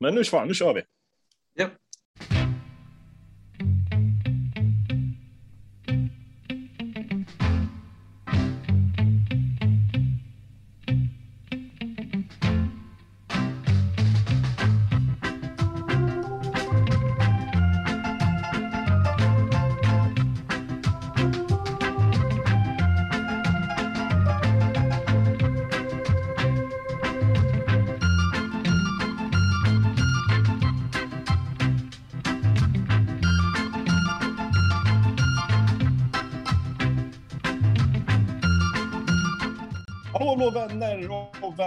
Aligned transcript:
men 0.00 0.14
nu, 0.14 0.24
fan, 0.24 0.48
nu 0.48 0.54
kör 0.54 0.74
vi. 0.74 0.82
Ja. 1.54 1.68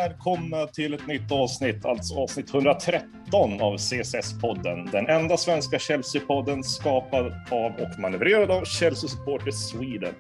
Välkomna 0.03 0.67
till 0.67 0.93
ett 0.93 1.07
nytt 1.07 1.31
avsnitt, 1.31 1.85
alltså 1.85 2.15
avsnitt 2.15 2.53
113 2.53 3.61
av 3.61 3.77
CSS-podden. 3.77 4.91
Den 4.91 5.07
enda 5.07 5.37
svenska 5.37 5.77
Chelsea-podden 5.77 6.63
skapad 6.63 7.25
av 7.51 7.71
och 7.71 7.99
manövrerad 7.99 8.51
av 8.51 8.65
Chelsea 8.65 9.09
Supporters 9.09 9.55
Sweden. 9.55 10.13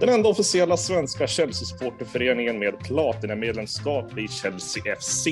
Den 0.00 0.08
enda 0.08 0.28
officiella 0.28 0.76
svenska 0.76 1.26
Chelsea-supporterföreningen 1.26 2.58
med 2.58 2.78
platinamedlemskap 2.78 4.18
i 4.18 4.28
Chelsea 4.28 4.96
FC. 4.96 5.26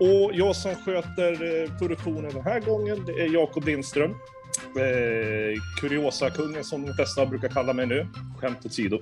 Och 0.00 0.30
jag 0.34 0.56
som 0.56 0.74
sköter 0.74 1.32
eh, 1.32 1.78
produktionen 1.78 2.30
den 2.34 2.44
här 2.44 2.60
gången, 2.60 3.04
det 3.06 3.12
är 3.12 3.34
Jakob 3.34 3.64
Lindström. 3.66 4.10
Eh, 4.10 5.60
Kuriosa-kungen 5.80 6.64
som 6.64 6.86
de 6.86 6.94
flesta 6.94 7.26
brukar 7.26 7.48
kalla 7.48 7.72
mig 7.72 7.86
nu, 7.86 8.06
skämt 8.38 8.66
åsido. 8.66 8.98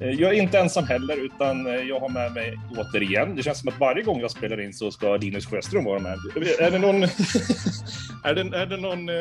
Eh, 0.00 0.10
Jag 0.10 0.30
är 0.36 0.42
inte 0.42 0.58
ensam 0.58 0.84
heller, 0.84 1.16
utan 1.24 1.66
eh, 1.66 1.72
jag 1.74 2.00
har 2.00 2.08
med 2.08 2.32
mig 2.32 2.58
återigen. 2.78 3.36
Det 3.36 3.42
känns 3.42 3.60
som 3.60 3.68
att 3.68 3.80
varje 3.80 4.02
gång 4.02 4.20
jag 4.20 4.30
spelar 4.30 4.60
in 4.60 4.72
så 4.72 4.90
ska 4.90 5.16
Linus 5.16 5.46
Sjöström 5.46 5.84
vara 5.84 5.98
med. 5.98 6.18
Är 6.60 6.70
det 6.70 6.78
någon... 6.78 7.02
är, 8.24 8.34
det, 8.34 8.56
är 8.58 8.66
det 8.66 8.76
någon... 8.76 9.08
eh, 9.08 9.14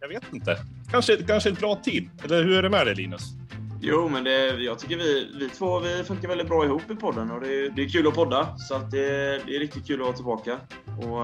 Jag 0.00 0.08
vet 0.08 0.22
inte. 0.32 0.56
Kanske, 0.90 1.16
kanske 1.16 1.50
ett 1.50 1.60
bra 1.60 1.74
team? 1.76 2.10
Eller 2.24 2.42
hur 2.44 2.58
är 2.58 2.62
det 2.62 2.70
med 2.70 2.86
dig 2.86 2.94
Linus? 2.94 3.22
Jo, 3.86 4.08
men 4.08 4.24
det, 4.24 4.46
jag 4.48 4.78
tycker 4.78 4.96
vi, 4.96 5.28
vi 5.40 5.48
två 5.48 5.78
vi 5.80 6.04
funkar 6.04 6.28
väldigt 6.28 6.48
bra 6.48 6.64
ihop 6.64 6.90
i 6.90 6.94
podden 6.96 7.30
och 7.30 7.40
det, 7.40 7.68
det 7.68 7.82
är 7.82 7.88
kul 7.88 8.06
att 8.06 8.14
podda. 8.14 8.56
Så 8.58 8.74
att 8.74 8.90
det, 8.90 8.98
det 9.46 9.56
är 9.56 9.60
riktigt 9.60 9.86
kul 9.86 10.00
att 10.00 10.06
vara 10.06 10.16
tillbaka. 10.16 10.52
Och, 10.98 11.18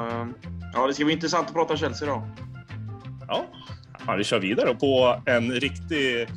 ja, 0.75 0.87
det 0.87 0.95
ska 0.95 1.05
bli 1.05 1.15
intressant 1.15 1.49
att 1.49 1.55
prata 1.55 1.77
Chelsea 1.77 2.09
idag. 2.09 2.23
Ja, 3.29 3.45
ja 4.07 4.15
vi 4.15 4.25
kör 4.25 4.39
vidare 4.41 4.75
på 4.75 5.23
en 5.27 5.53
riktig... 5.53 6.29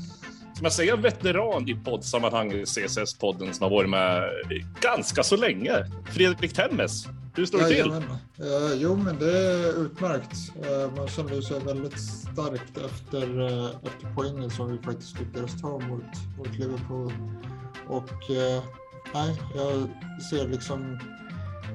Som 0.53 0.63
jag 0.63 0.73
säger, 0.73 0.97
veteran 0.97 1.69
i 1.69 1.75
poddsammanhang, 1.75 2.51
CSS-podden, 2.51 3.53
som 3.53 3.63
har 3.63 3.69
varit 3.69 3.89
med 3.89 4.29
ganska 4.81 5.23
så 5.23 5.35
länge. 5.37 5.71
Fredrik 6.11 6.53
Temmes, 6.53 7.07
hur 7.35 7.45
står 7.45 7.59
det 7.59 7.67
till? 7.67 7.91
Eh, 7.91 8.73
jo, 8.75 8.95
men 8.95 9.19
det 9.19 9.37
är 9.37 9.85
utmärkt. 9.85 10.37
Eh, 10.55 10.95
man 10.97 11.07
känner 11.07 11.41
sig 11.41 11.59
väldigt 11.59 11.99
starkt 11.99 12.77
efter, 12.77 13.41
eh, 13.41 13.69
efter 13.83 14.13
poängen 14.15 14.49
som 14.49 14.71
vi 14.71 14.77
faktiskt 14.77 15.19
lyckades 15.19 15.61
ta 15.61 15.79
mot, 15.79 16.37
mot 16.37 16.59
Liverpool. 16.59 17.13
Och 17.87 18.31
eh, 18.31 18.63
nej, 19.13 19.41
jag 19.55 19.89
ser 20.29 20.47
liksom 20.47 20.99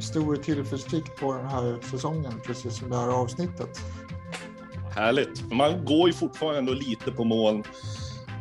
stor 0.00 0.36
tillförsikt 0.36 1.20
på 1.20 1.32
den 1.32 1.46
här 1.46 1.78
säsongen, 1.90 2.32
precis 2.46 2.76
som 2.76 2.90
det 2.90 2.96
här 2.96 3.08
avsnittet. 3.08 3.80
Härligt. 4.94 5.52
Man 5.52 5.84
går 5.84 6.08
ju 6.08 6.14
fortfarande 6.14 6.72
lite 6.74 7.12
på 7.12 7.24
moln. 7.24 7.64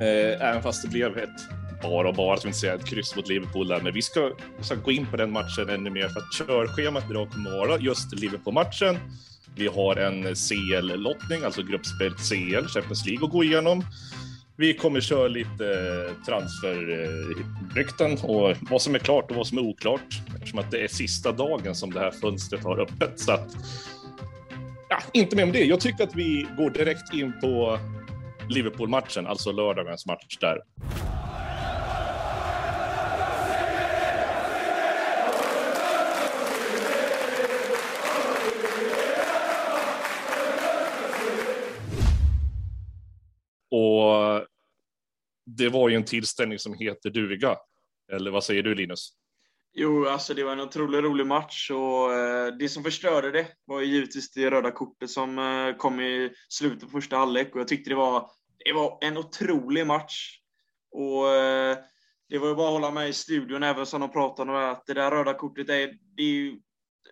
Eh, 0.01 0.47
även 0.49 0.61
fast 0.61 0.83
det 0.83 0.89
blev 0.89 1.17
ett 1.17 1.49
bara 1.81 2.07
och 2.07 2.15
bara, 2.15 2.37
ska 2.37 2.47
vi 2.47 2.49
inte 2.49 2.59
säga, 2.59 2.73
ett 2.73 2.85
kryss 2.85 3.15
mot 3.15 3.27
Liverpool 3.27 3.67
där. 3.67 3.81
Men 3.81 3.93
vi 3.93 4.01
ska, 4.01 4.31
vi 4.57 4.63
ska 4.63 4.75
gå 4.75 4.91
in 4.91 5.05
på 5.11 5.17
den 5.17 5.31
matchen 5.31 5.69
ännu 5.69 5.89
mer 5.89 6.09
för 6.09 6.19
att 6.19 6.33
körschemat 6.37 7.03
idag 7.09 7.31
kommer 7.31 7.51
vara 7.51 7.79
just 7.79 8.13
Liverpool-matchen. 8.13 8.97
Vi 9.55 9.67
har 9.67 9.95
en 9.95 10.35
CL-lottning, 10.35 11.43
alltså 11.43 11.63
gruppspelet 11.63 12.17
CL, 12.29 12.67
Champions 12.67 13.05
League, 13.05 13.25
att 13.25 13.31
gå 13.31 13.43
igenom. 13.43 13.83
Vi 14.55 14.73
kommer 14.73 15.01
köra 15.01 15.27
lite 15.27 16.09
transferrykten 16.25 18.17
och 18.21 18.55
vad 18.69 18.81
som 18.81 18.95
är 18.95 18.99
klart 18.99 19.31
och 19.31 19.37
vad 19.37 19.47
som 19.47 19.57
är 19.57 19.61
oklart 19.61 20.21
eftersom 20.35 20.59
att 20.59 20.71
det 20.71 20.83
är 20.83 20.87
sista 20.87 21.31
dagen 21.31 21.75
som 21.75 21.93
det 21.93 21.99
här 21.99 22.11
fönstret 22.11 22.63
har 22.63 22.79
öppet. 22.79 23.19
Så 23.19 23.31
att, 23.31 23.55
ja, 24.89 24.97
inte 25.13 25.35
mer 25.35 25.43
om 25.43 25.51
det. 25.51 25.63
Jag 25.63 25.79
tycker 25.79 26.03
att 26.03 26.15
vi 26.15 26.47
går 26.57 26.69
direkt 26.69 27.13
in 27.13 27.33
på 27.41 27.79
Liverpool-matchen, 28.49 29.27
alltså 29.27 29.51
lördagens 29.51 30.05
match 30.05 30.37
där. 30.39 30.61
Och 43.71 44.47
det 45.45 45.69
var 45.69 45.89
ju 45.89 45.95
en 45.95 46.05
tillställning 46.05 46.59
som 46.59 46.73
heter 46.73 47.09
duga. 47.09 47.55
Eller 48.11 48.31
vad 48.31 48.43
säger 48.43 48.63
du 48.63 48.75
Linus? 48.75 49.13
Jo, 49.79 50.07
alltså 50.07 50.33
det 50.33 50.43
var 50.43 50.51
en 50.51 50.59
otroligt 50.59 51.03
rolig 51.03 51.27
match 51.27 51.71
och 51.71 52.13
eh, 52.13 52.47
det 52.59 52.69
som 52.69 52.83
förstörde 52.83 53.31
det 53.31 53.47
var 53.65 53.81
ju 53.81 53.85
givetvis 53.85 54.31
det 54.31 54.51
röda 54.51 54.71
kortet 54.71 55.09
som 55.09 55.39
eh, 55.39 55.77
kom 55.77 55.99
i 55.99 56.31
slutet 56.49 56.81
på 56.81 56.89
första 56.89 57.17
halvlek 57.17 57.55
och 57.55 57.61
jag 57.61 57.67
tyckte 57.67 57.89
det 57.89 57.95
var, 57.95 58.29
det 58.65 58.73
var 58.73 58.97
en 59.01 59.17
otrolig 59.17 59.87
match. 59.87 60.39
Och 60.91 61.29
eh, 61.29 61.77
det 62.29 62.37
var 62.37 62.47
ju 62.47 62.55
bara 62.55 62.67
att 62.67 62.73
hålla 62.73 62.91
med 62.91 63.09
i 63.09 63.13
studion 63.13 63.63
även 63.63 63.85
som 63.85 64.01
de 64.01 64.11
pratade 64.11 64.51
om 64.51 64.57
att 64.57 64.85
det 64.85 64.93
där 64.93 65.11
röda 65.11 65.33
kortet 65.33 65.69
är, 65.69 65.97
det 66.15 66.23
är 66.23 66.27
ju, 66.27 66.59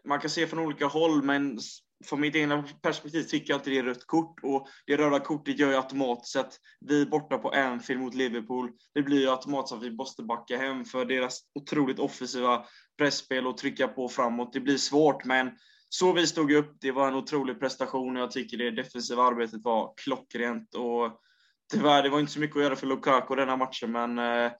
man 0.04 0.20
kan 0.20 0.30
se 0.30 0.48
från 0.48 0.60
olika 0.60 0.86
håll 0.86 1.24
men 1.24 1.60
från 2.06 2.22
mitt 2.22 2.36
egna 2.36 2.64
perspektiv 2.82 3.24
tycker 3.24 3.54
jag 3.54 3.60
inte 3.60 3.70
det 3.70 3.78
är 3.78 3.84
rött 3.84 4.08
kort 4.08 4.40
och 4.44 4.68
det 4.86 4.98
röda 4.98 5.20
kortet 5.20 5.60
gör 5.60 5.70
ju 5.70 5.76
automatiskt 5.76 6.36
att 6.36 6.60
vi 6.80 7.06
borta 7.06 7.38
på 7.38 7.50
Anfield 7.50 8.02
mot 8.02 8.16
Liverpool, 8.16 8.72
det 8.94 9.02
blir 9.02 9.22
ju 9.22 9.30
automatiskt 9.30 9.74
att 9.74 9.84
vi 9.84 9.92
måste 9.92 10.24
backa 10.24 10.58
hem 10.58 10.86
för 10.86 11.06
deras 11.06 11.40
otroligt 11.60 12.00
offensiva 12.00 12.66
pressspel 12.98 13.48
och 13.48 13.58
trycka 13.58 13.88
på 13.88 14.10
framåt. 14.10 14.54
Det 14.54 14.60
blir 14.60 14.78
svårt, 14.78 15.26
men 15.26 15.52
så 15.90 16.14
vi 16.14 16.28
stod 16.28 16.52
upp. 16.52 16.78
Det 16.82 16.92
var 16.92 17.08
en 17.08 17.16
otrolig 17.16 17.60
prestation 17.60 18.18
och 18.18 18.22
jag 18.22 18.32
tycker 18.32 18.58
det 18.58 18.72
defensiva 18.72 19.24
arbetet 19.24 19.64
var 19.64 19.94
klockrent 20.04 20.76
och 20.76 21.22
tyvärr, 21.72 22.04
det 22.04 22.10
var 22.10 22.20
inte 22.20 22.32
så 22.32 22.40
mycket 22.40 22.58
att 22.58 22.64
göra 22.64 22.76
för 22.76 22.88
Lukaku 22.88 23.36
den 23.36 23.50
här 23.50 23.58
matchen, 23.58 23.92
men 23.92 24.20
eh, 24.20 24.52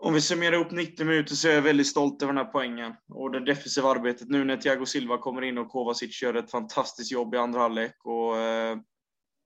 om 0.00 0.14
vi 0.14 0.20
summerar 0.20 0.52
ihop 0.52 0.70
90 0.70 1.06
minuter 1.06 1.34
så 1.34 1.48
är 1.48 1.52
jag 1.52 1.62
väldigt 1.62 1.86
stolt 1.86 2.22
över 2.22 2.32
den 2.32 2.44
här 2.44 2.52
poängen 2.52 2.92
och 3.08 3.30
det 3.30 3.44
defensiva 3.44 3.90
arbetet 3.90 4.28
nu 4.28 4.44
när 4.44 4.56
Thiago 4.56 4.86
Silva 4.86 5.18
kommer 5.18 5.42
in 5.42 5.58
och 5.58 5.68
Kovacic 5.68 6.22
gör 6.22 6.34
ett 6.34 6.50
fantastiskt 6.50 7.12
jobb 7.12 7.34
i 7.34 7.38
andra 7.38 7.60
halvlek. 7.60 7.96
Och, 8.04 8.38
eh, 8.38 8.78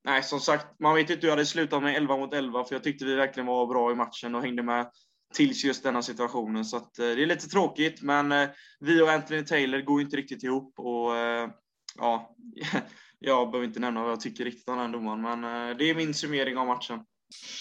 nej, 0.05 0.23
som 0.23 0.41
sagt, 0.41 0.81
man 0.81 0.95
vet 0.95 1.11
inte 1.11 1.21
hur 1.21 1.29
jag 1.29 1.37
hade 1.37 1.47
slutat 1.47 1.83
med 1.83 1.97
11 1.97 2.17
mot 2.17 2.35
11 2.35 2.65
för 2.65 2.75
jag 2.75 2.85
tyckte 2.85 3.05
vi 3.05 3.15
verkligen 3.15 3.47
var 3.47 3.67
bra 3.67 3.93
i 3.93 3.95
matchen 3.95 4.35
och 4.35 4.43
hängde 4.43 4.63
med 4.63 4.91
tills 5.35 5.65
just 5.65 5.83
denna 5.83 6.03
situationen. 6.03 6.65
Så 6.65 6.77
att, 6.77 6.99
eh, 6.99 7.07
det 7.07 7.23
är 7.23 7.27
lite 7.27 7.49
tråkigt, 7.49 8.03
men 8.03 8.33
eh, 8.33 8.49
vi 8.81 9.03
och 9.03 9.11
Anthony 9.11 9.45
Taylor 9.45 9.81
går 9.81 10.01
inte 10.01 10.17
riktigt 10.17 10.43
ihop 10.43 10.75
och 10.79 11.17
eh, 11.17 11.51
ja, 11.97 12.37
jag 13.19 13.51
behöver 13.51 13.69
inte 13.69 13.81
nämna 13.81 14.03
vad 14.03 14.13
jag 14.13 14.21
tycker 14.21 14.45
riktigt 14.45 14.69
om 14.69 14.79
den 14.79 14.93
domaren, 14.93 15.21
men 15.21 15.71
eh, 15.71 15.77
det 15.77 15.91
är 15.91 15.95
min 15.95 16.15
summering 16.15 16.57
av 16.57 16.67
matchen. 16.67 17.01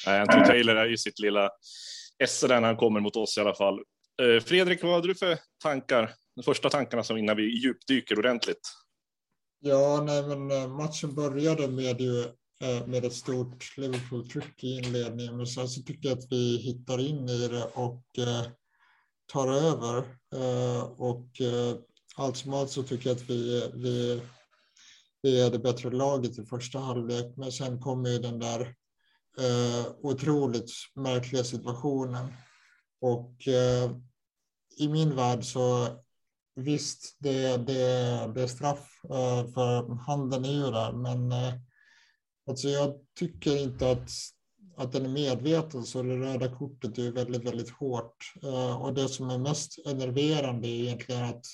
Nej, 0.05 0.21
Anthony 0.21 0.45
Taylor 0.45 0.75
är 0.75 0.85
ju 0.85 0.97
sitt 0.97 1.19
lilla 1.19 1.49
esse 2.23 2.47
där 2.47 2.61
när 2.61 2.67
han 2.67 2.77
kommer 2.77 2.99
mot 2.99 3.15
oss 3.15 3.37
i 3.37 3.41
alla 3.41 3.55
fall. 3.55 3.79
Eh, 4.21 4.43
Fredrik, 4.43 4.83
vad 4.83 4.93
hade 4.93 5.07
du 5.07 5.15
för 5.15 5.37
tankar? 5.63 6.13
De 6.35 6.43
första 6.43 6.69
tankarna 6.69 7.03
som 7.03 7.17
innan 7.17 7.37
vi 7.37 7.43
djupdyker 7.43 8.19
ordentligt. 8.19 8.61
Ja, 9.59 10.03
nej, 10.05 10.23
men 10.27 10.51
eh, 10.51 10.67
matchen 10.67 11.15
började 11.15 11.67
med, 11.67 12.01
ju, 12.01 12.25
med 12.85 13.05
ett 13.05 13.13
stort 13.13 13.77
Liverpool-tryck 13.77 14.63
i 14.63 14.77
inledningen, 14.77 15.37
men 15.37 15.47
sen 15.47 15.67
så 15.67 15.81
tycker 15.81 16.09
jag 16.09 16.17
att 16.17 16.31
vi 16.31 16.57
hittar 16.57 16.99
in 16.99 17.29
i 17.29 17.47
det 17.47 17.63
och 17.63 18.03
tar 19.33 19.47
över. 19.47 20.03
Och 20.97 21.27
allt 22.15 22.37
som 22.37 22.53
allt 22.53 22.69
så 22.69 22.83
tycker 22.83 23.09
jag 23.09 23.15
att 23.15 23.29
vi, 23.29 23.71
vi, 23.73 24.21
vi 25.27 25.41
är 25.41 25.51
det 25.51 25.59
bättre 25.59 25.89
laget 25.89 26.39
i 26.39 26.45
första 26.45 26.79
halvlek, 26.79 27.33
men 27.35 27.51
sen 27.51 27.79
kommer 27.79 28.09
ju 28.09 28.19
den 28.19 28.39
där 28.39 28.61
eh, 29.37 29.87
otroligt 30.01 30.71
märkliga 30.95 31.43
situationen. 31.43 32.27
Och 33.01 33.47
eh, 33.47 33.91
i 34.77 34.87
min 34.87 35.15
värld 35.15 35.43
så 35.43 35.87
visst, 36.55 37.17
det, 37.19 37.57
det, 37.57 37.83
det 38.35 38.41
är 38.41 38.47
straff 38.47 39.01
eh, 39.03 39.51
för 39.53 39.95
handen 39.95 40.45
är 40.45 40.65
ju 40.65 40.71
där, 40.71 40.91
men 40.91 41.31
eh, 41.31 41.53
alltså 42.49 42.67
jag 42.67 42.93
tycker 43.19 43.57
inte 43.57 43.91
att, 43.91 44.09
att 44.77 44.91
den 44.91 45.05
är 45.05 45.09
medveten, 45.09 45.83
så 45.83 46.03
det 46.03 46.17
röda 46.17 46.55
kortet 46.55 46.97
är 46.97 47.01
ju 47.01 47.11
väldigt, 47.11 47.43
väldigt 47.43 47.69
hårt. 47.69 48.33
Eh, 48.43 48.81
och 48.81 48.93
det 48.93 49.09
som 49.09 49.29
är 49.29 49.37
mest 49.37 49.79
enerverande 49.85 50.67
är 50.67 50.81
egentligen 50.81 51.23
att 51.23 51.45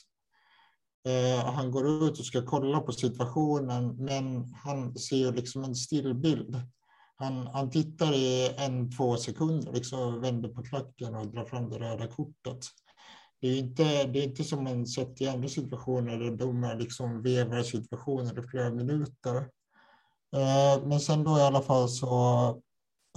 Eh, 1.05 1.45
han 1.45 1.71
går 1.71 1.87
ut 1.87 2.19
och 2.19 2.25
ska 2.25 2.45
kolla 2.45 2.79
på 2.79 2.91
situationen, 2.91 3.95
men 3.95 4.53
han 4.53 4.97
ser 4.97 5.17
ju 5.17 5.31
liksom 5.31 5.63
en 5.63 5.75
stillbild. 5.75 6.61
Han, 7.15 7.47
han 7.47 7.69
tittar 7.71 8.13
i 8.13 8.55
en, 8.57 8.91
två 8.91 9.17
sekunder, 9.17 9.73
liksom 9.73 10.21
vänder 10.21 10.49
på 10.49 10.63
klacken 10.63 11.15
och 11.15 11.27
drar 11.27 11.45
fram 11.45 11.69
det 11.69 11.79
röda 11.79 12.07
kortet. 12.07 12.65
Det 13.41 13.47
är 13.47 13.57
inte, 13.59 13.83
det 14.03 14.19
är 14.19 14.23
inte 14.23 14.43
som 14.43 14.63
man 14.63 14.87
sett 14.87 15.21
i 15.21 15.27
andra 15.27 15.49
situationer 15.49 16.19
där 16.19 16.31
domare 16.31 16.79
liksom 16.79 17.21
vevar 17.21 17.63
situationer 17.63 18.39
i 18.39 18.47
flera 18.47 18.69
minuter. 18.69 19.35
Eh, 20.35 20.85
men 20.85 20.99
sen 20.99 21.23
då 21.23 21.37
i 21.37 21.41
alla 21.41 21.61
fall 21.61 21.89
så 21.89 22.47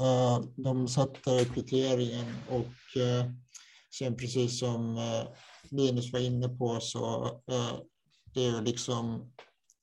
eh, 0.01 0.41
de 0.57 0.89
sätter 0.89 1.45
kvitteringen 1.45 2.35
och 2.49 3.01
eh, 3.01 3.31
sen 3.99 4.17
precis 4.17 4.59
som 4.59 4.97
eh, 4.97 5.27
Linus 5.73 6.13
var 6.13 6.21
inne 6.21 6.49
på 6.49 6.81
så 6.81 7.25
eh, 7.27 7.79
det 8.35 8.47
är 8.47 8.63
liksom 8.63 9.33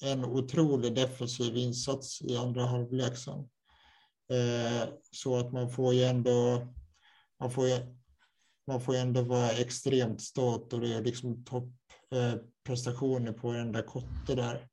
en 0.03 0.25
otrolig 0.25 0.95
defensiv 0.95 1.57
insats 1.57 2.21
i 2.21 2.38
andra 2.38 2.65
halvlek 2.65 3.18
sen. 3.18 3.39
Eh, 4.31 4.89
så 5.12 5.38
att 5.38 5.53
man 5.53 5.69
får 5.69 5.94
ju 5.94 6.03
ändå, 6.03 6.68
man 7.39 7.51
får 7.51 7.68
ju, 7.68 7.77
man 8.68 8.81
får 8.81 8.95
ändå 8.95 9.21
vara 9.21 9.51
extremt 9.51 10.21
stolt 10.21 10.74
och 10.74 10.81
det 10.81 10.94
är 10.94 11.03
liksom 11.03 11.45
topprestationer 11.45 13.31
eh, 13.31 13.33
på 13.33 13.51
den 13.53 13.71
där 13.71 13.81
kotte 13.81 14.35
där. 14.35 14.68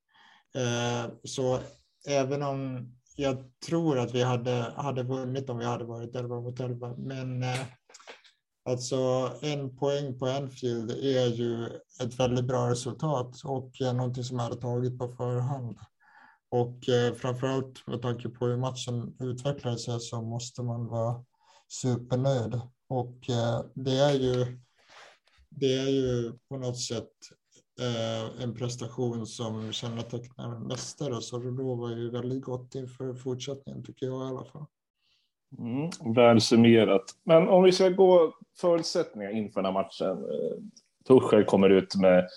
Så 1.24 1.60
även 2.06 2.42
om 2.42 2.90
jag 3.16 3.60
tror 3.66 3.98
att 3.98 4.14
vi 4.14 4.22
hade, 4.22 4.72
hade 4.76 5.02
vunnit 5.02 5.50
om 5.50 5.58
vi 5.58 5.64
hade 5.64 5.84
varit 5.84 6.16
11 6.16 6.40
mot 6.40 6.60
11. 6.60 6.94
Men 6.96 7.42
eh, 7.42 7.60
alltså 8.64 9.32
en 9.40 9.76
poäng 9.76 10.18
på 10.18 10.26
Anfield 10.26 10.90
är 10.90 11.26
ju 11.26 11.66
ett 12.02 12.20
väldigt 12.20 12.44
bra 12.44 12.70
resultat 12.70 13.44
och 13.44 13.72
någonting 13.80 14.24
som 14.24 14.36
jag 14.36 14.44
hade 14.44 14.60
tagit 14.60 14.98
på 14.98 15.08
förhand. 15.08 15.78
Och 16.50 16.88
eh, 16.88 17.14
framförallt 17.14 17.86
med 17.86 18.02
tanke 18.02 18.28
på 18.28 18.46
hur 18.46 18.56
matchen 18.56 19.16
utvecklade 19.20 19.78
sig 19.78 20.00
så 20.00 20.22
måste 20.22 20.62
man 20.62 20.86
vara 20.86 21.24
supernöjd. 21.68 22.60
Och 22.88 23.30
eh, 23.30 23.64
det 23.74 23.98
är 23.98 24.12
ju 24.12 24.58
det 25.50 25.74
är 25.74 25.88
ju 25.88 26.32
på 26.48 26.56
något 26.56 26.80
sätt 26.80 27.10
eh, 27.80 28.42
en 28.42 28.54
prestation 28.54 29.26
som 29.26 29.72
kännetecknar 29.72 30.54
en 30.54 30.62
mästare. 30.62 31.22
Så 31.22 31.38
det 31.38 31.50
lovar 31.50 31.90
ju 31.90 32.10
väldigt 32.10 32.42
gott 32.42 32.74
inför 32.74 33.14
fortsättningen 33.14 33.84
tycker 33.84 34.06
jag 34.06 34.26
i 34.26 34.30
alla 34.30 34.44
fall. 34.44 34.66
Mm, 35.58 36.14
väl 36.14 36.41
summerat. 36.41 37.05
Men 37.25 37.49
om 37.49 37.62
vi 37.62 37.73
ska 37.73 37.88
gå 37.88 38.35
förutsättningar 38.61 39.31
inför 39.31 39.62
den 39.62 39.75
här 39.75 39.82
matchen. 39.82 40.11
Eh, 40.11 40.56
Tuchel 41.08 41.44
kommer 41.44 41.70
ut 41.70 41.97
med 41.97 42.29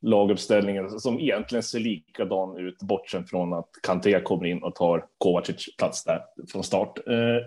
laguppställningen 0.00 1.00
som 1.00 1.20
egentligen 1.20 1.62
ser 1.62 1.80
likadan 1.80 2.56
ut, 2.56 2.82
bortsett 2.82 3.30
från 3.30 3.52
att 3.52 3.68
Kanté 3.82 4.20
kommer 4.20 4.46
in 4.46 4.62
och 4.62 4.74
tar 4.74 5.06
Kovacic 5.18 5.76
plats 5.76 6.04
där 6.04 6.20
från 6.52 6.64
start. 6.64 6.98
Eh, 7.08 7.46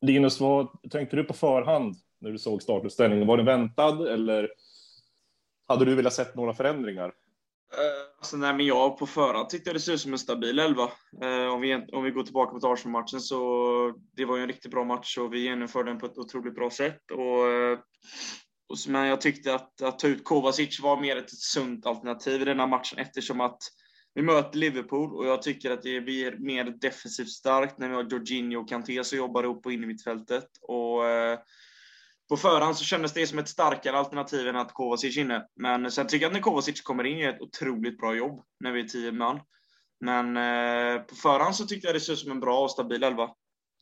Linus, 0.00 0.40
vad 0.40 0.68
tänkte 0.90 1.16
du 1.16 1.24
på 1.24 1.34
förhand 1.34 1.94
när 2.18 2.30
du 2.30 2.38
såg 2.38 2.62
startuppställningen? 2.62 3.26
Var 3.26 3.36
den 3.36 3.46
väntad 3.46 4.12
eller 4.12 4.50
hade 5.68 5.84
du 5.84 5.94
velat 5.94 6.12
sett 6.12 6.34
några 6.34 6.54
förändringar? 6.54 7.12
Alltså, 8.18 8.36
nej, 8.36 8.54
men 8.54 8.66
jag 8.66 8.98
på 8.98 9.06
förhand 9.06 9.48
tyckte 9.48 9.68
jag 9.68 9.76
det 9.76 9.80
såg 9.80 9.94
ut 9.94 10.00
som 10.00 10.12
en 10.12 10.18
stabil 10.18 10.58
elva. 10.58 10.90
Eh, 11.22 11.46
om, 11.46 11.60
vi, 11.60 11.74
om 11.74 12.04
vi 12.04 12.10
går 12.10 12.22
tillbaka 12.22 12.58
på 12.58 12.72
Arsenal-matchen 12.72 13.20
så 13.20 13.38
det 14.16 14.24
var 14.24 14.36
ju 14.36 14.42
en 14.42 14.48
riktigt 14.48 14.70
bra 14.70 14.84
match 14.84 15.18
och 15.18 15.34
vi 15.34 15.40
genomförde 15.40 15.90
den 15.90 15.98
på 15.98 16.06
ett 16.06 16.18
otroligt 16.18 16.54
bra 16.54 16.70
sätt. 16.70 17.10
Och, 17.10 17.48
eh, 17.48 17.78
och, 18.68 18.76
men 18.88 19.06
jag 19.06 19.20
tyckte 19.20 19.54
att, 19.54 19.82
att 19.82 19.98
ta 19.98 20.08
ut 20.08 20.24
Kovacic 20.24 20.80
var 20.80 21.00
mer 21.00 21.16
ett 21.16 21.30
sunt 21.30 21.86
alternativ 21.86 22.42
i 22.42 22.44
denna 22.44 22.66
matchen 22.66 22.98
eftersom 22.98 23.40
att 23.40 23.58
vi 24.14 24.22
möter 24.22 24.58
Liverpool 24.58 25.14
och 25.16 25.26
jag 25.26 25.42
tycker 25.42 25.70
att 25.70 25.82
det 25.82 26.00
blir 26.00 26.36
mer 26.38 26.64
defensivt 26.64 27.28
starkt 27.28 27.78
när 27.78 27.88
vi 27.88 27.94
har 27.94 28.06
Jorginho 28.10 28.60
och 28.60 28.68
Kanté 28.68 29.04
som 29.04 29.18
jobbar 29.18 29.44
ihop 29.44 29.62
på 29.62 29.72
innermittfältet. 29.72 30.46
Och 30.62 31.02
på 32.28 32.36
förhand 32.36 32.76
så 32.76 32.84
kändes 32.84 33.12
det 33.12 33.26
som 33.26 33.38
ett 33.38 33.48
starkare 33.48 33.98
alternativ 33.98 34.48
än 34.48 34.56
att 34.56 34.72
Kovacic 34.72 35.16
inne. 35.16 35.46
Men 35.56 35.90
sen 35.90 36.06
tycker 36.06 36.24
jag 36.24 36.30
att 36.30 36.34
när 36.34 36.40
Kovacic 36.40 36.80
kommer 36.80 37.04
in 37.04 37.18
gör 37.18 37.30
ett 37.30 37.40
otroligt 37.40 37.98
bra 37.98 38.14
jobb 38.14 38.42
när 38.60 38.72
vi 38.72 38.80
är 38.80 38.88
tio 38.88 39.12
man. 39.12 39.40
Men 40.00 40.36
eh, 40.36 41.02
på 41.02 41.14
förhand 41.14 41.56
så 41.56 41.66
tyckte 41.66 41.88
jag 41.88 41.94
det 41.94 42.00
såg 42.00 42.12
ut 42.12 42.18
som 42.18 42.30
en 42.30 42.40
bra 42.40 42.60
och 42.60 42.70
stabil 42.70 43.02
elva. 43.02 43.30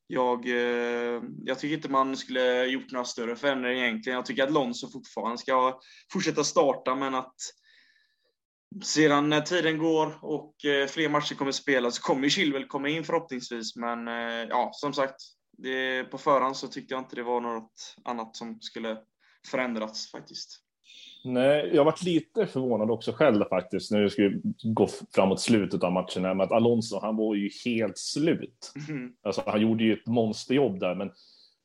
Jag, 0.06 0.48
eh, 0.48 1.22
jag 1.44 1.58
tycker 1.58 1.76
inte 1.76 1.88
man 1.88 2.16
skulle 2.16 2.64
gjort 2.64 2.92
några 2.92 3.04
större 3.04 3.36
förändringar 3.36 3.84
egentligen. 3.84 4.16
Jag 4.16 4.26
tycker 4.26 4.44
att 4.44 4.52
Lonzo 4.52 4.90
fortfarande 4.92 5.38
ska 5.38 5.80
fortsätta 6.12 6.44
starta, 6.44 6.94
men 6.94 7.14
att 7.14 7.34
sedan 8.84 9.28
när 9.28 9.40
tiden 9.40 9.78
går 9.78 10.18
och 10.22 10.64
eh, 10.64 10.86
fler 10.86 11.08
matcher 11.08 11.34
kommer 11.34 11.52
spelas 11.52 11.96
så 11.96 12.02
kommer 12.02 12.28
Chilwell 12.28 12.66
komma 12.66 12.88
in 12.88 13.04
förhoppningsvis. 13.04 13.76
Men 13.76 14.08
eh, 14.08 14.46
ja, 14.48 14.70
som 14.72 14.92
sagt, 14.92 15.16
det, 15.58 16.04
på 16.04 16.18
förhand 16.18 16.56
så 16.56 16.68
tyckte 16.68 16.94
jag 16.94 17.00
inte 17.00 17.16
det 17.16 17.22
var 17.22 17.40
något 17.40 17.96
annat 18.04 18.36
som 18.36 18.60
skulle 18.60 18.98
förändrats 19.50 20.10
faktiskt. 20.10 20.62
Nej, 21.24 21.70
jag 21.74 21.84
varit 21.84 22.02
lite 22.02 22.46
förvånad 22.46 22.90
också 22.90 23.12
själv 23.12 23.44
faktiskt 23.48 23.90
när 23.90 24.00
det 24.00 24.10
skulle 24.10 24.40
gå 24.62 24.88
framåt 25.14 25.40
slutet 25.40 25.82
av 25.82 25.92
matchen 25.92 26.22
med 26.22 26.40
att 26.40 26.52
Alonso, 26.52 26.98
han 27.02 27.16
var 27.16 27.34
ju 27.34 27.50
helt 27.64 27.98
slut. 27.98 28.72
Mm. 28.88 29.12
Alltså, 29.22 29.42
han 29.46 29.60
gjorde 29.60 29.84
ju 29.84 29.92
ett 29.92 30.06
monsterjobb 30.06 30.80
där, 30.80 30.94
men 30.94 31.10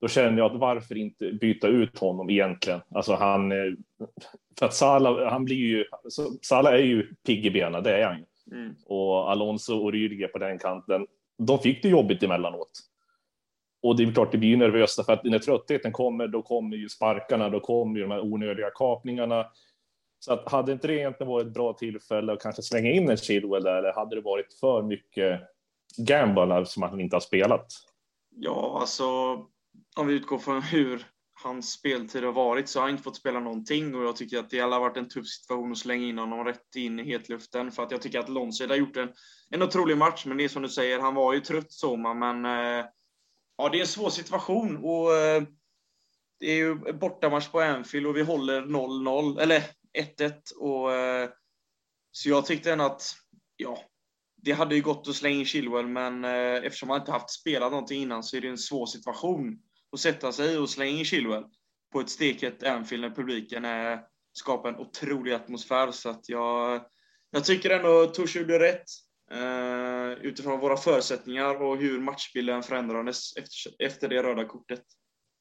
då 0.02 0.08
kände 0.08 0.42
jag 0.42 0.52
att 0.52 0.60
varför 0.60 0.98
inte 0.98 1.32
byta 1.32 1.68
ut 1.68 2.00
honom 2.00 2.30
egentligen? 2.30 2.82
Alltså 2.90 3.16
han, 3.16 3.52
eh, 3.52 3.74
för 4.60 4.66
att 4.66 4.74
Salah, 4.74 5.32
han 5.32 5.46
blir 5.46 5.56
ju, 5.56 5.86
alltså, 6.04 6.30
Salah 6.42 6.74
är 6.74 6.84
ju 6.84 7.16
pigg 7.26 7.46
i 7.46 7.52
benen, 7.52 7.84
det 7.84 7.98
är 7.98 8.06
han 8.06 8.26
mm. 8.52 8.76
Och 8.86 9.32
Alonso 9.32 9.78
och 9.78 9.92
Rydiger 9.92 10.28
på 10.28 10.38
den 10.38 10.60
kanten, 10.60 11.08
de 11.38 11.60
fick 11.60 11.82
det 11.84 11.90
jobbigt 11.90 12.24
emellanåt. 12.24 12.72
Och 13.88 13.98
det 13.98 14.04
är 14.04 14.12
klart, 14.12 14.32
det 14.32 14.38
blir 14.38 14.58
nervöst 14.58 15.06
för 15.06 15.14
att 15.14 15.24
när 15.24 15.40
tröttheten 15.40 15.92
kommer, 15.92 16.28
då 16.28 16.42
kommer 16.42 16.78
ju 16.78 16.90
sparkarna, 16.90 17.50
då 17.50 17.60
kommer 17.60 17.96
ju 17.96 18.02
de 18.02 18.12
här 18.12 18.22
onödiga 18.22 18.70
kapningarna. 18.70 19.46
Så 20.20 20.34
att 20.34 20.52
hade 20.52 20.72
inte 20.72 20.88
det 20.88 20.96
egentligen 20.96 21.32
varit 21.32 21.48
ett 21.48 21.54
bra 21.54 21.74
tillfälle 21.74 22.34
att 22.34 22.42
kanske 22.42 22.62
slänga 22.62 22.92
in 22.92 23.10
en 23.10 23.18
Chilwell 23.18 23.64
där, 23.64 23.78
eller 23.78 23.94
hade 23.94 24.16
det 24.16 24.22
varit 24.22 24.54
för 24.54 24.84
mycket 24.84 25.42
gamble 25.98 26.66
som 26.66 26.84
han 26.84 27.02
inte 27.02 27.16
har 27.16 27.22
spelat? 27.22 27.66
Ja, 28.36 28.78
alltså 28.82 29.06
om 29.96 30.08
vi 30.08 30.14
utgår 30.14 30.38
från 30.38 30.62
hur 30.62 31.06
hans 31.44 31.72
speltid 31.72 32.24
har 32.24 32.32
varit 32.32 32.70
så 32.70 32.80
har 32.80 32.84
han 32.84 32.92
inte 32.92 33.04
fått 33.04 33.16
spela 33.16 33.40
någonting 33.40 33.96
och 33.96 34.04
jag 34.04 34.16
tycker 34.16 34.40
att 34.40 34.50
det 34.50 34.60
har 34.60 34.80
varit 34.80 34.98
en 34.98 35.10
tuff 35.10 35.28
situation 35.28 35.72
att 35.72 35.78
slänga 35.78 36.06
in 36.08 36.18
honom 36.18 36.46
rätt 36.46 36.76
in 36.76 37.00
i 37.00 37.04
hetluften 37.04 37.72
för 37.72 37.84
att 37.84 37.92
jag 37.92 38.02
tycker 38.02 38.20
att 38.20 38.30
Lonsed 38.30 38.70
har 38.70 38.78
gjort 38.78 38.98
en, 38.98 39.10
en 39.50 39.64
otrolig 39.64 39.98
match 39.98 40.26
men 40.26 40.38
det 40.38 40.44
är 40.44 40.48
som 40.48 40.62
du 40.62 40.70
säger, 40.70 41.00
han 41.00 41.16
var 41.16 41.34
ju 41.34 41.40
trött 41.40 41.72
så 41.72 41.98
men 41.98 42.46
eh, 42.46 42.86
Ja, 43.58 43.70
det 43.70 43.78
är 43.78 43.82
en 43.82 43.88
svår 43.88 44.10
situation 44.10 44.78
och 44.78 45.16
eh, 45.16 45.44
det 46.40 46.52
är 46.52 46.56
ju 46.56 46.94
bortamatch 46.94 47.48
på 47.48 47.62
Anfield 47.62 48.08
och 48.08 48.18
vi 48.18 48.22
håller 48.22 48.62
0-0, 48.62 49.42
eller 49.42 49.64
1-1 49.98 50.54
och 50.60 50.94
eh, 50.94 51.30
så 52.12 52.30
jag 52.30 52.46
tyckte 52.46 52.72
ändå 52.72 52.86
att, 52.86 53.16
ja, 53.56 53.80
det 54.36 54.52
hade 54.52 54.76
ju 54.76 54.82
gått 54.82 55.08
att 55.08 55.16
slänga 55.16 55.36
in 55.36 55.46
Chilwell, 55.46 55.88
men 55.88 56.26
eh, 56.26 56.66
eftersom 56.66 56.90
han 56.90 57.00
inte 57.00 57.12
haft 57.12 57.30
spelat 57.30 57.72
någonting 57.72 58.02
innan 58.02 58.24
så 58.24 58.38
är 58.38 58.42
det 58.42 58.48
en 58.48 58.58
svår 58.58 58.86
situation 58.86 59.60
att 59.92 60.00
sätta 60.00 60.32
sig 60.32 60.58
och 60.58 60.70
slänga 60.70 60.92
in 60.92 61.06
Chilwell 61.06 61.44
på 61.92 62.00
ett 62.00 62.10
steket 62.10 62.64
Anfield 62.64 63.02
när 63.02 63.16
publiken 63.16 63.66
är, 63.66 64.00
skapar 64.34 64.70
en 64.70 64.80
otrolig 64.80 65.34
atmosfär. 65.34 65.92
Så 65.92 66.10
att 66.10 66.30
jag, 66.30 66.86
jag 67.32 67.46
tycker 67.46 67.70
ändå 67.70 68.06
Tors 68.06 68.36
gjorde 68.36 68.60
rätt. 68.60 68.86
Eh, 69.32 70.12
utifrån 70.22 70.60
våra 70.60 70.78
förutsättningar 70.78 71.62
och 71.62 71.78
hur 71.78 72.00
matchbilden 72.00 72.64
förändrades 72.64 73.38
efter, 73.38 73.86
efter 73.86 74.08
det 74.08 74.24
röda 74.24 74.46
kortet. 74.46 74.84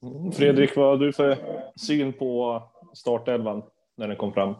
Mm. 0.02 0.32
Fredrik, 0.32 0.76
vad 0.76 0.86
har 0.86 0.96
du 0.96 1.12
för 1.12 1.38
syn 1.76 2.12
på 2.12 2.62
startelvan 2.94 3.62
när 3.96 4.08
den 4.08 4.16
kom 4.16 4.32
fram? 4.32 4.54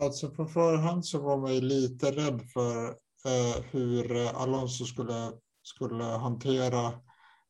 Alltså 0.00 0.30
på 0.30 0.46
förhand 0.46 1.06
så 1.06 1.18
var 1.18 1.36
man 1.36 1.54
ju 1.54 1.60
lite 1.60 2.10
rädd 2.10 2.40
för 2.52 2.88
eh, 3.26 3.64
hur 3.70 4.26
Alonso 4.42 4.84
skulle, 4.84 5.32
skulle 5.62 6.04
hantera 6.04 6.86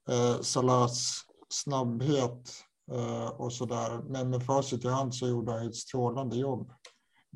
eh, 0.09 0.41
Salahs 0.41 1.21
snabbhet 1.49 2.53
eh, 2.93 3.29
och 3.29 3.69
där. 3.69 4.03
Men 4.03 4.31
med 4.31 4.43
facit 4.43 4.85
i 4.85 4.89
hand 4.89 5.15
så 5.15 5.29
gjorde 5.29 5.53
han 5.53 5.67
ett 5.67 5.77
strålande 5.77 6.37
jobb. 6.37 6.71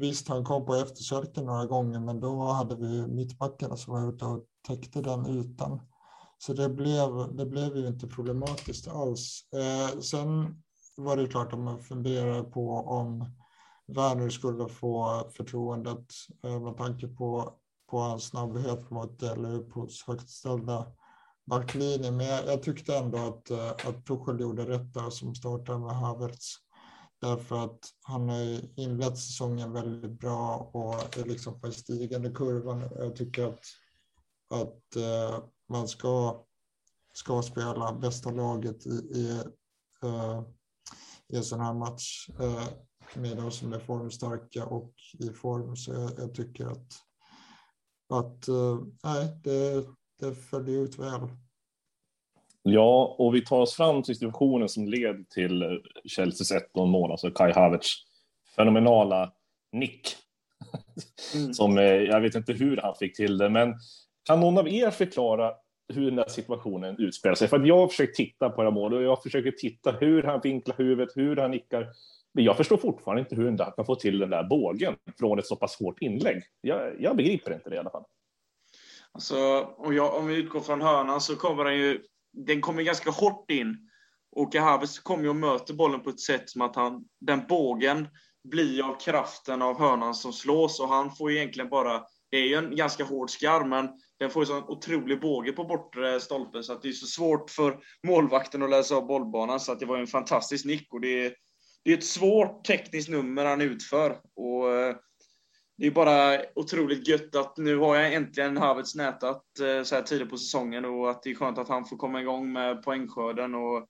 Visst, 0.01 0.29
han 0.29 0.45
kom 0.45 0.67
på 0.67 0.75
eftersökning 0.75 1.47
några 1.47 1.67
gånger, 1.67 2.01
men 2.01 2.21
då 2.21 2.43
hade 2.43 2.77
vi 2.77 3.07
mittbackarna 3.07 3.77
som 3.77 3.93
var 3.93 4.09
ute 4.09 4.25
och 4.25 4.45
täckte 4.69 5.03
den 5.03 5.27
ytan. 5.27 5.81
Så 6.39 6.53
det 6.53 6.69
blev, 6.69 7.37
det 7.37 7.47
blev 7.47 7.77
ju 7.77 7.87
inte 7.87 8.07
problematiskt 8.07 8.89
alls. 8.89 9.45
Eh, 9.53 10.01
sen 10.01 10.63
var 10.97 11.17
det 11.17 11.27
klart 11.27 11.53
att 11.53 11.59
man 11.59 11.83
funderade 11.83 12.43
på 12.43 12.71
om 12.71 13.25
Werner 13.87 14.31
skulle 14.31 14.69
få 14.69 15.25
förtroendet 15.37 16.07
eh, 16.45 16.61
med 16.61 16.77
tanke 16.77 17.09
på, 17.09 17.53
på 17.91 17.99
hans 17.99 18.25
snabbhet 18.25 18.91
mot 18.91 19.23
Liverpools 19.23 20.05
högt 20.07 20.29
ställda 20.29 20.87
backlinje. 21.47 22.11
Men 22.11 22.27
jag, 22.27 22.47
jag, 22.47 22.63
tyckte 22.63 22.97
ändå 22.97 23.19
att, 23.19 23.51
eh, 23.51 23.71
att 23.71 24.07
Tuchel 24.07 24.41
gjorde 24.41 24.69
rätt 24.69 24.95
där 24.95 25.11
som 25.11 25.35
startade 25.35 25.79
med 25.79 25.97
Havertz. 25.97 26.57
Därför 27.21 27.65
att 27.65 27.79
han 28.03 28.29
har 28.29 28.61
inlett 28.81 29.19
säsongen 29.19 29.73
väldigt 29.73 30.21
bra 30.21 30.71
och 30.73 31.19
är 31.19 31.25
liksom 31.25 31.61
på 31.61 31.67
en 31.67 31.73
stigande 31.73 32.31
kurva. 32.31 32.91
Jag 32.99 33.17
tycker 33.17 33.47
att, 33.47 33.65
att 34.51 34.97
uh, 34.97 35.45
man 35.69 35.89
ska, 35.89 36.45
ska 37.13 37.43
spela 37.43 37.93
bästa 37.93 38.31
laget 38.31 38.87
i, 38.87 38.91
i, 38.91 39.43
uh, 40.05 40.43
i 41.29 41.37
en 41.37 41.45
sån 41.45 41.61
här 41.61 41.75
match 41.75 42.29
uh, 42.41 42.69
med 43.15 43.37
de 43.37 43.51
som 43.51 43.73
är 43.73 43.79
formstarka 43.79 44.67
och 44.67 44.95
i 45.19 45.31
form. 45.31 45.77
Så 45.77 45.93
jag, 45.93 46.13
jag 46.19 46.35
tycker 46.35 46.67
att, 46.67 46.93
att 48.13 48.49
nej, 49.05 49.41
det, 49.45 49.87
det 50.19 50.35
följer 50.35 50.81
ut 50.81 50.99
väl. 50.99 51.29
Ja, 52.63 53.17
och 53.19 53.35
vi 53.35 53.45
tar 53.45 53.61
oss 53.61 53.75
fram 53.75 54.03
till 54.03 54.15
situationen 54.15 54.69
som 54.69 54.89
led 54.89 55.29
till 55.29 55.81
Chelseas 56.05 56.53
1-0 56.75 56.87
mål, 56.87 57.11
alltså 57.11 57.31
Kai 57.31 57.53
Havertz 57.53 58.05
fenomenala 58.57 59.33
nick. 59.73 60.17
Mm. 61.35 61.55
Som, 61.55 61.79
eh, 61.79 61.85
jag 61.85 62.21
vet 62.21 62.35
inte 62.35 62.53
hur 62.53 62.77
han 62.77 62.95
fick 62.95 63.17
till 63.17 63.39
det, 63.39 63.51
men 63.51 63.75
kan 64.25 64.41
någon 64.41 64.59
av 64.59 64.69
er 64.69 64.91
förklara 64.91 65.53
hur 65.95 66.05
den 66.05 66.17
där 66.17 66.29
situationen 66.29 66.99
utspelar 66.99 67.35
sig? 67.35 67.49
För 67.49 67.61
att 67.61 67.67
jag 67.67 67.77
har 67.77 67.89
försökt 67.89 68.17
titta 68.17 68.51
på 68.51 68.63
det 68.63 68.71
målet 68.71 68.97
och 68.97 69.03
jag 69.03 69.23
försöker 69.23 69.51
titta 69.51 69.93
hur 69.93 70.23
han 70.23 70.41
vinklar 70.43 70.77
huvudet, 70.79 71.17
hur 71.17 71.37
han 71.37 71.51
nickar. 71.51 71.89
Men 72.33 72.45
jag 72.45 72.57
förstår 72.57 72.77
fortfarande 72.77 73.21
inte 73.21 73.37
hur 73.37 73.59
han 73.59 73.73
kan 73.73 73.87
få 73.87 73.95
till 73.95 74.19
den 74.19 74.31
där 74.31 74.45
bågen 74.45 74.97
från 75.19 75.39
ett 75.39 75.47
så 75.47 75.57
pass 75.57 75.79
hårt 75.79 76.03
inlägg. 76.03 76.43
Jag, 76.61 76.93
jag 77.01 77.17
begriper 77.17 77.55
inte 77.55 77.71
det 77.71 77.77
i 77.77 77.79
alla 77.79 77.91
fall. 77.91 78.05
Alltså, 79.13 79.61
om, 79.77 79.97
jag, 79.97 80.15
om 80.15 80.27
vi 80.27 80.37
utgår 80.37 80.61
från 80.61 80.81
hörnan 80.81 81.21
så 81.21 81.37
kommer 81.37 81.65
den 81.65 81.77
ju 81.77 82.03
den 82.33 82.61
kommer 82.61 82.83
ganska 82.83 83.11
hårt 83.11 83.51
in. 83.51 83.91
Och 84.33 84.55
Havertz 84.55 84.99
kommer 84.99 85.29
och 85.29 85.37
möter 85.37 85.75
bollen 85.75 86.03
på 86.03 86.11
ett 86.11 86.21
sätt 86.21 86.51
som 86.51 86.61
att 86.61 86.77
han, 86.77 87.05
den 87.21 87.47
bågen 87.49 88.09
blir 88.45 88.89
av 88.89 89.01
kraften 89.01 89.63
av 89.63 89.79
hörnan 89.79 90.15
som 90.15 90.33
slås 90.33 90.81
och 90.81 90.89
han 90.89 91.17
får 91.17 91.33
egentligen 91.33 91.71
bara, 91.71 92.03
det 92.31 92.37
är 92.37 92.47
ju 92.47 92.55
en 92.55 92.77
ganska 92.77 93.05
hård 93.05 93.31
skarv 93.31 93.67
men 93.67 93.89
den 94.19 94.31
får 94.31 94.43
ju 94.43 94.47
sån 94.47 94.63
otrolig 94.63 95.21
båge 95.21 95.53
på 95.53 95.65
bortre 95.65 96.21
stolpen 96.21 96.65
så 96.65 96.73
att 96.73 96.83
det 96.83 96.89
är 96.89 96.93
så 96.93 97.07
svårt 97.07 97.51
för 97.51 97.79
målvakten 98.07 98.63
att 98.63 98.71
läsa 98.71 98.97
av 98.97 99.07
bollbanan 99.07 99.61
så 99.61 99.73
att 99.73 99.81
det 99.81 99.87
var 99.87 99.99
en 99.99 100.07
fantastisk 100.07 100.65
nick 100.65 100.93
och 100.93 101.01
det 101.01 101.27
är, 101.27 101.35
det 101.85 101.93
är 101.93 101.97
ett 101.97 102.05
svårt 102.05 102.65
tekniskt 102.65 103.09
nummer 103.09 103.45
han 103.45 103.61
utför 103.61 104.21
och 104.37 104.75
eh, 104.75 104.97
det 105.81 105.87
är 105.87 105.91
bara 105.91 106.41
otroligt 106.55 107.09
gött 107.09 107.37
att 107.37 107.57
nu 107.57 107.77
har 107.77 107.97
jag 107.97 108.15
äntligen 108.15 108.57
Havertz 108.57 108.95
nätat 108.95 109.43
eh, 109.61 109.83
så 109.83 109.95
här 109.95 110.03
tidigt 110.03 110.31
på 110.31 110.37
säsongen 110.37 110.85
och 110.85 111.11
att 111.11 111.23
det 111.23 111.31
är 111.31 111.35
skönt 111.35 111.59
att 111.59 111.69
han 111.69 111.85
får 111.85 111.97
komma 111.97 112.21
igång 112.21 112.53
med 112.53 112.83
poängskörden. 112.83 113.55
Och 113.55 113.87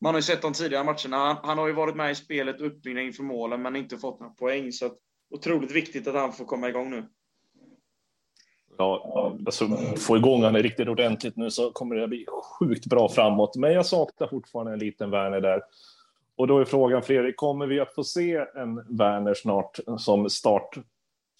man 0.00 0.14
har 0.14 0.18
ju 0.18 0.22
sett 0.22 0.42
de 0.42 0.52
tidigare 0.52 0.84
matcherna. 0.84 1.16
Han, 1.16 1.36
han 1.42 1.58
har 1.58 1.66
ju 1.66 1.72
varit 1.72 1.96
med 1.96 2.10
i 2.10 2.14
spelet 2.14 2.60
och 2.60 2.66
uppbyggnaden 2.66 3.06
inför 3.06 3.22
målen 3.22 3.62
men 3.62 3.76
inte 3.76 3.98
fått 3.98 4.20
några 4.20 4.32
poäng. 4.32 4.72
Så 4.72 4.86
att, 4.86 4.92
otroligt 5.30 5.70
viktigt 5.70 6.08
att 6.08 6.14
han 6.14 6.32
får 6.32 6.44
komma 6.44 6.68
igång 6.68 6.90
nu. 6.90 7.08
Ja, 8.78 9.36
alltså 9.46 9.68
få 9.96 10.16
igång 10.16 10.42
honom 10.42 10.62
riktigt 10.62 10.88
ordentligt 10.88 11.36
nu 11.36 11.50
så 11.50 11.70
kommer 11.70 11.96
det 11.96 12.08
bli 12.08 12.26
sjukt 12.58 12.86
bra 12.86 13.08
framåt. 13.08 13.56
Men 13.56 13.72
jag 13.72 13.86
saknar 13.86 14.28
fortfarande 14.28 14.72
en 14.72 14.78
liten 14.78 15.10
Werner 15.10 15.40
där. 15.40 15.62
Och 16.36 16.46
då 16.46 16.58
är 16.58 16.64
frågan 16.64 17.02
Fredrik, 17.02 17.36
kommer 17.36 17.66
vi 17.66 17.80
att 17.80 17.94
få 17.94 18.04
se 18.04 18.44
en 18.54 18.96
Werner 18.96 19.34
snart 19.34 19.78
som 19.98 20.30
start 20.30 20.78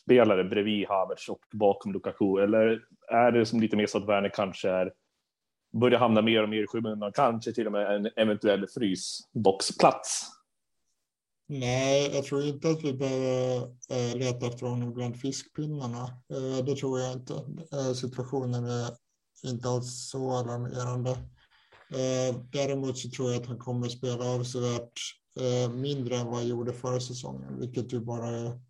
spelare 0.04 0.44
bredvid 0.44 0.88
Havertz 0.88 1.28
och 1.28 1.40
bakom 1.52 1.92
Lukaku? 1.92 2.38
Eller 2.38 2.80
är 3.08 3.32
det 3.32 3.46
som 3.46 3.60
lite 3.60 3.76
mer 3.76 3.86
så 3.86 3.98
att 3.98 4.08
Werner 4.08 4.28
kanske 4.34 4.70
är 4.70 4.92
börjar 5.80 5.98
hamna 5.98 6.22
mer 6.22 6.42
och 6.42 6.48
mer 6.48 6.62
i 6.62 6.66
skymundan, 6.66 7.12
kanske 7.12 7.52
till 7.52 7.66
och 7.66 7.72
med 7.72 7.96
en 7.96 8.10
eventuell 8.16 8.66
frysboxplats? 8.74 10.30
Nej, 11.46 12.10
jag 12.14 12.24
tror 12.24 12.42
inte 12.42 12.68
att 12.68 12.84
vi 12.84 12.92
behöver 12.92 13.62
eh, 13.90 14.16
leta 14.16 14.46
efter 14.46 14.66
honom 14.66 14.94
bland 14.94 15.20
fiskpinnarna. 15.20 16.02
Eh, 16.02 16.64
det 16.64 16.76
tror 16.76 17.00
jag 17.00 17.12
inte. 17.12 17.34
Eh, 17.72 17.92
situationen 17.92 18.64
är 18.64 18.90
inte 19.44 19.68
alls 19.68 20.08
så 20.10 20.30
alarmerande. 20.30 21.16
Däremot 22.52 22.98
så 22.98 23.10
tror 23.10 23.32
jag 23.32 23.42
att 23.42 23.48
han 23.48 23.58
kommer 23.58 23.86
att 23.86 23.92
spela 23.92 24.24
avsevärt 24.24 25.00
mindre 25.74 26.16
än 26.16 26.26
vad 26.26 26.34
han 26.34 26.48
gjorde 26.48 26.72
förra 26.72 27.00
säsongen, 27.00 27.60
vilket 27.60 27.92
ju 27.92 28.00
bara 28.00 28.28
är 28.28 28.60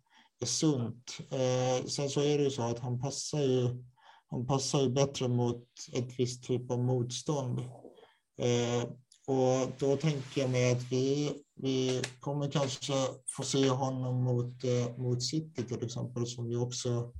sunt. 0.45 1.17
Eh, 1.29 1.85
sen 1.85 2.09
så 2.09 2.21
är 2.21 2.37
det 2.37 2.43
ju 2.43 2.49
så 2.49 2.61
att 2.61 2.79
han 2.79 3.01
passar 3.01 3.41
ju, 3.41 3.83
han 4.27 4.47
passar 4.47 4.81
ju 4.81 4.89
bättre 4.89 5.27
mot 5.27 5.67
ett 5.93 6.19
visst 6.19 6.43
typ 6.43 6.71
av 6.71 6.79
motstånd. 6.79 7.59
Eh, 8.39 8.83
och 9.27 9.71
då 9.79 9.97
tänker 9.97 10.41
jag 10.41 10.49
mig 10.49 10.71
att 10.71 10.91
vi, 10.91 11.31
vi 11.55 12.01
kommer 12.19 12.51
kanske 12.51 12.93
få 13.37 13.43
se 13.43 13.69
honom 13.69 14.23
mot, 14.23 14.63
eh, 14.63 14.97
mot 14.97 15.23
City 15.23 15.63
till 15.63 15.85
exempel, 15.85 16.27
som 16.27 16.47
vi 16.47 16.55
också 16.55 17.13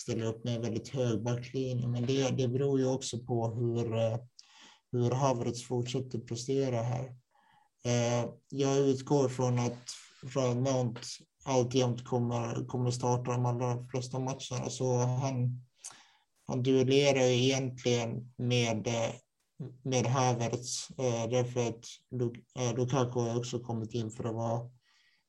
ställer 0.00 0.24
upp 0.24 0.44
med 0.44 0.56
en 0.56 0.62
väldigt 0.62 0.88
hög 0.88 1.22
backlinje. 1.22 1.88
Men 1.88 2.06
det, 2.06 2.30
det 2.30 2.48
beror 2.48 2.80
ju 2.80 2.86
också 2.86 3.18
på 3.18 3.48
hur, 3.48 3.96
eh, 3.96 4.18
hur 4.92 5.10
Havertz 5.10 5.64
fortsätter 5.64 6.18
prestera 6.18 6.82
här. 6.82 7.14
Eh, 7.84 8.30
jag 8.48 8.78
utgår 8.78 9.28
från 9.28 9.58
att 9.58 9.90
från 10.28 10.62
Mount 10.62 11.00
alltjämt 11.44 12.04
kommer, 12.04 12.66
kommer 12.66 12.90
starta 12.90 13.30
de 13.30 13.46
allra 13.46 13.86
flesta 13.86 14.18
matcherna. 14.18 14.70
Så 14.70 14.96
han, 14.96 15.62
han 16.46 16.62
duellerar 16.62 17.20
egentligen 17.20 18.32
med, 18.36 18.88
med 19.82 20.06
Havertz 20.06 20.90
eh, 20.90 21.30
därför 21.30 21.68
att 21.68 21.84
eh, 22.58 22.76
Lukaku 22.76 23.20
har 23.20 23.38
också 23.38 23.58
kommit 23.58 23.94
in 23.94 24.10
för 24.10 24.24
att 24.24 24.34
vara 24.34 24.70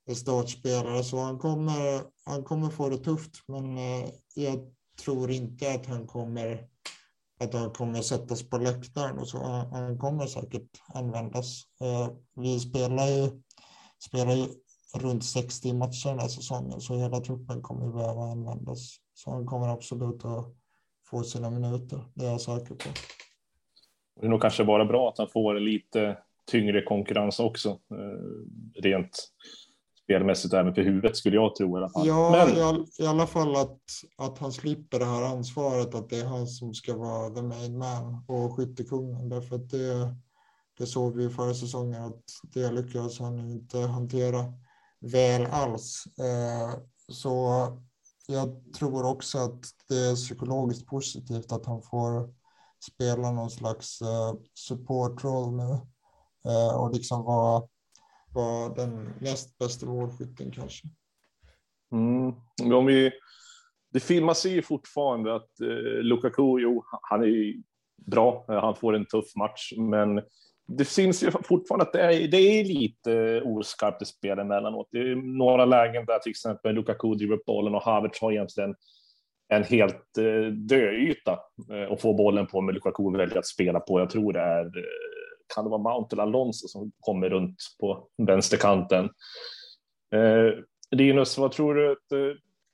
en 0.05 0.15
startspelare. 0.15 1.03
Så 1.03 1.19
han 1.19 1.39
kommer, 1.39 2.03
han 2.25 2.43
kommer 2.43 2.69
få 2.69 2.89
det 2.89 2.97
tufft, 2.97 3.31
men 3.47 3.77
eh, 3.77 4.09
jag 4.35 4.59
tror 5.03 5.31
inte 5.31 5.73
att 5.73 5.85
han 5.85 6.07
kommer 6.07 6.67
att 7.43 7.53
han 7.53 7.71
kommer 7.71 8.01
sättas 8.01 8.49
på 8.49 8.57
läktaren 8.57 9.19
och 9.19 9.27
så. 9.27 9.37
Han 9.71 9.97
kommer 9.97 10.27
säkert 10.27 10.81
användas. 10.87 11.63
Eh, 11.81 12.09
vi 12.35 12.59
spelar 12.59 13.07
ju, 13.07 13.41
spelar 13.99 14.33
ju 14.33 14.47
runt 14.97 15.25
60 15.25 15.73
matcher 15.73 16.09
den 16.09 16.19
här 16.19 16.27
säsongen, 16.27 16.81
så 16.81 16.97
hela 16.97 17.19
truppen 17.19 17.61
kommer 17.61 17.91
behöva 17.91 18.21
användas. 18.21 18.97
Så 19.13 19.31
han 19.31 19.45
kommer 19.45 19.67
absolut 19.67 20.25
att 20.25 20.55
få 21.09 21.23
sina 21.23 21.49
minuter, 21.49 22.03
det 22.13 22.25
är 22.25 22.31
jag 22.31 22.41
säker 22.41 22.75
på. 22.75 22.89
Det 24.19 24.25
är 24.25 24.29
nog 24.29 24.41
kanske 24.41 24.63
bara 24.63 24.85
bra 24.85 25.09
att 25.09 25.17
han 25.17 25.27
får 25.27 25.59
lite 25.59 26.17
tyngre 26.51 26.81
konkurrens 26.81 27.39
också, 27.39 27.69
eh, 27.69 28.81
rent 28.81 29.31
spelmässigt 30.03 30.53
även 30.53 30.75
för 30.75 30.81
huvudet 30.81 31.17
skulle 31.17 31.35
jag 31.35 31.55
tro 31.55 31.75
i 31.75 31.77
alla 31.77 31.89
fall. 31.89 32.07
Ja, 32.07 32.31
Men... 32.31 32.57
i, 32.57 32.61
all, 32.61 32.85
i 32.99 33.05
alla 33.05 33.27
fall 33.27 33.55
att, 33.55 33.79
att 34.17 34.37
han 34.37 34.51
slipper 34.51 34.99
det 34.99 35.05
här 35.05 35.23
ansvaret 35.23 35.95
att 35.95 36.09
det 36.09 36.19
är 36.19 36.25
han 36.25 36.47
som 36.47 36.73
ska 36.73 36.97
vara 36.97 37.29
the 37.29 37.41
main 37.41 37.77
man 37.77 38.25
och 38.27 38.55
skyttekungen 38.55 39.29
därför 39.29 39.55
att 39.55 39.69
det, 39.69 40.15
det 40.77 40.85
såg 40.85 41.15
vi 41.15 41.29
förra 41.29 41.53
säsongen 41.53 42.03
att 42.03 42.23
det 42.53 42.71
lyckades 42.71 43.19
han 43.19 43.39
inte 43.39 43.77
hantera 43.77 44.53
väl 45.01 45.45
alls. 45.45 46.03
Eh, 46.19 46.79
så 47.07 47.67
jag 48.27 48.73
tror 48.73 49.05
också 49.05 49.37
att 49.37 49.63
det 49.89 49.95
är 49.95 50.15
psykologiskt 50.15 50.87
positivt 50.87 51.51
att 51.51 51.65
han 51.65 51.81
får 51.81 52.33
spela 52.83 53.31
någon 53.31 53.49
slags 53.49 54.01
eh, 54.01 54.33
supportroll 54.53 55.53
nu 55.55 55.71
eh, 56.51 56.81
och 56.81 56.93
liksom 56.93 57.23
vara, 57.23 57.67
vara 58.33 58.69
den 58.69 59.13
näst 59.19 59.57
bästa 59.57 59.85
målskytten 59.85 60.51
kanske. 60.51 60.87
Mm. 61.91 62.33
Om 62.73 62.85
vi, 62.85 63.11
det 63.93 63.99
filmas 63.99 64.45
ju 64.45 64.61
fortfarande 64.61 65.35
att 65.35 65.61
eh, 65.61 66.03
Lukaku, 66.03 66.59
jo, 66.59 66.83
han 67.01 67.23
är 67.23 67.53
bra, 68.05 68.45
han 68.47 68.75
får 68.75 68.95
en 68.95 69.05
tuff 69.05 69.35
match, 69.35 69.73
men 69.77 70.21
det 70.77 70.85
syns 70.85 71.23
ju 71.23 71.31
fortfarande 71.31 71.85
att 71.85 71.93
det 71.93 72.01
är, 72.01 72.27
det 72.27 72.37
är 72.37 72.63
lite 72.63 73.41
oskarpt 73.41 74.01
i 74.01 74.05
spel 74.05 74.39
emellanåt. 74.39 74.87
Det 74.91 74.99
är 74.99 75.15
några 75.37 75.65
lägen 75.65 76.05
där 76.05 76.19
till 76.19 76.29
exempel 76.29 76.75
Lukaku 76.75 77.15
driver 77.15 77.35
upp 77.35 77.45
bollen 77.45 77.75
och 77.75 77.83
Havertz 77.83 78.21
har 78.21 78.31
egentligen 78.31 78.75
en 79.53 79.63
helt 79.63 80.17
eh, 80.17 80.53
döyta 80.53 81.39
eh, 81.71 81.91
och 81.91 82.01
får 82.01 82.13
bollen 82.13 82.47
på, 82.47 82.61
men 82.61 82.75
Lukaku 82.75 83.17
väljer 83.17 83.37
att 83.37 83.47
spela 83.47 83.79
på. 83.79 83.99
Jag 83.99 84.09
tror 84.09 84.33
det 84.33 84.39
är, 84.39 84.65
eh, 84.65 84.83
kan 85.55 85.63
det 85.63 85.69
vara 85.69 85.81
Mount 85.81 86.15
eller 86.15 86.23
Alonso 86.23 86.67
som 86.67 86.91
kommer 86.99 87.29
runt 87.29 87.57
på 87.79 88.07
vänsterkanten. 88.27 89.09
Linus, 90.91 91.37
vad 91.37 91.51
tror 91.51 91.75
du? 91.75 91.91
Att, 91.91 92.11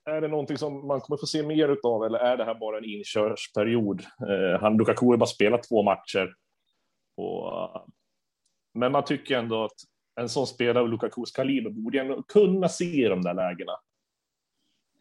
är 0.09 0.21
det 0.21 0.27
någonting 0.27 0.57
som 0.57 0.87
man 0.87 1.01
kommer 1.01 1.17
få 1.17 1.25
se 1.25 1.43
mer 1.43 1.77
av 1.83 2.03
eller 2.03 2.19
är 2.19 2.37
det 2.37 2.43
här 2.43 2.55
bara 2.55 2.77
en 2.77 2.85
inkörsperiod? 2.85 4.01
Han, 4.59 4.77
Lukaku 4.77 5.05
har 5.05 5.17
bara 5.17 5.25
spelat 5.25 5.63
två 5.63 5.83
matcher 5.83 6.33
och, 7.17 7.53
eh, 7.53 7.85
men 8.73 8.91
man 8.91 9.05
tycker 9.05 9.37
ändå 9.37 9.63
att 9.63 9.81
en 10.19 10.29
sån 10.29 10.47
spelare 10.47 10.83
av 10.83 10.89
Lukakus 10.89 11.31
kaliber 11.31 11.69
borde 11.69 11.99
ändå 11.99 12.23
kunna 12.23 12.69
se 12.69 13.05
i 13.05 13.09
de 13.09 13.21
där 13.21 13.33
lägena. 13.33 13.71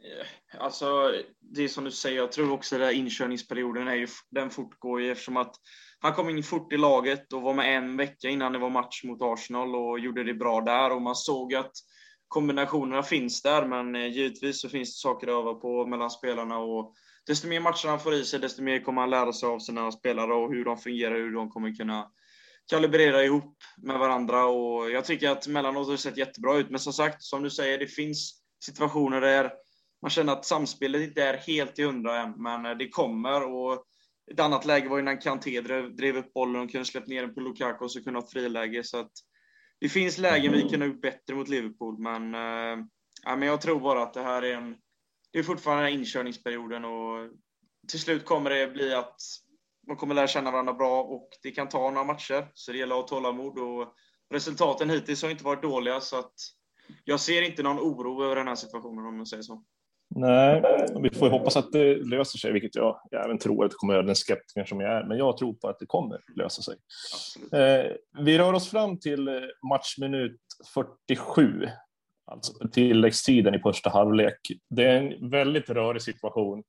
Eh, 0.04 0.60
alltså, 0.60 1.12
det 1.40 1.64
är 1.64 1.68
som 1.68 1.84
du 1.84 1.90
säger, 1.90 2.16
jag 2.16 2.32
tror 2.32 2.52
också 2.52 2.82
att 2.82 2.92
inkörningsperioden 2.92 3.88
är 3.88 3.94
ju, 3.94 4.06
den 4.30 4.50
fortgår 4.50 5.02
ju 5.02 5.10
eftersom 5.12 5.36
att 5.36 5.54
han 5.98 6.12
kom 6.12 6.30
in 6.30 6.42
fort 6.42 6.72
i 6.72 6.76
laget 6.76 7.32
och 7.32 7.42
var 7.42 7.54
med 7.54 7.76
en 7.76 7.96
vecka 7.96 8.28
innan 8.28 8.52
det 8.52 8.58
var 8.58 8.70
match 8.70 9.04
mot 9.04 9.22
Arsenal 9.22 9.76
och 9.76 9.98
gjorde 9.98 10.24
det 10.24 10.34
bra 10.34 10.60
där 10.60 10.92
och 10.92 11.02
man 11.02 11.14
såg 11.14 11.54
att 11.54 11.72
kombinationerna 12.28 13.02
finns 13.02 13.42
där 13.42 13.66
men 13.66 13.96
eh, 13.96 14.06
givetvis 14.06 14.60
så 14.60 14.68
finns 14.68 14.88
det 14.88 15.00
saker 15.00 15.26
att 15.26 15.32
öva 15.32 15.54
på 15.54 15.86
mellan 15.86 16.10
spelarna 16.10 16.58
och 16.58 16.94
desto 17.26 17.48
mer 17.48 17.60
matcher 17.60 17.88
han 17.88 18.00
får 18.00 18.14
i 18.14 18.24
sig 18.24 18.40
desto 18.40 18.62
mer 18.62 18.80
kommer 18.80 19.00
han 19.00 19.10
lära 19.10 19.32
sig 19.32 19.48
av 19.48 19.58
sina 19.58 19.92
spelare 19.92 20.34
och 20.34 20.52
hur 20.52 20.64
de 20.64 20.78
fungerar, 20.78 21.14
hur 21.14 21.32
de 21.32 21.50
kommer 21.50 21.74
kunna 21.74 22.10
kalibrera 22.70 23.24
ihop 23.24 23.56
med 23.82 23.98
varandra 23.98 24.46
och 24.46 24.90
jag 24.90 25.04
tycker 25.04 25.30
att 25.30 25.48
mellanåt 25.48 25.86
har 25.86 25.92
det 25.92 25.98
sett 25.98 26.16
jättebra 26.16 26.56
ut 26.56 26.70
men 26.70 26.80
som 26.80 26.92
sagt, 26.92 27.22
som 27.22 27.42
du 27.42 27.50
säger, 27.50 27.78
det 27.78 27.86
finns 27.86 28.42
situationer 28.64 29.20
där 29.20 29.52
man 30.02 30.10
känner 30.10 30.32
att 30.32 30.44
samspelet 30.44 31.02
inte 31.02 31.22
är 31.22 31.36
helt 31.36 31.78
i 31.78 31.82
hundra 31.82 32.20
än, 32.20 32.34
men 32.36 32.66
eh, 32.66 32.76
det 32.76 32.88
kommer. 32.88 33.54
Och 33.54 33.84
ett 34.32 34.40
annat 34.40 34.64
läge 34.64 34.88
var 34.88 34.96
ju 34.96 35.02
när 35.02 35.20
Kanté 35.20 35.60
drev, 35.60 35.96
drev 35.96 36.16
upp 36.16 36.32
bollen 36.32 36.62
och 36.62 36.70
kunde 36.70 36.84
släppt 36.84 37.08
ner 37.08 37.22
den 37.22 37.34
på 37.34 37.40
Lukaku 37.40 37.84
och 37.84 37.92
så 37.92 38.04
kunde 38.04 38.20
ha 38.20 38.26
friläge. 38.26 38.84
Så 38.84 38.98
att 38.98 39.12
det 39.80 39.88
finns 39.88 40.18
lägen 40.18 40.52
vi 40.52 40.62
kunde 40.62 40.86
ha 40.86 40.92
gjort 40.92 41.02
bättre 41.02 41.34
mot 41.34 41.48
Liverpool, 41.48 41.98
men, 41.98 42.34
äh, 42.34 42.84
men 43.36 43.42
jag 43.42 43.60
tror 43.60 43.80
bara 43.80 44.02
att 44.02 44.14
det 44.14 44.22
här 44.22 44.42
är 44.42 44.54
en... 44.54 44.76
Det 45.32 45.38
är 45.38 45.42
fortfarande 45.42 45.90
inkörningsperioden 45.90 46.84
och 46.84 47.30
till 47.88 48.00
slut 48.00 48.24
kommer 48.24 48.50
det 48.50 48.68
bli 48.68 48.94
att 48.94 49.20
man 49.86 49.96
kommer 49.96 50.14
lära 50.14 50.26
känna 50.26 50.50
varandra 50.50 50.72
bra 50.72 51.02
och 51.02 51.28
det 51.42 51.50
kan 51.50 51.68
ta 51.68 51.90
några 51.90 52.04
matcher. 52.04 52.50
Så 52.54 52.72
det 52.72 52.78
gäller 52.78 52.94
att 52.94 53.10
ha 53.10 53.16
tålamod 53.16 53.58
och 53.58 53.94
resultaten 54.30 54.90
hittills 54.90 55.22
har 55.22 55.30
inte 55.30 55.44
varit 55.44 55.62
dåliga 55.62 56.00
så 56.00 56.18
att 56.18 56.34
jag 57.04 57.20
ser 57.20 57.42
inte 57.42 57.62
någon 57.62 57.78
oro 57.78 58.24
över 58.24 58.36
den 58.36 58.48
här 58.48 58.54
situationen 58.54 59.06
om 59.06 59.16
man 59.16 59.26
säger 59.26 59.42
så. 59.42 59.64
Nej, 60.08 60.62
vi 61.02 61.10
får 61.10 61.30
hoppas 61.30 61.56
att 61.56 61.72
det 61.72 61.94
löser 61.94 62.38
sig, 62.38 62.52
vilket 62.52 62.74
jag, 62.74 63.00
jag 63.10 63.24
även 63.24 63.38
tror 63.38 63.64
att 63.64 63.70
det 63.70 63.76
kommer 63.76 63.94
göra, 63.94 64.06
den 64.06 64.14
skeptiker 64.14 64.64
som 64.64 64.80
jag 64.80 64.92
är. 64.92 65.04
Men 65.04 65.18
jag 65.18 65.36
tror 65.36 65.54
på 65.54 65.68
att 65.68 65.78
det 65.78 65.86
kommer 65.86 66.20
lösa 66.36 66.62
sig. 66.62 66.76
Eh, 67.60 67.92
vi 68.24 68.38
rör 68.38 68.52
oss 68.52 68.70
fram 68.70 68.98
till 68.98 69.28
eh, 69.28 69.34
matchminut 69.70 70.40
47, 70.74 71.68
alltså 72.26 72.68
tilläggstiden 72.68 73.54
i 73.54 73.58
första 73.58 73.90
halvlek. 73.90 74.38
Det 74.70 74.84
är 74.84 75.02
en 75.02 75.30
väldigt 75.30 75.70
rörig 75.70 76.02
situation. 76.02 76.62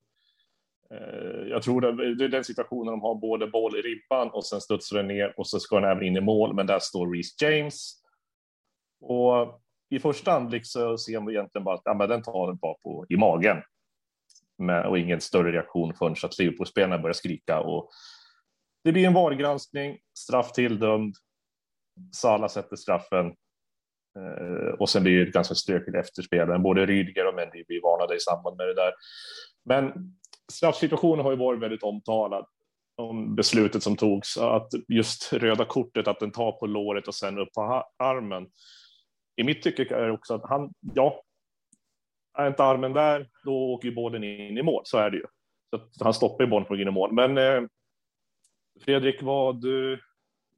Eh, 0.94 1.48
jag 1.48 1.62
tror 1.62 1.80
det, 1.80 2.14
det 2.14 2.24
är 2.24 2.28
den 2.28 2.44
situationen 2.44 2.86
de 2.86 3.00
har 3.00 3.14
både 3.14 3.46
boll 3.46 3.76
i 3.76 3.82
ribban 3.82 4.30
och 4.30 4.46
sen 4.46 4.60
studsar 4.60 4.96
den 4.96 5.08
ner 5.08 5.34
och 5.36 5.46
så 5.46 5.60
ska 5.60 5.80
den 5.80 5.90
även 5.90 6.04
in 6.04 6.16
i 6.16 6.20
mål, 6.20 6.54
men 6.54 6.66
där 6.66 6.78
står 6.78 7.14
Reece 7.14 7.42
James. 7.42 7.92
Och 9.00 9.60
i 9.90 9.98
första 9.98 10.32
anblick 10.32 10.66
så 10.66 10.98
ser 10.98 11.20
man 11.20 11.30
egentligen 11.30 11.64
bara 11.64 11.74
att 11.74 11.82
ja, 11.84 11.94
men 11.94 12.08
den 12.08 12.22
tar 12.22 12.46
den 12.46 12.56
bara 12.56 12.74
på 12.74 13.06
i 13.08 13.16
magen. 13.16 13.62
Med, 14.58 14.86
och 14.86 14.98
ingen 14.98 15.20
större 15.20 15.52
reaktion 15.52 15.94
förrän 15.94 16.14
att 16.22 16.38
Liverpool-spelarna 16.38 16.98
börjar 16.98 17.14
skrika. 17.14 17.60
Och 17.60 17.90
det 18.84 18.92
blir 18.92 19.06
en 19.06 19.14
VAR-granskning, 19.14 19.98
straff 20.18 20.52
tilldömd. 20.52 21.14
Sala 22.12 22.48
sätter 22.48 22.76
straffen. 22.76 23.26
Eh, 24.18 24.74
och 24.78 24.88
sen 24.88 25.02
blir 25.02 25.18
det 25.18 25.28
ett 25.28 25.34
ganska 25.34 25.54
stökigt 25.54 25.96
efterspel. 25.96 26.58
Både 26.58 26.86
Rydiger 26.86 27.26
och 27.26 27.34
Mendy 27.34 27.64
blir 27.64 27.82
varnade 27.82 28.16
i 28.16 28.20
samband 28.20 28.56
med 28.56 28.66
det 28.66 28.74
där. 28.74 28.92
Men 29.64 29.92
straffsituationen 30.52 31.24
har 31.24 31.30
ju 31.30 31.38
varit 31.38 31.60
väldigt 31.60 31.82
omtalad 31.82 32.46
om 32.96 33.34
beslutet 33.34 33.82
som 33.82 33.96
togs, 33.96 34.36
att 34.38 34.68
just 34.88 35.32
röda 35.32 35.64
kortet, 35.64 36.08
att 36.08 36.20
den 36.20 36.30
tar 36.30 36.52
på 36.52 36.66
låret 36.66 37.08
och 37.08 37.14
sen 37.14 37.38
upp 37.38 37.52
på 37.52 37.84
armen 37.98 38.46
i 39.38 39.44
mitt 39.44 39.62
tycke 39.62 39.96
är 39.96 40.06
det 40.06 40.12
också 40.12 40.34
att 40.34 40.48
han, 40.48 40.72
ja, 40.94 41.22
är 42.38 42.48
inte 42.48 42.64
armen 42.64 42.92
där, 42.92 43.28
då 43.44 43.72
åker 43.72 43.88
ju 43.88 43.94
bollen 43.94 44.24
in 44.24 44.58
i 44.58 44.62
mål. 44.62 44.82
Så 44.84 44.98
är 44.98 45.10
det 45.10 45.16
ju. 45.16 45.24
Så 45.90 46.04
han 46.04 46.14
stoppar 46.14 46.44
ju 46.44 46.50
bollen 46.50 46.66
från 46.66 46.80
in 46.80 46.88
i 46.88 46.90
mål. 46.90 47.12
Men 47.12 47.38
eh, 47.38 47.68
Fredrik, 48.80 49.22
vad 49.22 49.64
eh, 49.64 49.98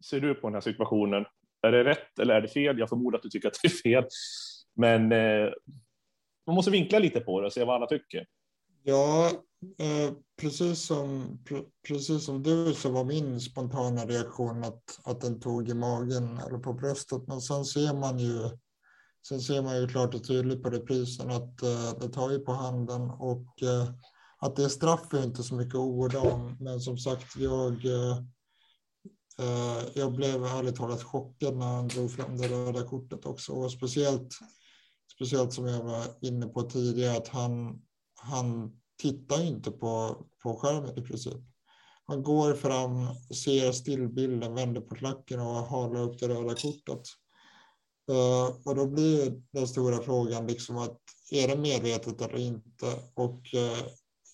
ser 0.05 0.21
du 0.21 0.35
på 0.35 0.47
den 0.47 0.55
här 0.55 0.61
situationen? 0.61 1.25
Är 1.63 1.73
det 1.73 1.85
rätt 1.85 2.19
eller 2.19 2.35
är 2.35 2.41
det 2.41 2.49
fel? 2.49 2.79
Jag 2.79 2.89
förmodar 2.89 3.19
att 3.19 3.23
du 3.23 3.29
tycker 3.29 3.49
att 3.49 3.59
det 3.63 3.69
är 3.69 3.83
fel, 3.83 4.05
men 4.75 5.13
eh, 5.13 5.53
man 6.47 6.57
måste 6.57 6.71
vinkla 6.71 6.99
lite 6.99 7.21
på 7.21 7.41
det 7.41 7.47
och 7.47 7.53
se 7.53 7.65
vad 7.65 7.77
alla 7.77 7.87
tycker. 7.87 8.27
Ja, 8.83 9.31
eh, 9.79 10.13
precis, 10.41 10.79
som, 10.79 11.39
pre, 11.49 11.63
precis 11.89 12.25
som 12.25 12.43
du 12.43 12.75
så 12.75 12.91
var 12.91 13.05
min 13.05 13.41
spontana 13.41 14.05
reaktion 14.05 14.65
att, 14.65 15.01
att 15.05 15.21
den 15.21 15.41
tog 15.41 15.69
i 15.69 15.75
magen 15.75 16.39
eller 16.47 16.59
på 16.59 16.73
bröstet. 16.73 17.27
Men 17.27 17.41
sen 17.41 17.65
ser 17.65 18.01
man 18.01 18.19
ju 18.19 18.51
Sen 19.29 19.41
ser 19.41 19.63
man 19.63 19.81
ju 19.81 19.89
klart 19.89 20.15
och 20.15 20.25
tydligt 20.25 20.63
på 20.63 20.71
reprisen 20.71 21.31
att 21.31 21.63
eh, 21.63 21.99
det 22.01 22.09
tar 22.09 22.31
ju 22.31 22.39
på 22.39 22.53
handen 22.53 23.11
och 23.11 23.63
eh, 23.63 23.89
att 24.39 24.57
det 24.57 24.65
är 24.65 24.69
straff 24.69 25.15
är 25.15 25.25
inte 25.25 25.43
så 25.43 25.55
mycket 25.55 25.75
att 25.75 25.81
orda 25.81 26.21
om. 26.21 26.57
Men 26.61 26.81
som 26.81 26.99
sagt, 26.99 27.37
jag, 27.37 27.85
eh, 27.85 28.19
jag 29.95 30.13
blev 30.13 30.45
ärligt 30.45 30.77
talat 30.77 31.03
chockad 31.03 31.57
när 31.57 31.67
han 31.67 31.89
drog 31.89 32.11
fram 32.11 32.37
det 32.37 32.49
röda 32.49 32.83
kortet 32.83 33.27
också. 33.27 33.53
Och 33.53 33.73
speciellt, 33.73 34.35
speciellt 35.15 35.53
som 35.53 35.67
jag 35.67 35.85
var 35.85 36.05
inne 36.21 36.47
på 36.47 36.63
tidigare, 36.63 37.17
att 37.17 37.29
han, 37.29 37.83
han 38.15 38.81
tittar 39.03 39.43
inte 39.43 39.71
på, 39.71 40.25
på 40.43 40.57
skärmen 40.57 40.99
i 40.99 41.03
princip. 41.03 41.43
Han 42.07 42.23
går 42.23 42.55
fram, 42.55 43.15
ser 43.45 43.73
stillbilden, 43.73 44.55
vänder 44.55 44.81
på 44.81 44.95
klacken 44.95 45.41
och 45.41 45.55
halar 45.55 46.01
upp 46.01 46.19
det 46.19 46.29
röda 46.29 46.55
kortet. 46.55 47.03
Uh, 48.11 48.57
och 48.65 48.75
då 48.75 48.87
blir 48.87 49.43
den 49.51 49.69
stora 49.69 50.03
frågan 50.03 50.47
liksom 50.47 50.79
att 50.79 50.99
är 51.31 51.49
det 51.49 51.57
medvetet 51.57 52.21
eller 52.21 52.39
inte? 52.39 52.87
Och 53.15 53.55
uh, 53.55 53.87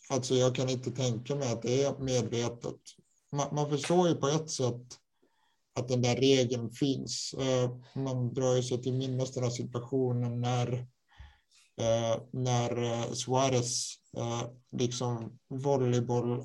alltså 0.08 0.34
jag 0.34 0.54
kan 0.54 0.68
inte 0.68 0.90
tänka 0.90 1.34
mig 1.34 1.52
att 1.52 1.62
det 1.62 1.82
är 1.82 1.98
medvetet. 1.98 2.80
Man, 3.32 3.54
man 3.54 3.70
förstår 3.70 4.08
ju 4.08 4.14
på 4.14 4.28
ett 4.28 4.50
sätt 4.50 4.82
att 5.74 5.88
den 5.88 6.02
där 6.02 6.16
regeln 6.16 6.70
finns. 6.70 7.34
Uh, 7.38 8.02
man 8.02 8.34
drar 8.34 8.54
ju 8.56 8.62
sig 8.62 8.82
till 8.82 8.92
minnes 8.92 9.34
den 9.34 9.44
här 9.44 9.50
situationen 9.50 10.40
när 10.40 10.86
när 12.32 13.14
Suarez 13.14 13.94
liksom 14.72 15.38
volleyboll 15.48 16.44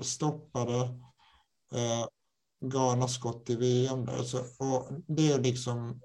stoppade 0.00 1.00
Ghanas 2.60 3.14
skott 3.14 3.50
i 3.50 3.56
VM. 3.56 4.04
Där. 4.04 4.22
Så, 4.22 4.38
och 4.38 4.88
det 5.06 5.32
är 5.32 5.40
liksom 5.40 6.00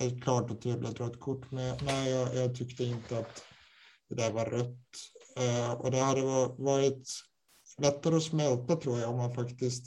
är 0.00 0.20
klart 0.20 0.50
och 0.50 0.62
tydligt 0.62 1.00
rött 1.00 1.20
kort. 1.20 1.50
Men 1.50 1.76
nej, 1.84 2.10
jag, 2.10 2.34
jag 2.34 2.54
tyckte 2.54 2.84
inte 2.84 3.18
att 3.18 3.42
det 4.08 4.14
där 4.14 4.32
var 4.32 4.44
rött. 4.44 4.86
Eh, 5.36 5.72
och 5.72 5.90
det 5.90 5.98
hade 5.98 6.22
varit 6.58 7.10
lättare 7.78 8.16
att 8.16 8.22
smälta 8.22 8.76
tror 8.76 8.98
jag 8.98 9.10
om 9.10 9.16
man 9.16 9.34
faktiskt 9.34 9.86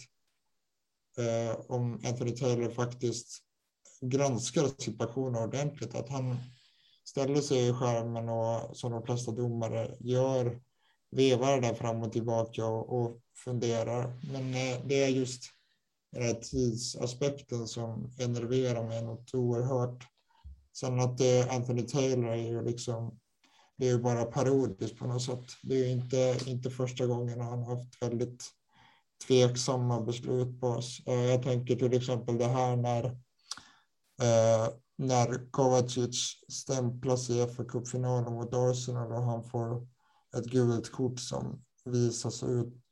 eh, 1.18 1.60
om 1.68 1.94
Anthony 2.06 2.32
Taylor 2.32 2.70
faktiskt 2.70 3.44
granskar 4.02 4.70
situationen 4.78 5.44
ordentligt. 5.44 5.96
Att 5.96 6.10
han 6.10 6.38
ställer 7.04 7.42
sig 7.42 7.68
i 7.68 7.74
skärmen 7.74 8.30
och 8.30 8.78
som 8.78 8.92
de 8.92 9.04
flesta 9.04 9.32
domare 9.32 9.96
gör 10.00 10.62
vevar 11.12 11.62
där 11.62 11.74
fram 11.74 12.04
och 12.04 12.12
tillbaka 12.12 12.66
och, 12.66 13.02
och 13.02 13.20
funderar. 13.36 14.20
Men 14.32 14.54
eh, 14.54 14.80
det 14.86 15.04
är 15.04 15.08
just 15.08 15.44
tidsaspekten 16.42 17.68
som 17.68 18.12
enerverar 18.20 18.88
mig 18.88 19.04
något 19.04 19.34
oerhört. 19.34 20.08
Sen 20.76 21.00
att 21.00 21.18
det 21.18 21.38
är 21.40 21.56
Anthony 21.56 21.82
Taylor 21.82 22.32
är 22.32 22.48
ju 22.48 22.62
liksom, 22.62 23.20
det 23.78 23.88
är 23.88 23.92
ju 23.92 24.02
bara 24.02 24.26
parodiskt 24.26 24.98
på 24.98 25.08
något 25.08 25.22
sätt. 25.22 25.46
Det 25.64 25.76
är 25.76 25.88
inte, 25.88 26.40
inte 26.46 26.70
första 26.70 27.06
gången 27.06 27.42
han 27.42 27.64
har 27.64 27.76
haft 27.76 28.02
väldigt 28.02 28.44
tveksamma 29.28 30.02
beslut 30.02 30.60
på 30.60 30.68
oss. 30.68 31.02
Eh, 31.06 31.14
jag 31.14 31.44
tänker 31.44 31.76
till 31.76 31.94
exempel 31.94 32.38
det 32.38 32.48
här 32.48 32.76
när, 32.76 33.06
eh, 34.22 34.74
när 34.98 35.52
Kovacic 35.52 36.44
stämplas 36.48 37.30
i 37.30 37.42
FA-cupfinalen 37.42 38.34
mot 38.34 38.54
Arsenal 38.54 39.12
och 39.12 39.24
han 39.24 39.44
får 39.44 39.88
ett 40.38 40.46
gult 40.46 40.92
kort 40.92 41.20
som 41.20 41.64
visas 41.86 42.44
ut 42.44 42.83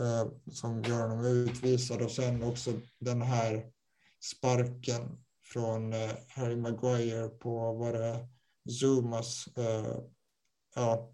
Eh, 0.00 0.52
som 0.52 0.82
gör 0.82 1.08
honom 1.08 1.24
utvisad 1.24 2.02
och 2.02 2.10
sen 2.10 2.42
också 2.42 2.72
den 2.98 3.22
här 3.22 3.66
sparken 4.20 5.24
från 5.44 5.92
eh, 5.92 6.10
Harry 6.28 6.56
Maguire 6.56 7.28
på 7.28 7.72
var 7.72 7.92
det 7.92 8.28
Zumas 8.80 9.48
eh, 9.56 9.98
ja, 10.74 11.12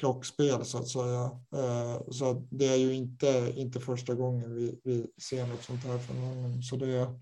klockspel 0.00 0.64
så 0.64 0.78
att 0.78 0.88
säga. 0.88 1.24
Eh, 1.54 2.00
så 2.10 2.46
det 2.50 2.66
är 2.66 2.76
ju 2.76 2.94
inte, 2.94 3.52
inte 3.56 3.80
första 3.80 4.14
gången 4.14 4.54
vi, 4.54 4.80
vi 4.84 5.06
ser 5.22 5.46
något 5.46 5.62
sånt 5.62 5.84
här 5.84 5.98
från 5.98 6.16
honom. 6.16 6.62
Så 6.62 6.76
det 6.76 7.14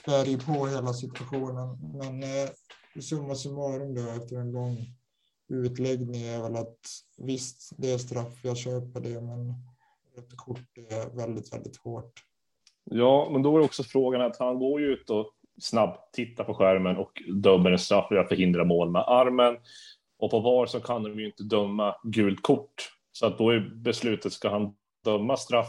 spär 0.00 0.24
ju 0.24 0.38
på 0.38 0.66
hela 0.66 0.92
situationen. 0.92 1.78
Men 1.98 2.22
eh, 2.22 2.50
summa 3.00 3.34
summarum 3.34 3.94
då 3.94 4.00
efter 4.00 4.36
en 4.36 4.52
lång 4.52 4.94
utläggning 5.48 6.22
är 6.22 6.42
väl 6.42 6.56
att 6.56 6.78
visst, 7.16 7.72
det 7.76 7.92
är 7.92 7.98
straff, 7.98 8.38
jag 8.42 8.56
köper 8.56 9.00
det, 9.00 9.20
men 9.20 9.54
rött 10.18 10.36
kort 10.36 10.58
eh, 10.90 11.16
väldigt, 11.16 11.52
väldigt 11.52 11.76
hårt. 11.76 12.12
Ja, 12.90 13.28
men 13.32 13.42
då 13.42 13.56
är 13.56 13.64
också 13.64 13.82
frågan 13.82 14.20
att 14.20 14.38
han 14.38 14.58
går 14.58 14.80
ju 14.80 14.86
ut 14.86 15.10
och 15.10 15.32
snabbt 15.60 16.14
tittar 16.14 16.44
på 16.44 16.54
skärmen 16.54 16.96
och 16.96 17.22
dömer 17.34 17.70
en 17.70 17.78
straff 17.78 18.08
för 18.08 18.16
att 18.16 18.28
förhindra 18.28 18.64
mål 18.64 18.90
med 18.90 19.02
armen. 19.06 19.56
Och 20.18 20.30
på 20.30 20.40
VAR 20.40 20.66
så 20.66 20.80
kan 20.80 21.02
de 21.02 21.20
ju 21.20 21.26
inte 21.26 21.42
döma 21.42 21.94
gult 22.02 22.42
kort. 22.42 22.90
Så 23.12 23.26
att 23.26 23.38
då 23.38 23.50
är 23.50 23.60
beslutet, 23.60 24.32
ska 24.32 24.50
han 24.50 24.74
döma 25.04 25.36
straff 25.36 25.68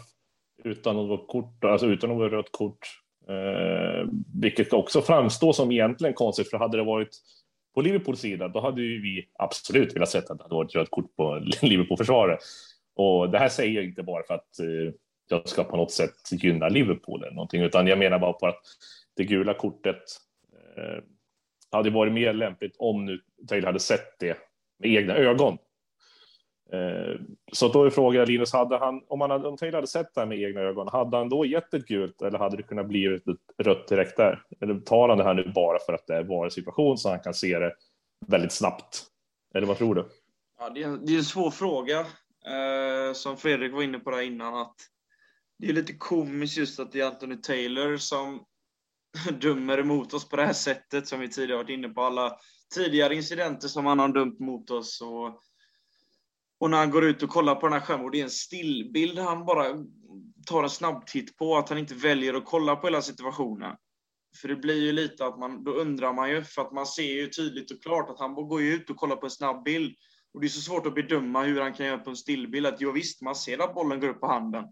utan 0.64 0.96
något 0.96 1.28
kort, 1.28 1.64
alltså 1.64 1.88
utan 1.88 2.10
något 2.10 2.32
rött 2.32 2.52
kort? 2.52 2.88
Eh, 3.28 4.10
vilket 4.42 4.74
också 4.74 5.02
framstår 5.02 5.54
som 5.54 5.72
egentligen 5.72 6.14
konstigt, 6.14 6.50
för 6.50 6.58
hade 6.58 6.78
det 6.78 6.84
varit 6.84 7.18
på 7.76 7.82
Liverpools 7.82 8.20
sida, 8.20 8.48
då 8.48 8.62
hade 8.62 8.82
ju 8.82 9.02
vi 9.02 9.30
absolut 9.34 9.96
velat 9.96 10.10
sett 10.10 10.30
att 10.30 10.38
det 10.38 10.44
hade 10.44 10.56
varit 10.56 10.76
rött 10.76 10.92
kort 10.92 11.16
på 11.16 11.42
Liverpool-försvaret. 11.62 12.40
Och 13.00 13.30
det 13.30 13.38
här 13.38 13.50
säger 13.50 13.76
jag 13.76 13.86
inte 13.86 14.04
bara 14.04 14.24
för 14.24 14.34
att 14.34 14.60
eh, 14.60 14.94
jag 15.30 15.50
ska 15.50 15.64
på 15.64 15.78
något 15.78 15.92
sätt 15.92 16.16
gynna 16.32 16.70
Liverpool 16.70 17.24
eller 17.24 17.36
någonting, 17.36 17.62
utan 17.62 17.88
jag 17.88 18.00
menar 18.00 18.20
bara 18.20 18.34
på 18.34 18.48
att 18.48 18.62
det 19.16 19.24
gula 19.24 19.54
kortet 19.54 20.04
eh, 20.78 21.04
hade 21.72 21.90
varit 21.90 22.14
mer 22.14 22.34
lämpligt 22.34 22.76
om 22.80 23.06
nu 23.06 23.22
Taylor 23.48 23.66
hade 23.66 23.80
sett 23.80 24.20
det 24.20 24.38
med 24.80 24.92
egna 24.92 25.16
ögon. 25.16 25.58
Eh, 26.74 27.22
så 27.54 27.68
då 27.68 27.84
är 27.84 27.90
frågan, 27.90 28.26
Linus, 28.26 28.54
hade 28.54 28.78
han, 28.78 29.04
om, 29.08 29.22
han 29.22 29.32
hade, 29.32 29.48
om 29.48 29.58
Taylor 29.58 29.78
hade 29.78 29.88
sett 29.88 30.14
det 30.14 30.22
här 30.22 30.28
med 30.28 30.40
egna 30.40 30.62
ögon, 30.62 30.88
hade 30.88 31.18
han 31.18 31.30
då 31.30 31.46
gett 31.46 31.74
ett 31.74 31.88
gult 31.88 32.22
eller 32.22 32.40
hade 32.40 32.58
det 32.58 32.64
kunnat 32.64 32.88
bli 32.88 33.06
ett 33.06 33.24
rött 33.58 33.88
direkt 33.88 34.18
där? 34.18 34.44
Eller 34.62 34.80
tar 34.80 35.10
han 35.10 35.18
det 35.18 35.24
här 35.24 35.34
nu 35.34 35.52
bara 35.56 35.80
för 35.80 35.94
att 35.94 36.08
det 36.08 36.24
var 36.24 36.46
en 36.46 36.52
situation 36.52 36.98
så 36.98 37.10
han 37.10 37.20
kan 37.20 37.34
se 37.34 37.60
det 37.60 37.74
väldigt 38.28 38.52
snabbt? 38.52 39.04
Eller 39.54 39.68
vad 39.68 39.78
tror 39.78 39.96
du? 39.96 40.06
Ja, 40.60 40.70
det, 40.70 40.84
är 40.84 40.88
en, 40.88 41.06
det 41.06 41.14
är 41.14 41.18
en 41.18 41.24
svår 41.24 41.52
fråga. 41.52 42.06
Eh, 42.46 43.14
som 43.14 43.38
Fredrik 43.38 43.74
var 43.74 43.84
inne 43.84 44.00
på 44.00 44.12
där 44.12 44.22
innan, 44.22 44.56
att 44.56 44.76
det 45.60 45.70
är 45.70 45.74
lite 45.74 45.94
komiskt 45.94 46.58
just 46.58 46.80
att 46.80 46.92
det 46.92 47.02
är 47.02 47.08
Anthony 47.08 47.36
Taylor 47.36 47.98
som 47.98 48.46
dömer 49.42 49.78
emot 49.78 50.14
oss 50.14 50.30
på 50.30 50.36
det 50.36 50.46
här 50.46 50.54
sättet, 50.54 51.08
som 51.08 51.20
vi 51.20 51.30
tidigare 51.30 51.58
varit 51.64 51.70
inne 51.70 51.90
på. 51.90 52.02
Alla 52.02 52.38
tidigare 52.76 53.16
incidenter 53.16 53.68
som 53.68 53.86
han 53.86 54.00
har 54.00 54.10
dömt 54.10 54.40
mot 54.40 54.72
oss. 54.72 55.02
Och, 55.02 55.42
och 56.60 56.70
när 56.70 56.78
han 56.78 56.92
går 56.92 57.06
ut 57.06 57.24
och 57.24 57.30
kollar 57.30 57.56
på 57.56 57.68
den 57.68 57.74
här 57.74 57.80
skärmen 57.80 58.06
och 58.06 58.12
det 58.12 58.20
är 58.20 58.24
en 58.24 58.30
stillbild 58.30 59.20
han 59.20 59.46
bara 59.46 59.66
tar 60.46 60.64
en 60.64 60.70
snabbtitt 60.70 61.38
på, 61.38 61.58
att 61.58 61.70
han 61.70 61.78
inte 61.78 61.96
väljer 61.96 62.34
att 62.34 62.46
kolla 62.46 62.76
på 62.76 62.88
hela 62.88 63.02
situationen. 63.02 63.76
För 64.42 64.48
det 64.48 64.56
blir 64.56 64.82
ju 64.82 64.92
lite 64.92 65.26
att 65.26 65.40
man, 65.40 65.64
då 65.64 65.72
undrar 65.72 66.14
man 66.14 66.30
ju, 66.30 66.44
för 66.44 66.62
att 66.62 66.72
man 66.72 66.86
ser 66.86 67.14
ju 67.14 67.28
tydligt 67.28 67.72
och 67.72 67.84
klart 67.84 68.10
att 68.10 68.20
han 68.20 68.36
går 68.36 68.62
ut 68.62 68.90
och 68.90 68.98
kollar 68.98 69.16
på 69.16 69.26
en 69.26 69.32
snabb 69.32 69.64
bild. 69.64 69.96
Och 70.34 70.42
det 70.42 70.48
är 70.48 70.50
så 70.50 70.62
svårt 70.62 70.86
att 70.86 70.96
bedöma 70.96 71.44
hur 71.44 71.62
han 71.62 71.74
kan 71.74 71.86
göra 71.86 71.98
på 71.98 72.10
en 72.10 72.16
stillbild. 72.16 72.66
Att 72.66 72.82
jo, 72.82 72.92
visst, 72.92 73.22
man 73.22 73.36
ser 73.36 73.64
att 73.64 73.76
bollen 73.76 74.00
går 74.00 74.08
upp 74.08 74.20
på 74.20 74.28
handen. 74.28 74.66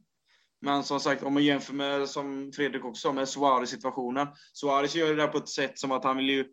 Men 0.61 0.83
som 0.83 0.99
sagt, 0.99 1.23
om 1.23 1.33
man 1.33 1.43
jämför 1.43 1.73
med, 1.73 2.09
som 2.09 2.51
Fredrik 2.51 2.85
också 2.85 3.13
med 3.13 3.29
Suarez-situationen. 3.29 4.27
Suarez 4.53 4.95
gör 4.95 5.07
det 5.07 5.15
där 5.15 5.27
på 5.27 5.37
ett 5.37 5.49
sätt 5.49 5.79
som 5.79 5.91
att 5.91 6.03
han 6.03 6.17
vill 6.17 6.29
ju, 6.29 6.45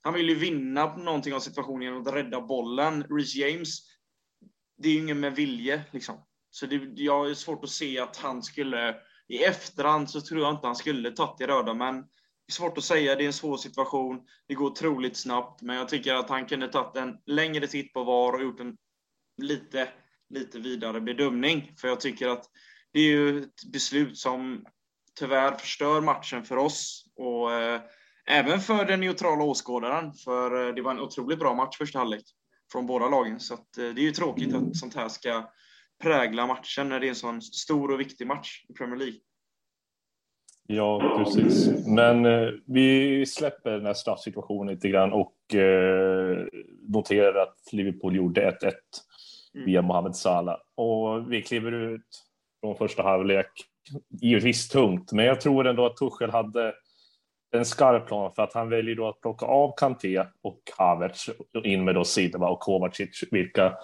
han 0.00 0.14
vill 0.14 0.28
ju 0.28 0.34
vinna 0.34 0.96
någonting 0.96 1.34
av 1.34 1.40
situationen 1.40 1.82
genom 1.82 2.02
att 2.02 2.14
rädda 2.14 2.40
bollen. 2.40 3.02
Reece 3.02 3.34
James, 3.34 3.78
det 4.78 4.88
är 4.88 4.92
ju 4.92 4.98
ingen 4.98 5.20
med 5.20 5.36
vilje 5.36 5.82
liksom. 5.90 6.26
Så 6.50 6.66
det, 6.66 6.76
jag 6.94 7.30
är 7.30 7.34
svårt 7.34 7.64
att 7.64 7.70
se 7.70 7.98
att 7.98 8.16
han 8.16 8.42
skulle, 8.42 8.96
i 9.28 9.44
efterhand 9.44 10.10
så 10.10 10.20
tror 10.20 10.40
jag 10.40 10.54
inte 10.54 10.66
han 10.66 10.76
skulle 10.76 11.10
tagit 11.10 11.38
det 11.38 11.46
röda, 11.46 11.74
men 11.74 12.04
svårt 12.50 12.78
att 12.78 12.84
säga, 12.84 13.16
det 13.16 13.24
är 13.24 13.26
en 13.26 13.32
svår 13.32 13.56
situation, 13.56 14.20
det 14.48 14.54
går 14.54 14.66
otroligt 14.66 15.16
snabbt, 15.16 15.62
men 15.62 15.76
jag 15.76 15.88
tycker 15.88 16.14
att 16.14 16.28
han 16.28 16.46
kunde 16.46 16.68
tagit 16.68 16.96
en 16.96 17.18
längre 17.26 17.66
titt 17.66 17.92
på 17.92 18.04
VAR 18.04 18.32
och 18.32 18.42
gjort 18.42 18.60
en 18.60 18.76
lite, 19.42 19.88
lite 20.30 20.58
vidare 20.58 21.00
bedömning. 21.00 21.74
För 21.80 21.88
jag 21.88 22.00
tycker 22.00 22.28
att 22.28 22.44
det 22.92 23.00
är 23.00 23.06
ju 23.06 23.42
ett 23.42 23.64
beslut 23.72 24.18
som 24.18 24.64
tyvärr 25.18 25.56
förstör 25.56 26.00
matchen 26.00 26.44
för 26.44 26.56
oss 26.56 27.04
och 27.16 27.52
eh, 27.52 27.80
även 28.26 28.60
för 28.60 28.84
den 28.84 29.00
neutrala 29.00 29.44
åskådaren. 29.44 30.12
För 30.14 30.68
eh, 30.68 30.74
det 30.74 30.82
var 30.82 30.90
en 30.90 31.00
otroligt 31.00 31.38
bra 31.38 31.54
match 31.54 31.78
första 31.78 31.98
halvlek 31.98 32.24
från 32.72 32.86
båda 32.86 33.08
lagen. 33.08 33.40
Så 33.40 33.54
att, 33.54 33.78
eh, 33.78 33.88
det 33.88 34.00
är 34.00 34.04
ju 34.04 34.12
tråkigt 34.12 34.54
att 34.54 34.76
sånt 34.76 34.94
här 34.94 35.08
ska 35.08 35.50
prägla 36.02 36.46
matchen 36.46 36.88
när 36.88 37.00
det 37.00 37.06
är 37.06 37.08
en 37.08 37.14
sån 37.14 37.42
stor 37.42 37.90
och 37.90 38.00
viktig 38.00 38.26
match 38.26 38.64
i 38.68 38.72
Premier 38.72 38.96
League. 38.96 39.18
Ja, 40.66 41.14
precis. 41.18 41.86
Men 41.86 42.26
eh, 42.26 42.48
vi 42.66 43.26
släpper 43.26 43.70
den 43.70 43.86
här 43.86 43.94
straffsituationen 43.94 44.74
lite 44.74 44.88
grann 44.88 45.12
och 45.12 45.54
eh, 45.54 46.46
noterar 46.88 47.42
att 47.42 47.72
Liverpool 47.72 48.16
gjorde 48.16 48.50
1-1 48.50 48.72
mm. 49.54 49.66
via 49.66 49.82
Mohamed 49.82 50.16
Salah. 50.16 50.56
Och 50.76 51.32
vi 51.32 51.42
kliver 51.42 51.72
ut 51.72 52.06
från 52.60 52.76
första 52.76 53.02
halvlek. 53.02 53.50
Givetvis 54.22 54.68
tungt, 54.68 55.12
men 55.12 55.24
jag 55.24 55.40
tror 55.40 55.66
ändå 55.66 55.86
att 55.86 55.96
Tuchel 55.96 56.30
hade 56.30 56.74
en 57.54 57.64
skarp 57.64 58.06
plan 58.06 58.32
för 58.34 58.42
att 58.42 58.52
han 58.52 58.68
väljer 58.68 58.94
då 58.94 59.08
att 59.08 59.20
plocka 59.20 59.46
av 59.46 59.74
Kanté 59.76 60.24
och 60.42 60.60
Havertz 60.78 61.30
in 61.64 61.84
med 61.84 61.94
då 61.94 62.04
Silva 62.04 62.48
och 62.48 62.60
Kovacic, 62.60 63.24
vilka 63.30 63.74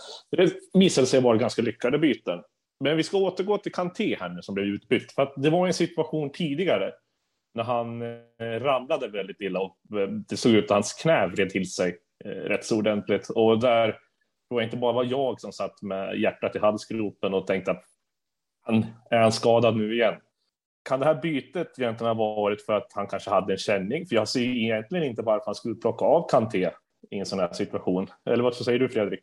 visade 0.72 1.06
sig 1.06 1.20
vara 1.20 1.36
ganska 1.36 1.62
lyckade 1.62 1.98
byten. 1.98 2.42
Men 2.80 2.96
vi 2.96 3.02
ska 3.02 3.18
återgå 3.18 3.58
till 3.58 3.72
Kanté 3.72 4.16
här 4.20 4.28
nu 4.28 4.42
som 4.42 4.54
blev 4.54 4.66
utbytt, 4.66 5.12
för 5.12 5.22
att 5.22 5.32
det 5.36 5.50
var 5.50 5.66
en 5.66 5.74
situation 5.74 6.32
tidigare 6.32 6.92
när 7.54 7.64
han 7.64 8.02
eh, 8.02 8.60
ramlade 8.60 9.08
väldigt 9.08 9.40
illa 9.40 9.60
och 9.60 9.76
eh, 9.98 10.08
det 10.08 10.36
såg 10.36 10.52
ut 10.52 10.64
att 10.64 10.70
hans 10.70 10.92
knä 10.92 11.26
vred 11.26 11.50
till 11.50 11.72
sig 11.72 11.96
eh, 12.24 12.28
rätt 12.30 12.64
så 12.64 12.78
ordentligt. 12.78 13.30
Och 13.30 13.60
där 13.60 13.90
tror 14.48 14.60
jag 14.60 14.64
inte 14.64 14.76
bara 14.76 14.92
var 14.92 15.04
jag 15.04 15.40
som 15.40 15.52
satt 15.52 15.82
med 15.82 16.20
hjärtat 16.20 16.56
i 16.56 16.58
halsgropen 16.58 17.34
och 17.34 17.46
tänkte 17.46 17.70
att 17.70 17.84
han, 18.62 18.86
är 19.10 19.18
han 19.18 19.32
skadad 19.32 19.76
nu 19.76 19.94
igen? 19.94 20.14
Kan 20.88 21.00
det 21.00 21.06
här 21.06 21.14
bytet 21.22 21.78
egentligen 21.78 22.16
ha 22.16 22.24
varit 22.34 22.62
för 22.62 22.72
att 22.72 22.92
han 22.94 23.06
kanske 23.06 23.30
hade 23.30 23.52
en 23.52 23.58
känning? 23.58 24.06
För 24.06 24.16
jag 24.16 24.28
ser 24.28 24.40
egentligen 24.40 25.04
inte 25.04 25.22
varför 25.22 25.46
han 25.46 25.54
skulle 25.54 25.74
plocka 25.74 26.04
av 26.04 26.28
Kanté 26.28 26.70
i 27.10 27.18
en 27.18 27.26
sån 27.26 27.38
här 27.38 27.52
situation. 27.52 28.06
Eller 28.30 28.44
vad 28.44 28.54
säger 28.54 28.78
du 28.78 28.88
Fredrik? 28.88 29.20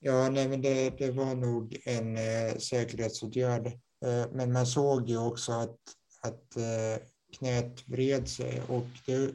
Ja, 0.00 0.28
nej, 0.30 0.48
men 0.48 0.62
det, 0.62 0.98
det 0.98 1.10
var 1.10 1.34
nog 1.34 1.76
en 1.84 2.16
eh, 2.16 2.56
säkerhetsåtgärd. 2.58 3.66
Eh, 4.04 4.26
men 4.32 4.52
man 4.52 4.66
såg 4.66 5.08
ju 5.08 5.18
också 5.18 5.52
att, 5.52 5.78
att 6.22 6.56
eh, 6.56 7.02
knät 7.38 7.88
vred 7.88 8.28
sig 8.28 8.62
och 8.68 8.86
det, 9.06 9.34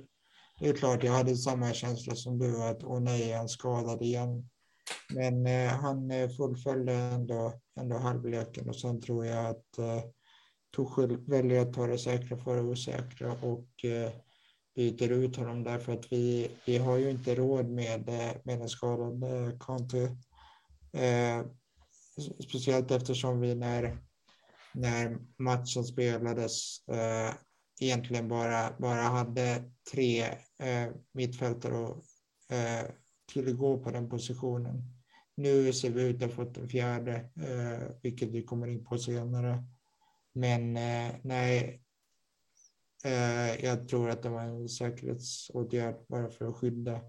det 0.59 0.69
är 0.69 0.73
klart, 0.73 1.03
jag 1.03 1.13
hade 1.13 1.35
samma 1.35 1.73
känsla 1.73 2.15
som 2.15 2.39
du 2.39 2.63
att 2.63 2.83
åh 2.83 2.99
nej, 2.99 3.31
han 3.31 3.49
skadad 3.49 4.01
igen. 4.01 4.49
Men 5.13 5.47
eh, 5.47 5.69
han 5.69 6.11
eh, 6.11 6.29
fullföljde 6.29 6.93
ändå, 6.93 7.53
ändå 7.79 7.97
halvleken 7.97 8.69
och 8.69 8.75
sen 8.75 9.01
tror 9.01 9.25
jag 9.25 9.45
att 9.45 9.77
eh, 9.77 10.03
Tuchel 10.75 11.17
väljer 11.17 11.61
att 11.61 11.73
ta 11.73 11.87
det 11.87 11.97
säkra 11.97 12.37
för 12.37 12.55
det 12.55 12.61
osäkra 12.61 13.31
och 13.31 13.85
eh, 13.85 14.11
byter 14.75 15.11
ut 15.11 15.35
honom 15.35 15.63
därför 15.63 15.93
att 15.93 16.11
vi, 16.11 16.51
vi 16.65 16.77
har 16.77 16.97
ju 16.97 17.09
inte 17.09 17.35
råd 17.35 17.69
med, 17.69 18.09
eh, 18.09 18.31
med 18.43 18.61
en 18.61 18.69
skadad 18.69 19.23
eh, 19.23 19.57
Conte. 19.57 20.17
Eh, 20.93 21.45
speciellt 22.47 22.91
eftersom 22.91 23.39
vi 23.39 23.55
när, 23.55 23.97
när 24.73 25.17
matchen 25.37 25.83
spelades 25.83 26.87
eh, 26.87 27.33
egentligen 27.81 28.27
bara, 28.27 28.75
bara 28.79 29.01
hade 29.01 29.71
tre 29.91 30.23
eh, 30.59 30.89
mittfältare 31.13 31.77
och, 31.77 32.05
eh, 32.55 32.85
tillgå 33.33 33.83
på 33.83 33.91
den 33.91 34.09
positionen. 34.09 34.83
Nu 35.35 35.73
ser 35.73 35.89
vi 35.89 36.03
ut 36.03 36.23
att 36.23 36.33
ha 36.33 36.45
fått 36.45 36.57
en 36.57 36.69
fjärde, 36.69 37.15
eh, 37.15 37.89
vilket 38.01 38.29
vi 38.29 38.43
kommer 38.43 38.67
in 38.67 38.85
på 38.85 38.97
senare. 38.97 39.63
Men 40.33 40.77
eh, 40.77 41.15
nej, 41.23 41.81
eh, 43.05 43.65
jag 43.65 43.87
tror 43.87 44.09
att 44.09 44.23
det 44.23 44.29
var 44.29 44.41
en 44.41 44.69
säkerhetsåtgärd 44.69 45.95
bara 46.07 46.29
för 46.29 46.45
att 46.45 46.55
skydda, 46.55 47.01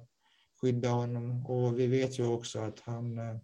skydda 0.61 0.89
honom. 0.89 1.47
Och 1.47 1.79
vi 1.79 1.87
vet 1.87 2.19
ju 2.19 2.27
också 2.27 2.59
att 2.59 2.81
han, 2.81 3.19
eh, 3.19 3.37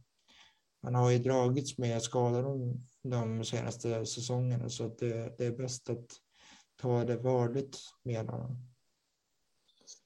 man 0.83 0.95
han 0.95 1.05
har 1.05 1.11
ju 1.11 1.19
dragits 1.19 1.79
med 1.79 2.03
skador 2.03 2.43
de, 2.43 2.81
de 3.11 3.45
senaste 3.45 4.07
säsongerna 4.07 4.69
så 4.69 4.87
att 4.87 4.99
det, 4.99 5.39
det 5.39 5.47
är 5.47 5.57
bäst 5.57 5.91
att 5.91 6.07
ta 6.83 7.05
det 7.05 7.17
varligt 7.17 7.79
med 8.03 8.27
honom. 8.27 8.57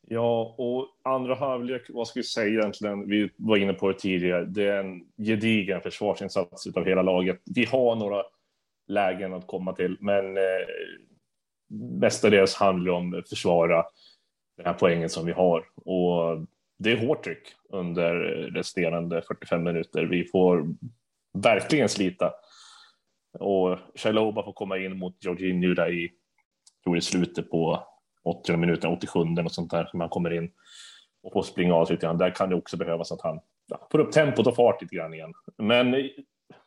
Ja, 0.06 0.54
och 0.58 0.88
andra 1.02 1.34
halvlek, 1.34 1.82
vad 1.88 2.08
ska 2.08 2.20
vi 2.20 2.24
säga 2.24 2.60
egentligen? 2.60 3.08
Vi 3.08 3.30
var 3.36 3.56
inne 3.56 3.72
på 3.72 3.88
det 3.88 3.98
tidigare. 3.98 4.44
Det 4.44 4.64
är 4.64 4.80
en 4.80 5.06
gedigen 5.16 5.80
försvarsinsats 5.80 6.66
av 6.66 6.84
hela 6.84 7.02
laget. 7.02 7.40
Vi 7.44 7.64
har 7.64 7.96
några 7.96 8.22
lägen 8.86 9.34
att 9.34 9.46
komma 9.46 9.72
till, 9.72 9.96
men 10.00 10.36
eh, 10.36 10.42
mestadels 12.00 12.54
handlar 12.54 12.92
det 12.92 12.98
om 12.98 13.14
att 13.14 13.28
försvara 13.28 13.84
den 14.56 14.66
här 14.66 14.74
poängen 14.74 15.08
som 15.08 15.26
vi 15.26 15.32
har. 15.32 15.64
Och 15.74 16.46
det 16.78 16.92
är 16.92 17.06
hårt 17.06 17.24
tryck 17.24 17.54
under 17.68 18.14
resterande 18.54 19.22
45 19.22 19.62
minuter. 19.62 20.04
Vi 20.04 20.24
får 20.24 20.66
verkligen 21.38 21.88
slita. 21.88 22.32
Och 23.38 23.78
Chaloba 23.94 24.44
får 24.44 24.52
komma 24.52 24.78
in 24.78 24.98
mot 24.98 25.24
Jorginho 25.24 25.74
där 25.74 25.92
i, 25.92 26.10
tror 26.84 26.96
i 26.96 27.00
slutet 27.00 27.50
på 27.50 27.86
80 28.24 28.56
minuter, 28.56 28.92
87 28.92 29.20
och 29.44 29.52
sånt 29.52 29.70
där, 29.70 29.86
som 29.86 30.00
han 30.00 30.08
kommer 30.08 30.30
in 30.32 30.50
och 31.22 31.32
får 31.32 31.42
springa 31.42 31.74
av 31.74 31.90
lite 31.90 32.06
grann. 32.06 32.18
Där 32.18 32.34
kan 32.34 32.48
det 32.48 32.56
också 32.56 32.76
behövas 32.76 33.12
att 33.12 33.20
han 33.20 33.40
ja, 33.66 33.88
får 33.92 33.98
upp 33.98 34.12
tempot 34.12 34.46
och 34.46 34.56
fart 34.56 34.82
lite 34.82 34.96
grann 34.96 35.14
igen. 35.14 35.32
Men 35.58 36.10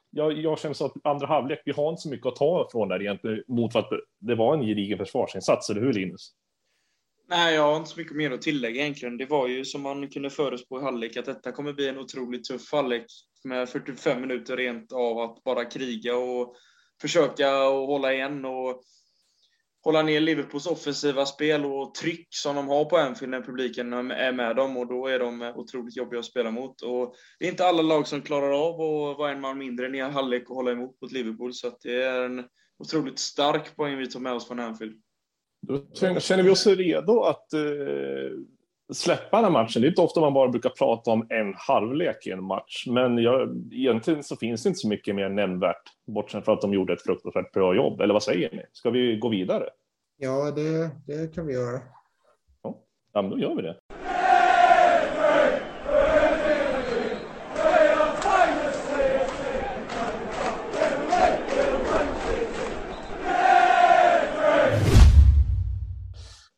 jag, 0.10 0.34
jag 0.34 0.60
känner 0.60 0.74
så 0.74 0.86
att 0.86 0.94
andra 1.04 1.28
halvlek, 1.28 1.62
vi 1.66 1.72
har 1.72 1.90
inte 1.90 2.02
så 2.02 2.10
mycket 2.10 2.28
att 2.28 2.36
ta 2.36 2.68
från 2.72 2.88
där 2.88 3.02
egentligen 3.02 3.44
mot 3.48 3.76
att 3.76 3.90
det 4.20 4.36
var 4.36 4.54
en 4.54 4.62
gedigen 4.62 4.98
försvarsinsats, 4.98 5.70
eller 5.70 5.82
hur 5.82 5.94
Linus? 5.94 6.32
Nej, 7.30 7.56
jag 7.56 7.62
har 7.62 7.78
inte 7.78 7.90
så 7.90 8.00
mycket 8.00 8.16
mer 8.16 8.32
att 8.32 8.42
tillägga 8.42 8.82
egentligen. 8.82 9.18
Det 9.18 9.26
var 9.26 9.48
ju 9.48 9.66
som 9.66 9.82
man 9.82 10.10
kunde 10.10 10.30
förutspå 10.30 10.80
i 10.80 10.84
halvlek 10.84 11.18
att 11.18 11.26
detta 11.26 11.52
kommer 11.52 11.74
bli 11.74 11.88
en 11.88 11.98
otroligt 11.98 12.44
tuff 12.44 12.72
halvlek 12.72 13.06
med 13.44 13.70
45 13.70 14.22
minuter 14.22 14.58
rent 14.58 14.92
av 14.92 15.20
att 15.20 15.44
bara 15.44 15.66
kriga 15.66 16.18
och 16.18 16.56
försöka 17.02 17.70
och 17.70 17.88
hålla 17.88 18.14
igen 18.14 18.46
och 18.46 18.82
hålla 19.84 20.02
ner 20.02 20.20
Liverpools 20.20 20.68
offensiva 20.68 21.26
spel 21.26 21.66
och 21.66 21.96
tryck 21.96 22.28
som 22.30 22.56
de 22.56 22.68
har 22.68 22.86
på 22.86 22.98
Anfield 22.98 23.32
när 23.32 23.42
publiken 23.42 23.94
är 23.94 24.32
med 24.32 24.56
dem 24.56 24.78
och 24.78 24.88
då 24.88 25.08
är 25.08 25.20
de 25.20 25.42
otroligt 25.42 25.98
jobbiga 25.98 26.20
att 26.20 26.26
spela 26.26 26.52
mot. 26.52 26.82
Och 26.82 27.16
det 27.40 27.46
är 27.46 27.50
inte 27.50 27.66
alla 27.66 27.82
lag 27.82 28.08
som 28.08 28.22
klarar 28.22 28.52
av 28.52 28.82
att 28.82 29.18
vara 29.18 29.32
en 29.32 29.42
man 29.42 29.58
mindre 29.58 29.98
i 29.98 30.02
halvlek 30.02 30.50
och 30.50 30.56
hålla 30.56 30.72
emot 30.72 31.02
mot 31.02 31.12
Liverpool 31.12 31.54
så 31.54 31.68
att 31.68 31.82
det 31.82 32.04
är 32.04 32.22
en 32.22 32.46
otroligt 32.80 33.20
stark 33.20 33.76
poäng 33.76 33.98
vi 33.98 34.08
tar 34.08 34.20
med 34.20 34.34
oss 34.34 34.48
från 34.48 34.60
Anfield. 34.60 35.02
Då 35.68 35.82
känner 36.20 36.44
vi 36.44 36.50
oss 36.50 36.68
redo 36.68 37.22
att 37.22 37.54
eh, 37.54 37.60
släppa 38.94 39.38
den 39.38 39.44
här 39.44 39.52
matchen. 39.52 39.82
Det 39.82 39.88
är 39.88 39.90
inte 39.90 40.02
ofta 40.02 40.20
man 40.20 40.34
bara 40.34 40.50
brukar 40.50 40.70
prata 40.70 41.12
om 41.12 41.28
en 41.30 41.54
halvlek 41.58 42.28
i 42.28 42.32
en 42.32 42.44
match, 42.44 42.88
men 42.88 43.18
jag, 43.18 43.64
egentligen 43.72 44.24
så 44.24 44.36
finns 44.36 44.64
det 44.64 44.70
inte 44.70 44.80
så 44.80 44.88
mycket 44.88 45.16
mer 45.16 45.30
nämnvärt, 45.30 45.84
bortsett 46.08 46.46
från 46.46 46.56
att 46.56 46.62
de 46.62 46.74
gjorde 46.74 46.94
ett 46.94 47.02
fruktansvärt 47.02 47.52
bra 47.52 47.76
jobb. 47.76 48.02
Eller 48.02 48.14
vad 48.14 48.24
säger 48.24 48.52
ni? 48.52 48.64
Ska 48.72 48.90
vi 48.90 49.18
gå 49.18 49.30
vidare? 49.30 49.70
Ja, 50.18 50.52
det, 50.52 50.92
det 51.08 51.36
kan 51.36 51.48
vi 51.48 51.54
göra. 51.54 51.80
Ja, 52.64 52.78
ja 53.14 53.22
då 53.22 53.40
gör 53.40 53.56
vi 53.56 53.62
det. 53.62 53.76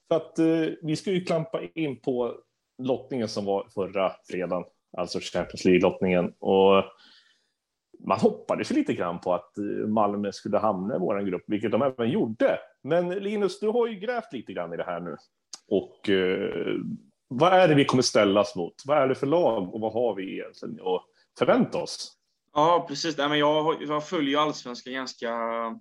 För 0.10 0.16
att 0.16 0.40
eh, 0.40 0.74
vi 0.82 0.96
ska 0.96 1.12
ju 1.12 1.26
klampa 1.26 1.62
in 1.76 2.00
på 2.00 2.36
lottningen 2.84 3.28
som 3.28 3.46
var 3.46 3.68
förra 3.74 4.12
fredagen, 4.28 4.64
alltså 4.98 5.20
Champions 5.22 5.66
League-lottningen. 5.66 6.34
Och 6.40 6.84
man 8.06 8.20
hoppades 8.20 8.72
ju 8.72 8.76
lite 8.76 8.94
grann 8.94 9.20
på 9.20 9.34
att 9.34 9.58
eh, 9.58 9.88
Malmö 9.88 10.32
skulle 10.32 10.58
hamna 10.58 10.96
i 10.96 11.00
vår 11.00 11.22
grupp, 11.22 11.44
vilket 11.48 11.72
de 11.72 11.82
även 11.82 12.10
gjorde. 12.10 12.60
Men 12.84 13.10
Linus, 13.10 13.60
du 13.60 13.68
har 13.68 13.88
ju 13.88 14.00
grävt 14.00 14.34
lite 14.34 14.54
grann 14.54 14.74
i 14.74 14.78
det 14.78 14.84
här 14.84 15.00
nu. 15.00 15.16
Och 15.68 16.10
eh, 16.10 16.76
vad 17.28 17.54
är 17.54 17.68
det 17.68 17.76
vi 17.76 17.86
kommer 17.86 18.04
ställas 18.04 18.56
mot? 18.56 18.74
Vad 18.86 18.98
är 18.98 19.08
det 19.08 19.16
för 19.16 19.28
lag 19.28 19.76
och 19.76 19.82
vad 19.82 19.94
har 19.94 20.16
vi 20.16 20.34
egentligen 20.34 20.80
att 20.88 21.02
förvänta 21.40 21.78
oss? 21.78 22.16
Ja, 22.54 22.86
precis. 22.88 23.18
Nej, 23.18 23.30
men 23.30 23.40
jag, 23.40 23.84
jag 23.84 24.08
följer 24.08 24.40
allsvenskan 24.40 24.94
ganska 24.94 25.32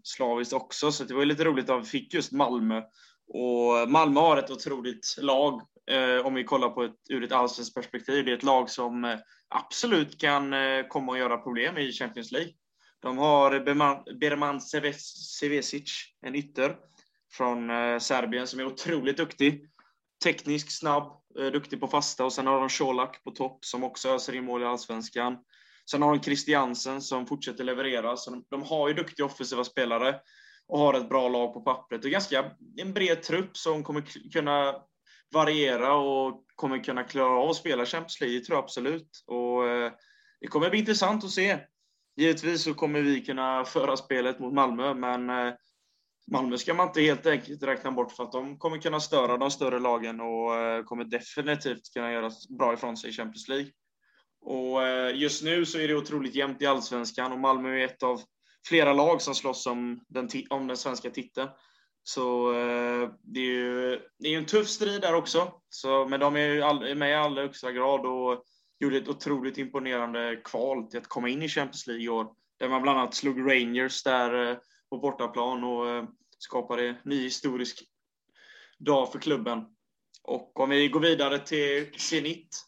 slaviskt 0.02 0.52
också, 0.52 0.92
så 0.92 1.04
det 1.04 1.14
var 1.14 1.24
lite 1.24 1.44
roligt 1.44 1.70
att 1.70 1.80
vi 1.80 1.86
fick 1.86 2.14
just 2.14 2.32
Malmö 2.32 2.82
och 3.28 3.90
Malmö 3.90 4.20
har 4.20 4.36
ett 4.36 4.50
otroligt 4.50 5.16
lag 5.18 5.62
eh, 5.90 6.26
om 6.26 6.34
vi 6.34 6.44
kollar 6.44 6.68
på 6.68 6.82
ett, 6.82 6.96
ur 7.08 7.24
ett 7.24 7.32
allsvenskt 7.32 7.74
perspektiv. 7.74 8.24
Det 8.24 8.30
är 8.30 8.36
ett 8.36 8.42
lag 8.42 8.70
som 8.70 9.04
eh, 9.04 9.18
absolut 9.48 10.20
kan 10.20 10.52
eh, 10.52 10.86
komma 10.88 11.12
att 11.12 11.18
göra 11.18 11.36
problem 11.36 11.78
i 11.78 11.92
Champions 11.92 12.32
League. 12.32 12.52
De 13.00 13.18
har 13.18 13.60
Berman 14.18 14.60
Sevesic, 14.60 16.04
en 16.20 16.34
ytter 16.34 16.76
från 17.32 17.70
eh, 17.70 17.98
Serbien 17.98 18.46
som 18.46 18.60
är 18.60 18.66
otroligt 18.66 19.16
duktig. 19.16 19.64
Teknisk, 20.24 20.78
snabb, 20.78 21.12
eh, 21.38 21.46
duktig 21.46 21.80
på 21.80 21.88
fasta 21.88 22.24
och 22.24 22.32
sen 22.32 22.46
har 22.46 22.60
de 22.60 22.68
Colak 22.68 23.24
på 23.24 23.30
topp 23.30 23.64
som 23.64 23.84
också 23.84 24.08
öser 24.08 24.34
in 24.34 24.44
mål 24.44 24.62
i 24.62 24.64
allsvenskan. 24.64 25.36
Sen 25.90 26.02
har 26.02 26.14
de 26.14 26.22
Christiansen 26.22 27.02
som 27.02 27.26
fortsätter 27.26 27.64
leverera. 27.64 28.16
Så 28.16 28.30
de, 28.30 28.44
de 28.48 28.62
har 28.62 28.88
ju 28.88 28.94
duktiga 28.94 29.26
offensiva 29.26 29.64
spelare 29.64 30.20
och 30.68 30.78
har 30.78 30.94
ett 30.94 31.08
bra 31.08 31.28
lag 31.28 31.54
på 31.54 31.60
pappret. 31.60 32.04
Och 32.04 32.10
ganska 32.10 32.50
en 32.76 32.92
bred 32.92 33.22
trupp 33.22 33.56
som 33.56 33.84
kommer 33.84 34.30
kunna 34.32 34.74
variera 35.32 35.94
och 35.94 36.44
kommer 36.54 36.84
kunna 36.84 37.04
klara 37.04 37.40
av 37.40 37.50
att 37.50 37.56
spela 37.56 37.86
Champions 37.86 38.20
League, 38.20 38.40
tror 38.40 38.56
jag 38.56 38.64
absolut. 38.64 39.24
Och 39.26 39.68
eh, 39.68 39.92
det 40.40 40.46
kommer 40.46 40.70
bli 40.70 40.78
intressant 40.78 41.24
att 41.24 41.30
se. 41.30 41.58
Givetvis 42.16 42.62
så 42.62 42.74
kommer 42.74 43.00
vi 43.00 43.20
kunna 43.20 43.64
föra 43.64 43.96
spelet 43.96 44.40
mot 44.40 44.54
Malmö, 44.54 44.94
men 44.94 45.30
eh, 45.30 45.54
Malmö 46.30 46.58
ska 46.58 46.74
man 46.74 46.86
inte 46.86 47.00
helt 47.00 47.26
enkelt 47.26 47.62
räkna 47.62 47.90
bort 47.90 48.12
för 48.12 48.24
att 48.24 48.32
de 48.32 48.58
kommer 48.58 48.78
kunna 48.78 49.00
störa 49.00 49.36
de 49.36 49.50
större 49.50 49.78
lagen 49.78 50.20
och 50.20 50.54
eh, 50.54 50.84
kommer 50.84 51.04
definitivt 51.04 51.92
kunna 51.94 52.12
göra 52.12 52.30
bra 52.58 52.74
ifrån 52.74 52.96
sig 52.96 53.10
i 53.10 53.12
Champions 53.12 53.48
League. 53.48 53.70
Och 54.40 54.82
just 55.14 55.44
nu 55.44 55.66
så 55.66 55.78
är 55.78 55.88
det 55.88 55.94
otroligt 55.94 56.34
jämnt 56.34 56.62
i 56.62 56.66
allsvenskan 56.66 57.32
och 57.32 57.38
Malmö 57.38 57.78
är 57.78 57.84
ett 57.84 58.02
av 58.02 58.20
flera 58.68 58.92
lag 58.92 59.22
som 59.22 59.34
slåss 59.34 59.66
om 59.66 60.00
den, 60.08 60.28
om 60.50 60.66
den 60.66 60.76
svenska 60.76 61.10
titeln. 61.10 61.48
Så 62.02 62.52
eh, 62.52 63.10
det 63.22 63.40
är 63.40 63.44
ju 63.44 64.00
det 64.18 64.34
är 64.34 64.38
en 64.38 64.46
tuff 64.46 64.68
strid 64.68 65.00
där 65.00 65.14
också. 65.14 65.52
Så, 65.68 66.06
men 66.08 66.20
de 66.20 66.36
är 66.36 66.54
ju 66.54 66.62
all, 66.62 66.94
med 66.94 67.10
i 67.10 67.14
allra 67.14 67.42
högsta 67.42 67.72
grad 67.72 68.06
och 68.06 68.44
gjorde 68.80 68.96
ett 68.96 69.08
otroligt 69.08 69.58
imponerande 69.58 70.40
kval 70.44 70.90
till 70.90 70.98
att 70.98 71.08
komma 71.08 71.28
in 71.28 71.42
i 71.42 71.48
Champions 71.48 71.86
League 71.86 72.04
i 72.04 72.08
år. 72.08 72.26
Där 72.58 72.68
man 72.68 72.82
bland 72.82 72.98
annat 72.98 73.14
slog 73.14 73.40
Rangers 73.50 74.02
där 74.02 74.50
eh, 74.50 74.56
på 74.90 74.98
bortaplan 74.98 75.64
och 75.64 75.88
eh, 75.88 76.04
skapade 76.38 76.96
ny 77.04 77.22
historisk 77.22 77.84
dag 78.78 79.12
för 79.12 79.18
klubben. 79.18 79.64
Och 80.22 80.60
om 80.60 80.70
vi 80.70 80.88
går 80.88 81.00
vidare 81.00 81.38
till 81.38 81.92
Zenit, 81.98 82.64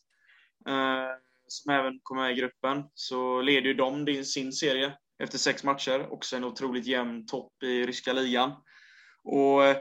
eh, 0.68 1.06
som 1.46 1.72
även 1.72 2.00
kommer 2.02 2.22
med 2.22 2.32
i 2.32 2.40
gruppen, 2.40 2.84
så 2.94 3.40
leder 3.40 3.66
ju 3.66 3.74
de 3.74 4.24
sin 4.24 4.52
serie 4.52 4.92
efter 5.20 5.38
sex 5.38 5.64
matcher. 5.64 6.12
Också 6.12 6.36
en 6.36 6.44
otroligt 6.44 6.86
jämn 6.86 7.26
topp 7.26 7.62
i 7.62 7.86
ryska 7.86 8.12
ligan. 8.12 8.52
Och 9.24 9.64
eh, 9.64 9.76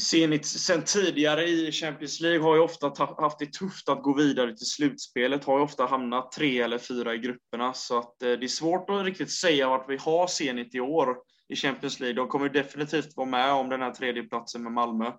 Zenit 0.00 0.46
sen 0.46 0.84
tidigare 0.84 1.44
i 1.48 1.72
Champions 1.72 2.20
League 2.20 2.42
har 2.42 2.54
ju 2.54 2.60
ofta 2.60 2.92
haft 3.18 3.38
det 3.38 3.52
tufft 3.52 3.88
att 3.88 4.02
gå 4.02 4.14
vidare 4.14 4.56
till 4.56 4.66
slutspelet, 4.66 5.44
har 5.44 5.58
ju 5.58 5.64
ofta 5.64 5.86
hamnat 5.86 6.32
tre 6.32 6.60
eller 6.60 6.78
fyra 6.78 7.14
i 7.14 7.18
grupperna, 7.18 7.72
så 7.72 7.98
att 7.98 8.22
eh, 8.22 8.32
det 8.32 8.46
är 8.46 8.48
svårt 8.48 8.90
att 8.90 9.04
riktigt 9.04 9.32
säga 9.32 9.68
vart 9.68 9.90
vi 9.90 9.96
har 9.96 10.26
Zenit 10.26 10.74
i 10.74 10.80
år 10.80 11.16
i 11.48 11.56
Champions 11.56 12.00
League. 12.00 12.16
De 12.16 12.28
kommer 12.28 12.48
definitivt 12.48 13.16
vara 13.16 13.28
med 13.28 13.52
om 13.52 13.68
den 13.68 13.82
här 13.82 13.90
tredjeplatsen 13.90 14.62
med 14.62 14.72
Malmö 14.72 15.12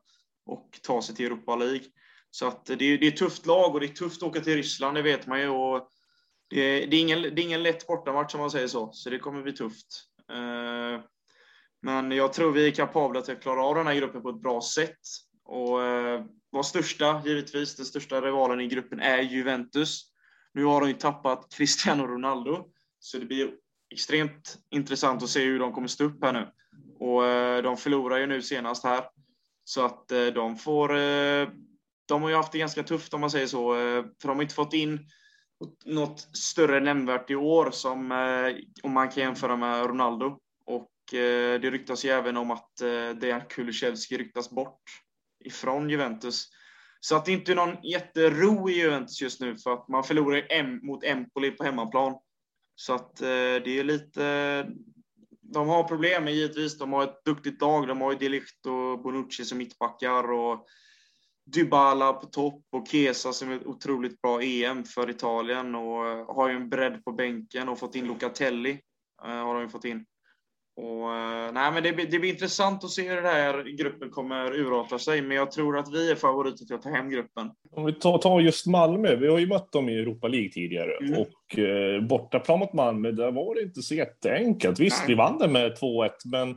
och 0.46 0.80
ta 0.84 1.02
sig 1.02 1.16
till 1.16 1.26
Europa 1.26 1.56
League. 1.56 1.86
Så 2.32 2.48
att 2.48 2.70
eh, 2.70 2.78
det 2.78 2.86
är, 2.86 2.98
det 2.98 3.08
är 3.08 3.12
ett 3.12 3.18
tufft 3.18 3.46
lag 3.46 3.74
och 3.74 3.80
det 3.80 3.86
är 3.86 3.94
tufft 3.94 4.24
att 4.24 4.30
åka 4.30 4.42
till 4.42 4.56
Ryssland, 4.56 4.98
det 4.98 5.02
vet 5.02 5.28
man 5.28 5.40
ju. 5.40 5.48
Och 5.48 5.90
det, 6.50 6.60
är, 6.60 6.88
det, 6.88 6.98
är 6.98 7.02
ingen, 7.02 7.22
det 7.22 7.42
är 7.42 7.46
ingen 7.46 7.64
lätt 7.64 7.88
bortamatch 7.88 8.34
om 8.36 8.42
man 8.42 8.52
säger 8.52 8.68
så, 8.68 8.92
så 8.92 9.10
det 9.10 9.20
kommer 9.20 9.44
bli 9.44 9.54
tufft. 9.54 10.04
Eh, 10.32 11.02
men 11.82 12.12
jag 12.12 12.34
tror 12.34 12.52
vi 12.52 12.68
är 12.68 12.72
kapabla 12.72 13.22
till 13.22 13.34
att 13.34 13.42
klara 13.42 13.64
av 13.64 13.76
den 13.76 13.88
här 13.88 13.96
gruppen 13.96 14.22
på 14.22 14.30
ett 14.30 14.42
bra 14.42 14.62
sätt. 14.62 15.00
Och 15.44 15.84
eh, 15.84 16.26
vår 16.52 16.64
största, 16.64 17.22
givetvis, 17.26 17.76
den 17.76 17.86
största 17.86 18.22
rivalen 18.22 18.62
i 18.62 18.68
gruppen 18.68 19.00
är 19.00 19.22
Juventus. 19.22 20.12
Nu 20.54 20.64
har 20.64 20.82
de 20.82 20.88
ju 20.88 20.94
tappat 20.94 21.54
Cristiano 21.54 22.08
Ronaldo, 22.08 22.66
så 23.00 23.18
det 23.18 23.26
blir 23.26 23.52
extremt 23.94 24.58
intressant 24.70 25.24
att 25.24 25.30
se 25.30 25.44
hur 25.44 25.60
de 25.60 25.74
kommer 25.74 25.88
stå 25.88 26.04
upp 26.04 26.24
här 26.24 26.34
nu. 26.34 26.48
Och 27.00 27.26
eh, 27.26 27.64
de 27.64 27.78
förlorar 27.78 28.18
ju 28.18 28.28
nu 28.28 28.42
senast 28.42 28.84
här, 28.84 29.04
så 29.64 29.86
att 29.86 30.08
de 30.34 30.56
får... 30.56 30.88
De 32.08 32.22
har 32.22 32.30
ju 32.30 32.36
haft 32.36 32.52
det 32.52 32.58
ganska 32.58 32.84
tufft 32.84 33.14
om 33.14 33.22
man 33.22 33.32
säger 33.32 33.48
så, 33.48 33.74
för 34.22 34.28
de 34.28 34.36
har 34.36 34.42
inte 34.42 34.56
fått 34.56 34.74
in 34.74 35.10
något 35.86 36.20
större 36.20 36.80
nämnvärt 36.80 37.32
i 37.32 37.36
år 37.36 37.72
som 37.72 38.12
eh, 38.12 38.56
om 38.84 38.92
man 38.92 39.10
kan 39.10 39.24
jämföra 39.24 39.56
med 39.56 39.86
Ronaldo. 39.86 40.40
Och 40.66 41.14
eh, 41.14 41.62
det 41.62 41.72
ryktas 41.72 42.06
ju 42.06 42.10
även 42.10 42.38
om 42.38 42.52
att 42.52 42.82
eh, 42.82 43.10
Dejan 43.10 43.42
Kulusevski 43.50 44.18
ryktas 44.18 44.50
bort 44.50 44.82
ifrån 45.46 45.90
Juventus. 45.90 46.48
Så 47.00 47.16
att 47.16 47.26
det 47.26 47.32
inte 47.32 47.52
är 47.52 47.56
någon 47.56 47.84
jättero 47.84 48.70
i 48.70 48.74
Juventus 48.74 49.22
just 49.22 49.42
nu 49.42 49.58
för 49.58 49.74
att 49.74 49.88
man 49.88 50.04
förlorar 50.04 50.48
M 50.50 50.80
mot 50.84 51.04
Empoli 51.04 51.52
på 51.52 51.64
hemmaplan. 51.64 52.16
Så 52.76 52.94
att 52.94 53.22
eh, 53.22 53.28
det 53.64 53.80
är 53.80 53.84
lite... 53.84 54.68
De 55.42 55.68
har 55.68 55.84
problem 55.84 56.28
givetvis. 56.28 56.78
De 56.78 56.94
har 56.94 57.04
ett 57.04 57.26
duktigt 57.26 57.62
lag. 57.62 57.88
De 57.88 58.02
har 58.02 58.12
ju 58.12 58.18
Delicht 58.18 58.66
och 58.66 59.02
Bonucci 59.02 59.46
som 59.46 59.58
mittbackar 59.58 60.32
och 60.32 60.66
Dybala 61.54 62.14
på 62.14 62.26
topp 62.26 62.62
och 62.72 62.88
Kesa 62.88 63.34
som 63.34 63.52
är 63.52 63.56
ett 63.56 63.66
otroligt 63.66 64.22
bra 64.22 64.42
EM 64.42 64.84
för 64.84 65.10
Italien 65.10 65.76
och 65.76 66.36
har 66.36 66.50
ju 66.50 66.56
en 66.56 66.70
bredd 66.70 67.06
på 67.06 67.12
bänken 67.12 67.70
och 67.70 67.80
fått 67.80 67.96
in 67.96 68.08
Locatelli. 68.08 68.72
Uh, 69.26 69.32
har 69.32 69.54
de 69.54 69.64
ju 69.64 69.70
fått 69.70 69.86
in. 69.86 70.06
Och, 70.76 71.10
uh, 71.10 71.54
nej, 71.54 71.72
men 71.72 71.84
det, 71.84 71.92
det 71.92 72.20
blir 72.20 72.30
intressant 72.30 72.84
att 72.84 72.90
se 72.90 73.10
hur 73.10 73.16
den 73.16 73.26
här 73.26 73.78
gruppen 73.78 74.10
kommer 74.10 74.56
urarta 74.56 75.00
sig, 75.00 75.22
men 75.22 75.38
jag 75.38 75.52
tror 75.52 75.78
att 75.78 75.94
vi 75.94 76.12
är 76.12 76.16
favoriter 76.16 76.66
till 76.66 76.76
att 76.76 76.82
ta 76.82 76.90
hem 76.90 77.10
gruppen. 77.10 77.52
Om 77.72 77.86
vi 77.86 77.94
tar, 77.94 78.18
tar 78.18 78.40
just 78.40 78.66
Malmö, 78.66 79.16
vi 79.16 79.28
har 79.28 79.40
ju 79.40 79.48
mött 79.48 79.72
dem 79.72 79.90
i 79.90 80.00
Europa 80.00 80.28
League 80.28 80.50
tidigare 80.50 80.98
mm. 80.98 81.22
och 81.22 81.60
eh, 81.60 82.02
bortaplan 82.02 82.60
mot 82.60 82.74
Malmö, 82.74 83.12
där 83.12 83.32
var 83.32 83.56
det 83.56 83.62
inte 83.62 83.82
så 83.82 83.96
jätteenkelt. 83.96 84.80
Visst, 84.80 85.00
nej. 85.00 85.08
vi 85.08 85.16
vann 85.16 85.38
det 85.38 85.48
med 85.48 85.72
2-1, 85.72 86.10
men 86.32 86.50
Eh, 86.50 86.56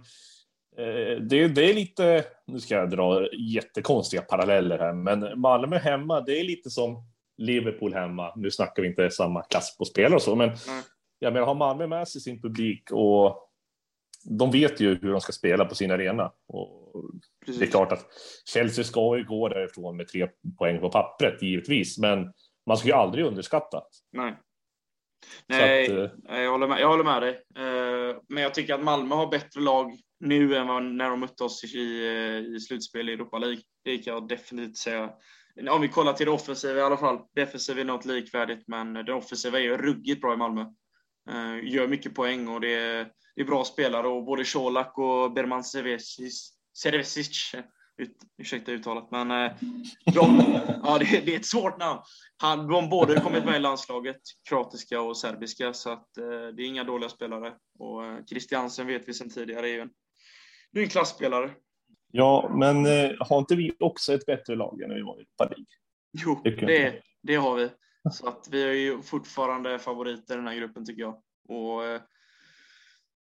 det, 1.20 1.48
det, 1.48 1.70
är 1.70 1.74
lite, 1.74 2.24
nu 2.46 2.60
ska 2.60 2.74
jag 2.74 2.90
dra 2.90 3.28
jättekonstiga 3.32 4.22
paralleller 4.22 4.78
här, 4.78 4.92
men 4.92 5.40
Malmö 5.40 5.78
hemma, 5.78 6.20
det 6.20 6.40
är 6.40 6.44
lite 6.44 6.70
som 6.70 7.04
Liverpool 7.38 7.94
hemma. 7.94 8.32
Nu 8.36 8.50
snackar 8.50 8.82
vi 8.82 8.88
inte 8.88 9.10
samma 9.10 9.42
klass 9.42 9.76
på 9.78 9.84
spelare 9.84 10.14
och 10.14 10.22
så, 10.22 10.36
men 10.36 10.48
mm. 10.48 10.82
jag 11.18 11.32
menar, 11.32 11.46
har 11.46 11.54
Malmö 11.54 11.86
med 11.86 12.08
sig 12.08 12.20
sin 12.20 12.42
publik 12.42 12.90
och 12.90 13.50
de 14.24 14.50
vet 14.50 14.80
ju 14.80 14.98
hur 15.02 15.12
de 15.12 15.20
ska 15.20 15.32
spela 15.32 15.64
på 15.64 15.74
sin 15.74 15.90
arena. 15.90 16.32
Och 16.48 17.04
det 17.46 17.62
är 17.62 17.70
klart 17.70 17.92
att 17.92 18.06
Chelsea 18.52 18.84
ska 18.84 19.16
ju 19.16 19.24
gå 19.24 19.48
därifrån 19.48 19.96
med 19.96 20.08
tre 20.08 20.28
poäng 20.58 20.80
på 20.80 20.90
pappret, 20.90 21.42
givetvis, 21.42 21.98
men 21.98 22.32
man 22.66 22.76
ska 22.76 22.88
ju 22.88 22.94
aldrig 22.94 23.24
underskatta. 23.24 23.82
Nej. 24.12 24.34
Nej, 25.46 25.84
att, 25.84 26.12
eh, 26.30 26.40
jag, 26.40 26.50
håller 26.50 26.68
med, 26.68 26.80
jag 26.80 26.88
håller 26.88 27.04
med 27.04 27.22
dig. 27.22 27.30
Eh, 27.56 28.16
men 28.28 28.42
jag 28.42 28.54
tycker 28.54 28.74
att 28.74 28.82
Malmö 28.82 29.14
har 29.14 29.26
bättre 29.26 29.60
lag 29.60 29.92
nu 30.20 30.56
än 30.56 30.66
vad, 30.66 30.82
när 30.82 31.10
de 31.10 31.20
mötte 31.20 31.44
oss 31.44 31.64
i, 31.64 31.78
i 32.56 32.60
slutspel 32.60 33.08
i 33.08 33.12
Europa 33.12 33.38
League. 33.38 33.62
Det 33.84 33.98
kan 33.98 34.14
jag 34.14 34.28
definitivt 34.28 34.76
säga. 34.76 35.10
Om 35.70 35.80
vi 35.80 35.88
kollar 35.88 36.12
till 36.12 36.26
det 36.26 36.32
offensiva 36.32 36.78
i 36.80 36.82
alla 36.82 36.96
fall. 36.96 37.18
Defensiv 37.34 37.78
är 37.78 37.84
något 37.84 38.04
likvärdigt, 38.04 38.64
men 38.66 38.92
det 38.92 39.12
offensiva 39.12 39.58
är 39.58 39.62
ju 39.62 39.76
ruggigt 39.76 40.20
bra 40.20 40.34
i 40.34 40.36
Malmö. 40.36 40.60
Eh, 41.30 41.72
gör 41.72 41.88
mycket 41.88 42.14
poäng 42.14 42.48
och 42.48 42.60
det 42.60 42.74
är, 42.74 43.08
det 43.34 43.42
är 43.42 43.46
bra 43.46 43.64
spelare 43.64 44.08
och 44.08 44.24
både 44.24 44.44
Colak 44.44 44.98
och 44.98 45.32
Berman 45.32 45.64
Cervesic. 45.64 47.54
ut, 47.96 48.16
ursäkta 48.38 48.72
uttalet, 48.72 49.10
men 49.10 49.30
eh, 49.30 49.52
de, 50.14 50.60
ja, 50.82 50.98
det, 50.98 51.26
det, 51.26 51.34
är 51.34 51.38
ett 51.38 51.46
svårt 51.46 51.78
namn. 51.78 52.00
Han, 52.36 52.68
de 52.68 52.88
båda 52.88 53.20
kommit 53.20 53.44
med 53.44 53.56
i 53.56 53.58
landslaget, 53.58 54.20
kroatiska 54.48 55.00
och 55.00 55.16
serbiska, 55.16 55.72
så 55.72 55.90
att, 55.90 56.18
eh, 56.18 56.54
det 56.56 56.62
är 56.62 56.66
inga 56.66 56.84
dåliga 56.84 57.08
spelare. 57.08 57.54
Och 57.78 58.28
Christiansen 58.28 58.86
vet 58.86 59.08
vi 59.08 59.14
sedan 59.14 59.30
tidigare 59.30 59.68
är 59.68 59.72
ju 59.72 59.80
en, 59.80 59.90
är 60.78 60.82
en 60.82 60.88
klassspelare. 60.88 61.50
Ja, 62.12 62.50
men 62.54 62.86
eh, 62.86 63.10
har 63.20 63.38
inte 63.38 63.56
vi 63.56 63.72
också 63.80 64.14
ett 64.14 64.26
bättre 64.26 64.56
lag 64.56 64.82
än 64.82 64.94
vi 64.94 65.02
var 65.02 65.16
i 65.16 65.20
Europa 65.20 65.54
Jo, 66.12 66.40
det, 66.44 67.02
det 67.22 67.34
har 67.34 67.56
vi. 67.56 67.70
Så 68.12 68.28
att 68.28 68.48
vi 68.50 68.62
är 68.62 68.72
ju 68.72 69.02
fortfarande 69.02 69.78
favoriter 69.78 70.34
i 70.34 70.36
den 70.36 70.46
här 70.46 70.56
gruppen 70.56 70.86
tycker 70.86 71.02
jag. 71.02 71.22
Och 71.48 71.84
eh, 71.84 72.00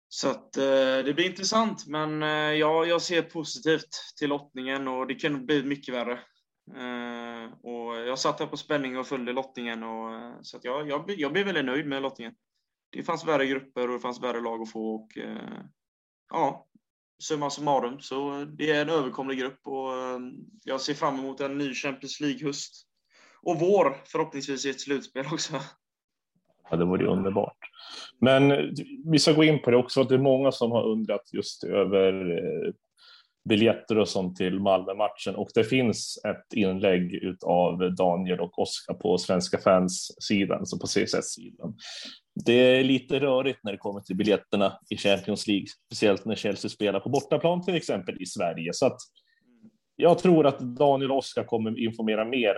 så 0.09 0.31
att, 0.31 0.57
eh, 0.57 1.05
det 1.05 1.15
blir 1.15 1.27
intressant, 1.27 1.87
men 1.87 2.23
ja, 2.59 2.85
jag 2.85 3.03
ser 3.03 3.23
positivt 3.23 3.89
till 4.19 4.29
lottningen 4.29 4.89
och 4.89 5.07
det 5.07 5.15
kan 5.15 5.47
bli 5.47 5.63
mycket 5.63 5.95
värre. 5.95 6.21
Och 7.63 7.97
jag 7.97 8.19
satt 8.19 8.41
här 8.41 8.47
på 8.47 8.57
spänning 8.57 8.99
och 8.99 9.07
följde 9.07 9.33
lottningen 9.33 9.83
och, 9.83 10.33
så 10.43 10.57
att 10.57 10.65
jag, 10.65 10.89
jag, 10.89 11.11
jag 11.17 11.33
blev 11.33 11.47
väldigt 11.47 11.65
nöjd 11.65 11.87
med 11.87 12.03
lottningen. 12.03 12.35
Det 12.91 13.03
fanns 13.03 13.27
värre 13.27 13.47
grupper 13.47 13.89
och 13.89 13.95
det 13.95 14.01
fanns 14.01 14.23
värre 14.23 14.41
lag 14.41 14.63
att 14.63 14.73
få 14.73 14.95
och 14.95 15.09
ja, 16.31 16.67
summa 17.23 17.51
summarum 17.51 18.01
så 18.01 18.41
eh, 18.41 18.47
det 18.47 18.71
är 18.71 18.83
en 18.83 18.91
överkomlig 18.91 19.39
grupp 19.39 19.61
och 19.65 19.93
eh, 19.93 20.19
jag 20.65 20.81
ser 20.81 20.95
fram 20.95 21.19
emot 21.19 21.41
en 21.41 21.59
ny 21.59 21.75
Champions 21.75 22.21
League-höst 22.21 22.87
och 23.43 23.61
vår 23.61 23.97
förhoppningsvis 24.05 24.67
i 24.67 24.71
ett 24.71 24.81
slutspel 24.81 25.27
också. 25.33 25.53
Ja, 26.71 26.77
det 26.77 26.85
vore 26.85 27.07
underbart. 27.07 27.59
Men 28.19 28.51
eh, 28.51 28.59
vi 29.05 29.19
ska 29.19 29.33
gå 29.33 29.45
in 29.45 29.63
på 29.63 29.71
det 29.71 29.77
också, 29.77 30.01
att 30.01 30.09
det 30.09 30.15
är 30.15 30.19
många 30.19 30.53
som 30.53 30.71
har 30.71 30.89
undrat 30.89 31.31
just 31.33 31.65
över 31.65 32.13
biljetter 33.49 33.99
och 33.99 34.09
sånt 34.09 34.37
till 34.37 34.61
Malmö-matchen 34.61 35.37
och 35.37 35.49
det 35.55 35.65
finns 35.65 36.21
ett 36.25 36.55
inlägg 36.55 37.35
av 37.47 37.95
Daniel 37.95 38.41
och 38.41 38.59
Oskar 38.59 38.95
på 38.95 39.19
Svenska 39.19 39.59
fans-sidan, 39.59 40.59
alltså 40.59 40.79
på 40.79 40.87
CSS-sidan. 40.87 41.75
Det 42.45 42.53
är 42.53 42.85
lite 42.85 43.21
rörigt 43.21 43.59
när 43.63 43.73
det 43.73 43.79
kommer 43.79 44.01
till 44.01 44.17
biljetterna 44.17 44.79
i 44.91 44.97
Champions 44.97 45.47
League, 45.47 45.67
speciellt 45.87 46.25
när 46.25 46.35
Chelsea 46.35 46.69
spelar 46.69 47.01
på 47.01 47.09
bortaplan 47.09 47.65
till 47.65 47.75
exempel 47.75 48.23
i 48.23 48.27
Sverige. 48.27 48.71
Så 48.73 48.87
att 48.87 48.99
jag 49.97 50.19
tror 50.19 50.47
att 50.47 50.59
Daniel 50.59 51.11
och 51.11 51.19
Oskar 51.19 51.45
kommer 51.45 51.79
informera 51.79 52.25
mer 52.25 52.57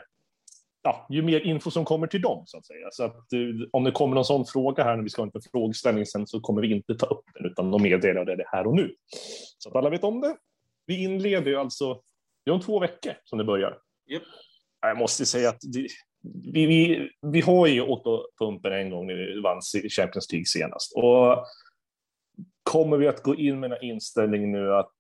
ja, 0.85 1.07
ju 1.11 1.23
mer 1.23 1.41
info 1.41 1.71
som 1.71 1.85
kommer 1.85 2.07
till 2.07 2.21
dem 2.21 2.43
så 2.47 2.59
att 2.59 2.67
säga. 2.67 2.89
Så 2.91 3.05
att 3.05 3.33
eh, 3.33 3.69
om 3.73 3.85
det 3.85 3.91
kommer 3.91 4.15
någon 4.15 4.25
sån 4.25 4.47
fråga 4.47 4.85
här 4.85 4.97
när 4.97 5.03
vi 5.03 5.09
ska 5.11 5.23
ha 5.23 5.31
en 5.35 5.41
frågeställning 5.53 6.07
sen 6.07 6.27
så 6.27 6.41
kommer 6.41 6.63
vi 6.63 6.75
inte 6.75 6.95
ta 6.95 7.07
upp 7.07 7.25
den 7.35 7.51
utan 7.51 7.71
de 7.71 7.83
meddelar 7.83 8.25
det 8.25 8.45
här 8.47 8.67
och 8.67 8.75
nu. 8.75 8.95
Så 9.59 9.69
att 9.69 9.77
alla 9.77 9.91
vet 9.91 10.05
om 10.05 10.21
det. 10.21 10.37
Vi 10.87 11.03
inleder 11.03 11.51
ju 11.51 11.57
alltså, 11.57 12.01
det 12.45 12.51
är 12.51 12.55
om 12.55 12.61
två 12.61 12.79
veckor 12.79 13.13
som 13.25 13.39
det 13.39 13.45
börjar. 13.45 13.79
Yep. 14.11 14.23
Jag 14.81 14.99
måste 14.99 15.27
säga 15.27 15.49
att 15.49 15.61
det, 15.61 15.89
vi, 16.53 16.67
vi, 16.67 17.11
vi 17.23 17.41
har 17.41 17.67
ju 17.67 17.81
åkt 17.81 18.05
på 18.05 18.27
pumpen 18.39 18.73
en 18.73 18.91
gång 18.91 19.07
när 19.07 19.15
vi 19.15 19.41
vann 19.41 19.61
Champions 19.97 20.33
League 20.33 20.47
senast 20.47 20.93
och 20.97 21.47
kommer 22.63 22.97
vi 22.97 23.09
att 23.09 23.23
gå 23.23 23.35
in 23.35 23.61
med 23.61 23.73
en 23.73 23.85
inställning 23.85 24.53
nu 24.53 24.75
att 24.75 24.97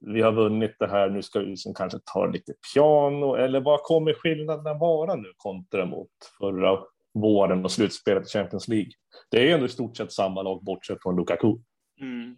vi 0.00 0.22
har 0.22 0.32
vunnit 0.32 0.76
det 0.78 0.86
här, 0.86 1.10
nu 1.10 1.22
ska 1.22 1.38
vi 1.38 1.46
liksom 1.46 1.74
kanske 1.74 1.98
ta 2.04 2.26
lite 2.26 2.52
piano, 2.74 3.34
eller 3.34 3.60
vad 3.60 3.82
kommer 3.82 4.14
skillnaderna 4.14 4.74
vara 4.74 5.14
nu 5.14 5.32
kontra 5.36 5.86
mot 5.86 6.10
förra 6.38 6.78
våren 7.14 7.64
och 7.64 7.72
slutspelet 7.72 8.26
i 8.26 8.30
Champions 8.30 8.68
League? 8.68 8.90
Det 9.30 9.38
är 9.38 9.42
ju 9.42 9.50
ändå 9.50 9.66
i 9.66 9.68
stort 9.68 9.96
sett 9.96 10.12
samma 10.12 10.42
lag 10.42 10.64
bortsett 10.64 10.98
från 11.02 11.16
Lukaku. 11.16 11.56
Mm. 12.00 12.36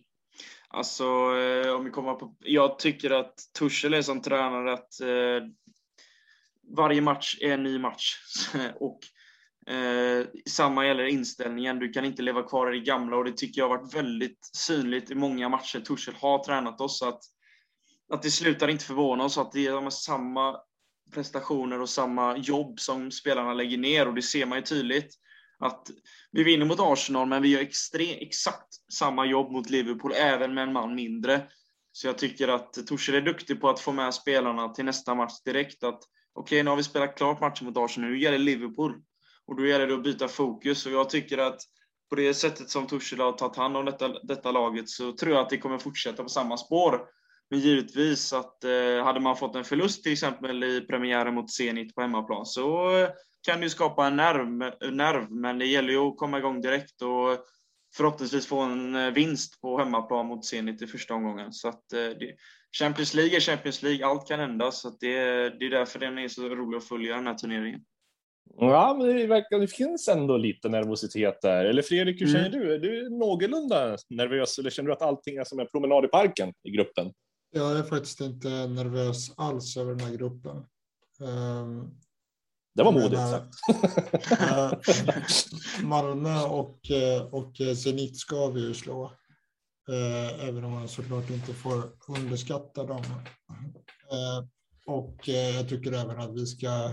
Alltså, 0.77 1.05
eh, 1.39 1.75
om 1.75 1.85
vi 1.85 1.91
kommer 1.91 2.15
på... 2.15 2.35
Jag 2.39 2.79
tycker 2.79 3.11
att 3.11 3.35
Tuchel 3.59 3.95
är 3.95 4.03
som 4.03 4.23
tränare 4.23 4.73
att 4.73 5.01
eh, 5.01 5.49
varje 6.77 7.01
match 7.01 7.39
är 7.41 7.53
en 7.53 7.63
ny 7.63 7.79
match. 7.79 8.17
och 8.81 8.99
eh, 9.75 10.27
samma 10.49 10.87
gäller 10.87 11.05
inställningen. 11.05 11.79
Du 11.79 11.93
kan 11.93 12.05
inte 12.05 12.23
leva 12.23 12.43
kvar 12.43 12.75
i 12.75 12.79
det 12.79 12.85
gamla 12.85 13.17
och 13.17 13.25
det 13.25 13.37
tycker 13.37 13.61
jag 13.61 13.69
har 13.69 13.79
varit 13.79 13.95
väldigt 13.95 14.51
synligt 14.53 15.11
i 15.11 15.15
många 15.15 15.49
matcher 15.49 15.81
Tuchel 15.81 16.15
har 16.21 16.45
tränat 16.45 16.81
oss. 16.81 17.03
Att 17.03 17.21
att 18.13 18.23
det 18.23 18.31
slutar 18.31 18.69
inte 18.69 18.85
förvåna 18.85 19.25
oss 19.25 19.39
att 19.39 19.53
det 19.53 19.67
är 19.67 19.91
samma 19.91 20.57
prestationer 21.15 21.81
och 21.81 21.89
samma 21.89 22.37
jobb 22.37 22.81
som 22.81 23.11
spelarna 23.11 23.55
lägger 23.55 23.79
ner 23.79 24.09
och 24.09 24.15
det 24.15 24.23
ser 24.23 24.47
man 24.47 24.59
ju 24.59 24.65
tydligt. 24.65 25.15
Att 25.59 25.91
vi 26.33 26.43
vinner 26.43 26.67
mot 26.67 26.81
Arsenal 26.81 27.29
men 27.29 27.43
vi 27.43 27.49
gör 27.49 27.61
extre, 27.61 28.05
exakt 28.05 28.69
samma 28.93 29.27
jobb 29.27 29.53
mot 29.53 29.71
Liverpool 29.71 30.13
även 30.17 30.55
med 30.55 30.63
en 30.63 30.73
man 30.73 30.95
mindre. 30.95 31.49
Så 31.93 32.07
jag 32.07 32.19
tycker 32.19 32.49
att 32.49 32.87
Torshäll 32.87 33.15
är 33.15 33.21
duktig 33.21 33.61
på 33.61 33.69
att 33.69 33.81
få 33.81 33.93
med 33.93 34.15
spelarna 34.15 34.69
till 34.69 34.85
nästa 34.85 35.15
match 35.15 35.41
direkt. 35.45 35.85
Att 35.85 36.01
okej, 36.35 36.57
okay, 36.57 36.63
nu 36.63 36.71
har 36.71 36.77
vi 36.77 36.83
spelat 36.83 37.17
klart 37.17 37.41
matchen 37.41 37.67
mot 37.67 37.77
Arsenal, 37.77 38.11
nu 38.11 38.19
gäller 38.19 38.39
det 38.39 38.45
Liverpool. 38.45 39.03
Och 39.47 39.57
då 39.57 39.67
gäller 39.67 39.87
det 39.87 39.95
att 39.95 40.03
byta 40.03 40.29
fokus 40.29 40.87
och 40.87 40.93
jag 40.93 41.11
tycker 41.11 41.39
att 41.39 41.61
på 42.11 42.17
det 42.17 42.35
sättet 42.35 42.71
som 42.71 42.87
Torshäll 42.87 43.21
har 43.21 43.33
tagit 43.33 43.57
hand 43.57 43.77
om 43.77 43.85
detta, 43.85 44.09
detta 44.09 44.51
laget 44.51 44.89
så 44.89 45.13
tror 45.13 45.33
jag 45.33 45.41
att 45.41 45.51
det 45.51 45.59
kommer 45.59 45.79
fortsätta 45.79 46.23
på 46.23 46.29
samma 46.29 46.57
spår. 46.57 47.01
Men 47.51 47.61
givetvis 47.61 48.33
att 48.33 48.65
eh, 48.65 49.05
hade 49.05 49.21
man 49.21 49.37
fått 49.37 49.57
en 49.57 49.65
förlust 49.65 50.03
till 50.03 50.13
exempel 50.13 50.65
i 50.65 50.81
premiären 50.81 51.35
mot 51.35 51.51
Zenit 51.51 51.95
på 51.95 52.01
hemmaplan 52.01 52.47
så 52.47 52.99
eh, 52.99 53.09
kan 53.47 53.63
ju 53.63 53.71
skapa 53.71 54.07
en 54.07 54.17
nerv, 54.17 54.49
nerv, 54.93 55.31
men 55.31 55.59
det 55.59 55.67
gäller 55.67 55.91
ju 55.91 55.99
att 55.99 56.17
komma 56.17 56.39
igång 56.39 56.61
direkt 56.61 57.03
och 57.03 57.47
förhoppningsvis 57.97 58.47
få 58.47 58.61
en 58.61 58.95
eh, 58.95 59.11
vinst 59.11 59.61
på 59.61 59.79
hemmaplan 59.79 60.27
mot 60.27 60.45
Zenit 60.45 60.83
i 60.83 60.87
första 60.87 61.15
omgången. 61.15 61.53
Så 61.53 61.69
att, 61.69 61.93
eh, 61.93 61.99
det, 61.99 62.37
Champions 62.79 63.15
League 63.15 63.37
är 63.37 63.41
Champions 63.41 63.83
League, 63.83 64.07
allt 64.07 64.29
kan 64.29 64.41
hända, 64.41 64.71
så 64.71 64.89
att 64.89 65.01
det, 65.01 65.15
det 65.59 65.67
är 65.67 65.71
därför 65.71 65.99
den 65.99 66.19
är 66.19 66.29
så 66.29 66.49
rolig 66.49 66.79
att 66.79 66.85
följa 66.85 67.17
den 67.17 67.27
här 67.27 67.35
turneringen. 67.35 67.81
Ja, 68.57 68.97
men 68.99 69.17
det, 69.17 69.27
verkar, 69.27 69.59
det 69.59 69.69
finns 69.69 70.09
ändå 70.09 70.37
lite 70.37 70.69
nervositet 70.69 71.39
där. 71.43 71.65
Eller 71.65 71.83
Fredrik, 71.83 72.21
hur 72.21 72.27
känner 72.27 72.47
mm. 72.47 72.61
du? 72.61 72.75
Är 72.75 72.79
du 72.79 73.11
någorlunda 73.11 73.97
nervös 74.11 74.59
eller 74.59 74.71
känner 74.71 74.87
du 74.87 74.93
att 74.93 75.03
allting 75.03 75.37
är 75.37 75.45
som 75.45 75.61
en 75.61 75.67
promenad 75.67 76.05
i 76.05 76.09
parken 76.09 76.53
i 76.63 76.71
gruppen? 76.71 77.13
Jag 77.51 77.79
är 77.79 77.83
faktiskt 77.83 78.21
inte 78.21 78.49
nervös 78.49 79.33
alls 79.37 79.77
över 79.77 79.95
den 79.95 80.01
här 80.01 80.17
gruppen. 80.17 80.57
Um, 81.21 81.99
det 82.77 82.83
var 82.83 82.93
modigt 82.93 83.21
sagt. 83.21 83.55
Malmö 85.83 86.43
och, 86.43 86.91
eh, 86.91 87.23
och 87.23 87.77
Zenit 87.77 88.17
ska 88.17 88.47
vi 88.47 88.61
ju 88.61 88.75
slå. 88.75 89.13
Uh, 89.91 90.49
även 90.49 90.65
om 90.65 90.73
man 90.73 90.89
såklart 90.89 91.31
inte 91.31 91.55
får 91.55 91.83
underskatta 92.09 92.85
dem. 92.85 93.03
Och 94.87 95.29
jag 95.29 95.69
tycker 95.69 95.93
även 95.93 96.21
att 96.21 96.35
vi 96.35 96.47
ska, 96.47 96.93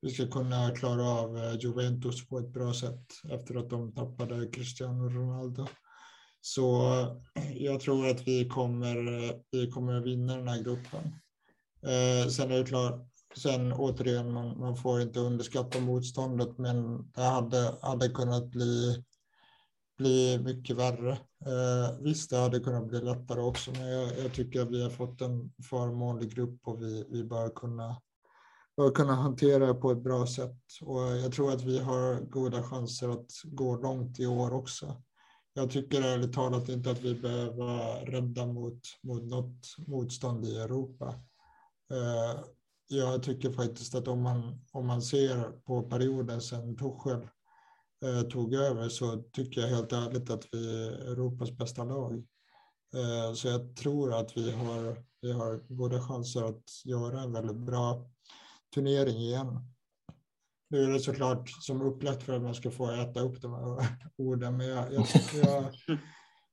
vi 0.00 0.10
ska 0.10 0.26
kunna 0.26 0.70
klara 0.70 1.04
av 1.04 1.58
Juventus 1.60 2.28
på 2.28 2.38
ett 2.38 2.52
bra 2.52 2.74
sätt 2.74 3.06
efter 3.30 3.54
att 3.54 3.70
de 3.70 3.94
tappade 3.94 4.46
Cristiano 4.46 5.08
Ronaldo. 5.08 5.66
Så 6.40 6.82
jag 7.54 7.80
tror 7.80 8.08
att 8.08 8.28
vi 8.28 8.48
kommer, 8.48 8.96
vi 9.50 9.70
kommer 9.70 10.00
vinna 10.00 10.36
den 10.36 10.48
här 10.48 10.62
gruppen. 10.62 11.12
Eh, 11.82 12.28
sen 12.28 12.50
är 12.50 12.58
det 12.58 12.64
klart, 12.64 13.07
sen 13.36 13.72
återigen, 13.72 14.32
man, 14.32 14.58
man 14.60 14.76
får 14.76 15.00
inte 15.00 15.20
underskatta 15.20 15.80
motståndet, 15.80 16.58
men 16.58 17.10
det 17.12 17.22
hade, 17.22 17.74
hade 17.82 18.08
kunnat 18.08 18.50
bli, 18.50 19.04
bli 19.98 20.38
mycket 20.38 20.76
värre. 20.76 21.12
Eh, 21.46 21.98
visst, 22.00 22.30
det 22.30 22.36
hade 22.36 22.60
kunnat 22.60 22.86
bli 22.86 23.00
lättare 23.00 23.40
också, 23.40 23.70
men 23.70 23.88
jag, 23.88 24.18
jag 24.18 24.32
tycker 24.32 24.60
att 24.60 24.70
vi 24.70 24.82
har 24.82 24.90
fått 24.90 25.20
en 25.20 25.52
förmånlig 25.70 26.34
grupp 26.34 26.60
och 26.62 26.82
vi, 26.82 27.04
vi 27.10 27.24
bör 27.24 27.48
kunna 27.48 28.00
bör 28.76 28.90
kunna 28.90 29.14
hantera 29.14 29.66
det 29.66 29.74
på 29.74 29.90
ett 29.90 30.02
bra 30.02 30.26
sätt. 30.26 30.60
Och 30.82 31.00
jag 31.00 31.32
tror 31.32 31.52
att 31.52 31.62
vi 31.62 31.78
har 31.78 32.20
goda 32.20 32.62
chanser 32.62 33.08
att 33.08 33.30
gå 33.44 33.76
långt 33.76 34.20
i 34.20 34.26
år 34.26 34.52
också 34.52 35.02
jag 35.58 35.70
tycker 35.70 36.02
ärligt 36.02 36.32
talat 36.32 36.68
inte 36.68 36.90
att 36.90 37.00
vi 37.00 37.14
behöver 37.14 37.56
vara 37.56 38.04
rädda 38.04 38.46
mot, 38.46 38.80
mot 39.02 39.22
något 39.22 39.76
motstånd 39.86 40.44
i 40.44 40.56
Europa. 40.56 41.06
Eh, 41.90 42.40
jag 42.88 43.22
tycker 43.22 43.52
faktiskt 43.52 43.94
att 43.94 44.08
om 44.08 44.22
man, 44.22 44.60
om 44.72 44.86
man 44.86 45.02
ser 45.02 45.50
på 45.50 45.82
perioden 45.82 46.40
sedan 46.40 46.76
Tuchel 46.76 47.28
eh, 48.04 48.22
tog 48.22 48.54
över 48.54 48.88
så 48.88 49.22
tycker 49.32 49.60
jag 49.60 49.68
helt 49.68 49.92
ärligt 49.92 50.30
att 50.30 50.48
vi 50.52 50.86
är 50.86 50.90
Europas 50.90 51.50
bästa 51.50 51.84
lag. 51.84 52.14
Eh, 52.94 53.34
så 53.34 53.48
jag 53.48 53.76
tror 53.76 54.14
att 54.14 54.36
vi 54.36 54.50
har, 54.50 55.04
vi 55.20 55.32
har 55.32 55.60
goda 55.68 56.00
chanser 56.00 56.42
att 56.42 56.64
göra 56.84 57.20
en 57.20 57.32
väldigt 57.32 57.56
bra 57.56 58.10
turnering 58.74 59.16
igen. 59.16 59.60
Nu 60.70 60.84
är 60.84 60.88
det 60.88 61.00
såklart 61.00 61.48
som 61.48 61.82
upplagt 61.82 62.22
för 62.22 62.36
att 62.36 62.42
man 62.42 62.54
ska 62.54 62.70
få 62.70 62.90
äta 62.90 63.20
upp 63.20 63.42
de 63.42 63.54
här 63.54 63.86
orden, 64.16 64.56
men 64.56 64.66
jag, 64.66 64.92
jag, 64.92 65.06
jag, 65.34 65.74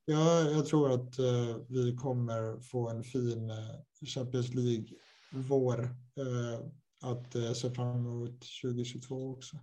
jag, 0.04 0.52
jag 0.52 0.66
tror 0.66 0.92
att 0.92 1.18
eh, 1.18 1.56
vi 1.68 1.96
kommer 1.96 2.60
få 2.60 2.88
en 2.88 3.04
fin 3.04 3.50
eh, 3.50 4.06
Champions 4.14 4.54
League 4.54 4.86
uh, 5.34 6.60
att 7.02 7.56
se 7.56 7.70
fram 7.70 7.96
emot 7.96 8.40
2022 8.62 9.30
också. 9.30 9.56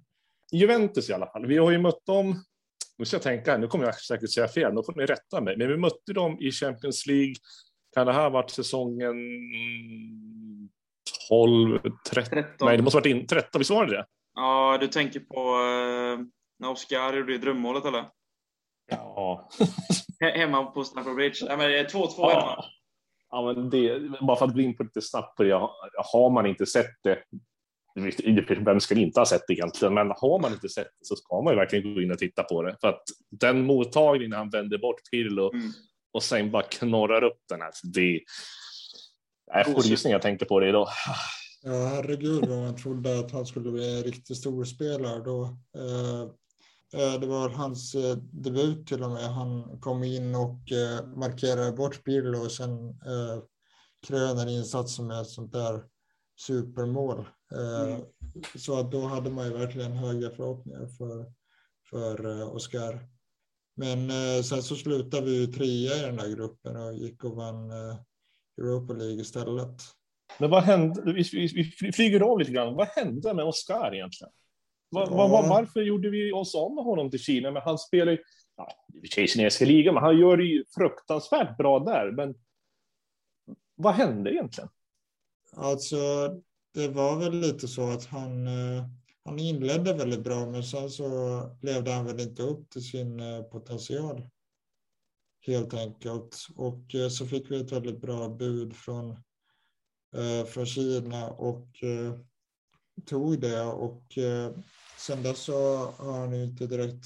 Juventus 0.52 1.10
i 1.10 1.14
alla 1.14 1.28
fall. 1.28 1.46
Vi 1.46 1.58
har 1.58 1.72
ju 1.72 1.78
mött 1.78 2.06
dem, 2.06 2.44
nu 2.98 3.06
ska 3.06 3.16
jag 3.16 3.24
tänka, 3.24 3.58
nu 3.58 3.68
kommer 3.68 3.86
jag 3.86 3.96
säkert 3.96 4.32
säga 4.32 4.48
fel, 4.48 4.76
då 4.76 4.84
får 4.84 4.96
ni 4.96 5.06
rätta 5.06 5.42
mig, 5.42 5.58
men 5.58 5.68
vi 5.68 5.78
mötte 5.78 6.14
dem 6.14 6.38
i 6.40 6.52
Champions 6.52 7.06
League. 7.06 7.34
Kan 7.94 8.08
det 8.08 8.14
här 8.14 8.24
ha 8.24 8.30
varit 8.30 8.50
säsongen 8.50 9.16
12, 11.30 11.80
13? 12.10 12.44
Nej, 12.60 12.78
det 12.78 12.84
måste 12.84 12.98
ha 12.98 13.02
varit 13.02 13.16
in, 13.16 13.28
13, 13.28 13.60
visst 13.60 13.72
var 13.72 13.86
det 13.86 13.98
det? 13.98 14.06
Ja, 14.36 14.78
du 14.82 14.88
tänker 14.88 15.20
på 15.20 15.40
eh, 15.40 16.26
när 16.60 16.70
Oskar 16.72 17.14
gjorde 17.14 17.38
drömmålet 17.38 17.86
eller? 17.86 18.06
Ja. 18.92 19.50
hemma 20.20 20.66
på 20.66 20.84
Stamford 20.84 21.16
Bridge. 21.16 21.46
Ja, 21.46 21.58
men 21.58 21.70
2-2 21.70 22.14
ja. 22.18 22.30
hemma. 22.30 22.66
Ja, 23.34 23.54
men 23.54 23.70
det, 23.70 24.00
bara 24.22 24.38
för 24.38 24.46
att 24.46 24.54
gå 24.54 24.62
in 24.62 24.78
på 24.78 24.84
lite 24.84 25.02
snabbt 25.02 25.38
på 25.38 25.44
det. 25.44 25.54
Har 26.14 26.30
man 26.30 26.46
inte 26.46 26.66
sett 26.66 26.92
det, 27.04 27.18
vem 28.66 28.80
ska 28.80 28.96
inte 28.96 29.20
ha 29.20 29.26
sett 29.26 29.48
det 29.48 29.54
egentligen, 29.54 29.94
men 29.94 30.08
har 30.08 30.42
man 30.42 30.54
inte 30.54 30.70
sett 30.70 30.88
det 31.00 31.06
så 31.06 31.16
ska 31.16 31.42
man 31.42 31.54
ju 31.54 31.60
verkligen 31.60 31.94
gå 31.96 32.02
in 32.02 32.12
och 32.12 32.18
titta 32.18 32.44
på 32.44 32.64
det. 32.64 32.78
För 32.82 32.88
att 32.88 33.04
den 33.30 33.66
mottagningen 33.66 34.38
han 34.38 34.50
vänder 34.50 34.78
bort 34.78 35.02
Pirlo 35.12 35.54
mm. 35.54 35.72
och 36.14 36.24
sen 36.24 36.52
bara 36.52 36.64
knorrar 36.64 37.24
upp 37.24 37.40
den 37.50 37.62
här, 37.62 37.72
det 37.94 38.22
är 39.52 39.64
får 39.64 40.12
jag 40.12 40.22
tänkte 40.22 40.46
på 40.46 40.60
det 40.60 40.70
idag. 40.70 40.88
Ja, 41.64 41.72
herregud 41.72 42.46
vad 42.50 42.58
man 42.58 42.76
trodde 42.76 43.20
att 43.20 43.32
han 43.32 43.46
skulle 43.46 43.72
bli 43.72 43.98
en 43.98 44.04
riktig 44.04 44.38
storspelare 44.38 45.24
då. 45.24 45.44
Eh, 45.78 46.32
det 46.94 47.28
var 47.28 47.50
hans 47.50 47.96
eh, 47.96 48.18
debut 48.18 48.88
till 48.88 49.04
och 49.04 49.12
med. 49.12 49.34
Han 49.34 49.80
kom 49.80 50.04
in 50.04 50.36
och 50.36 50.60
markerade 51.16 51.72
bort 51.72 52.04
Pirlo 52.04 52.38
och 52.38 52.52
sen 52.52 53.00
kröner 54.08 54.50
insatsen 54.50 55.08
med 55.08 55.22
ett 55.22 55.30
sånt 55.30 55.52
där 55.52 55.84
supermål. 56.40 57.26
Mm. 57.52 58.02
Så 58.56 58.80
att 58.80 58.92
då 58.92 59.02
hade 59.02 59.30
man 59.30 59.46
ju 59.46 59.54
verkligen 59.54 59.92
höga 59.92 60.30
förhoppningar 60.30 60.86
för, 60.86 61.26
för 61.90 62.44
Oscar. 62.56 63.08
Men 63.76 64.10
sen 64.44 64.64
så 64.64 64.76
slutade 64.76 65.26
vi 65.26 65.40
ju 65.40 65.48
trea 65.48 65.98
i 65.98 66.02
den 66.02 66.16
där 66.16 66.36
gruppen 66.36 66.76
och 66.76 66.94
gick 66.94 67.24
och 67.24 67.36
vann 67.36 67.72
Europa 68.58 68.94
League 68.94 69.22
istället. 69.22 69.82
Men 70.40 70.50
vad 70.50 70.64
hände? 70.64 71.14
Vi 71.84 71.92
flyger 71.94 72.20
av 72.20 72.40
lite 72.40 72.52
grann. 72.52 72.76
Vad 72.76 72.88
hände 72.88 73.34
med 73.34 73.46
Oscar 73.46 73.96
egentligen? 73.96 74.34
Var, 74.94 75.30
var, 75.30 75.50
varför 75.50 75.82
gjorde 75.82 76.10
vi 76.10 76.32
oss 76.32 76.56
av 76.56 76.76
med 76.76 76.84
honom 76.84 77.12
till 77.12 77.20
Kina? 77.20 77.52
Men 77.52 77.62
han 77.62 77.78
spelar 77.78 78.12
ju, 78.12 78.18
ja, 78.58 78.68
i 79.04 79.08
kinesiska 79.08 79.66
ligan, 79.66 79.94
men 79.94 80.04
han 80.04 80.20
gör 80.20 80.38
det 80.38 80.44
ju 80.44 80.66
fruktansvärt 80.76 81.58
bra 81.58 81.80
där. 81.80 82.12
Men 82.12 82.36
vad 83.76 83.94
hände 83.94 84.34
egentligen? 84.34 84.70
Alltså, 85.56 85.98
det 86.74 86.88
var 86.88 87.20
väl 87.20 87.40
lite 87.40 87.68
så 87.68 87.90
att 87.90 88.06
han, 88.06 88.48
eh, 88.48 88.86
han 89.26 89.40
inledde 89.40 89.94
väldigt 89.94 90.24
bra, 90.24 90.46
men 90.46 90.64
sen 90.64 90.90
så 90.90 91.08
levde 91.62 91.92
han 91.92 92.06
väl 92.06 92.20
inte 92.20 92.44
upp 92.44 92.70
till 92.70 92.84
sin 92.84 93.20
eh, 93.20 93.42
potential. 93.42 94.30
Helt 95.46 95.74
enkelt. 95.74 96.48
Och 96.56 96.96
eh, 96.96 97.10
så 97.10 97.26
fick 97.26 97.52
vi 97.52 97.62
ett 97.62 97.72
väldigt 97.72 98.02
bra 98.02 98.30
bud 98.30 98.76
från 98.76 99.18
från 100.48 100.66
Kina 100.66 101.30
och 101.30 101.68
tog 103.06 103.40
det 103.40 103.62
och 103.62 104.04
sen 104.98 105.24
dess 105.24 105.40
så 105.40 105.78
har 105.98 106.20
han 106.20 106.36
ju 106.36 106.44
inte 106.44 106.68
direkt 106.68 107.06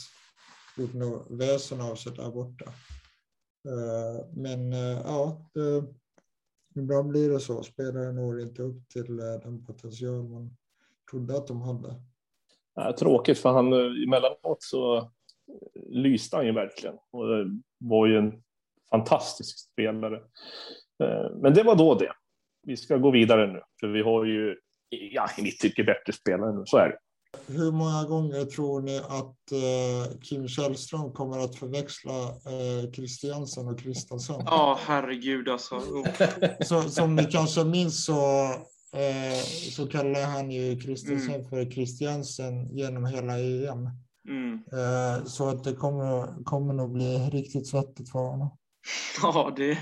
gjort 0.78 0.94
något 0.94 1.28
väsen 1.30 1.82
av 1.82 1.96
sig 1.96 2.12
där 2.12 2.32
borta. 2.32 2.66
Eh, 3.68 4.26
men 4.34 4.74
eh, 4.74 5.02
ja, 5.04 5.50
det, 5.54 5.84
ibland 6.82 7.10
blir 7.10 7.30
det 7.30 7.40
så. 7.40 7.64
Spelare 7.64 8.12
når 8.12 8.42
inte 8.42 8.62
upp 8.62 8.90
till 8.90 9.20
eh, 9.20 9.40
den 9.44 9.66
potential 9.66 10.24
man 10.24 10.58
trodde 11.12 11.38
att 11.38 11.48
de 11.48 11.62
hade. 11.62 11.96
Ja, 12.76 12.96
tråkigt 13.00 13.40
för 13.40 13.50
han 13.50 13.74
emellanåt 14.04 14.64
så 14.64 15.12
lyste 15.90 16.36
han 16.36 16.46
ju 16.46 16.52
verkligen 16.52 16.96
och 16.96 17.26
var 17.78 18.08
ju 18.08 18.18
en 18.18 18.44
fantastisk 18.90 19.60
spelare. 19.60 20.24
Men 21.42 21.54
det 21.54 21.64
var 21.64 21.76
då 21.76 21.96
det 21.96 22.12
vi 22.64 22.78
ska 22.78 22.98
gå 22.98 23.12
vidare 23.12 23.54
nu, 23.54 23.62
för 23.80 23.88
vi 23.88 24.02
har 24.02 24.26
ju, 24.26 24.58
ja, 24.90 25.30
i 25.38 25.42
mitt 25.42 25.60
tycke 25.60 25.84
bättre 25.84 26.14
spelare 26.14 26.54
nu, 26.54 26.64
så 26.66 26.78
är 26.78 26.90
det. 26.90 26.98
Hur 27.48 27.72
många 27.72 28.04
gånger 28.04 28.46
tror 28.46 28.82
ni 28.82 28.98
att 28.98 29.52
eh, 29.52 30.20
Kim 30.22 30.48
Källström 30.48 31.12
kommer 31.12 31.40
att 31.40 31.56
förväxla 31.56 32.24
eh, 32.24 32.92
Christiansen 32.92 33.68
och 33.68 33.80
Kristensen? 33.80 34.42
Ja, 34.46 34.74
oh, 34.74 34.80
herregud 34.88 35.50
alltså. 35.50 35.76
Oh. 35.76 36.08
så, 36.62 36.82
som 36.82 37.16
ni 37.16 37.26
kanske 37.26 37.64
minns 37.64 38.06
så, 38.06 38.44
eh, 38.94 39.44
så 39.72 39.88
kallar 39.88 40.24
han 40.26 40.52
ju 40.52 40.80
Kristensen 40.80 41.36
mm. 41.36 41.50
för 41.50 41.72
Christiansen 41.72 42.78
genom 42.78 43.06
hela 43.06 43.40
EM. 43.40 43.90
Mm. 44.30 44.54
Eh, 44.54 45.26
så 45.26 45.50
att 45.50 45.64
det 45.64 45.74
kommer, 45.74 46.44
kommer 46.44 46.74
nog 46.74 46.92
bli 46.92 47.18
riktigt 47.18 47.68
svettigt 47.68 48.12
för 48.12 48.20
honom. 48.20 48.58
Ja, 49.22 49.54
det, 49.56 49.78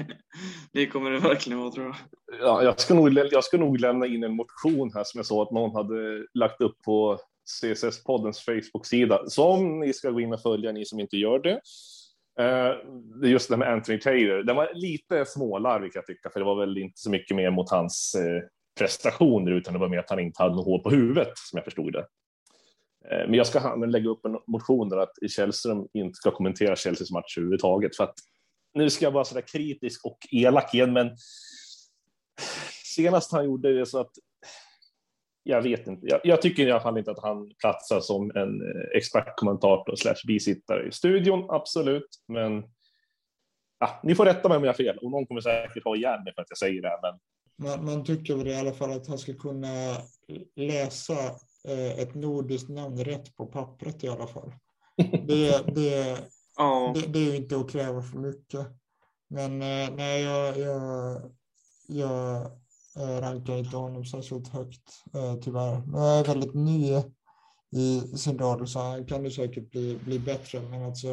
det 0.73 0.87
kommer 0.87 1.11
det 1.11 1.19
verkligen 1.19 1.59
vara 1.59 1.71
tror 1.71 1.85
jag. 1.85 1.95
Ja, 2.41 2.63
jag, 2.63 2.79
ska 2.79 2.93
nog, 2.93 3.13
jag 3.31 3.43
ska 3.43 3.57
nog 3.57 3.79
lämna 3.79 4.05
in 4.05 4.23
en 4.23 4.35
motion 4.35 4.91
här 4.93 5.03
som 5.03 5.17
jag 5.17 5.25
såg 5.25 5.41
att 5.41 5.51
någon 5.51 5.75
hade 5.75 6.25
lagt 6.33 6.61
upp 6.61 6.81
på 6.81 7.19
CSS-poddens 7.45 8.39
Facebook-sida 8.39 9.29
som 9.29 9.79
ni 9.79 9.93
ska 9.93 10.11
gå 10.11 10.19
in 10.19 10.33
och 10.33 10.41
följa, 10.41 10.71
ni 10.71 10.85
som 10.85 10.99
inte 10.99 11.17
gör 11.17 11.39
det. 11.39 11.61
Uh, 12.41 13.29
just 13.31 13.49
det 13.49 13.57
med 13.57 13.73
Anthony 13.73 13.99
Taylor, 13.99 14.43
den 14.43 14.55
var 14.55 14.71
lite 14.73 15.25
smålarvig 15.25 15.93
kan 15.93 15.99
jag 15.99 16.05
tycka, 16.05 16.29
för 16.29 16.39
det 16.39 16.45
var 16.45 16.59
väl 16.59 16.77
inte 16.77 16.99
så 16.99 17.09
mycket 17.09 17.37
mer 17.37 17.51
mot 17.51 17.69
hans 17.69 18.15
uh, 18.17 18.41
prestationer, 18.79 19.51
utan 19.51 19.73
det 19.73 19.79
var 19.79 19.89
mer 19.89 19.99
att 19.99 20.09
han 20.09 20.19
inte 20.19 20.43
hade 20.43 20.55
något 20.55 20.65
hår 20.65 20.79
på 20.79 20.89
huvudet, 20.89 21.31
som 21.35 21.57
jag 21.57 21.63
förstod 21.63 21.93
det. 21.93 21.99
Uh, 23.11 23.27
men 23.27 23.33
jag 23.33 23.47
ska 23.47 23.75
lägga 23.75 24.09
upp 24.09 24.25
en 24.25 24.37
motion 24.47 24.89
där 24.89 24.97
att 24.97 25.31
Källström 25.31 25.87
inte 25.93 26.15
ska 26.15 26.31
kommentera 26.31 26.75
Chelseas 26.75 27.11
match 27.11 27.37
överhuvudtaget, 27.37 27.95
för 27.95 28.03
att 28.03 28.15
nu 28.73 28.89
ska 28.89 29.05
jag 29.05 29.11
vara 29.11 29.25
så 29.25 29.35
där 29.35 29.41
kritisk 29.41 30.05
och 30.05 30.17
elak 30.31 30.73
igen, 30.73 30.93
men 30.93 31.09
senast 32.95 33.31
han 33.31 33.45
gjorde 33.45 33.79
det 33.79 33.85
så 33.85 33.99
att 33.99 34.11
jag 35.47 35.61
vet 35.61 35.87
inte. 35.87 36.07
Jag, 36.07 36.19
jag, 36.23 36.41
tycker 36.41 36.67
i 36.67 36.71
alla 36.71 36.81
fall 36.81 36.97
inte 36.97 37.11
att 37.11 37.23
han 37.23 37.51
platsar 37.59 37.99
som 37.99 38.31
en 38.35 38.61
eh, 38.61 38.97
expertkommentator 38.97 39.95
slash 39.95 40.27
bisittare 40.27 40.87
i 40.87 40.91
studion, 40.91 41.45
absolut. 41.49 42.07
Men 42.27 42.63
ja, 43.79 43.99
ni 44.03 44.15
får 44.15 44.25
rätta 44.25 44.49
mig 44.49 44.57
om 44.57 44.63
jag 44.63 44.73
har 44.73 44.77
fel 44.77 44.97
och 44.97 45.11
någon 45.11 45.25
kommer 45.25 45.41
säkert 45.41 45.83
ha 45.83 45.95
igen 45.95 46.23
mig 46.23 46.33
för 46.33 46.41
att 46.41 46.49
jag 46.49 46.57
säger 46.57 46.81
det. 46.81 46.99
Men... 47.01 47.19
Man, 47.67 47.85
man 47.85 48.05
tycker 48.05 48.35
väl 48.35 48.47
i 48.47 48.55
alla 48.55 48.73
fall 48.73 48.91
att 48.91 49.07
han 49.07 49.17
ska 49.17 49.33
kunna 49.33 49.97
läsa 50.55 51.13
eh, 51.67 51.99
ett 51.99 52.15
nordiskt 52.15 52.69
namn 52.69 52.97
rätt 52.97 53.35
på 53.35 53.45
pappret 53.45 54.03
i 54.03 54.09
alla 54.09 54.27
fall. 54.27 54.51
Det, 55.27 55.75
det, 55.75 56.17
Ja. 56.55 56.91
Det, 56.95 57.07
det, 57.07 57.19
är 57.19 57.23
ju 57.23 57.35
inte 57.35 57.57
att 57.57 57.71
kräva 57.71 58.01
för 58.01 58.17
mycket. 58.17 58.67
Men 59.27 59.61
eh, 59.61 59.89
nej, 59.95 60.23
jag, 60.23 60.57
jag, 60.57 61.21
jag 61.87 62.51
Eh, 62.99 63.21
rankar 63.21 63.57
inte 63.57 63.77
honom 63.77 64.05
särskilt 64.05 64.47
högt 64.47 65.03
eh, 65.13 65.35
tyvärr. 65.35 65.81
Nu 65.87 65.97
är 65.97 66.23
väldigt 66.23 66.53
ny 66.53 67.01
i 67.71 68.17
sin 68.17 68.39
roll 68.39 68.67
så 68.67 68.79
han 68.79 69.05
kan 69.05 69.23
ju 69.23 69.31
säkert 69.31 69.71
bli, 69.71 69.99
bli 70.05 70.19
bättre. 70.19 70.61
Men 70.61 70.83
alltså 70.83 71.07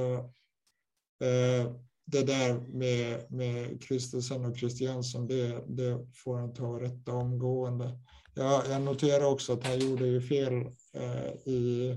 eh, 1.20 1.72
det 2.04 2.22
där 2.22 2.60
med, 2.60 3.32
med 3.32 3.82
Kristensen 3.82 4.44
och 4.44 4.58
Christiansen, 4.58 5.26
det, 5.26 5.64
det 5.66 6.06
får 6.14 6.38
han 6.38 6.54
ta 6.54 6.80
rätta 6.80 7.12
omgående. 7.12 7.98
Jag, 8.34 8.62
jag 8.70 8.82
noterar 8.82 9.24
också 9.24 9.52
att 9.52 9.66
han 9.66 9.78
gjorde 9.78 10.06
ju 10.06 10.20
fel 10.20 10.52
eh, 10.92 11.52
i 11.52 11.94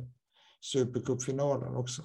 Supercupfinalen 0.62 1.76
också. 1.76 2.04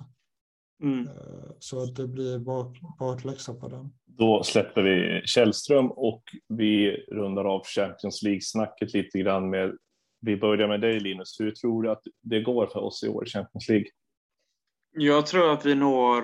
Mm. 0.83 1.07
Eh, 1.07 1.51
så 1.59 1.83
att 1.83 1.97
det 1.97 2.07
blir 2.07 2.39
bak, 2.39 2.78
bakläxa 2.99 3.55
på 3.55 3.68
den. 3.68 3.93
Då 4.05 4.43
släpper 4.43 4.83
vi 4.83 5.22
Källström 5.24 5.91
och 5.91 6.22
vi 6.49 6.91
rundar 7.12 7.45
av 7.45 7.62
Champions 7.64 8.22
League-snacket 8.22 8.95
lite 8.95 9.18
grann 9.18 9.51
med 9.51 9.76
vi 10.20 10.37
börjar 10.37 10.68
med 10.68 10.81
dig 10.81 11.01
Linus. 11.01 11.41
Hur 11.41 11.51
tror 11.51 11.83
du 11.83 11.91
att 11.91 12.03
det 12.22 12.41
går 12.41 12.66
för 12.66 12.81
oss 12.81 13.03
i 13.03 13.09
år 13.09 13.26
i 13.26 13.31
Champions 13.31 13.68
League? 13.68 13.87
Jag 14.93 15.26
tror 15.26 15.53
att 15.53 15.66
vi 15.66 15.74
når 15.74 16.22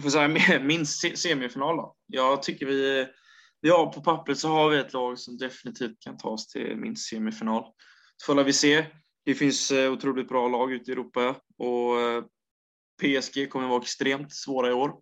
för 0.00 0.08
säga, 0.10 0.58
minst 0.62 1.18
semifinal. 1.18 1.76
Då. 1.76 1.96
Jag 2.06 2.42
tycker 2.42 2.66
vi, 2.66 3.06
ja, 3.60 3.92
på 3.94 4.00
pappret 4.00 4.38
så 4.38 4.48
har 4.48 4.70
vi 4.70 4.78
ett 4.78 4.92
lag 4.92 5.18
som 5.18 5.38
definitivt 5.38 6.00
kan 6.00 6.16
ta 6.16 6.28
oss 6.28 6.48
till 6.48 6.76
minst 6.76 7.08
semifinal. 7.08 7.64
Så 8.16 8.34
får 8.34 8.44
vi 8.44 8.52
se. 8.52 8.86
Det 9.24 9.34
finns 9.34 9.70
eh, 9.70 9.92
otroligt 9.92 10.28
bra 10.28 10.48
lag 10.48 10.72
ute 10.72 10.90
i 10.90 10.94
Europa 10.94 11.36
och 11.58 12.00
eh, 12.00 12.24
PSG 13.00 13.50
kommer 13.50 13.66
att 13.66 13.70
vara 13.70 13.82
extremt 13.82 14.32
svåra 14.32 14.68
i 14.68 14.72
år. 14.72 14.94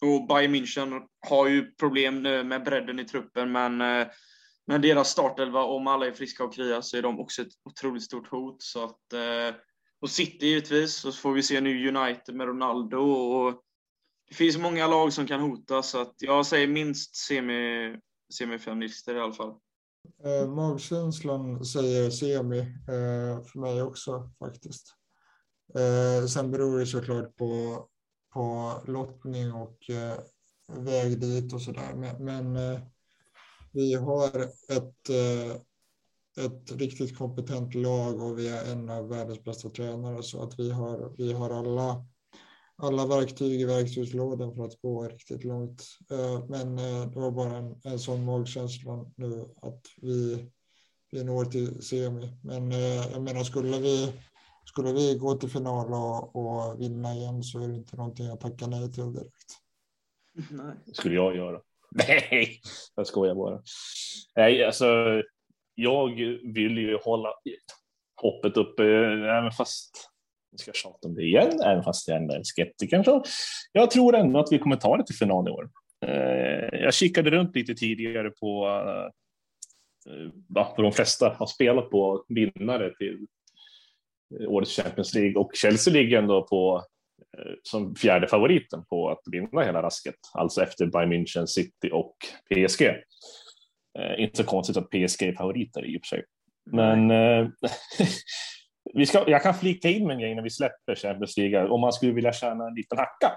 Och 0.00 0.26
Bayern 0.26 0.54
München 0.54 1.02
har 1.28 1.48
ju 1.48 1.72
problem 1.74 2.22
nu 2.22 2.44
med 2.44 2.64
bredden 2.64 2.98
i 2.98 3.04
truppen, 3.04 3.52
men 3.52 3.80
eh, 3.80 4.08
med 4.66 4.82
deras 4.82 5.08
startelva, 5.08 5.62
om 5.62 5.86
alla 5.86 6.06
är 6.06 6.12
friska 6.12 6.44
och 6.44 6.54
krya, 6.54 6.82
så 6.82 6.96
är 6.96 7.02
de 7.02 7.20
också 7.20 7.42
ett 7.42 7.52
otroligt 7.64 8.02
stort 8.02 8.30
hot. 8.30 8.62
Så 8.62 8.84
att, 8.84 9.12
eh, 9.12 9.56
och 10.00 10.10
City 10.10 10.46
givetvis, 10.46 11.04
och 11.04 11.14
så 11.14 11.20
får 11.20 11.32
vi 11.32 11.42
se 11.42 11.60
nu 11.60 11.88
United 11.88 12.34
med 12.34 12.46
Ronaldo. 12.46 12.98
Och 12.98 13.62
det 14.28 14.34
finns 14.34 14.58
många 14.58 14.86
lag 14.86 15.12
som 15.12 15.26
kan 15.26 15.40
hota, 15.40 15.82
så 15.82 16.00
att 16.00 16.14
jag 16.18 16.46
säger 16.46 16.68
minst 16.68 17.16
semi, 17.16 17.96
semifinalister 18.34 19.14
i 19.14 19.20
alla 19.20 19.32
fall. 19.32 19.54
Eh, 20.24 20.48
magkänslan 20.48 21.64
säger 21.64 22.10
semi 22.10 22.58
eh, 22.58 23.44
för 23.44 23.58
mig 23.58 23.82
också 23.82 24.30
faktiskt. 24.38 24.99
Eh, 25.74 26.26
sen 26.26 26.50
beror 26.50 26.78
det 26.78 26.86
såklart 26.86 27.36
på, 27.36 27.84
på 28.32 28.72
lottning 28.86 29.52
och 29.52 29.90
eh, 29.90 30.18
väg 30.68 31.20
dit 31.20 31.52
och 31.52 31.62
sådär. 31.62 31.94
Men, 31.94 32.24
men 32.24 32.56
eh, 32.56 32.80
vi 33.72 33.94
har 33.94 34.40
ett, 34.68 35.08
eh, 35.08 35.56
ett 36.44 36.72
riktigt 36.72 37.18
kompetent 37.18 37.74
lag 37.74 38.22
och 38.22 38.38
vi 38.38 38.48
är 38.48 38.72
en 38.72 38.90
av 38.90 39.08
världens 39.08 39.44
bästa 39.44 39.68
tränare 39.68 40.22
så 40.22 40.42
att 40.42 40.58
vi 40.58 40.70
har, 40.70 41.14
vi 41.16 41.32
har 41.32 41.50
alla, 41.50 42.06
alla 42.76 43.06
verktyg 43.06 43.60
i 43.60 43.64
verktygslådan 43.64 44.54
för 44.54 44.64
att 44.64 44.80
gå 44.82 45.08
riktigt 45.08 45.44
långt. 45.44 45.82
Eh, 46.10 46.44
men 46.48 46.78
eh, 46.78 47.10
det 47.10 47.20
var 47.20 47.30
bara 47.30 47.56
en, 47.56 47.80
en 47.84 47.98
sån 47.98 48.24
magkänsla 48.24 49.10
nu 49.16 49.48
att 49.62 49.82
vi, 49.96 50.46
vi 51.10 51.24
når 51.24 51.44
till 51.44 51.82
semi. 51.82 52.38
Men 52.42 52.72
eh, 52.72 53.12
jag 53.12 53.22
menar, 53.22 53.44
skulle 53.44 53.78
vi, 53.78 54.12
skulle 54.64 54.92
vi 54.92 55.14
gå 55.14 55.34
till 55.34 55.50
final 55.50 55.92
och, 55.92 56.36
och 56.36 56.80
vinna 56.80 57.14
igen 57.14 57.42
så 57.42 57.64
är 57.64 57.68
det 57.68 57.74
inte 57.74 57.96
någonting 57.96 58.26
jag 58.26 58.40
tackar 58.40 58.66
nej 58.66 58.92
till 58.92 59.12
direkt. 59.12 59.50
Nej. 60.50 60.74
Det 60.86 60.94
skulle 60.94 61.14
jag 61.14 61.36
göra. 61.36 61.60
Nej, 61.90 62.60
jag 62.96 63.06
skojar 63.06 63.34
bara. 63.34 63.62
Nej, 64.36 64.64
alltså, 64.64 64.86
jag 65.74 66.08
vill 66.54 66.78
ju 66.78 66.98
hålla 67.04 67.28
hoppet 68.22 68.56
uppe, 68.56 68.84
även 69.38 69.52
fast 69.52 70.10
jag 70.50 70.60
ska 70.60 70.72
tjata 70.72 71.08
om 71.08 71.14
det 71.14 71.22
igen, 71.22 71.60
även 71.60 71.82
fast 71.82 72.08
jag 72.08 72.16
är 72.16 72.36
en 72.36 72.44
skeptiker. 72.44 73.02
Så 73.02 73.24
jag 73.72 73.90
tror 73.90 74.14
ändå 74.14 74.40
att 74.40 74.52
vi 74.52 74.58
kommer 74.58 74.76
ta 74.76 74.96
det 74.96 75.06
till 75.06 75.16
final 75.16 75.48
i 75.48 75.50
år. 75.50 75.70
Eh, 76.06 76.80
jag 76.80 76.94
kikade 76.94 77.30
runt 77.30 77.56
lite 77.56 77.74
tidigare 77.74 78.30
på 78.30 78.66
eh, 78.86 79.12
vad 80.48 80.76
de 80.76 80.92
flesta 80.92 81.36
har 81.38 81.46
spelat 81.46 81.90
på 81.90 82.24
vinnare 82.28 82.94
till 82.98 83.26
Eh, 84.38 84.48
årets 84.48 84.76
Champions 84.76 85.14
League 85.14 85.34
och 85.34 85.50
Chelsea 85.54 85.94
ligger 85.94 86.18
ändå 86.18 86.42
på 86.42 86.84
eh, 87.38 87.52
som 87.62 87.94
fjärde 87.94 88.28
favoriten 88.28 88.84
på 88.84 89.10
att 89.10 89.20
vinna 89.30 89.62
hela 89.62 89.82
rasket, 89.82 90.14
alltså 90.32 90.62
efter 90.62 90.86
Bayern 90.86 91.12
München, 91.12 91.46
City 91.46 91.90
och 91.92 92.16
PSG. 92.50 92.82
Eh, 93.98 94.22
inte 94.22 94.36
så 94.36 94.44
konstigt 94.44 94.76
att 94.76 94.90
PSG 94.90 95.22
är 95.22 95.32
favoriter 95.32 95.86
i 95.86 95.98
och 95.98 96.00
för 96.02 96.16
sig. 96.16 96.24
Men 96.70 97.10
eh, 97.10 97.48
vi 98.94 99.06
ska, 99.06 99.30
jag 99.30 99.42
kan 99.42 99.54
flika 99.54 99.88
in 99.88 100.06
med 100.06 100.14
en 100.14 100.20
grej 100.20 100.34
när 100.34 100.42
vi 100.42 100.50
släpper 100.50 100.94
Champions 100.94 101.36
League. 101.36 101.68
Om 101.68 101.80
man 101.80 101.92
skulle 101.92 102.12
vilja 102.12 102.32
tjäna 102.32 102.66
en 102.66 102.74
liten 102.74 102.98
hacka 102.98 103.32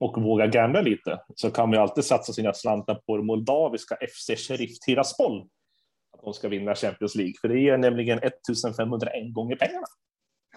och 0.00 0.22
våga 0.22 0.46
gambla 0.46 0.80
lite 0.80 1.20
så 1.34 1.50
kan 1.50 1.70
man 1.70 1.78
alltid 1.78 2.04
satsa 2.04 2.32
sina 2.32 2.52
slantar 2.52 2.94
på 3.06 3.16
det 3.16 3.22
moldaviska 3.22 3.96
FC 3.96 4.48
Sheriff 4.48 4.78
Tiraspol. 4.78 5.40
Att 6.12 6.24
de 6.24 6.34
ska 6.34 6.48
vinna 6.48 6.74
Champions 6.74 7.14
League, 7.14 7.34
för 7.40 7.48
det 7.48 7.60
ger 7.60 7.78
nämligen 7.78 8.18
1501 8.18 9.34
gånger 9.34 9.56
pengarna. 9.56 9.86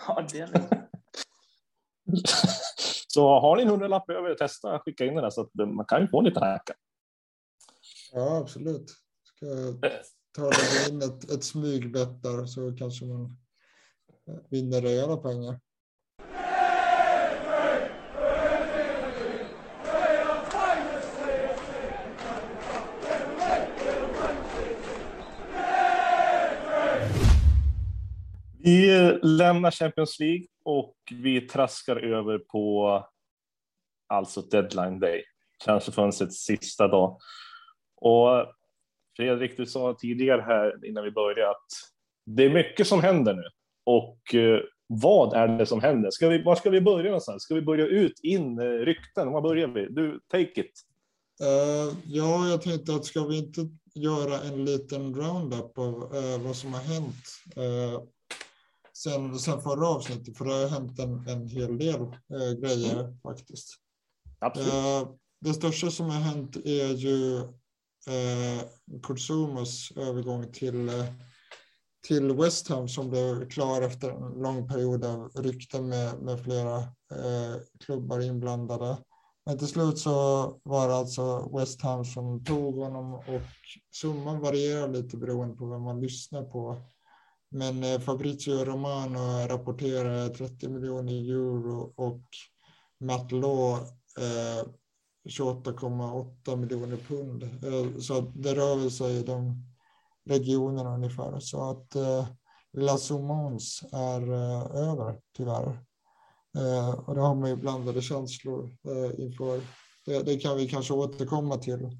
Ja, 0.07 0.25
det 0.31 0.39
är 0.39 0.49
Så 3.07 3.39
har 3.39 3.55
ni 3.55 3.61
en 3.61 3.67
hundralapp 3.67 4.09
över, 4.09 4.35
testa 4.35 4.79
skicka 4.79 5.05
in 5.05 5.13
den 5.13 5.23
där 5.23 5.29
så 5.29 5.41
att 5.41 5.53
man 5.53 5.85
kan 5.85 6.01
ju 6.01 6.07
få 6.07 6.19
en 6.19 6.25
liten 6.25 6.43
hacka. 6.43 6.73
Ja, 8.11 8.37
absolut. 8.37 8.91
Ska 9.23 9.45
ta 10.35 10.51
in 10.89 11.01
ett, 11.01 11.31
ett 11.31 11.43
smygbett 11.43 12.23
där 12.23 12.45
så 12.45 12.75
kanske 12.77 13.05
man 13.05 13.37
vinner 14.49 14.81
rejäla 14.81 15.17
pengar. 15.17 15.59
Vi 28.69 29.19
lämnar 29.23 29.71
Champions 29.71 30.19
League 30.19 30.45
och 30.63 30.95
vi 31.11 31.41
traskar 31.41 31.95
över 31.95 32.39
på 32.39 33.05
alltså 34.07 34.41
deadline 34.41 34.99
day, 34.99 35.23
transferfönstrets 35.65 36.45
sista 36.45 36.87
dag. 36.87 37.17
Och 37.95 38.45
Fredrik, 39.17 39.57
du 39.57 39.65
sa 39.65 39.97
tidigare 39.99 40.41
här 40.41 40.85
innan 40.85 41.03
vi 41.03 41.11
började 41.11 41.49
att 41.49 41.67
det 42.25 42.45
är 42.45 42.49
mycket 42.49 42.87
som 42.87 43.01
händer 43.01 43.33
nu. 43.33 43.43
Och 43.83 44.35
eh, 44.35 44.59
vad 44.87 45.33
är 45.33 45.47
det 45.47 45.65
som 45.65 45.81
händer? 45.81 46.11
Ska 46.11 46.27
vi, 46.27 46.43
var 46.43 46.55
ska 46.55 46.69
vi 46.69 46.81
börja 46.81 47.05
någonstans? 47.05 47.43
Ska 47.43 47.55
vi 47.55 47.61
börja 47.61 47.85
ut, 47.85 48.19
in, 48.23 48.59
eh, 48.59 48.65
rykten? 48.65 49.31
Var 49.31 49.41
börjar 49.41 49.67
vi? 49.67 49.87
Du, 49.89 50.19
take 50.27 50.61
it. 50.61 50.71
Uh, 51.41 51.97
ja, 52.05 52.47
jag 52.47 52.61
tänkte 52.61 52.95
att 52.95 53.05
ska 53.05 53.23
vi 53.23 53.37
inte 53.37 53.61
göra 53.95 54.41
en 54.41 54.65
liten 54.65 55.15
roundup 55.15 55.77
av 55.77 56.15
uh, 56.15 56.45
vad 56.45 56.55
som 56.55 56.73
har 56.73 56.81
hänt 56.81 57.25
uh, 57.57 58.01
sen, 59.03 59.39
sen 59.39 59.61
förra 59.61 59.87
avsnittet, 59.87 60.37
för 60.37 60.45
det 60.45 60.53
har 60.53 60.67
hänt 60.67 60.99
en, 60.99 61.27
en 61.27 61.47
hel 61.47 61.77
del 61.77 62.01
eh, 62.01 62.51
grejer 62.61 62.99
mm. 62.99 63.19
faktiskt. 63.19 63.75
Eh, 64.41 65.09
det 65.41 65.53
största 65.53 65.91
som 65.91 66.09
har 66.09 66.19
hänt 66.19 66.55
är 66.55 66.93
ju 66.93 67.37
eh, 68.07 68.63
Kursumas 69.03 69.91
övergång 69.95 70.51
till, 70.51 70.89
eh, 70.89 71.05
till 72.07 72.33
West 72.33 72.67
Ham 72.67 72.87
som 72.87 73.09
blev 73.09 73.49
klar 73.49 73.81
efter 73.81 74.09
en 74.09 74.41
lång 74.41 74.67
period 74.67 75.05
av 75.05 75.31
rykten 75.35 75.89
med, 75.89 76.21
med 76.21 76.43
flera 76.43 76.77
eh, 77.11 77.55
klubbar 77.85 78.21
inblandade. 78.21 78.97
Men 79.45 79.57
till 79.57 79.67
slut 79.67 79.99
så 79.99 80.11
var 80.63 80.87
det 80.87 80.95
alltså 80.95 81.57
West 81.57 81.81
Ham 81.81 82.05
som 82.05 82.43
tog 82.43 82.75
honom 82.75 83.13
och 83.13 83.41
summan 83.91 84.39
varierar 84.39 84.87
lite 84.87 85.17
beroende 85.17 85.55
på 85.55 85.65
vem 85.65 85.81
man 85.81 86.01
lyssnar 86.01 86.43
på. 86.43 86.81
Men 87.49 87.83
eh, 87.83 87.99
Fabrizio 87.99 88.65
Romano 88.65 89.47
rapporterar 89.47 90.29
30 90.29 90.69
miljoner 90.69 91.13
euro 91.13 91.93
och 91.95 92.21
Matt 92.99 93.31
Law 93.31 93.73
eh, 94.17 94.67
28,8 95.29 96.55
miljoner 96.55 96.97
pund. 96.97 97.43
Eh, 97.43 97.99
så 97.99 98.21
det 98.21 98.55
rör 98.55 98.75
väl 98.75 98.91
sig 98.91 99.15
i 99.15 99.23
de 99.23 99.65
regionerna 100.29 100.95
ungefär. 100.95 101.39
Så 101.39 101.69
att 101.69 101.95
eh, 101.95 102.27
La 102.73 102.97
Soumons 102.97 103.83
är 103.91 104.21
eh, 104.21 104.89
över 104.89 105.19
tyvärr. 105.37 105.79
Eh, 106.57 106.89
och 106.89 107.15
då 107.15 107.21
har 107.21 107.35
man 107.35 107.49
ju 107.49 107.55
blandade 107.55 108.01
känslor 108.01 108.77
eh, 108.87 109.25
inför. 109.25 109.61
Det, 110.05 110.23
det, 110.23 110.37
kan 110.37 110.57
vi 110.57 110.67
kanske 110.67 110.93
återkomma 110.93 111.57
till. 111.57 111.97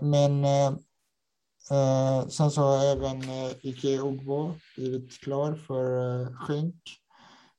Men 0.00 0.44
eh, 1.70 2.28
sen 2.28 2.50
så 2.50 2.60
har 2.60 2.84
även 2.84 3.22
eh, 3.22 3.52
Ike 3.62 4.00
Ogbo 4.00 4.52
blivit 4.76 5.20
klar 5.20 5.54
för 5.54 6.20
eh, 6.22 6.32
skänk 6.32 6.82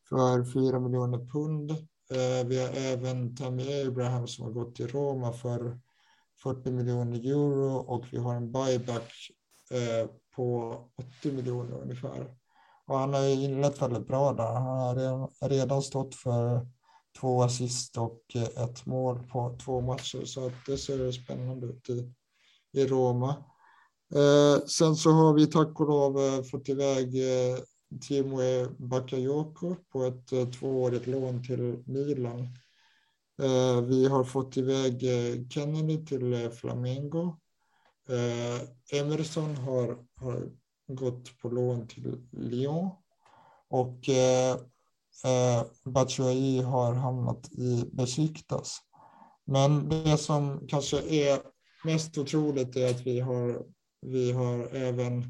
för 0.10 0.44
4 0.44 0.80
miljoner 0.80 1.18
pund. 1.18 1.72
Eh, 2.12 2.48
vi 2.48 2.60
har 2.60 2.70
även 2.70 3.36
Tammy 3.36 3.82
Abraham 3.88 4.28
som 4.28 4.46
har 4.46 4.52
gått 4.52 4.76
till 4.76 4.88
Roma 4.88 5.34
för 5.34 5.80
40 6.44 6.72
miljoner 6.72 7.20
euro 7.20 7.76
och 7.78 8.06
vi 8.12 8.18
har 8.18 8.36
en 8.36 8.52
buyback 8.52 9.14
eh, 9.72 10.10
på 10.36 10.78
80 11.20 11.32
miljoner 11.32 11.82
ungefär. 11.82 12.36
Och 12.88 12.98
han 12.98 13.14
har 13.14 13.28
inlett 13.28 13.82
väldigt 13.82 14.08
bra 14.08 14.34
där. 14.34 14.54
Han 14.54 14.78
har 14.78 14.96
redan, 14.96 15.30
redan 15.42 15.82
stått 15.82 16.16
för 16.16 16.68
två 17.20 17.44
assist 17.44 17.98
och 17.98 18.22
eh, 18.36 18.64
ett 18.64 18.86
mål 18.86 19.24
på 19.28 19.58
två 19.66 19.82
matcher 19.82 20.26
så 20.26 20.48
att 20.48 20.66
det 20.66 20.78
ser 20.78 21.12
spännande 21.12 21.68
ut 21.68 21.90
i, 21.90 22.14
i 22.72 22.88
Roma. 22.88 23.44
Eh, 24.16 24.66
sen 24.66 24.96
så 24.96 25.12
har 25.12 25.34
vi 25.34 25.48
tack 25.48 25.80
och 25.80 25.88
lov 25.88 26.20
eh, 26.20 26.44
fått 26.44 26.70
iväg 26.70 27.16
eh, 27.16 27.58
Timo 28.02 28.40
Bakayoko 28.78 29.76
på 29.92 30.04
ett 30.04 30.32
eh, 30.32 30.50
tvåårigt 30.50 31.08
lån 31.08 31.44
till 31.44 31.84
Milan. 31.86 32.40
Eh, 33.42 33.82
vi 33.82 34.08
har 34.08 34.24
fått 34.24 34.58
iväg 34.58 35.04
eh, 35.04 35.48
Kennedy 35.50 36.06
till 36.06 36.34
eh, 36.34 36.50
Flamengo. 36.50 37.38
Eh, 38.10 39.00
Emerson 39.00 39.56
har, 39.56 39.98
har 40.16 40.50
gått 40.88 41.38
på 41.42 41.50
lån 41.50 41.88
till 41.88 42.18
Lyon 42.32 42.90
och 43.70 44.10
eh, 44.10 44.52
eh, 45.26 45.64
Batshuayi 45.86 46.62
har 46.62 46.94
hamnat 46.94 47.52
i 47.52 47.90
Besiktas. 47.94 48.80
Men 49.46 49.90
det 49.90 50.18
som 50.18 50.68
kanske 50.68 51.02
är 51.02 51.40
mest 51.84 52.18
otroligt 52.18 52.76
är 52.76 52.90
att 52.90 53.02
vi 53.02 53.20
har 53.20 53.66
vi 54.02 54.32
har 54.32 54.76
även 54.76 55.24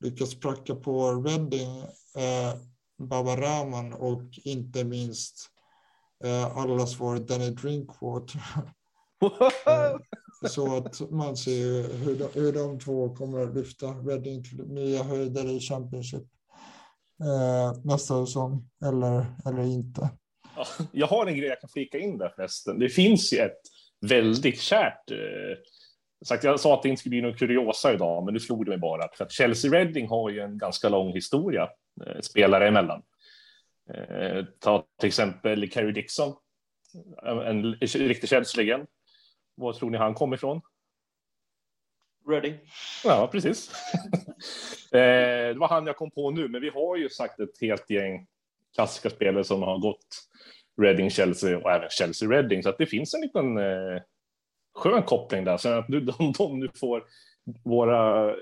lyckats 0.00 0.40
pracka 0.40 0.74
på 0.74 1.12
Redding, 1.12 1.78
eh, 2.16 2.54
Baba 2.98 3.36
Rahman 3.36 3.92
och 3.92 4.22
inte 4.44 4.84
minst 4.84 5.50
eh, 6.24 6.56
allas 6.56 7.00
vår 7.00 7.16
Danny 7.16 7.50
Drinkwater 7.50 8.40
Så 10.48 10.76
att 10.76 11.10
man 11.10 11.36
ser 11.36 11.94
hur 12.04 12.18
de, 12.18 12.28
hur 12.40 12.52
de 12.52 12.80
två 12.80 13.14
kommer 13.14 13.40
att 13.40 13.54
lyfta 13.54 13.86
Reading 13.86 14.44
till 14.44 14.66
nya 14.66 15.02
höjder 15.02 15.50
i 15.50 15.60
Championship 15.60 16.22
eh, 17.22 17.80
nästa 17.84 18.26
säsong, 18.26 18.68
eller, 18.86 19.26
eller 19.46 19.62
inte. 19.62 20.10
Ja, 20.56 20.66
jag 20.92 21.06
har 21.06 21.26
en 21.26 21.36
grej 21.36 21.48
jag 21.48 21.60
kan 21.60 21.70
flika 21.70 21.98
in 21.98 22.18
där 22.18 22.32
förresten. 22.36 22.78
Det 22.78 22.88
finns 22.88 23.32
ju 23.32 23.38
ett 23.38 23.60
väldigt 24.00 24.60
kärt 24.60 25.10
eh, 25.10 25.58
Sagt, 26.24 26.44
jag 26.44 26.60
sa 26.60 26.74
att 26.74 26.82
det 26.82 26.88
inte 26.88 27.00
skulle 27.00 27.10
bli 27.10 27.22
någon 27.22 27.36
kuriosa 27.36 27.92
idag, 27.92 28.24
men 28.24 28.34
nu 28.34 28.40
slog 28.40 28.64
det 28.64 28.68
mig 28.68 28.78
bara. 28.78 29.08
För 29.14 29.24
att 29.24 29.32
Chelsea 29.32 29.70
Reading 29.70 30.08
har 30.08 30.30
ju 30.30 30.40
en 30.40 30.58
ganska 30.58 30.88
lång 30.88 31.12
historia 31.12 31.70
eh, 32.06 32.20
spelare 32.20 32.68
emellan. 32.68 33.02
Eh, 33.94 34.44
ta 34.60 34.86
till 35.00 35.06
exempel 35.06 35.70
Kerry 35.70 35.92
Dixon, 35.92 36.34
en, 37.22 37.38
en 37.38 37.74
riktig 37.74 38.28
Chelsea-legend. 38.28 38.86
Var 39.54 39.72
tror 39.72 39.90
ni 39.90 39.98
han 39.98 40.14
kom 40.14 40.34
ifrån? 40.34 40.60
Reading. 42.28 42.54
Ja, 43.04 43.28
precis. 43.32 43.70
eh, 44.92 44.98
det 45.48 45.58
var 45.58 45.68
han 45.68 45.86
jag 45.86 45.96
kom 45.96 46.10
på 46.10 46.30
nu, 46.30 46.48
men 46.48 46.60
vi 46.60 46.68
har 46.68 46.96
ju 46.96 47.08
sagt 47.08 47.40
ett 47.40 47.60
helt 47.60 47.90
gäng 47.90 48.26
klassiska 48.74 49.10
spelare 49.10 49.44
som 49.44 49.62
har 49.62 49.78
gått 49.78 50.06
Reading, 50.82 51.10
Chelsea 51.10 51.58
och 51.58 51.70
även 51.70 51.88
Chelsea 51.90 52.28
Reading, 52.28 52.62
så 52.62 52.68
att 52.68 52.78
det 52.78 52.86
finns 52.86 53.14
en 53.14 53.20
liten 53.20 53.58
eh, 53.58 54.02
skön 54.76 55.02
koppling 55.02 55.44
där. 55.44 55.56
Så 55.56 55.68
att 55.68 55.88
de, 56.18 56.32
de 56.38 56.60
nu 56.60 56.68
får 56.74 57.04
våra 57.64 58.34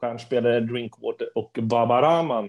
stjärnspelare 0.00 0.60
Drinkwater 0.60 1.38
och 1.38 1.58
Babaraman, 1.62 2.48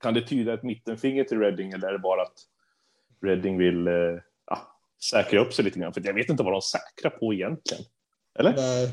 kan 0.00 0.14
det 0.14 0.26
tyda 0.26 0.54
ett 0.54 0.62
mittenfinger 0.62 1.24
till 1.24 1.38
Reading 1.38 1.72
eller 1.72 1.88
är 1.88 1.92
det 1.92 1.98
bara 1.98 2.22
att 2.22 2.38
Reading 3.22 3.58
vill 3.58 3.86
eh, 3.86 3.94
ja, 4.46 4.58
säkra 5.10 5.40
upp 5.40 5.52
sig 5.52 5.64
lite 5.64 5.78
grann? 5.78 5.92
För 5.92 6.02
jag 6.04 6.14
vet 6.14 6.28
inte 6.28 6.42
vad 6.42 6.52
de 6.52 6.62
säkrar 6.62 7.10
på 7.10 7.34
egentligen. 7.34 7.84
Eller? 8.38 8.54
Nej, 8.56 8.84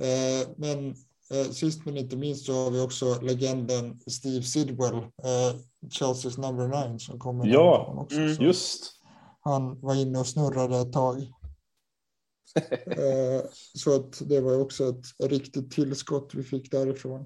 eh, 0.00 0.48
men 0.56 0.88
eh, 1.30 1.50
sist 1.50 1.84
men 1.84 1.96
inte 1.96 2.16
minst 2.16 2.46
så 2.46 2.52
har 2.52 2.70
vi 2.70 2.80
också 2.80 3.20
legenden 3.22 3.98
Steve 4.06 4.42
Sidwell, 4.42 4.94
eh, 4.96 5.60
Chelseas 5.90 6.38
number 6.38 6.68
nine 6.68 6.98
som 6.98 7.18
kommer. 7.18 7.46
Ja, 7.46 7.94
också, 7.98 8.16
mm. 8.16 8.36
just. 8.40 8.92
Han 9.40 9.80
var 9.80 9.94
inne 9.94 10.18
och 10.18 10.26
snurrade 10.26 10.78
ett 10.78 10.92
tag. 10.92 11.32
Eh, 12.86 13.42
så 13.74 13.96
att 13.96 14.28
det 14.28 14.40
var 14.40 14.60
också 14.60 14.88
ett 14.88 15.30
riktigt 15.30 15.70
tillskott 15.70 16.34
vi 16.34 16.42
fick 16.42 16.70
därifrån. 16.70 17.20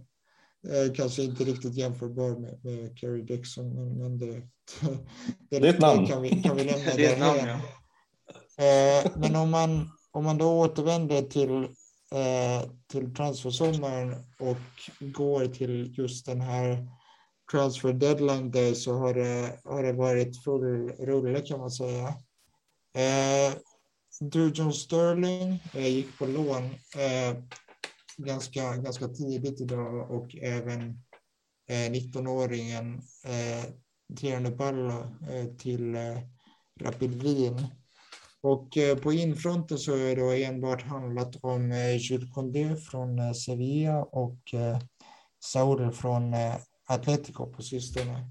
Eh, 0.69 0.93
kanske 0.95 1.23
inte 1.23 1.45
riktigt 1.45 1.75
jämförbar 1.75 2.31
med, 2.31 2.65
med 2.65 2.99
Kerry 2.99 3.23
Dixon, 3.23 3.99
men, 3.99 4.19
det, 4.19 4.27
det, 5.51 5.57
är 5.57 5.65
ett 5.65 5.81
namn. 5.81 6.07
Kan 6.07 6.23
vi, 6.23 6.43
kan 6.43 6.57
vi 6.57 6.65
lämna 6.65 6.85
det 6.97 7.07
är 7.07 7.13
ett 7.13 7.19
namn, 7.19 7.41
ja. 7.47 7.61
Eh, 8.65 9.11
men 9.17 9.37
om 9.37 9.51
man, 9.51 9.91
om 10.11 10.25
man 10.25 10.39
då 10.39 10.61
återvänder 10.61 11.23
till, 11.23 11.69
till 12.93 13.15
transfersommaren 13.15 14.15
och 14.39 14.57
går 15.01 15.47
till 15.47 15.95
just 15.99 16.27
den 16.27 16.41
här 16.41 16.87
transfer 17.51 17.93
deadline 17.93 18.51
day 18.51 18.75
så 18.75 18.95
har 18.95 19.15
det, 19.15 19.59
har 19.65 19.83
det 19.83 19.93
varit 19.93 20.45
full 20.45 20.89
rulle 20.89 21.41
kan 21.41 21.59
man 21.61 21.71
säga. 21.71 22.15
Durjon 24.21 24.73
Sterling 24.73 25.63
eh, 25.75 25.89
gick 25.89 26.19
på 26.19 26.27
lån 26.27 26.65
eh, 26.97 27.43
ganska, 28.17 28.77
ganska 28.77 29.09
tidigt 29.09 29.61
idag 29.61 30.11
och 30.11 30.35
även 30.35 31.03
eh, 31.69 31.91
19-åringen 31.91 33.03
eh, 33.25 33.65
Tierne 34.17 34.49
eh, 35.31 35.57
till 35.59 35.95
eh, 35.95 36.19
Rapid 36.81 37.23
Wien. 37.23 37.67
Och 38.43 38.77
eh, 38.77 38.99
på 38.99 39.13
infronten 39.13 39.79
så 39.79 39.97
är 39.97 40.17
det 40.17 40.45
enbart 40.45 40.83
handlat 40.83 41.37
om 41.45 41.73
eh, 41.73 41.97
Jules 41.97 42.35
Condé 42.35 42.77
från 42.77 43.19
eh, 43.19 43.33
Sevilla 43.33 44.03
och 44.03 44.55
eh, 44.55 44.79
Saul 45.45 45.93
från 45.93 46.35
eh, 46.35 46.57
Atletico 46.87 47.53
på 47.53 47.63
sistone. 47.63 48.31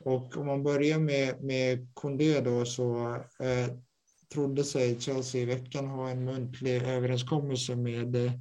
Och 0.00 0.36
om 0.36 0.46
man 0.46 0.62
börjar 0.62 0.98
med, 0.98 1.42
med 1.44 1.88
Condé 1.94 2.40
då 2.40 2.64
så 2.64 3.14
eh, 3.40 3.76
trodde 4.34 4.64
sig 4.64 5.00
Chelsea 5.00 5.40
i 5.40 5.44
veckan 5.44 5.86
ha 5.86 6.08
en 6.08 6.24
muntlig 6.24 6.82
överenskommelse 6.82 7.76
med 7.76 8.16
eh, 8.16 8.32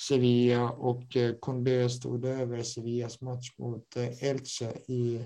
Sevilla 0.00 0.70
och 0.70 1.16
eh, 1.16 1.34
Condé 1.40 1.88
stod 1.88 2.24
över 2.24 2.62
Sevillas 2.62 3.20
match 3.20 3.52
mot 3.58 3.96
eh, 3.96 4.24
Elche 4.24 4.72
i, 4.86 5.24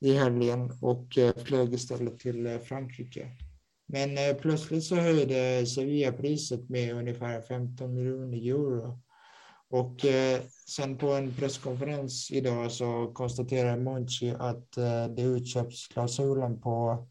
i 0.00 0.12
helgen 0.12 0.72
och 0.80 1.18
eh, 1.18 1.34
flög 1.36 1.74
istället 1.74 2.18
till 2.18 2.58
Frankrike. 2.64 3.28
Men 3.88 4.36
plötsligt 4.36 4.84
så 4.84 4.94
höjde 4.94 5.66
Sevilla 5.66 6.12
priset 6.12 6.68
med 6.68 6.94
ungefär 6.94 7.40
15 7.40 7.94
miljoner 7.94 8.38
euro. 8.38 9.00
Och 9.68 10.00
sen 10.68 10.98
på 10.98 11.12
en 11.12 11.34
presskonferens 11.34 12.30
idag 12.30 12.72
så 12.72 13.10
konstaterar 13.14 13.76
Monchi 13.76 14.30
att 14.38 14.72
det 15.16 15.22
utköpsklausulen 15.22 16.60
på 16.60 17.06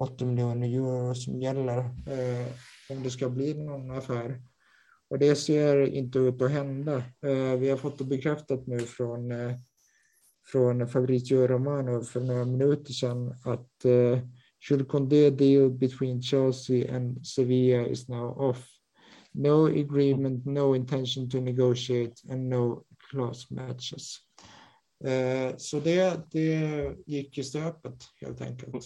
80 0.00 0.24
miljoner 0.24 0.68
euro 0.68 1.14
som 1.14 1.40
gäller 1.40 1.78
eh, 1.78 2.46
om 2.90 3.02
det 3.02 3.10
ska 3.10 3.28
bli 3.28 3.54
någon 3.54 3.90
affär. 3.90 4.42
Och 5.10 5.18
det 5.18 5.36
ser 5.36 5.86
inte 5.86 6.18
ut 6.18 6.42
att 6.42 6.50
hända. 6.50 6.96
Eh, 6.96 7.58
vi 7.58 7.70
har 7.70 7.76
fått 7.76 7.98
det 7.98 8.04
bekräftat 8.04 8.66
nu 8.66 8.78
från, 8.78 9.32
eh, 9.32 9.56
från 10.52 10.88
Fabrizio 10.88 11.46
Romano 11.46 12.02
för 12.02 12.20
några 12.20 12.44
minuter 12.44 12.92
sedan 12.92 13.34
att 13.44 13.84
eh, 13.84 14.18
Jules 14.70 14.88
Condé 14.88 15.30
deal 15.30 15.70
between 15.70 16.22
Chelsea 16.22 16.96
and 16.96 17.26
Sevilla 17.26 17.86
is 17.86 18.08
now 18.08 18.40
off. 18.40 18.68
No 19.32 19.66
agreement, 19.66 20.46
no 20.46 20.76
intention 20.76 21.30
to 21.30 21.40
negotiate 21.40 22.14
and 22.30 22.48
no 22.48 22.84
clause 23.10 23.54
matches. 23.54 24.27
Eh, 25.04 25.56
så 25.56 25.80
det, 25.80 26.20
det 26.32 26.94
gick 27.06 27.38
i 27.38 27.42
stöpet 27.44 27.94
helt 28.20 28.40
enkelt. 28.40 28.84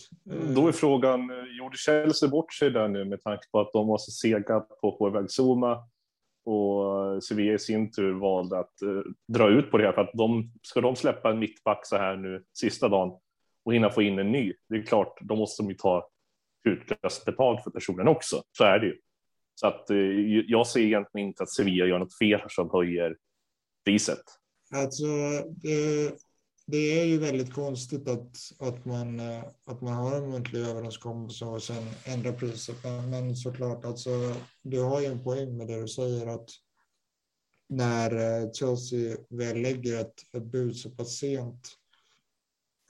Då 0.55 0.69
är 0.69 0.73
frågan, 0.73 1.31
gjorde 1.59 1.77
Chelsea 1.77 2.29
bort 2.29 2.53
sig 2.53 2.71
där 2.71 2.89
nu 2.89 3.05
med 3.05 3.23
tanke 3.23 3.45
på 3.53 3.61
att 3.61 3.73
de 3.73 3.89
var 3.89 3.99
så 3.99 4.11
sega 4.11 4.61
på 4.61 5.09
iväg 5.09 5.27
Zuma 5.31 5.89
och 6.45 7.25
Sevilla 7.25 7.55
i 7.55 7.59
sin 7.59 7.93
tur 7.93 8.13
valde 8.13 8.59
att 8.59 8.75
uh, 8.85 9.03
dra 9.29 9.49
ut 9.49 9.71
på 9.71 9.79
det 9.79 9.85
här 9.85 9.93
för 9.93 10.01
att 10.01 10.13
de, 10.15 10.53
ska 10.63 10.81
de 10.81 10.97
släppa 10.97 11.31
en 11.31 11.39
mittback 11.39 11.87
så 11.87 11.97
här 11.97 12.17
nu 12.17 12.45
sista 12.53 12.89
dagen 12.89 13.19
och 13.65 13.75
hinna 13.75 13.91
få 13.91 14.03
in 14.03 14.19
en 14.19 14.33
ny, 14.33 14.53
det 14.69 14.77
är 14.77 14.83
klart, 14.83 15.19
då 15.21 15.37
måste 15.37 15.63
de 15.63 15.69
ju 15.69 15.75
ta 15.75 16.09
utlöst 16.65 17.25
betalt 17.25 17.65
för 17.65 17.71
personen 17.71 18.09
också. 18.09 18.43
Så 18.53 18.65
är 18.65 18.79
det 18.79 18.87
ju. 18.87 18.97
Så 19.55 19.67
att 19.67 19.87
jag 20.47 20.67
ser 20.67 20.81
egentligen 20.81 21.29
inte 21.29 21.43
att 21.43 21.51
Sevilla 21.51 21.87
gör 21.87 21.99
något 21.99 22.19
fel 22.19 22.41
som 22.49 22.71
höjer 22.73 23.17
priset. 23.85 24.23
Alltså, 24.75 25.07
det, 25.51 26.13
det 26.67 27.01
är 27.01 27.05
ju 27.05 27.19
väldigt 27.19 27.53
konstigt 27.53 28.09
att, 28.09 28.37
att, 28.59 28.85
man, 28.85 29.21
eh, 29.21 29.45
att 29.65 29.81
man 29.81 29.95
har 29.95 30.17
en 30.17 30.31
muntlig 30.31 30.61
överenskommelse 30.61 31.45
och 31.45 31.63
sen 31.63 31.85
ändrar 32.05 32.33
priset. 32.33 32.85
Men, 32.85 33.11
men 33.11 33.37
såklart, 33.37 33.85
alltså, 33.85 34.35
du 34.63 34.81
har 34.81 35.01
ju 35.01 35.07
en 35.07 35.25
poäng 35.25 35.57
med 35.57 35.67
det 35.67 35.81
du 35.81 35.89
säger 35.89 36.27
att 36.27 36.49
när 37.69 38.43
eh, 38.43 38.53
Chelsea 38.53 39.17
väl 39.29 39.63
lägger 39.63 40.01
ett, 40.01 40.35
ett 40.37 40.45
bud 40.45 40.77
så 40.77 40.91
pass 40.91 41.19
sent. 41.19 41.69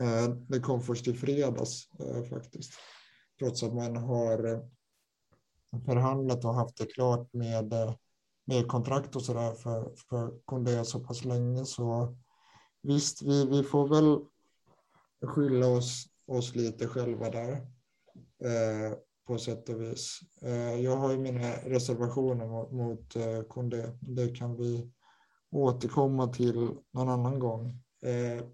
Eh, 0.01 0.29
det 0.29 0.61
kom 0.61 0.83
först 0.83 1.09
i 1.09 1.15
fredags 1.15 1.89
faktiskt. 2.31 2.73
Trots 3.39 3.63
att 3.63 3.75
man 3.75 3.97
har 3.97 4.69
förhandlat 5.85 6.45
och 6.45 6.55
haft 6.55 6.77
det 6.77 6.87
klart 6.87 7.33
med 7.33 7.95
med 8.45 8.69
kontrakt 8.69 9.17
och 9.17 9.23
sådär 9.23 9.53
för, 9.53 9.93
för 10.09 10.33
Kondé 10.45 10.85
så 10.85 11.01
pass 11.01 11.25
länge 11.25 11.65
så 11.65 12.17
visst, 12.83 13.23
vi, 13.23 13.47
vi 13.47 13.63
får 13.63 13.89
väl 13.89 14.19
skylla 15.29 15.67
oss, 15.67 16.07
oss 16.27 16.55
lite 16.55 16.87
själva 16.87 17.31
där 17.31 17.53
eh, 18.45 18.97
på 19.27 19.39
sätt 19.39 19.69
och 19.69 19.83
vis. 19.83 20.21
Eh, 20.43 20.81
jag 20.81 20.97
har 20.97 21.11
ju 21.11 21.19
mina 21.19 21.51
reservationer 21.51 22.47
mot, 22.47 22.73
mot 22.73 23.17
eh, 23.17 23.43
Kondé. 23.43 23.89
Det 24.01 24.29
kan 24.37 24.57
vi 24.57 24.93
återkomma 25.51 26.29
till 26.29 26.71
någon 26.91 27.09
annan 27.09 27.39
gång. 27.39 27.69
Eh, 28.05 28.45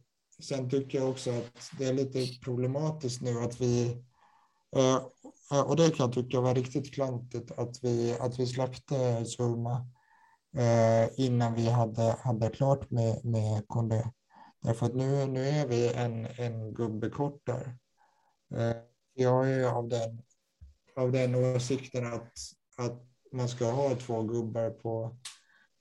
sen 0.43 0.71
tycker 0.71 0.99
jag 0.99 1.11
också 1.11 1.31
att 1.31 1.71
det 1.79 1.85
är 1.85 1.93
lite 1.93 2.45
problematiskt 2.45 3.23
nu 3.23 3.39
att 3.39 3.61
vi 3.61 4.03
eh, 4.77 5.03
och 5.51 5.77
det 5.77 5.91
kan 5.91 6.07
jag 6.07 6.13
tycka 6.13 6.41
var 6.41 6.55
riktigt 6.55 6.95
klantigt 6.95 7.51
att 7.51 7.85
vi, 7.85 8.17
att 8.21 8.39
vi 8.39 8.47
släppte 8.47 9.25
Zuma 9.25 9.87
eh, 10.57 11.11
innan 11.17 11.55
vi 11.55 11.71
hade, 11.71 12.17
hade 12.21 12.51
klart 12.51 12.91
med, 12.91 13.25
med 13.25 13.69
Kondé. 13.69 14.05
Därför 14.63 14.87
att 14.87 14.95
nu, 14.95 15.27
nu 15.27 15.49
är 15.49 15.67
vi 15.67 15.93
en, 15.93 16.27
en 16.27 16.75
gubbe 16.75 17.11
kort 17.11 17.47
där. 17.47 17.77
Eh, 18.55 18.77
jag 19.15 19.51
är 19.51 19.65
av 19.65 19.89
den, 19.89 20.23
av 20.97 21.13
den 21.13 21.35
åsikten 21.35 22.13
att, 22.13 22.33
att 22.77 23.03
man 23.33 23.49
ska 23.49 23.71
ha 23.71 23.95
två 23.95 24.23
gubbar 24.23 24.71
på, 24.71 25.17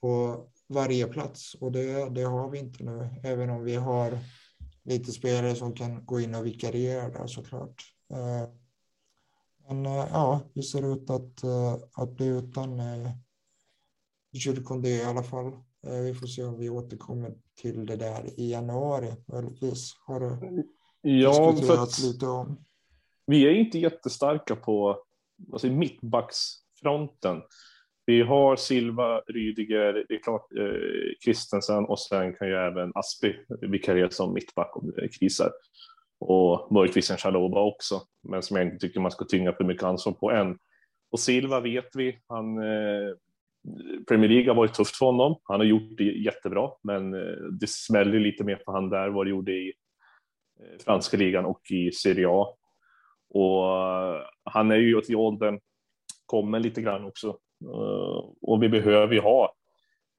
på 0.01 0.43
varje 0.68 1.07
plats 1.07 1.55
och 1.55 1.72
det, 1.72 2.09
det 2.09 2.24
har 2.24 2.49
vi 2.49 2.59
inte 2.59 2.84
nu, 2.84 3.09
även 3.24 3.49
om 3.49 3.63
vi 3.63 3.76
har 3.76 4.20
lite 4.84 5.11
spelare 5.11 5.55
som 5.55 5.74
kan 5.74 6.05
gå 6.05 6.20
in 6.20 6.36
och 6.36 6.45
vikariera 6.45 7.09
där 7.09 7.28
såklart. 7.28 7.84
Eh, 8.13 8.49
men 9.68 9.86
ja, 9.86 10.41
vi 10.53 10.63
ser 10.63 10.93
ut 10.93 11.09
att, 11.09 11.43
att 11.93 12.15
bli 12.15 12.28
utan 12.28 12.82
Jules 14.32 14.65
Condé 14.65 14.89
i 14.89 15.03
alla 15.03 15.24
fall. 15.24 15.51
Vi 15.82 16.13
får 16.13 16.28
se 16.28 16.43
om 16.43 16.59
vi 16.59 16.70
återkommer 16.70 17.34
till 17.61 17.86
det 17.86 17.95
där 17.95 18.39
i 18.39 18.51
januari 18.51 19.13
möjligtvis. 19.28 19.93
Har 20.05 20.20
du 20.20 20.63
ja, 21.01 21.51
diskuterat 21.51 21.99
lite 21.99 22.26
om? 22.26 22.65
Vi 23.26 23.47
är 23.47 23.51
inte 23.51 23.80
jättestarka 23.80 24.55
på 24.55 25.03
alltså, 25.51 25.68
mittbacksfronten. 25.68 27.41
Vi 28.05 28.22
har 28.22 28.55
Silva, 28.55 29.20
Rydiger, 29.20 30.05
det 30.07 30.15
är 30.15 30.20
klart 30.24 30.53
eh, 30.57 31.26
Kristensen 31.26 31.86
och 31.86 31.99
sen 31.99 32.36
kan 32.36 32.47
ju 32.47 32.53
även 32.53 32.91
Aspi 32.95 33.36
vikariera 33.61 34.09
som 34.09 34.34
mittback 34.34 34.78
om 34.78 34.91
det 34.91 35.07
krisar. 35.07 35.51
Och 36.20 36.72
möjligtvis 36.72 37.11
en 37.11 37.18
Chaloba 37.18 37.61
också, 37.61 38.01
men 38.24 38.43
som 38.43 38.57
jag 38.57 38.65
inte 38.65 38.78
tycker 38.78 38.99
man 38.99 39.11
ska 39.11 39.26
tynga 39.26 39.53
för 39.53 39.63
mycket 39.63 39.84
ansvar 39.84 40.13
på 40.13 40.32
än. 40.32 40.57
Och 41.11 41.20
Silva 41.20 41.59
vet 41.59 41.95
vi, 41.95 42.20
han 42.28 42.57
eh, 42.57 43.15
Premier 44.07 44.30
League 44.30 44.49
har 44.49 44.55
varit 44.55 44.74
tufft 44.74 44.95
för 44.95 45.05
honom. 45.05 45.36
Han 45.43 45.59
har 45.59 45.65
gjort 45.65 45.97
det 45.97 46.03
jättebra, 46.03 46.72
men 46.84 47.13
eh, 47.13 47.38
det 47.59 47.70
smäller 47.70 48.20
lite 48.20 48.43
mer 48.43 48.55
på 48.55 48.72
han 48.72 48.89
där 48.89 49.09
vad 49.09 49.26
det 49.26 49.30
gjorde 49.30 49.51
i 49.51 49.74
eh, 50.59 50.84
franska 50.86 51.18
ligan 51.18 51.45
och 51.45 51.61
i 51.72 51.91
Serie 51.91 52.28
A. 52.30 52.47
Och 53.30 53.65
eh, 53.65 54.22
han 54.43 54.72
är 54.72 54.76
ju 54.76 55.01
i 55.09 55.15
åldern, 55.15 55.59
kommer 56.26 56.59
lite 56.59 56.82
grann 56.82 57.05
också. 57.05 57.28
Eh, 57.63 58.32
och 58.41 58.63
vi 58.63 58.70
behöver 58.70 59.13
ju 59.13 59.22
ha 59.22 59.53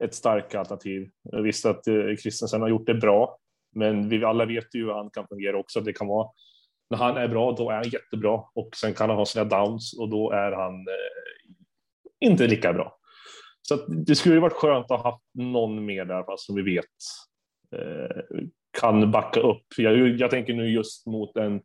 ett 0.03 0.13
starkt 0.13 0.55
alternativ. 0.55 1.09
Jag 1.23 1.41
visste 1.41 1.69
att 1.69 1.87
eh, 1.87 2.15
Christensen 2.21 2.61
har 2.61 2.69
gjort 2.69 2.87
det 2.87 2.93
bra, 2.93 3.37
men 3.75 4.09
vi 4.09 4.23
alla 4.23 4.45
vet 4.45 4.75
ju 4.75 4.85
hur 4.85 4.93
han 4.93 5.09
kan 5.09 5.27
fungera 5.27 5.57
också. 5.57 5.81
Det 5.81 5.93
kan 5.93 6.07
vara 6.07 6.27
när 6.89 6.97
han 6.97 7.17
är 7.17 7.27
bra, 7.27 7.51
då 7.51 7.69
är 7.69 7.75
han 7.75 7.89
jättebra 7.89 8.43
och 8.55 8.69
sen 8.75 8.93
kan 8.93 9.09
han 9.09 9.17
ha 9.17 9.25
sina 9.25 9.45
downs 9.45 9.99
och 9.99 10.09
då 10.09 10.31
är 10.31 10.51
han 10.51 10.73
eh, 10.73 12.27
inte 12.29 12.47
lika 12.47 12.73
bra. 12.73 12.95
Så 13.61 13.75
det 13.87 14.15
skulle 14.15 14.39
varit 14.39 14.53
skönt 14.53 14.91
att 14.91 15.01
ha 15.01 15.11
haft 15.11 15.23
någon 15.33 15.85
mer 15.85 16.05
där 16.05 16.23
som 16.37 16.55
vi 16.55 16.61
vet 16.61 16.85
eh, 17.75 18.39
kan 18.79 19.11
backa 19.11 19.39
upp. 19.39 19.65
Jag, 19.77 20.09
jag, 20.09 20.31
tänker 20.31 20.53
nu 20.53 20.69
just 20.69 21.07
mot 21.07 21.37
en 21.37 21.55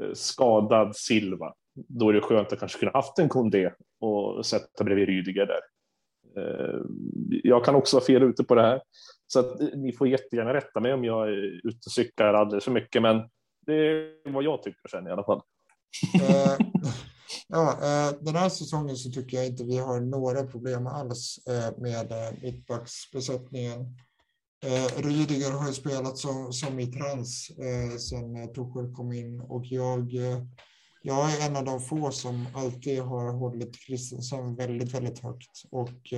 eh, 0.00 0.12
skadad 0.12 0.96
Silva. 0.96 1.54
Då 1.74 2.08
är 2.08 2.12
det 2.12 2.20
skönt 2.20 2.52
att 2.52 2.58
kanske 2.58 2.78
kunna 2.78 2.92
haft 2.92 3.18
en 3.18 3.28
Kondé 3.28 3.70
och 4.00 4.46
sätta 4.46 4.84
bredvid 4.84 5.08
Rydiger 5.08 5.46
där. 5.46 5.60
Eh, 6.36 6.80
jag 7.28 7.64
kan 7.64 7.74
också 7.74 7.96
vara 7.96 8.04
fel 8.04 8.22
ute 8.22 8.44
på 8.44 8.54
det 8.54 8.62
här. 8.62 8.80
Så 9.32 9.40
att, 9.40 9.60
eh, 9.60 9.68
ni 9.74 9.92
får 9.92 10.08
jättegärna 10.08 10.54
rätta 10.54 10.80
mig 10.80 10.92
om 10.92 11.04
jag 11.04 11.28
är 11.28 11.66
ute 11.68 11.86
och 11.86 11.92
cyklar 11.92 12.34
alldeles 12.34 12.64
för 12.64 12.72
mycket. 12.72 13.02
Men 13.02 13.16
det 13.66 13.74
är 13.74 14.32
vad 14.32 14.44
jag 14.44 14.62
tycker 14.62 14.88
sen 14.88 15.06
i 15.06 15.10
alla 15.10 15.24
fall. 15.24 15.40
Eh, 16.14 16.56
Ja, 17.48 17.72
eh, 17.72 18.14
den 18.20 18.36
här 18.36 18.48
säsongen 18.48 18.96
så 18.96 19.10
tycker 19.10 19.36
jag 19.36 19.46
inte 19.46 19.64
vi 19.64 19.78
har 19.78 20.00
några 20.00 20.46
problem 20.46 20.86
alls 20.86 21.38
eh, 21.48 21.78
med 21.78 22.12
eh, 22.12 22.34
mittbacksbesättningen. 22.42 23.80
Eh, 24.64 25.02
Rydiger 25.02 25.50
har 25.50 25.66
ju 25.66 25.72
spelat 25.72 26.18
som, 26.18 26.52
som 26.52 26.80
i 26.80 26.86
trans 26.86 27.50
sen 28.08 28.52
Tuchel 28.54 28.94
kom 28.94 29.12
in 29.12 29.40
och 29.40 29.64
jag, 29.64 30.12
jag 31.02 31.32
är 31.32 31.46
en 31.48 31.56
av 31.56 31.64
de 31.64 31.80
få 31.80 32.10
som 32.10 32.46
alltid 32.54 33.02
har 33.02 33.32
hållit 33.32 33.76
Christensen 33.76 34.54
väldigt, 34.54 34.94
väldigt 34.94 35.18
högt 35.18 35.62
och 35.70 36.12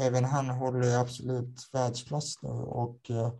även 0.00 0.24
han 0.24 0.50
håller 0.50 0.98
absolut 0.98 1.68
världsklass 1.72 2.42
nu 2.42 2.50
och 2.50 3.10
eh, 3.10 3.32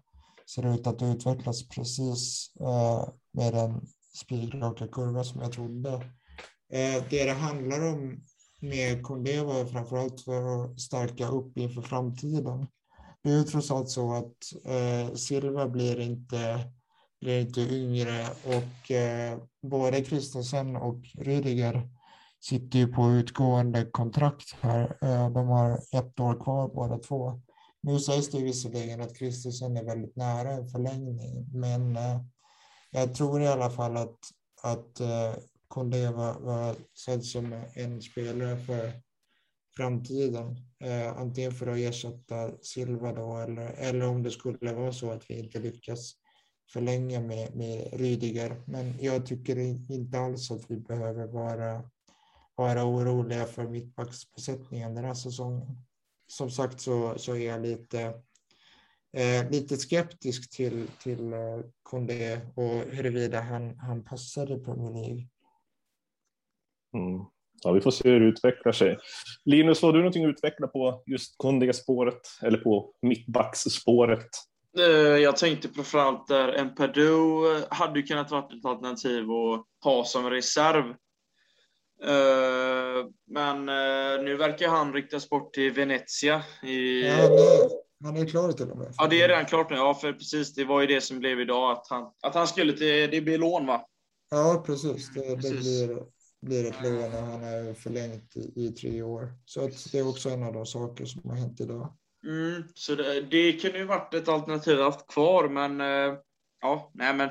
ser 0.54 0.74
ut 0.74 0.86
att 0.86 1.02
utvecklas 1.02 1.68
precis 1.68 2.52
eh, 2.60 3.08
med 3.32 3.54
den 3.54 3.86
spikraka 4.14 4.88
kurva 4.88 5.24
som 5.24 5.40
jag 5.40 5.52
trodde. 5.52 5.92
Eh, 6.72 7.04
det 7.10 7.24
det 7.24 7.32
handlar 7.32 7.92
om 7.92 8.22
med 8.60 9.02
Kondé 9.02 9.40
var 9.40 9.64
framförallt 9.64 10.20
för 10.20 10.64
att 10.64 10.80
stärka 10.80 11.28
upp 11.28 11.58
inför 11.58 11.82
framtiden. 11.82 12.66
Det 13.22 13.30
är 13.30 13.38
ju 13.38 13.44
trots 13.44 13.70
allt 13.70 13.88
så 13.88 14.12
att 14.14 14.64
eh, 14.64 15.14
Silva 15.14 15.68
blir 15.68 16.00
inte, 16.00 16.58
blir 17.20 17.40
inte 17.40 17.60
yngre 17.60 18.26
och 18.44 18.90
eh, 18.90 19.38
både 19.62 20.04
Kristensen 20.04 20.76
och 20.76 21.04
Rydiger 21.14 21.88
sitter 22.42 22.78
ju 22.78 22.86
på 22.86 23.10
utgående 23.10 23.84
kontrakt 23.84 24.56
här. 24.60 24.98
Eh, 25.02 25.30
de 25.30 25.48
har 25.48 25.80
ett 25.92 26.20
år 26.20 26.44
kvar 26.44 26.68
båda 26.74 26.98
två. 26.98 27.40
Nu 27.80 28.00
sägs 28.00 28.30
det 28.30 28.42
visserligen 28.42 29.00
att 29.00 29.16
Kristensen 29.16 29.76
är 29.76 29.84
väldigt 29.84 30.16
nära 30.16 30.50
en 30.50 30.68
förlängning, 30.68 31.46
men 31.52 31.96
eh, 31.96 32.20
jag 32.90 33.14
tror 33.14 33.42
i 33.42 33.48
alla 33.48 33.70
fall 33.70 33.96
att, 33.96 34.18
att 34.62 35.00
eh, 35.00 35.34
Kondé 35.68 36.10
var, 36.10 36.40
var 36.40 36.76
sedd 37.04 37.24
som 37.24 37.64
en 37.74 38.02
spelare 38.02 38.56
för 38.56 38.92
framtiden. 39.76 40.56
Antingen 41.16 41.52
för 41.52 41.66
att 41.66 41.78
ersätta 41.78 42.50
Silva 42.62 43.12
då 43.12 43.36
eller, 43.36 43.70
eller 43.70 44.08
om 44.08 44.22
det 44.22 44.30
skulle 44.30 44.72
vara 44.72 44.92
så 44.92 45.10
att 45.10 45.30
vi 45.30 45.38
inte 45.38 45.58
lyckas 45.58 46.12
förlänga 46.72 47.20
med, 47.20 47.56
med 47.56 47.88
Rydiger. 47.92 48.62
Men 48.66 48.94
jag 49.00 49.26
tycker 49.26 49.56
inte 49.92 50.18
alls 50.18 50.50
att 50.50 50.70
vi 50.70 50.76
behöver 50.76 51.26
vara, 51.26 51.82
vara 52.54 52.84
oroliga 52.84 53.44
för 53.44 53.68
mittbacksbesättningen 53.68 54.94
den 54.94 55.04
här 55.04 55.14
säsongen. 55.14 55.66
Som 56.26 56.50
sagt 56.50 56.80
så, 56.80 57.18
så 57.18 57.36
är 57.36 57.46
jag 57.46 57.62
lite, 57.62 58.00
eh, 59.12 59.50
lite 59.50 59.76
skeptisk 59.76 60.56
till, 60.56 60.88
till 61.02 61.32
eh, 61.32 61.60
Kondé 61.82 62.40
och 62.54 62.94
huruvida 62.94 63.40
han, 63.40 63.78
han 63.78 64.04
i 64.50 64.64
Premier 64.64 64.92
League. 64.92 65.28
Mm. 66.94 67.24
Ja, 67.64 67.72
vi 67.72 67.80
får 67.80 67.90
se 67.90 68.10
hur 68.10 68.20
det 68.20 68.26
utvecklar 68.26 68.72
sig. 68.72 68.98
Linus, 69.44 69.82
har 69.82 69.92
du 69.92 69.98
någonting 69.98 70.24
att 70.24 70.30
utveckla 70.30 70.66
på 70.66 71.02
just 71.06 71.38
Kondiga-spåret 71.38 72.20
eller 72.42 72.58
på 72.58 72.94
mittbacksspåret? 73.02 74.28
Eh, 74.78 74.84
jag 75.18 75.36
tänkte 75.36 75.68
framförallt 75.68 76.28
där 76.28 76.48
en 76.48 76.74
eh, 77.56 77.62
hade 77.70 78.02
kunnat 78.02 78.30
vara 78.30 78.44
ett 78.44 78.64
alternativ 78.64 79.24
att 79.30 79.66
ha 79.84 80.04
som 80.04 80.30
reserv. 80.30 80.94
Eh, 82.04 83.06
men 83.30 83.66
nu 84.24 84.36
verkar 84.36 84.68
han 84.68 84.92
riktas 84.92 85.28
bort 85.28 85.54
till 85.54 85.72
Venezia. 85.72 86.42
I... 86.62 87.06
Ja, 87.06 87.28
han 88.04 88.16
är 88.16 88.26
klar 88.26 88.52
till 88.52 88.70
och 88.70 88.78
med. 88.78 88.94
Ja, 88.96 89.06
det 89.06 89.22
är 89.22 89.28
redan 89.28 89.44
klart 89.44 89.70
nu. 89.70 89.76
Ja, 89.76 89.94
för 89.94 90.12
precis, 90.12 90.54
det 90.54 90.64
var 90.64 90.80
ju 90.80 90.86
det 90.86 91.00
som 91.00 91.18
blev 91.18 91.40
idag, 91.40 91.72
att 91.72 91.86
han, 91.90 92.12
att 92.22 92.34
han 92.34 92.46
skulle 92.46 92.72
till, 92.72 93.10
det 93.10 93.20
blir 93.20 93.38
lån 93.38 93.66
va? 93.66 93.86
Ja, 94.30 94.62
precis. 94.66 95.14
Det, 95.14 95.36
precis. 95.36 95.80
det 95.80 95.86
blir 95.86 96.02
blir 96.42 96.68
ett 96.68 96.82
lån 96.82 97.04
och 97.04 97.26
han 97.26 97.44
är 97.44 97.74
förlängt 97.74 98.36
i, 98.36 98.52
i 98.66 98.68
tre 98.68 99.02
år. 99.02 99.32
Så 99.44 99.70
det 99.92 99.98
är 99.98 100.08
också 100.08 100.30
en 100.30 100.42
av 100.42 100.52
de 100.52 100.66
saker 100.66 101.04
som 101.04 101.30
har 101.30 101.36
hänt 101.36 101.60
idag. 101.60 101.96
Mm, 102.26 102.62
så 102.74 102.94
det, 102.94 103.20
det 103.20 103.52
kunde 103.52 103.78
ju 103.78 103.84
varit 103.84 104.14
ett 104.14 104.28
alternativ 104.28 104.80
att 104.80 104.84
haft 104.84 105.06
kvar, 105.06 105.48
men 105.48 105.80
eh, 105.80 106.18
ja, 106.60 106.90
nej 106.94 107.14
men 107.14 107.30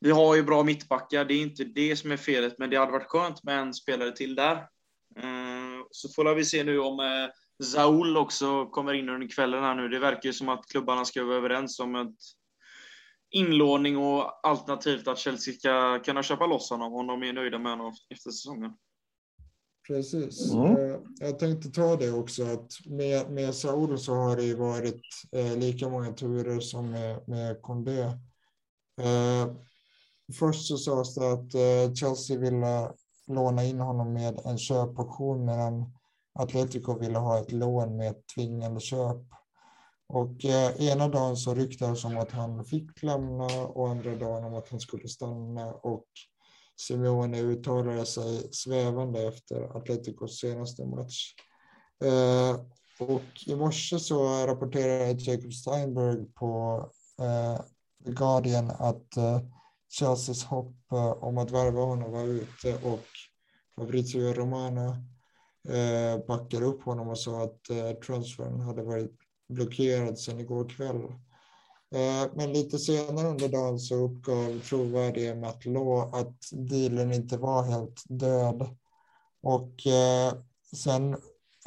vi 0.00 0.10
har 0.10 0.36
ju 0.36 0.42
bra 0.42 0.62
mittbackar. 0.62 1.24
Det 1.24 1.34
är 1.34 1.42
inte 1.42 1.64
det 1.64 1.96
som 1.96 2.12
är 2.12 2.16
felet, 2.16 2.58
men 2.58 2.70
det 2.70 2.76
hade 2.76 2.92
varit 2.92 3.10
skönt 3.10 3.44
med 3.44 3.58
en 3.58 3.74
spelare 3.74 4.12
till 4.12 4.34
där. 4.34 4.56
Eh, 5.16 5.82
så 5.90 6.08
får 6.08 6.34
vi 6.34 6.44
se 6.44 6.64
nu 6.64 6.78
om 6.78 7.00
eh, 7.00 7.64
Zaul 7.64 8.16
också 8.16 8.66
kommer 8.66 8.92
in 8.92 9.08
under 9.08 9.28
kvällen 9.28 9.62
här 9.62 9.74
nu. 9.74 9.88
Det 9.88 9.98
verkar 9.98 10.26
ju 10.28 10.32
som 10.32 10.48
att 10.48 10.66
klubbarna 10.66 11.04
ska 11.04 11.24
vara 11.24 11.36
överens 11.36 11.80
om 11.80 11.94
ett 11.94 12.16
inlåning 13.30 13.96
och 13.96 14.46
alternativt 14.46 15.08
att 15.08 15.18
Chelsea 15.18 15.54
ska 15.54 15.98
kunna 15.98 16.22
köpa 16.22 16.46
loss 16.46 16.70
honom 16.70 16.94
om 16.94 17.06
de 17.06 17.22
är 17.22 17.32
nöjda 17.32 17.58
med 17.58 17.72
honom 17.72 17.92
efter 18.10 18.30
säsongen. 18.30 18.72
Precis. 19.86 20.52
Mm. 20.52 20.76
Eh, 20.76 21.00
jag 21.20 21.38
tänkte 21.38 21.70
ta 21.70 21.96
det 21.96 22.12
också 22.12 22.44
att 22.44 22.86
med, 22.86 23.30
med 23.30 23.54
Saul 23.54 23.98
så 23.98 24.14
har 24.14 24.36
det 24.36 24.44
ju 24.44 24.54
varit 24.54 25.02
eh, 25.32 25.58
lika 25.58 25.88
många 25.88 26.12
turer 26.12 26.60
som 26.60 26.90
med, 26.90 27.28
med 27.28 27.62
Condé. 27.62 28.00
Eh, 29.00 29.46
först 30.34 30.68
så 30.68 30.76
sades 30.76 31.14
det 31.14 31.32
att 31.32 31.54
eh, 31.54 31.94
Chelsea 31.94 32.38
ville 32.38 32.92
låna 33.26 33.64
in 33.64 33.80
honom 33.80 34.12
med 34.12 34.40
en 34.44 34.58
köpoption 34.58 35.44
medan 35.44 35.92
Atletico 36.38 36.98
ville 36.98 37.18
ha 37.18 37.38
ett 37.38 37.52
lån 37.52 37.96
med 37.96 38.10
ett 38.10 38.26
tvingande 38.34 38.80
köp. 38.80 39.22
Och 40.08 40.44
eh, 40.44 40.82
ena 40.88 41.08
dagen 41.08 41.36
så 41.36 41.54
ryktades 41.54 42.04
om 42.04 42.18
att 42.18 42.32
han 42.32 42.64
fick 42.64 43.02
lämna 43.02 43.44
och 43.66 43.88
andra 43.88 44.14
dagen 44.14 44.44
om 44.44 44.54
att 44.54 44.68
han 44.68 44.80
skulle 44.80 45.08
stanna. 45.08 45.72
Och 45.72 46.06
Simeone 46.76 47.40
uttalade 47.40 48.06
sig 48.06 48.48
svävande 48.52 49.28
efter 49.28 49.76
Atleticos 49.76 50.40
senaste 50.40 50.86
match. 50.86 51.34
Eh, 52.04 52.60
och 53.08 53.22
i 53.46 53.54
morse 53.54 53.98
så 53.98 54.46
rapporterade 54.46 55.12
Jacob 55.12 55.52
Steinberg 55.52 56.24
på 56.34 56.80
eh, 57.20 57.60
The 58.04 58.12
Guardian 58.12 58.70
att 58.70 59.16
eh, 59.16 59.40
Chelseas 59.98 60.44
hopp 60.44 60.92
eh, 60.92 61.10
om 61.10 61.38
att 61.38 61.50
värva 61.50 61.80
honom 61.80 62.12
var 62.12 62.24
ute 62.24 62.74
och 62.74 63.06
Fabrizio 63.76 64.32
Romano 64.32 64.96
eh, 65.68 66.26
backade 66.26 66.64
upp 66.64 66.82
honom 66.82 67.08
och 67.08 67.18
sa 67.18 67.42
att 67.42 67.70
eh, 67.70 67.90
transfern 67.90 68.60
hade 68.60 68.82
varit 68.82 69.12
blockerad 69.48 70.18
sedan 70.18 70.40
igår 70.40 70.68
kväll. 70.68 71.02
Eh, 71.94 72.30
men 72.34 72.52
lite 72.52 72.78
senare 72.78 73.28
under 73.28 73.48
dagen 73.48 73.78
så 73.78 73.94
uppgav 73.94 74.60
trovärdiga 74.60 75.34
Matt 75.34 75.64
Law 75.64 76.14
att 76.14 76.48
dealen 76.52 77.12
inte 77.12 77.36
var 77.36 77.62
helt 77.62 78.02
död. 78.08 78.76
Och 79.42 79.86
eh, 79.86 80.34
sen 80.76 81.12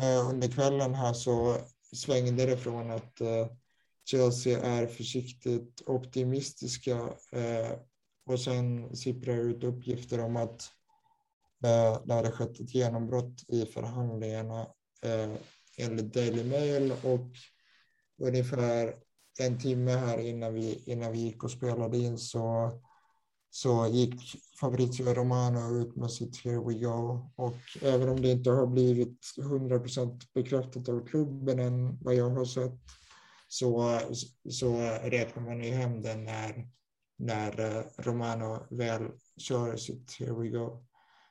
eh, 0.02 0.30
under 0.30 0.48
kvällen 0.48 0.94
här 0.94 1.14
så 1.14 1.56
svängde 1.96 2.46
det 2.46 2.58
från 2.58 2.92
att 2.92 3.22
eh, 3.22 3.48
Chelsea 4.06 4.62
är 4.62 4.88
försiktigt 4.88 5.82
optimistiska 5.86 7.10
och 8.30 8.40
sen 8.40 8.96
sipprar 8.96 9.36
ut 9.36 9.64
uppgifter 9.64 10.20
om 10.20 10.36
att 10.36 10.72
eh, 11.64 12.02
det 12.06 12.14
hade 12.14 12.32
skett 12.32 12.60
ett 12.60 12.76
genombrott 12.76 13.44
i 13.48 13.66
förhandlingarna 13.66 14.62
eh, 15.04 15.30
enligt 15.78 16.14
Daily 16.14 16.44
Mail 16.44 16.92
och 16.92 17.30
ungefär 18.22 18.96
en 19.40 19.60
timme 19.60 19.92
här 19.92 20.18
innan 20.18 20.54
vi, 20.54 20.84
innan 20.86 21.12
vi 21.12 21.20
gick 21.20 21.44
och 21.44 21.52
spelade 21.52 21.98
in 21.98 22.18
så, 22.18 22.72
så 23.50 23.88
gick 23.88 24.22
Fabrizio 24.60 25.14
Romano 25.14 25.82
ut 25.82 25.96
med 25.96 26.12
sitt 26.12 26.38
Here 26.38 26.60
We 26.60 26.74
Go. 26.74 27.32
Och 27.36 27.58
även 27.82 28.10
om 28.10 28.22
det 28.22 28.32
inte 28.32 28.50
har 28.50 28.68
blivit 28.68 29.20
100 29.40 29.80
procent 29.80 30.34
bekräftat 30.34 30.90
av 30.90 31.08
klubben 31.08 31.60
än 31.60 31.98
vad 32.02 32.16
jag 32.16 32.30
har 32.30 32.46
sett 32.46 32.80
så, 33.48 34.00
så 34.50 34.78
räknar 35.04 35.44
man 35.44 35.64
ju 35.64 35.72
hem 35.72 36.02
den 36.02 36.24
när, 36.24 36.68
när 37.20 37.60
eh, 37.60 37.84
Romano 37.98 38.68
väl 38.70 39.02
kör 39.38 39.76
sitt 39.76 40.16
Here 40.20 40.34
We 40.34 40.50
Go. 40.50 40.86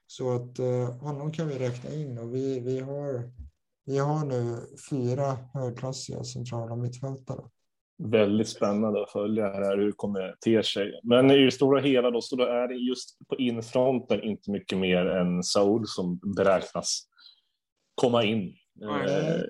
Så 0.06 0.34
att 0.34 0.58
uh, 0.58 0.90
honom 0.90 1.32
kan 1.32 1.48
vi 1.48 1.58
räkna 1.58 1.90
in 1.90 2.18
och 2.18 2.34
vi, 2.34 2.60
vi, 2.60 2.80
har, 2.80 3.30
vi 3.84 3.98
har 3.98 4.24
nu 4.24 4.56
fyra 4.90 5.38
högklassiga 5.54 6.24
centrala 6.24 6.76
mittfältare 6.76 7.44
väldigt 7.98 8.48
spännande 8.48 9.02
att 9.02 9.12
följa 9.12 9.44
här 9.44 9.76
hur 9.76 9.86
det 9.86 9.92
kommer 9.92 10.36
te 10.44 10.62
sig. 10.62 11.00
Men 11.02 11.30
i 11.30 11.44
det 11.44 11.50
stora 11.50 11.80
hela 11.80 12.10
då, 12.10 12.20
så 12.20 12.36
då 12.36 12.44
är 12.44 12.68
det 12.68 12.74
just 12.74 13.18
på 13.28 13.36
infronten 13.36 14.22
inte 14.22 14.50
mycket 14.50 14.78
mer 14.78 15.06
än 15.06 15.42
Saul 15.42 15.86
som 15.86 16.20
beräknas 16.36 17.08
komma 17.94 18.24
in. 18.24 18.54
Mm. 18.82 19.42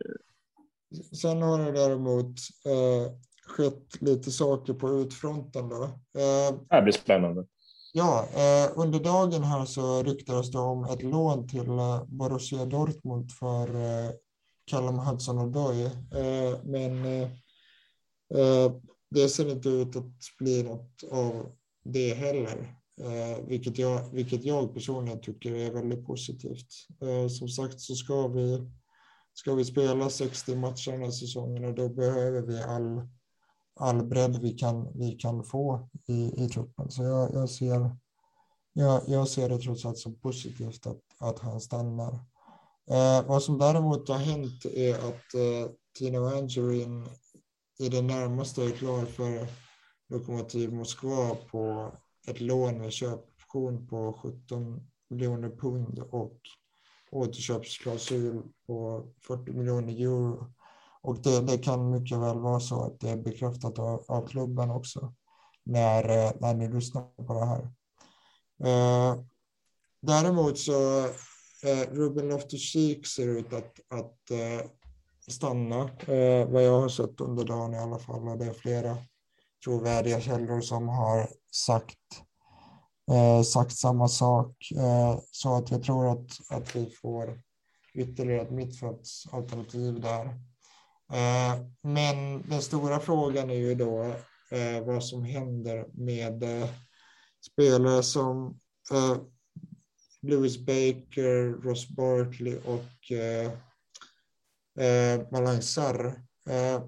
Sen 1.20 1.42
har 1.42 1.64
det 1.64 1.72
däremot 1.72 2.34
eh, 2.66 3.12
skett 3.50 4.00
lite 4.00 4.30
saker 4.30 4.74
på 4.74 4.90
utfronten 4.90 5.68
då. 5.68 5.82
Eh, 5.84 6.54
det 6.70 6.82
blir 6.82 6.92
spännande. 6.92 7.44
Ja, 7.92 8.28
eh, 8.34 8.72
under 8.76 9.00
dagen 9.00 9.42
här 9.42 9.64
så 9.64 10.02
ryktades 10.02 10.50
det 10.50 10.58
om 10.58 10.84
ett 10.84 11.02
lån 11.02 11.48
till 11.48 11.68
eh, 11.68 12.04
Borussia 12.06 12.64
Dortmund 12.64 13.32
för 13.32 13.74
eh, 13.74 14.10
Callum 14.70 14.98
Hudson-Odoi. 14.98 15.84
Eh, 15.84 16.58
men 16.64 17.06
eh, 17.06 18.72
det 19.10 19.28
ser 19.28 19.50
inte 19.50 19.68
ut 19.68 19.96
att 19.96 20.38
bli 20.38 20.62
något 20.62 21.04
av 21.10 21.52
det 21.84 22.14
heller, 22.14 22.74
vilket 23.46 23.78
jag, 23.78 24.10
vilket 24.12 24.44
jag 24.44 24.74
personligen 24.74 25.20
tycker 25.20 25.54
är 25.54 25.70
väldigt 25.70 26.06
positivt. 26.06 26.66
Som 27.38 27.48
sagt 27.48 27.80
så 27.80 27.94
ska 27.94 28.28
vi, 28.28 28.70
ska 29.34 29.54
vi 29.54 29.64
spela 29.64 30.10
60 30.10 30.56
matcher 30.56 30.92
den 30.92 31.02
här 31.02 31.10
säsongen 31.10 31.64
och 31.64 31.74
då 31.74 31.88
behöver 31.88 32.42
vi 32.42 32.62
all, 32.62 33.08
all 33.78 34.04
bredd 34.04 34.36
vi 34.42 34.50
kan, 34.50 34.98
vi 34.98 35.12
kan 35.12 35.44
få 35.44 35.88
i, 36.06 36.44
i 36.44 36.48
truppen. 36.48 36.90
Så 36.90 37.02
jag, 37.02 37.34
jag, 37.34 37.50
ser, 37.50 37.96
jag, 38.72 39.02
jag 39.06 39.28
ser 39.28 39.48
det 39.48 39.58
trots 39.58 39.84
allt 39.84 39.98
som 39.98 40.14
positivt 40.14 40.86
att, 40.86 41.00
att 41.18 41.38
han 41.38 41.60
stannar. 41.60 42.12
Eh, 42.90 43.26
vad 43.26 43.42
som 43.42 43.58
däremot 43.58 44.08
har 44.08 44.18
hänt 44.18 44.64
är 44.64 44.94
att 44.94 45.34
eh, 45.34 45.70
Tino 45.98 46.26
Angerin 46.26 47.06
i 47.78 47.88
det 47.88 48.02
närmaste 48.02 48.64
är 48.64 48.70
klar 48.70 49.04
för 49.04 49.46
Lokomotiv 50.08 50.72
Moskva 50.72 51.34
på 51.50 51.92
ett 52.26 52.40
lån 52.40 52.78
med 52.78 52.92
köpoption 52.92 53.86
på 53.86 54.12
17 54.22 54.80
miljoner 55.10 55.48
pund 55.50 55.98
och 55.98 56.40
återköpsklausul 57.10 58.42
på 58.66 59.08
40 59.26 59.52
miljoner 59.52 59.92
euro. 59.92 60.52
Och 61.02 61.22
det, 61.22 61.40
det, 61.40 61.58
kan 61.58 61.90
mycket 61.90 62.18
väl 62.18 62.38
vara 62.38 62.60
så 62.60 62.84
att 62.84 63.00
det 63.00 63.10
är 63.10 63.16
bekräftat 63.16 63.78
av, 63.78 64.04
av 64.08 64.26
klubben 64.26 64.70
också 64.70 65.14
när, 65.64 66.08
eh, 66.08 66.32
när 66.40 66.54
ni 66.54 66.68
lyssnar 66.68 67.02
på 67.02 67.34
det 67.34 67.46
här. 67.46 67.70
Eh, 68.64 69.20
däremot 70.02 70.58
så 70.58 71.04
eh, 71.64 71.90
Ruben 71.90 72.32
Loftus-Cheek 72.32 73.06
ser 73.06 73.28
ut 73.28 73.52
att, 73.52 73.80
att 73.88 74.30
eh, 74.30 74.70
stanna, 75.30 75.80
eh, 75.88 76.48
vad 76.48 76.62
jag 76.62 76.80
har 76.80 76.88
sett 76.88 77.20
under 77.20 77.44
dagen 77.44 77.74
i 77.74 77.78
alla 77.78 77.98
fall. 77.98 78.28
Och 78.28 78.38
det 78.38 78.44
är 78.44 78.52
flera 78.52 78.96
trovärdiga 79.64 80.20
källor 80.20 80.60
som 80.60 80.88
har 80.88 81.28
sagt, 81.52 82.22
eh, 83.10 83.42
sagt 83.42 83.76
samma 83.76 84.08
sak. 84.08 84.56
Eh, 84.76 85.20
så 85.30 85.54
att 85.54 85.70
jag 85.70 85.82
tror 85.82 86.12
att, 86.12 86.30
att 86.50 86.76
vi 86.76 86.90
får 86.90 87.40
ytterligare 87.94 88.42
ett 88.42 88.50
mittfältsalternativ 88.50 90.00
där. 90.00 90.47
Eh, 91.12 91.60
men 91.82 92.42
den 92.42 92.62
stora 92.62 93.00
frågan 93.00 93.50
är 93.50 93.54
ju 93.54 93.74
då 93.74 94.02
eh, 94.50 94.84
vad 94.84 95.04
som 95.04 95.24
händer 95.24 95.86
med 95.92 96.42
eh, 96.42 96.68
spelare 97.52 98.02
som 98.02 98.60
Lewis 100.22 100.58
Baker, 100.58 101.62
Ross 101.62 101.88
Barkley 101.88 102.56
och 102.56 103.12
Malang 105.32 105.62
Sarr. 105.62 106.22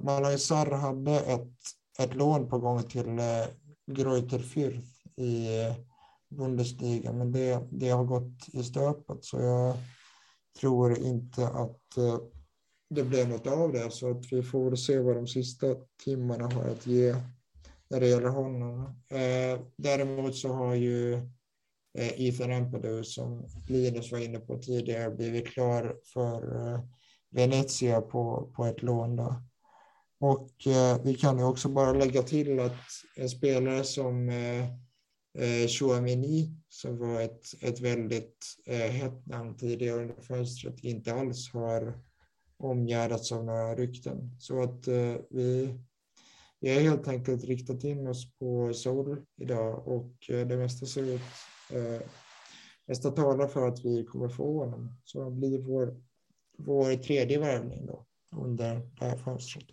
Malang 0.05 0.39
Sarr 0.39 0.71
hade 0.71 1.21
ett, 1.21 1.57
ett 1.99 2.15
lån 2.15 2.49
på 2.49 2.59
gång 2.59 2.83
till 2.83 3.05
Greuter 3.07 3.55
Greuther 3.87 4.39
Fürth 4.39 5.21
i 5.21 5.49
Bundesliga, 6.29 7.13
men 7.13 7.33
det, 7.33 7.69
det 7.71 7.89
har 7.89 8.05
gått 8.05 8.49
i 8.53 8.63
stöpet 8.63 9.25
så 9.25 9.41
jag 9.41 9.77
tror 10.61 10.99
inte 10.99 11.49
att 11.49 11.99
det 12.91 13.05
blev 13.05 13.29
något 13.29 13.47
av 13.47 13.73
det. 13.73 13.91
Så 13.91 14.11
att 14.11 14.33
vi 14.33 14.43
får 14.43 14.75
se 14.77 14.99
vad 14.99 15.17
de 15.17 15.27
sista 15.27 15.67
timmarna 16.05 16.49
har 16.55 16.65
att 16.65 16.87
ge 16.87 17.15
när 17.91 18.01
det 18.01 18.09
gäller 18.09 18.29
honom. 18.29 18.81
Eh, 19.09 19.61
däremot 19.77 20.37
så 20.37 20.49
har 20.49 20.75
ju 20.75 21.15
eh, 21.99 22.21
Ethan 22.21 22.53
Ampadu 22.53 23.05
som 23.05 23.47
Linus 23.69 24.13
var 24.13 24.19
inne 24.19 24.39
på 24.39 24.59
tidigare 24.59 25.11
blivit 25.11 25.49
klar 25.49 25.97
för 26.15 26.57
eh, 26.57 26.81
Venezia 27.31 28.01
på, 28.01 28.53
på 28.57 28.65
ett 28.65 28.83
lån. 28.83 29.17
Då. 29.17 29.43
Och 30.21 30.67
eh, 30.67 31.03
vi 31.03 31.15
kan 31.15 31.39
ju 31.39 31.45
också 31.45 31.69
bara 31.69 31.93
lägga 31.93 32.23
till 32.23 32.61
att 32.61 32.87
en 33.17 33.29
spelare 33.29 33.85
som 33.85 34.29
eh, 34.29 34.65
eh, 35.39 35.69
Chouamini, 35.69 36.55
som 36.69 36.99
var 36.99 37.21
ett, 37.21 37.45
ett 37.61 37.81
väldigt 37.81 38.47
eh, 38.67 38.91
hett 38.91 39.27
namn 39.27 39.57
tidigare 39.57 40.03
under 40.03 40.23
fönstret, 40.23 40.85
inte 40.85 41.15
alls 41.15 41.51
har 41.53 42.10
omgärdats 42.61 43.33
av 43.33 43.45
några 43.45 43.75
rykten. 43.75 44.37
Så 44.39 44.63
att 44.63 44.89
eh, 44.89 45.17
vi, 45.31 45.79
vi 46.61 46.75
har 46.75 46.81
helt 46.81 47.09
enkelt 47.09 47.45
riktat 47.45 47.85
in 47.85 48.07
oss 48.07 48.35
på 48.39 48.73
Sol 48.75 49.25
idag 49.37 49.89
och 49.89 50.31
eh, 50.31 50.47
det 50.47 50.57
mesta 50.57 50.87
ser 50.87 51.15
ut 51.15 51.21
eh, 51.73 52.07
mesta 52.87 53.11
talar 53.11 53.47
för 53.47 53.69
att 53.69 53.85
vi 53.85 54.05
kommer 54.05 54.29
få 54.29 54.59
honom. 54.59 54.93
Så 55.05 55.23
han 55.23 55.41
blir 55.41 55.59
vår 55.59 55.97
vår 56.65 56.95
tredje 56.95 57.39
värvning 57.39 57.87
då 57.87 58.07
under 58.37 58.75
det 58.75 59.05
här 59.05 59.17
fönstret. 59.17 59.65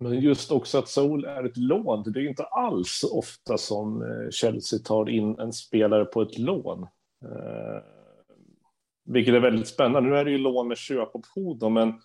Men 0.00 0.20
just 0.20 0.50
också 0.50 0.78
att 0.78 0.88
Sol 0.88 1.24
är 1.24 1.44
ett 1.44 1.56
lån. 1.56 2.12
Det 2.12 2.20
är 2.20 2.28
inte 2.28 2.44
alls 2.44 3.04
ofta 3.12 3.58
som 3.58 4.02
eh, 4.02 4.30
Chelsea 4.30 4.78
tar 4.78 5.08
in 5.08 5.38
en 5.38 5.52
spelare 5.52 6.04
på 6.04 6.22
ett 6.22 6.38
lån. 6.38 6.82
Eh, 7.24 7.97
vilket 9.08 9.34
är 9.34 9.40
väldigt 9.40 9.68
spännande. 9.68 10.10
Nu 10.10 10.16
är 10.16 10.24
det 10.24 10.30
ju 10.30 10.38
lån 10.38 10.68
med 10.68 10.76
köpoption, 10.76 11.72
men 11.74 12.00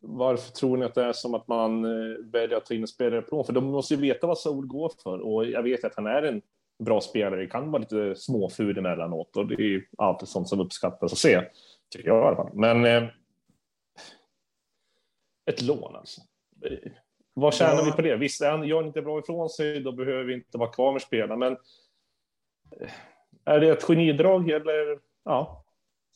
varför 0.00 0.52
tror 0.52 0.76
ni 0.76 0.84
att 0.84 0.94
det 0.94 1.04
är 1.04 1.12
som 1.12 1.34
att 1.34 1.48
man 1.48 1.84
eh, 1.84 2.16
väljer 2.24 2.56
att 2.56 2.66
ta 2.66 2.74
in 2.74 2.80
en 2.80 2.86
spelare 2.86 3.22
på 3.22 3.36
lån? 3.36 3.44
För 3.44 3.52
de 3.52 3.64
måste 3.64 3.94
ju 3.94 4.00
veta 4.00 4.26
vad 4.26 4.38
Sol 4.38 4.66
går 4.66 4.92
för 5.02 5.20
och 5.20 5.46
jag 5.46 5.62
vet 5.62 5.84
att 5.84 5.96
han 5.96 6.06
är 6.06 6.22
en 6.22 6.42
bra 6.78 7.00
spelare. 7.00 7.40
Det 7.40 7.46
kan 7.46 7.70
vara 7.70 7.80
lite 7.80 8.16
småful 8.16 8.78
emellanåt 8.78 9.36
och 9.36 9.46
det 9.46 9.54
är 9.54 9.82
alltid 9.98 10.28
sånt 10.28 10.48
som 10.48 10.60
uppskattas 10.60 11.12
att 11.12 11.18
se. 11.18 11.42
Tycker 11.90 12.08
jag 12.08 12.24
i 12.24 12.26
alla 12.26 12.36
fall. 12.36 12.50
Men 12.54 12.84
eh, 12.84 13.08
ett 15.46 15.62
lån 15.62 15.96
alltså. 15.96 16.20
Vad 17.34 17.54
tjänar 17.54 17.78
ja. 17.78 17.84
vi 17.84 17.92
på 17.92 18.02
det? 18.02 18.16
Visst, 18.16 18.40
gör 18.40 18.76
han 18.76 18.86
inte 18.86 19.02
bra 19.02 19.18
ifrån 19.18 19.48
sig, 19.48 19.80
då 19.80 19.92
behöver 19.92 20.24
vi 20.24 20.34
inte 20.34 20.58
vara 20.58 20.72
kvar 20.72 20.92
med 20.92 21.02
spelarna. 21.02 21.36
Men 21.36 21.52
eh, 22.80 22.90
är 23.44 23.60
det 23.60 23.68
ett 23.68 23.82
genidrag 23.82 24.50
eller? 24.50 24.98
Ja. 25.24 25.65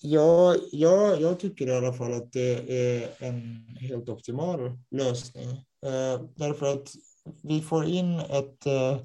Ja, 0.03 0.57
ja, 0.72 1.16
jag 1.16 1.40
tycker 1.40 1.66
i 1.66 1.76
alla 1.76 1.92
fall 1.92 2.12
att 2.12 2.32
det 2.32 2.78
är 2.78 3.09
en 3.18 3.66
helt 3.80 4.09
optimal 4.09 4.78
lösning. 4.90 5.51
Eh, 5.86 6.22
därför 6.36 6.72
att 6.72 6.88
vi 7.42 7.61
får 7.61 7.84
in 7.84 8.18
ett 8.18 8.66
eh, 8.66 9.01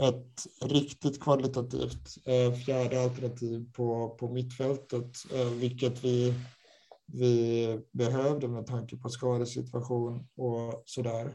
ett 0.00 0.46
riktigt 0.70 1.20
kvalitativt 1.22 2.18
eh, 2.26 2.52
fjärde 2.52 3.02
alternativ 3.02 3.72
på, 3.72 4.08
på 4.20 4.28
mittfältet, 4.28 5.16
eh, 5.34 5.46
vilket 5.48 6.04
vi, 6.04 6.34
vi 7.06 7.80
behövde 7.92 8.48
med 8.48 8.66
tanke 8.66 8.96
på 8.96 9.08
skadesituation 9.08 10.28
och 10.36 10.82
sådär. 10.84 11.34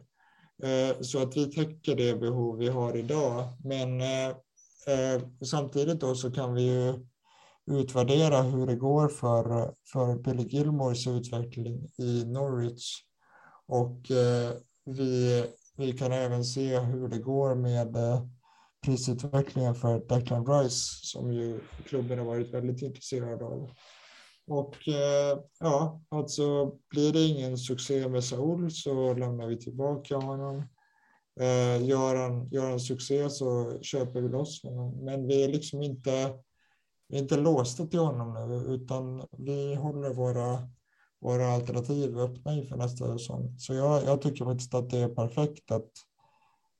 Eh, 0.63 1.01
så 1.01 1.21
att 1.21 1.37
vi 1.37 1.45
täcker 1.45 1.95
det 1.95 2.19
behov 2.19 2.57
vi 2.57 2.67
har 2.67 2.97
idag. 2.97 3.47
Men 3.63 4.01
eh, 4.01 4.29
eh, 4.87 5.21
samtidigt 5.45 5.99
då 5.99 6.15
så 6.15 6.31
kan 6.31 6.53
vi 6.53 6.61
ju 6.61 6.93
utvärdera 7.71 8.41
hur 8.41 8.67
det 8.67 8.75
går 8.75 9.07
för, 9.07 9.73
för 9.93 10.15
Billy 10.15 10.43
Gilmores 10.43 11.07
utveckling 11.07 11.89
i 11.97 12.23
Norwich. 12.25 13.01
Och 13.67 14.11
eh, 14.11 14.51
vi, 14.85 15.43
vi 15.77 15.93
kan 15.93 16.11
även 16.11 16.45
se 16.45 16.79
hur 16.79 17.07
det 17.07 17.19
går 17.19 17.55
med 17.55 17.95
eh, 17.95 18.25
prisutvecklingen 18.85 19.75
för 19.75 19.99
Declan 19.99 20.45
Rice 20.45 20.99
som 21.03 21.33
ju 21.33 21.59
klubben 21.85 22.19
har 22.19 22.25
varit 22.25 22.53
väldigt 22.53 22.81
intresserad 22.81 23.41
av. 23.43 23.69
Och 24.47 24.87
eh, 24.87 25.39
ja, 25.59 26.01
alltså 26.09 26.75
blir 26.89 27.13
det 27.13 27.25
ingen 27.25 27.57
succé 27.57 28.07
med 28.07 28.23
Saul 28.23 28.71
så 28.71 29.13
lämnar 29.13 29.47
vi 29.47 29.57
tillbaka 29.57 30.15
honom. 30.15 30.63
Eh, 31.39 31.85
gör, 31.87 32.15
han, 32.15 32.49
gör 32.49 32.69
han 32.69 32.79
succé 32.79 33.29
så 33.29 33.79
köper 33.81 34.21
vi 34.21 34.29
loss 34.29 34.63
honom. 34.63 35.05
Men 35.05 35.27
vi 35.27 35.43
är 35.43 35.47
liksom 35.47 35.81
inte, 35.81 36.33
vi 37.07 37.17
är 37.17 37.21
inte 37.21 37.37
låsta 37.37 37.85
till 37.85 37.99
honom 37.99 38.33
nu, 38.33 38.73
utan 38.73 39.27
vi 39.37 39.75
håller 39.75 40.13
våra, 40.13 40.59
våra 41.21 41.47
alternativ 41.47 42.19
öppna 42.19 42.53
inför 42.53 42.75
nästa 42.75 43.17
säsong. 43.17 43.55
Så 43.57 43.73
jag, 43.73 44.03
jag 44.03 44.21
tycker 44.21 44.45
faktiskt 44.45 44.73
att 44.73 44.89
det 44.89 44.99
är 44.99 45.09
perfekt 45.09 45.71
att, 45.71 45.91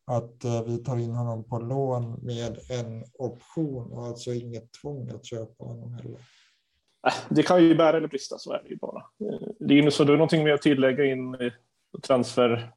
att 0.06 0.44
eh, 0.44 0.64
vi 0.64 0.78
tar 0.78 0.98
in 0.98 1.12
honom 1.12 1.44
på 1.44 1.60
lån 1.60 2.20
med 2.22 2.58
en 2.70 3.04
option 3.14 3.92
och 3.92 4.06
alltså 4.06 4.34
inget 4.34 4.74
tvång 4.82 5.10
att 5.10 5.26
köpa 5.26 5.64
honom 5.64 5.94
heller. 5.94 6.20
Det 7.30 7.44
kan 7.44 7.64
ju 7.64 7.76
bära 7.76 7.98
eller 7.98 8.08
brista, 8.08 8.38
så 8.38 8.54
är 8.54 8.64
det 8.64 8.70
ju 8.70 8.78
bara. 8.78 9.04
Eh, 9.20 9.48
Linus, 9.60 10.00
har 10.00 10.06
du 10.06 10.14
någonting 10.14 10.44
mer 10.44 10.54
att 10.54 10.62
tillägga 10.62 11.06
in 11.06 11.38
transfer 12.04 12.72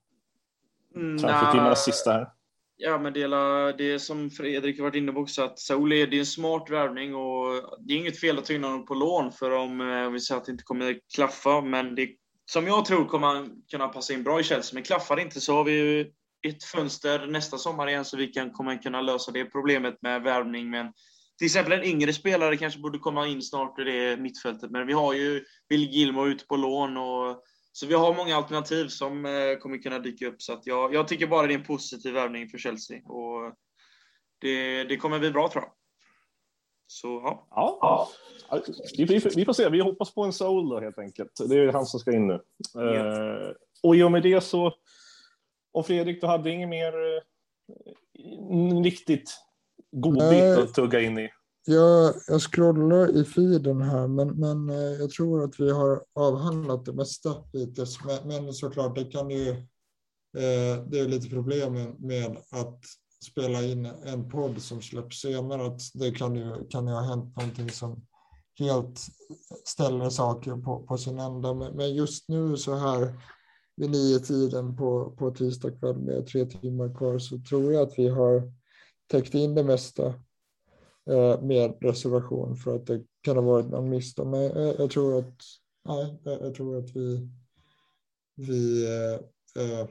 Transfertimmarnas 0.95 1.85
sista 1.85 2.13
här. 2.13 2.33
Ja, 2.81 2.99
men 2.99 3.13
dela 3.13 3.73
det 3.73 3.99
som 3.99 4.31
Fredrik 4.31 4.81
varit 4.81 4.95
inne 4.95 5.13
på 5.13 5.21
också, 5.21 5.43
att 5.43 5.59
Saul 5.59 5.93
är, 5.93 6.07
det 6.07 6.17
är 6.17 6.21
en 6.21 6.27
smart 6.27 6.71
värvning 6.71 7.15
och 7.15 7.79
det 7.81 7.95
är 7.95 7.99
inget 7.99 8.21
fel 8.21 8.39
att 8.39 8.45
ta 8.45 8.53
in 8.53 8.65
honom 8.65 8.87
på 8.87 8.95
lån 8.95 9.33
för 9.33 9.51
om, 9.51 9.81
om 9.81 10.13
vi 10.13 10.21
säger 10.21 10.41
att 10.41 10.47
det 10.47 10.53
inte 10.53 10.65
kommer 10.65 10.99
klaffa, 11.15 11.61
men 11.61 11.95
det 11.95 12.09
som 12.51 12.67
jag 12.67 12.85
tror 12.85 13.05
kommer 13.05 13.27
han 13.27 13.63
kunna 13.71 13.89
passa 13.89 14.13
in 14.13 14.23
bra 14.23 14.41
i 14.41 14.43
Chelsea. 14.43 14.75
Men 14.75 14.83
klaffar 14.83 15.17
det 15.17 15.23
inte 15.23 15.41
så 15.41 15.55
har 15.55 15.65
vi 15.65 15.73
ju 15.73 16.01
ett 16.49 16.65
fönster 16.65 17.27
nästa 17.27 17.59
sommar 17.59 17.89
igen 17.89 18.05
så 18.05 18.17
vi 18.17 18.27
kan, 18.27 18.51
kommer 18.51 18.83
kunna 18.83 19.01
lösa 19.01 19.33
det 19.33 19.45
problemet 19.45 20.03
med 20.03 20.23
värvning. 20.23 20.71
Men 20.71 20.93
till 21.39 21.45
exempel 21.45 21.73
en 21.73 21.85
yngre 21.85 22.13
spelare 22.13 22.57
kanske 22.57 22.81
borde 22.81 22.99
komma 22.99 23.27
in 23.27 23.43
snart 23.43 23.79
i 23.79 23.85
det 23.85 24.17
mittfältet. 24.17 24.71
Men 24.71 24.87
vi 24.87 24.93
har 24.93 25.15
ju 25.15 25.45
Bill 25.69 25.91
Gilmore 25.91 26.31
ute 26.31 26.47
på 26.47 26.57
lån 26.57 26.97
och 26.97 27.43
så 27.79 27.87
vi 27.87 27.95
har 27.95 28.15
många 28.15 28.37
alternativ 28.37 28.89
som 28.89 29.27
eh, 29.27 29.59
kommer 29.59 29.79
kunna 29.79 29.99
dyka 29.99 30.27
upp. 30.27 30.43
Så 30.43 30.53
att 30.53 30.67
jag, 30.67 30.95
jag 30.95 31.09
tycker 31.09 31.27
bara 31.27 31.47
det 31.47 31.53
är 31.53 31.59
en 31.59 31.65
positiv 31.65 32.15
värvning 32.15 32.49
för 32.49 32.59
Chelsea. 32.59 33.03
Och 33.03 33.55
det, 34.39 34.85
det 34.85 34.97
kommer 34.97 35.19
bli 35.19 35.31
bra 35.31 35.49
tror 35.49 35.65
jag. 35.65 35.73
Så 36.87 37.09
ja. 37.25 37.47
ja. 37.51 38.09
Vi, 38.97 39.05
vi, 39.05 39.19
vi, 39.37 39.45
får 39.45 39.53
se. 39.53 39.69
Vi 39.69 39.81
hoppas 39.81 40.15
på 40.15 40.23
en 40.23 40.33
soul 40.33 40.69
då, 40.69 40.81
helt 40.81 40.99
enkelt. 40.99 41.49
Det 41.49 41.59
är 41.59 41.73
han 41.73 41.87
som 41.87 42.01
ska 42.01 42.13
in 42.13 42.27
nu. 42.27 42.35
Uh, 42.83 43.53
och 43.83 43.97
i 43.97 44.03
och 44.03 44.13
med 44.13 44.23
det 44.23 44.41
så... 44.41 44.75
Och 45.73 45.87
Fredrik, 45.87 46.21
du 46.21 46.27
hade 46.27 46.51
inget 46.51 46.69
mer 46.69 46.93
uh, 46.93 48.83
riktigt 48.83 49.35
godbit 49.91 50.59
att 50.59 50.75
tugga 50.75 51.01
in 51.01 51.19
i? 51.19 51.31
Jag, 51.71 52.15
jag 52.27 52.43
scrollar 52.43 53.17
i 53.17 53.25
feeden 53.25 53.83
här, 53.83 54.09
men, 54.09 54.29
men 54.29 54.71
eh, 54.71 54.77
jag 54.77 55.11
tror 55.11 55.45
att 55.45 55.61
vi 55.61 55.71
har 55.71 56.03
avhandlat 56.15 56.85
det 56.85 56.93
mesta 56.93 57.35
hittills. 57.53 57.99
Men, 58.05 58.45
men 58.45 58.53
såklart, 58.55 58.95
det 58.97 59.05
kan 59.05 59.31
ju... 59.31 59.51
Eh, 60.39 60.85
det 60.87 60.99
är 60.99 61.09
lite 61.09 61.29
problem 61.29 61.95
med 61.99 62.37
att 62.51 62.81
spela 63.31 63.63
in 63.63 63.87
en 63.87 64.29
podd 64.29 64.63
som 64.63 64.83
släpps 64.83 65.21
senare. 65.21 65.67
Att 65.67 65.81
det 65.95 66.11
kan 66.11 66.37
ju, 66.37 66.69
kan 66.69 66.87
ju 66.87 66.93
ha 66.93 67.01
hänt 67.01 67.37
någonting 67.37 67.71
som 67.71 68.07
helt 68.59 69.01
ställer 69.65 70.11
saker 70.11 70.57
på, 70.57 70.83
på 70.83 70.99
sin 70.99 71.19
ända. 71.19 71.55
Men, 71.55 71.77
men 71.77 71.95
just 71.95 72.29
nu 72.29 72.57
så 72.57 72.75
här 72.75 73.15
vid 73.77 73.91
nio 73.91 74.19
tiden 74.19 74.77
på, 74.77 75.11
på 75.19 75.31
tisdag 75.31 75.71
kväll 75.71 75.99
med 75.99 76.27
tre 76.27 76.47
timmar 76.47 76.95
kvar 76.95 77.19
så 77.19 77.39
tror 77.49 77.73
jag 77.73 77.83
att 77.83 77.99
vi 77.99 78.09
har 78.09 78.53
täckt 79.11 79.35
in 79.35 79.55
det 79.55 79.65
mesta 79.65 80.15
Eh, 81.09 81.41
med 81.41 81.75
reservation 81.81 82.57
för 82.57 82.77
att 82.77 82.87
det 82.87 83.05
kan 83.23 83.37
ha 83.37 83.43
varit 83.43 83.69
någon 83.69 83.89
misstag. 83.89 84.27
Men 84.27 84.43
jag, 84.43 84.81
jag 84.81 84.91
tror 84.91 85.19
att, 85.19 85.35
nej, 85.85 86.21
jag, 86.25 86.43
jag, 86.43 86.55
tror 86.55 86.79
att 86.79 86.97
vi, 86.97 87.29
vi 88.37 88.87
eh, 88.87 89.15
eh 89.63 89.89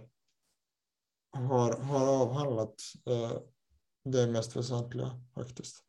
har, 1.31 1.77
har 1.77 2.21
avhandlat 2.21 2.75
eh, 3.05 3.37
det 4.03 4.27
mest 4.27 4.55
väsentliga 4.55 5.11
faktiskt. 5.35 5.83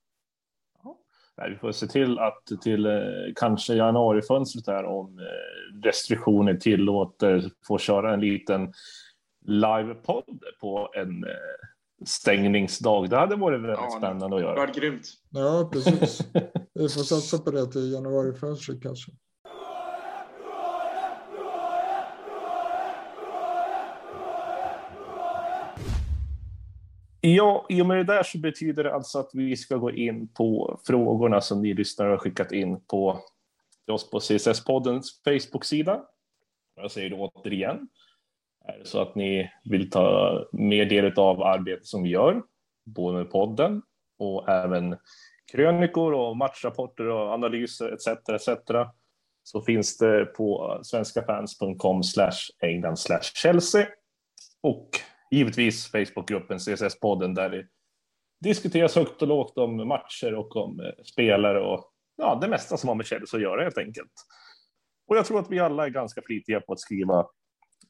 Nej, 1.36 1.50
vi 1.50 1.56
får 1.56 1.72
se 1.72 1.86
till 1.86 2.18
att 2.18 2.42
till 2.62 2.86
eh, 2.86 2.92
kanske 3.36 3.74
januarifönstret 3.74 4.64
där 4.64 4.84
om 4.84 5.18
eh, 5.18 5.84
restriktioner 5.84 6.54
tillåter 6.54 7.50
få 7.66 7.78
köra 7.78 8.14
en 8.14 8.20
liten 8.20 8.72
livepodd 9.46 10.42
på 10.60 10.90
en 10.96 11.24
eh, 11.24 11.68
stängningsdag. 12.06 13.10
Det 13.10 13.16
hade 13.16 13.36
varit 13.36 13.60
väldigt 13.60 13.78
ja, 13.78 13.98
spännande 13.98 14.36
att 14.36 14.42
göra. 14.42 14.54
Det 14.54 14.60
var 14.60 14.74
grymt. 14.74 15.08
Ja, 15.30 15.70
precis. 15.72 16.20
Vi 16.74 16.88
får 16.88 17.02
satsa 17.02 17.38
på 17.38 17.50
det 17.50 17.72
till 17.72 17.92
januarifönstret 17.92 18.82
kanske. 18.82 19.12
Ja, 27.20 27.66
i 27.68 27.82
och 27.82 27.86
med 27.86 27.96
det 27.96 28.04
där 28.04 28.22
så 28.22 28.38
betyder 28.38 28.84
det 28.84 28.94
alltså 28.94 29.18
att 29.18 29.30
vi 29.32 29.56
ska 29.56 29.76
gå 29.76 29.90
in 29.90 30.28
på 30.28 30.80
frågorna 30.86 31.40
som 31.40 31.62
ni 31.62 31.74
lyssnare 31.74 32.10
har 32.10 32.18
skickat 32.18 32.52
in 32.52 32.80
på 32.80 33.20
oss 33.90 34.10
på 34.10 34.18
CSS-poddens 34.18 35.04
Facebook-sida. 35.24 36.00
Jag 36.76 36.90
säger 36.90 37.10
det 37.10 37.16
återigen. 37.16 37.88
Är 38.68 38.78
det 38.78 38.84
så 38.84 39.02
att 39.02 39.14
ni 39.14 39.50
vill 39.64 39.90
ta 39.90 40.48
mer 40.52 40.86
del 40.86 41.18
av 41.18 41.42
arbetet 41.42 41.86
som 41.86 42.02
vi 42.02 42.08
gör, 42.08 42.42
både 42.86 43.18
med 43.18 43.30
podden 43.30 43.82
och 44.18 44.48
även 44.48 44.96
krönikor 45.52 46.12
och 46.12 46.36
matchrapporter 46.36 47.08
och 47.08 47.32
analyser 47.32 47.92
etc. 47.92 48.06
etc. 48.28 48.48
så 49.42 49.62
finns 49.62 49.98
det 49.98 50.24
på 50.24 50.80
svenskafans.com 50.82 52.02
slash 52.02 52.38
England 52.62 52.98
slash 52.98 53.22
Chelsea 53.34 53.86
och 54.62 54.90
givetvis 55.30 55.90
Facebookgruppen 55.90 56.58
CSS-podden 56.58 57.34
där 57.34 57.50
det 57.50 57.66
diskuteras 58.40 58.96
högt 58.96 59.22
och 59.22 59.28
lågt 59.28 59.58
om 59.58 59.88
matcher 59.88 60.34
och 60.34 60.56
om 60.56 60.80
eh, 60.80 61.04
spelare 61.04 61.60
och 61.60 61.92
ja, 62.16 62.38
det 62.40 62.48
mesta 62.48 62.76
som 62.76 62.88
har 62.88 62.94
med 62.94 63.06
Chelsea 63.06 63.38
att 63.38 63.42
göra 63.42 63.62
helt 63.62 63.78
enkelt. 63.78 64.12
Och 65.08 65.16
jag 65.16 65.26
tror 65.26 65.38
att 65.38 65.50
vi 65.50 65.58
alla 65.58 65.86
är 65.86 65.90
ganska 65.90 66.22
flitiga 66.22 66.60
på 66.60 66.72
att 66.72 66.80
skriva 66.80 67.26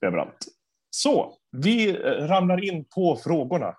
överallt. 0.00 0.57
Så 0.90 1.38
vi 1.50 1.88
eh, 1.88 1.96
ramlar 2.04 2.64
in 2.64 2.84
på 2.84 3.16
frågorna. 3.24 3.76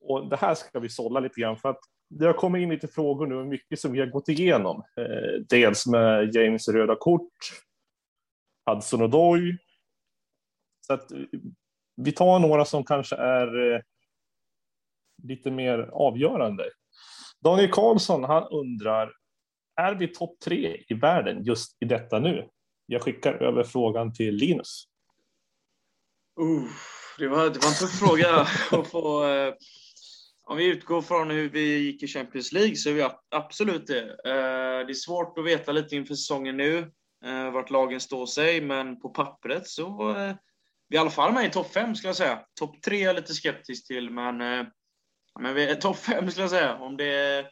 Och 0.00 0.28
det 0.28 0.36
här 0.36 0.54
ska 0.54 0.80
vi 0.80 0.88
sålla 0.88 1.20
lite 1.20 1.40
grann 1.40 1.56
för 1.56 1.68
att 1.68 1.80
det 2.10 2.26
har 2.26 2.32
kommit 2.32 2.62
in 2.62 2.70
lite 2.70 2.88
frågor 2.88 3.26
nu, 3.26 3.44
mycket 3.44 3.80
som 3.80 3.92
vi 3.92 4.00
har 4.00 4.06
gått 4.06 4.28
igenom. 4.28 4.82
Eh, 4.96 5.40
dels 5.48 5.86
med 5.86 6.34
James 6.34 6.68
röda 6.68 6.96
kort, 6.96 7.36
Hudson 8.70 9.02
och 9.02 9.10
Doy. 9.10 9.58
Så 10.86 10.92
att 10.92 11.12
eh, 11.12 11.18
vi 11.96 12.12
tar 12.12 12.38
några 12.38 12.64
som 12.64 12.84
kanske 12.84 13.16
är 13.16 13.82
lite 15.22 15.50
mer 15.50 15.78
avgörande. 15.78 16.64
Daniel 17.40 17.70
Karlsson, 17.70 18.24
han 18.24 18.42
undrar, 18.42 19.12
är 19.76 19.94
vi 19.94 20.08
topp 20.08 20.40
tre 20.44 20.84
i 20.88 20.94
världen 20.94 21.44
just 21.44 21.82
i 21.82 21.84
detta 21.84 22.18
nu? 22.18 22.48
Jag 22.86 23.02
skickar 23.02 23.34
över 23.34 23.64
frågan 23.64 24.12
till 24.12 24.34
Linus. 24.34 24.87
Uh, 26.40 26.64
det, 27.18 27.28
var, 27.28 27.50
det 27.50 27.58
var 27.58 27.68
en 27.68 27.74
tuff 27.74 27.98
fråga 27.98 28.28
att 28.70 28.90
få. 28.90 29.24
Eh, 29.24 29.54
om 30.50 30.56
vi 30.56 30.64
utgår 30.64 31.02
från 31.02 31.30
hur 31.30 31.48
vi 31.48 31.78
gick 31.78 32.02
i 32.02 32.06
Champions 32.06 32.52
League 32.52 32.76
så 32.76 32.88
är 32.88 32.92
vi 32.92 33.08
absolut 33.30 33.86
det. 33.86 34.02
Eh, 34.02 34.86
det 34.86 34.92
är 34.92 34.94
svårt 34.94 35.38
att 35.38 35.44
veta 35.44 35.72
lite 35.72 35.96
inför 35.96 36.14
säsongen 36.14 36.56
nu 36.56 36.78
eh, 37.24 37.50
vart 37.50 37.70
lagen 37.70 38.00
står 38.00 38.26
sig, 38.26 38.60
men 38.60 39.00
på 39.00 39.08
pappret 39.08 39.66
så 39.66 40.10
eh, 40.10 40.34
vi 40.88 40.96
är 40.96 40.98
i 40.98 41.00
alla 41.00 41.10
fall 41.10 41.32
med 41.32 41.46
i 41.46 41.50
topp 41.50 41.72
fem 41.72 41.94
skulle 41.94 42.08
jag 42.08 42.16
säga. 42.16 42.40
Topp 42.60 42.82
tre 42.82 43.02
är 43.02 43.06
jag 43.06 43.16
lite 43.16 43.34
skeptisk 43.34 43.86
till, 43.86 44.10
men, 44.10 44.40
eh, 44.40 44.66
men 45.40 45.54
vi 45.54 45.70
är 45.70 45.74
topp 45.74 45.96
fem 45.96 46.30
skulle 46.30 46.44
jag 46.44 46.50
säga. 46.50 46.76
Om 46.76 46.96
det, 46.96 47.46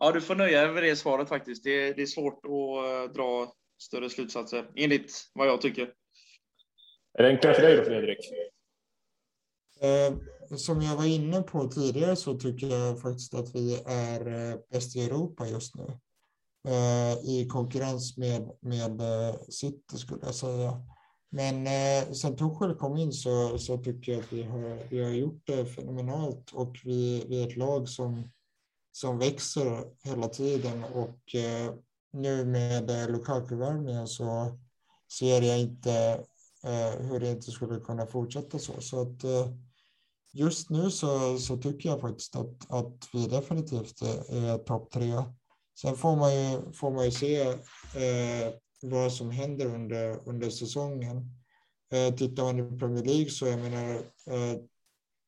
ja, 0.00 0.12
du 0.12 0.20
får 0.20 0.34
nöja 0.34 0.64
dig 0.64 0.72
med 0.72 0.82
det 0.82 0.96
svaret 0.96 1.28
faktiskt. 1.28 1.64
Det, 1.64 1.92
det 1.92 2.02
är 2.02 2.06
svårt 2.06 2.44
att 2.44 2.50
eh, 2.50 3.14
dra 3.14 3.52
större 3.82 4.10
slutsatser, 4.10 4.70
enligt 4.76 5.30
vad 5.34 5.48
jag 5.48 5.60
tycker. 5.60 5.92
Är 7.18 7.22
det 7.22 7.28
enklare 7.28 7.54
för 7.54 7.62
dig 7.62 7.76
då, 7.76 7.84
Fredrik? 7.84 8.32
Eh, 9.80 10.16
som 10.56 10.82
jag 10.82 10.96
var 10.96 11.04
inne 11.04 11.42
på 11.42 11.68
tidigare 11.68 12.16
så 12.16 12.38
tycker 12.38 12.66
jag 12.66 13.00
faktiskt 13.00 13.34
att 13.34 13.54
vi 13.54 13.82
är 13.86 14.50
eh, 14.50 14.58
bäst 14.70 14.96
i 14.96 15.04
Europa 15.04 15.46
just 15.46 15.74
nu. 15.74 15.98
Eh, 16.68 17.12
I 17.24 17.48
konkurrens 17.50 18.16
med, 18.16 18.50
med 18.60 19.00
eh, 19.00 19.36
City 19.48 19.98
skulle 19.98 20.20
jag 20.22 20.34
säga. 20.34 20.82
Men 21.30 21.66
eh, 21.66 22.12
sen 22.12 22.36
Torshäll 22.36 22.74
kom 22.74 22.96
in 22.96 23.12
så, 23.12 23.58
så 23.58 23.78
tycker 23.78 24.12
jag 24.12 24.20
att 24.20 24.32
vi 24.32 24.42
har, 24.42 24.88
vi 24.90 25.04
har 25.04 25.10
gjort 25.10 25.42
det 25.46 25.66
fenomenalt 25.66 26.52
och 26.52 26.76
vi, 26.84 27.24
vi 27.28 27.42
är 27.42 27.48
ett 27.48 27.56
lag 27.56 27.88
som, 27.88 28.30
som 28.92 29.18
växer 29.18 29.84
hela 30.02 30.28
tiden 30.28 30.84
och 30.84 31.34
eh, 31.34 31.74
nu 32.12 32.44
med 32.44 32.90
eh, 32.90 33.08
Lukaku-värvningen 33.08 34.08
så 34.08 34.58
ser 35.18 35.42
jag 35.42 35.60
inte 35.60 36.24
Eh, 36.64 37.06
hur 37.06 37.20
det 37.20 37.30
inte 37.30 37.50
skulle 37.50 37.80
kunna 37.80 38.06
fortsätta 38.06 38.58
så. 38.58 38.80
Så 38.80 39.02
att 39.02 39.24
eh, 39.24 39.48
just 40.32 40.70
nu 40.70 40.90
så, 40.90 41.38
så 41.38 41.56
tycker 41.56 41.88
jag 41.88 42.00
faktiskt 42.00 42.36
att, 42.36 42.70
att 42.70 43.08
vi 43.12 43.26
definitivt 43.26 44.02
eh, 44.02 44.44
är 44.44 44.58
topp 44.58 44.90
tre. 44.90 45.22
Sen 45.80 45.96
får 45.96 46.16
man 46.16 46.34
ju, 46.34 46.72
får 46.72 46.90
man 46.90 47.04
ju 47.04 47.10
se 47.10 47.40
eh, 47.40 48.52
vad 48.82 49.12
som 49.12 49.30
händer 49.30 49.66
under, 49.66 50.28
under 50.28 50.50
säsongen. 50.50 51.30
Eh, 51.92 52.14
tittar 52.14 52.42
man 52.42 52.58
i 52.58 52.78
Premier 52.78 53.04
League 53.04 53.30
så 53.30 53.46
jag 53.46 53.58
menar, 53.58 53.94
eh, 54.26 54.60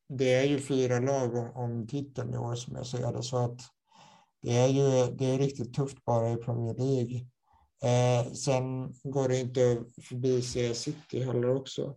det 0.09 0.33
är 0.33 0.43
ju 0.43 0.59
fyra 0.59 0.99
lag 0.99 1.35
om, 1.35 1.51
om 1.55 1.87
titeln 1.87 2.33
i 2.33 2.37
år 2.37 2.55
som 2.55 2.75
jag 2.75 2.87
ser 2.87 3.13
det, 3.13 3.23
så 3.23 3.37
att 3.37 3.61
det 4.41 4.57
är 4.57 4.67
ju 4.67 5.15
det 5.15 5.25
är 5.25 5.37
riktigt 5.37 5.73
tufft 5.73 6.05
bara 6.05 6.31
i 6.31 6.35
Premier 6.35 6.73
League. 6.73 7.27
Eh, 7.83 8.33
sen 8.33 8.93
går 9.03 9.27
det 9.27 9.39
inte 9.39 9.83
förbi 10.01 10.41
se 10.41 10.73
City 10.73 11.19
heller 11.19 11.55
också, 11.55 11.95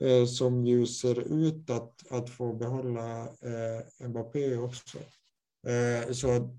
eh, 0.00 0.24
som 0.24 0.64
ju 0.64 0.86
ser 0.86 1.20
ut 1.20 1.70
att, 1.70 2.12
att 2.12 2.30
få 2.30 2.52
behålla 2.52 3.22
eh, 3.22 4.08
Mbappé 4.08 4.56
också. 4.56 4.98
Eh, 5.66 6.12
så 6.12 6.56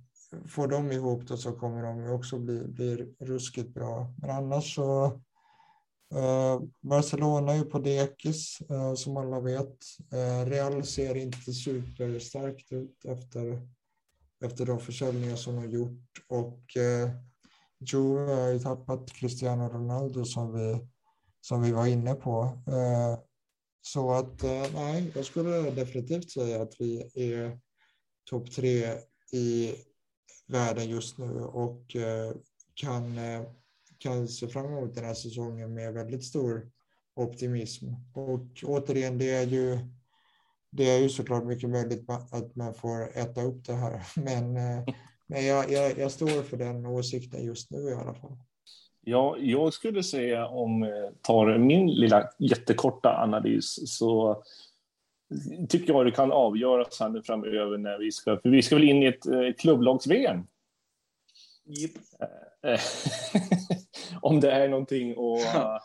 får 0.47 0.67
de 0.67 0.91
ihop 0.91 1.27
det 1.27 1.37
så 1.37 1.51
kommer 1.51 1.83
de 1.83 2.11
också 2.11 2.39
bli, 2.39 2.67
bli 2.67 3.15
ruskigt 3.19 3.73
bra. 3.73 4.13
Men 4.21 4.29
annars 4.29 4.75
så 4.75 5.05
eh, 6.13 6.61
Barcelona 6.81 7.51
är 7.51 7.57
ju 7.57 7.65
på 7.65 7.79
dekis 7.79 8.61
eh, 8.69 8.93
som 8.93 9.17
alla 9.17 9.39
vet. 9.39 9.77
Eh, 10.13 10.45
Real 10.45 10.85
ser 10.85 11.15
inte 11.15 11.53
superstarkt 11.53 12.71
ut 12.71 13.05
efter, 13.05 13.67
efter 14.45 14.65
de 14.65 14.79
försäljningar 14.79 15.35
som 15.35 15.55
de 15.55 15.69
gjort 15.69 16.25
och 16.27 16.77
eh, 16.77 17.09
Jo, 17.83 18.19
Juve 18.19 18.33
har 18.33 18.49
ju 18.49 18.59
tappat 18.59 19.11
Cristiano 19.11 19.69
Ronaldo 19.69 20.25
som 20.25 20.53
vi, 20.53 20.87
som 21.41 21.61
vi 21.61 21.71
var 21.71 21.87
inne 21.87 22.13
på. 22.13 22.43
Eh, 22.67 23.19
så 23.81 24.11
att 24.11 24.43
eh, 24.43 24.73
nej, 24.73 25.11
jag 25.15 25.25
skulle 25.25 25.71
definitivt 25.71 26.31
säga 26.31 26.61
att 26.61 26.75
vi 26.79 27.11
är 27.15 27.59
topp 28.29 28.51
tre 28.51 28.97
i 29.31 29.75
världen 30.47 30.89
just 30.89 31.17
nu 31.17 31.41
och 31.41 31.95
eh, 31.95 32.33
kan, 32.73 33.19
kan 33.97 34.27
se 34.27 34.47
fram 34.47 34.65
emot 34.65 34.95
den 34.95 35.05
här 35.05 35.13
säsongen 35.13 35.73
med 35.73 35.93
väldigt 35.93 36.25
stor 36.25 36.71
optimism. 37.15 37.85
Och 38.13 38.63
återigen, 38.63 39.17
det 39.17 39.31
är 39.31 39.45
ju, 39.45 39.79
det 40.71 40.89
är 40.89 40.99
ju 40.99 41.09
såklart 41.09 41.45
mycket 41.45 41.69
möjligt 41.69 42.09
att 42.09 42.55
man 42.55 42.73
får 42.73 43.17
äta 43.17 43.43
upp 43.43 43.65
det 43.65 43.73
här, 43.73 44.07
men, 44.15 44.57
men 45.31 45.45
jag, 45.45 45.71
jag, 45.71 45.97
jag 45.97 46.11
står 46.11 46.43
för 46.43 46.57
den 46.57 46.85
åsikten 46.85 47.45
just 47.45 47.71
nu 47.71 47.77
i 47.77 47.93
alla 47.93 48.13
fall. 48.13 48.37
Ja, 49.01 49.37
jag 49.39 49.73
skulle 49.73 50.03
säga 50.03 50.47
om 50.47 50.89
tar 51.21 51.57
min 51.57 51.91
lilla 51.91 52.29
jättekorta 52.39 53.09
analys 53.23 53.97
så 53.97 54.43
tycker 55.69 55.93
jag 55.93 56.05
det 56.05 56.11
kan 56.11 56.31
avgöras 56.31 56.99
här 56.99 57.09
nu 57.09 57.23
framöver 57.23 57.77
när 57.77 57.99
vi 57.99 58.11
ska, 58.11 58.37
för 58.37 58.49
vi 58.49 58.61
ska 58.61 58.75
väl 58.75 58.89
in 58.89 59.03
i 59.03 59.05
ett 59.05 59.25
eh, 59.25 59.53
klubblags-VM. 59.57 60.43
Yep. 61.79 61.91
Eh, 62.67 62.79
om 64.21 64.39
det 64.39 64.51
är 64.51 64.69
någonting 64.69 65.15
att 65.17 65.81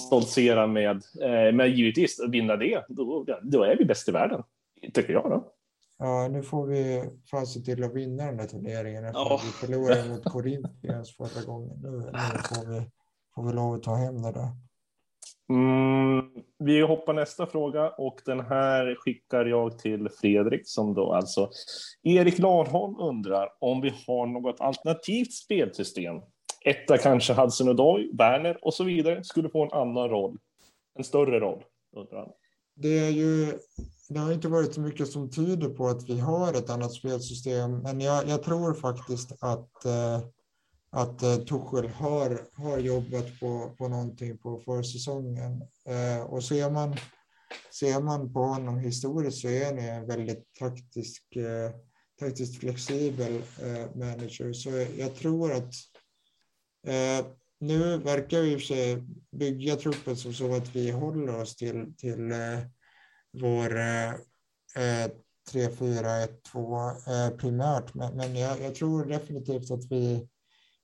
stoltsera 0.00 0.66
med, 0.66 1.02
eh, 1.22 1.54
men 1.54 1.76
givetvis 1.76 2.20
vinna 2.28 2.56
det, 2.56 2.84
då, 2.88 3.26
då 3.42 3.62
är 3.62 3.76
vi 3.76 3.84
bäst 3.84 4.08
i 4.08 4.12
världen, 4.12 4.42
tycker 4.94 5.12
jag 5.12 5.30
då. 5.30 5.52
Ja, 6.04 6.28
nu 6.28 6.42
får 6.42 6.66
vi 6.66 7.04
fan 7.30 7.46
se 7.46 7.60
till 7.60 7.84
att 7.84 7.94
vinna 7.94 8.26
den 8.26 8.38
här 8.38 8.46
turneringen 8.46 9.04
efter 9.04 9.34
att 9.34 9.44
vi 9.44 9.48
förlorade 9.48 10.08
mot 10.08 10.24
Corinthians 10.24 11.16
förra 11.16 11.44
gången. 11.46 11.78
Nu, 11.82 11.90
nu 11.90 12.38
får, 12.48 12.70
vi, 12.70 12.90
får 13.34 13.46
vi 13.46 13.52
lov 13.52 13.74
att 13.74 13.82
ta 13.82 13.94
hem 13.94 14.22
det 14.22 14.32
där. 14.32 14.48
Mm, 15.50 16.44
vi 16.58 16.80
hoppar 16.80 17.12
nästa 17.12 17.46
fråga 17.46 17.90
och 17.90 18.20
den 18.24 18.40
här 18.40 18.94
skickar 18.98 19.44
jag 19.44 19.78
till 19.78 20.08
Fredrik 20.20 20.62
som 20.64 20.94
då 20.94 21.12
alltså 21.12 21.50
Erik 22.02 22.38
Larholm 22.38 23.00
undrar 23.00 23.48
om 23.60 23.80
vi 23.80 23.94
har 24.06 24.26
något 24.26 24.60
alternativt 24.60 25.32
spelsystem. 25.32 26.16
Etta 26.64 26.98
kanske 26.98 27.32
Hudson 27.32 27.68
Odoi, 27.68 28.10
Werner 28.18 28.58
och 28.62 28.74
så 28.74 28.84
vidare 28.84 29.24
skulle 29.24 29.48
få 29.48 29.62
en 29.62 29.72
annan 29.72 30.08
roll. 30.08 30.38
En 30.98 31.04
större 31.04 31.40
roll, 31.40 31.64
undrar 31.96 32.18
han. 32.18 32.32
Det 32.74 32.98
är 32.98 33.10
ju 33.10 33.52
det 34.12 34.20
har 34.20 34.32
inte 34.32 34.48
varit 34.48 34.74
så 34.74 34.80
mycket 34.80 35.08
som 35.08 35.30
tyder 35.30 35.68
på 35.68 35.88
att 35.88 36.08
vi 36.08 36.20
har 36.20 36.54
ett 36.54 36.70
annat 36.70 36.92
spelsystem, 36.92 37.78
men 37.78 38.00
jag, 38.00 38.28
jag 38.28 38.42
tror 38.42 38.74
faktiskt 38.74 39.32
att 39.40 39.84
eh, 39.84 40.20
att 40.92 41.22
eh, 41.22 41.36
Tuchel 41.36 41.88
har, 41.88 42.46
har 42.52 42.78
jobbat 42.78 43.40
på, 43.40 43.74
på 43.78 43.88
någonting 43.88 44.38
på 44.38 44.58
försäsongen. 44.58 45.62
Eh, 45.86 46.22
och 46.22 46.44
ser 46.44 46.70
man, 46.70 46.96
ser 47.78 48.00
man 48.00 48.32
på 48.32 48.40
honom 48.40 48.78
historiskt 48.78 49.38
så 49.38 49.48
är 49.48 49.64
han 49.64 49.78
en 49.78 50.06
väldigt 50.06 50.54
taktisk, 50.58 51.36
eh, 51.36 51.70
taktiskt 52.20 52.60
flexibel 52.60 53.42
eh, 53.62 53.96
manager. 53.96 54.52
Så 54.52 54.70
jag 54.98 55.14
tror 55.14 55.52
att 55.52 55.74
eh, 56.86 57.26
nu 57.60 57.98
verkar 57.98 58.40
vi 58.40 58.52
i 58.52 58.56
och 58.56 58.60
för 58.60 58.66
sig 58.66 59.02
bygga 59.36 59.76
truppen 59.76 60.16
som 60.16 60.34
så 60.34 60.54
att 60.54 60.76
vi 60.76 60.90
håller 60.90 61.40
oss 61.40 61.56
till, 61.56 61.94
till 61.96 62.32
eh, 62.32 62.58
vår 63.32 63.76
eh, 63.76 64.10
eh 64.76 65.10
3-4-1-2 65.52 66.90
eh, 67.08 67.36
primärt. 67.36 67.94
Men, 67.94 68.16
men 68.16 68.36
jag, 68.36 68.60
jag 68.60 68.74
tror 68.74 69.04
definitivt 69.04 69.70
att 69.70 69.84
vi 69.90 70.28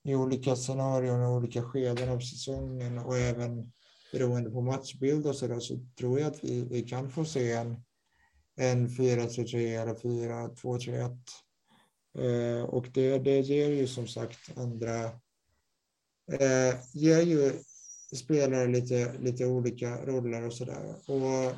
i 0.04 0.14
olika 0.14 0.56
scenarion 0.56 1.22
och 1.22 1.32
olika 1.32 1.62
skeden 1.62 2.08
av 2.08 2.20
säsongen 2.20 2.98
och 2.98 3.18
även 3.18 3.72
beroende 4.12 4.50
på 4.50 4.60
matchbild 4.60 5.26
och 5.26 5.36
så 5.36 5.46
där 5.46 5.60
så 5.60 5.78
tror 5.98 6.20
jag 6.20 6.28
att 6.28 6.44
vi, 6.44 6.64
vi 6.64 6.82
kan 6.82 7.10
få 7.10 7.24
se 7.24 7.52
en, 7.52 7.76
en 8.56 8.88
4-3-3 8.88 9.82
eller 9.82 9.94
4-2-3-1. 9.94 11.18
Eh, 12.18 12.64
och 12.64 12.86
det, 12.94 13.18
det 13.18 13.40
ger 13.40 13.68
ju 13.68 13.86
som 13.86 14.06
sagt 14.06 14.58
andra, 14.58 15.04
eh, 16.32 16.74
ger 16.92 17.20
ju 17.20 17.52
spelare 18.16 18.66
lite, 18.66 19.18
lite 19.18 19.46
olika 19.46 20.06
roller 20.06 20.46
och 20.46 20.52
så 20.52 20.64
där. 20.64 20.94
Och 21.06 21.52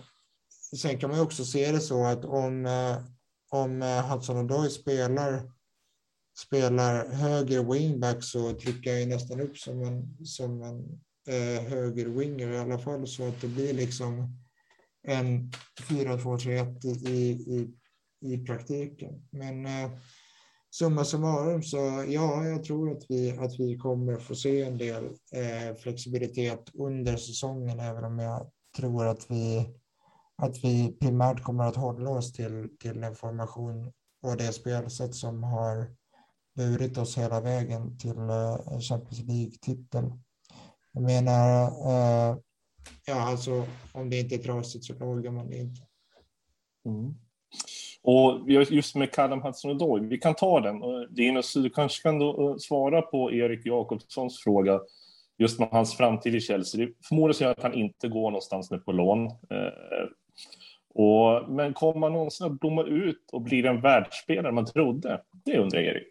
sen 0.77 0.99
kan 0.99 1.11
man 1.11 1.19
ju 1.19 1.25
också 1.25 1.45
se 1.45 1.73
det 1.73 1.81
så 1.81 2.05
att 2.05 2.25
om, 2.25 2.67
eh, 2.67 2.97
om 3.51 3.83
eh, 3.83 4.11
Hudson 4.11 4.37
Odoi 4.37 4.71
spelar 4.71 5.51
spelar 6.39 7.09
höger 7.09 7.63
wingback 7.73 8.25
så 8.25 8.53
trycker 8.53 8.95
jag 8.95 9.09
nästan 9.09 9.41
upp 9.41 9.59
som 9.59 9.83
en, 9.83 10.27
som 10.27 10.63
en 10.63 11.01
eh, 11.29 11.63
höger 11.63 12.07
winger 12.07 12.51
i 12.51 12.59
alla 12.59 12.79
fall 12.79 13.07
så 13.07 13.29
att 13.29 13.41
det 13.41 13.49
blir 13.49 13.75
liksom 13.75 14.37
en 15.03 15.53
4-2-3-1 15.89 17.09
i, 17.09 17.21
i, 17.31 17.71
i 18.21 18.39
praktiken. 18.39 19.23
Men 19.31 19.67
eh, 19.67 19.91
summa 20.71 21.05
summarum 21.05 21.63
så 21.63 22.05
ja, 22.09 22.45
jag 22.47 22.65
tror 22.65 22.93
att 22.93 23.05
vi, 23.09 23.31
att 23.31 23.61
vi 23.61 23.79
kommer 23.79 24.19
få 24.19 24.35
se 24.35 24.63
en 24.63 24.79
del 24.79 25.05
eh, 25.33 25.77
flexibilitet 25.77 26.71
under 26.75 27.17
säsongen, 27.17 27.81
även 27.81 28.05
om 28.05 28.19
jag 28.19 28.51
tror 28.77 29.07
att 29.07 29.31
vi, 29.31 29.69
att 30.41 30.65
vi 30.65 30.97
primärt 31.01 31.43
kommer 31.43 31.65
att 31.65 31.77
hålla 31.77 32.11
oss 32.11 32.33
till, 32.33 32.69
till 32.81 33.05
information 33.05 33.93
och 34.23 34.37
det 34.37 34.53
spelsätt 34.53 35.15
som 35.15 35.43
har 35.43 35.87
burit 36.57 36.99
oss 36.99 37.19
hela 37.19 37.41
vägen 37.41 37.99
till 37.99 38.19
eh, 38.19 38.81
Champions 38.81 39.29
League-titeln. 39.29 40.13
Jag 40.93 41.03
menar, 41.03 41.67
eh, 41.67 42.37
ja 43.07 43.21
alltså 43.21 43.67
om 43.93 44.11
det 44.11 44.21
inte 44.21 44.35
är 44.35 44.39
trasigt 44.39 44.85
så 44.85 44.95
lagar 44.95 45.31
man 45.31 45.51
det 45.51 45.57
inte. 45.57 45.83
Mm. 46.87 47.15
Och 48.03 48.51
just 48.51 48.95
med 48.95 49.13
Callum 49.13 49.43
Hudson-Odoi, 49.43 50.09
vi 50.09 50.19
kan 50.19 50.35
ta 50.35 50.61
den. 50.61 50.83
Linus, 51.11 51.55
du 51.55 51.71
kanske 51.71 52.03
kan 52.03 52.19
då 52.19 52.51
eh, 52.51 52.57
svara 52.57 53.03
på 53.03 53.33
Erik 53.33 53.67
Jakobssons 53.67 54.39
fråga 54.39 54.81
just 55.39 55.59
med 55.59 55.69
hans 55.69 55.97
framtid 55.97 56.35
i 56.35 56.41
Chelsea. 56.41 56.87
Det 56.87 56.93
förmodar 57.09 57.47
att 57.47 57.63
han 57.63 57.75
inte 57.75 58.09
går 58.09 58.31
någonstans 58.31 58.71
nu 58.71 58.79
på 58.79 58.93
lån. 58.93 59.27
Eh, 59.27 59.33
och, 60.95 61.51
men 61.53 61.75
kommer 61.75 62.01
man 62.01 62.13
någonsin 62.13 62.47
att 62.47 62.61
blomma 62.61 62.83
ut 62.83 63.31
och 63.33 63.43
bli 63.43 63.63
den 63.63 63.81
världsspelare 63.81 64.53
man 64.53 64.67
trodde? 64.67 65.23
Det 65.45 65.59
undrar 65.59 65.81
Erik. 65.81 66.09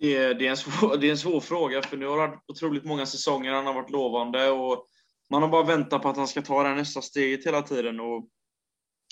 Det 0.00 0.16
är, 0.16 0.34
det, 0.34 0.46
är 0.46 0.50
en 0.50 0.56
svår, 0.56 0.96
det 0.96 1.06
är 1.06 1.10
en 1.10 1.18
svår 1.18 1.40
fråga, 1.40 1.82
för 1.82 1.96
nu 1.96 2.06
har 2.06 2.16
det 2.16 2.26
varit 2.26 2.44
otroligt 2.48 2.84
många 2.84 3.06
säsonger 3.06 3.52
han 3.52 3.66
har 3.66 3.74
varit 3.74 3.90
lovande 3.90 4.50
och 4.50 4.86
man 5.30 5.42
har 5.42 5.48
bara 5.48 5.62
väntat 5.62 6.02
på 6.02 6.08
att 6.08 6.16
han 6.16 6.28
ska 6.28 6.42
ta 6.42 6.62
det 6.62 6.68
här 6.68 6.76
nästa 6.76 7.02
steget 7.02 7.46
hela 7.46 7.62
tiden. 7.62 8.00
Och 8.00 8.28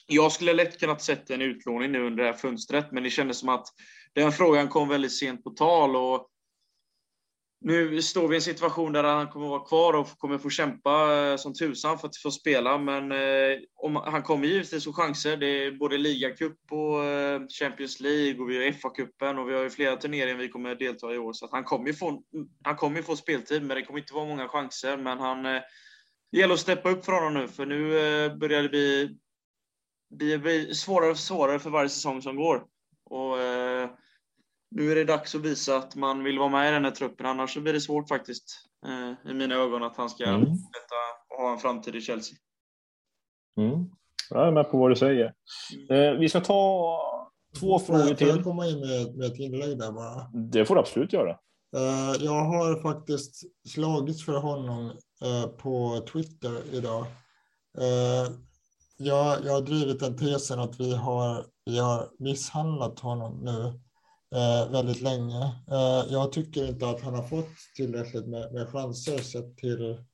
jag 0.07 0.33
skulle 0.33 0.53
lätt 0.53 0.81
kunnat 0.81 1.03
sätta 1.03 1.35
en 1.35 1.43
utlåning 1.43 1.93
nu 1.93 2.07
under 2.07 2.25
det 2.25 2.31
här 2.31 2.37
fönstret, 2.37 2.93
men 2.93 3.03
det 3.03 3.11
kändes 3.11 3.39
som 3.39 3.49
att 3.49 3.67
den 4.13 4.33
frågan 4.33 4.69
kom 4.69 4.89
väldigt 4.89 5.19
sent 5.19 5.45
på 5.45 5.51
tal. 5.51 5.97
Och 5.97 6.29
nu 7.65 8.03
står 8.03 8.29
vi 8.29 8.35
i 8.35 8.37
en 8.37 8.43
situation 8.43 8.93
där 8.93 9.05
han 9.05 9.29
kommer 9.29 9.49
vara 9.49 9.65
kvar 9.65 9.93
och 9.93 10.19
kommer 10.19 10.39
få 10.39 10.51
kämpa 10.51 11.15
eh, 11.15 11.37
som 11.37 11.55
tusan 11.55 11.99
för 11.99 12.09
att 12.09 12.17
få 12.17 12.31
spela, 12.31 12.79
men 12.79 13.13
eh, 13.13 13.59
om, 13.75 13.97
han 13.97 14.23
kommer 14.23 14.47
givetvis 14.47 14.85
få 14.85 14.93
chanser. 14.93 15.37
Det 15.37 15.47
är 15.47 15.71
både 15.71 15.99
ligacup 15.99 16.59
och 16.71 17.05
eh, 17.05 17.41
Champions 17.61 18.01
League 18.01 18.43
och 18.43 18.51
vi 18.51 18.57
har 18.57 18.73
FA-cupen 18.73 19.39
och 19.39 19.49
vi 19.49 19.55
har 19.55 19.63
ju 19.63 19.71
flera 19.71 19.97
turneringar 19.97 20.37
vi 20.37 20.49
kommer 20.49 20.75
delta 20.75 21.15
i 21.15 21.19
år, 21.19 21.33
så 21.33 21.49
han 21.53 21.65
kommer 21.65 21.87
ju 21.87 21.95
få, 21.95 22.23
han 22.65 22.77
kommer 22.77 23.03
få 23.03 23.17
speltid, 23.17 23.63
men 23.63 23.77
det 23.77 23.83
kommer 23.83 23.99
inte 23.99 24.15
vara 24.15 24.27
många 24.27 24.49
chanser. 24.49 24.97
Men 24.97 25.19
han, 25.19 25.43
det 25.43 26.39
gäller 26.39 26.55
att 26.55 26.61
steppa 26.61 26.91
upp 26.91 27.05
för 27.05 27.13
honom 27.13 27.35
nu, 27.35 27.49
för 27.49 27.67
nu 27.67 27.99
eh, 27.99 28.37
börjar 28.37 28.63
det 28.63 28.69
bli, 28.69 29.17
bli, 30.11 30.39
bli 30.39 30.75
svårare 30.75 31.11
och 31.11 31.19
svårare 31.19 31.59
för 31.59 31.71
varje 31.71 31.89
säsong 31.89 32.23
som 32.23 32.37
går. 32.37 32.67
Och, 33.05 33.39
nu 34.71 34.93
är 34.93 34.95
det 34.95 35.05
dags 35.05 35.35
att 35.35 35.41
visa 35.41 35.77
att 35.77 35.97
man 35.97 36.25
vill 36.25 36.39
vara 36.39 36.49
med 36.49 36.69
i 36.69 36.73
den 36.73 36.85
här 36.85 36.91
truppen, 36.91 37.27
annars 37.27 37.55
så 37.55 37.61
blir 37.61 37.73
det 37.73 37.81
svårt 37.81 38.09
faktiskt 38.09 38.45
eh, 38.87 39.31
i 39.31 39.35
mina 39.35 39.55
ögon 39.55 39.83
att 39.83 39.97
han 39.97 40.11
ska 40.11 40.25
mm. 40.25 40.47
ha 41.39 41.53
en 41.53 41.59
framtid 41.59 41.97
i 41.97 42.01
Chelsea. 42.01 42.37
Mm. 43.61 43.91
Jag 44.31 44.49
är 44.49 44.53
med 44.53 44.71
på 44.71 44.79
vad 44.79 44.91
du 44.91 44.97
säger. 44.97 45.35
Mm. 45.91 46.15
Eh, 46.15 46.21
vi 46.21 46.29
ska 46.29 46.41
ta 46.41 47.01
två 47.61 47.79
får 47.79 47.87
frågor 47.87 48.15
till. 48.15 48.27
Får 48.27 48.37
jag 48.37 48.45
komma 48.45 48.67
in 48.67 48.81
med, 48.81 49.17
med 49.17 49.27
ett 49.27 49.39
inlägg 49.39 49.79
där 49.79 49.93
bara? 49.93 50.31
Det 50.53 50.65
får 50.65 50.75
du 50.75 50.81
absolut 50.81 51.13
göra. 51.13 51.39
Eh, 51.77 52.25
jag 52.25 52.45
har 52.45 52.83
faktiskt 52.83 53.43
slagits 53.69 54.25
för 54.25 54.37
honom 54.37 54.93
eh, 55.23 55.47
på 55.47 56.05
Twitter 56.13 56.63
idag. 56.73 57.07
Eh, 57.79 58.33
jag, 58.97 59.45
jag 59.45 59.53
har 59.53 59.61
drivit 59.61 60.01
den 60.01 60.17
tesen 60.17 60.61
att 60.61 60.81
vi 60.81 60.95
har, 60.95 61.47
vi 61.65 61.79
har 61.79 62.09
misshandlat 62.19 63.01
honom 63.01 63.41
nu 63.45 63.81
eh, 64.35 64.71
väldigt 64.71 65.01
länge. 65.01 65.43
Eh, 65.71 66.13
jag 66.13 66.33
tycker 66.33 66.69
inte 66.69 66.89
att 66.89 67.01
han 67.01 67.15
har 67.15 67.23
fått 67.23 67.51
tillräckligt 67.77 68.27
med, 68.27 68.53
med 68.53 68.69
chanser 68.69 69.19
sett 69.19 69.57
till, 69.57 70.05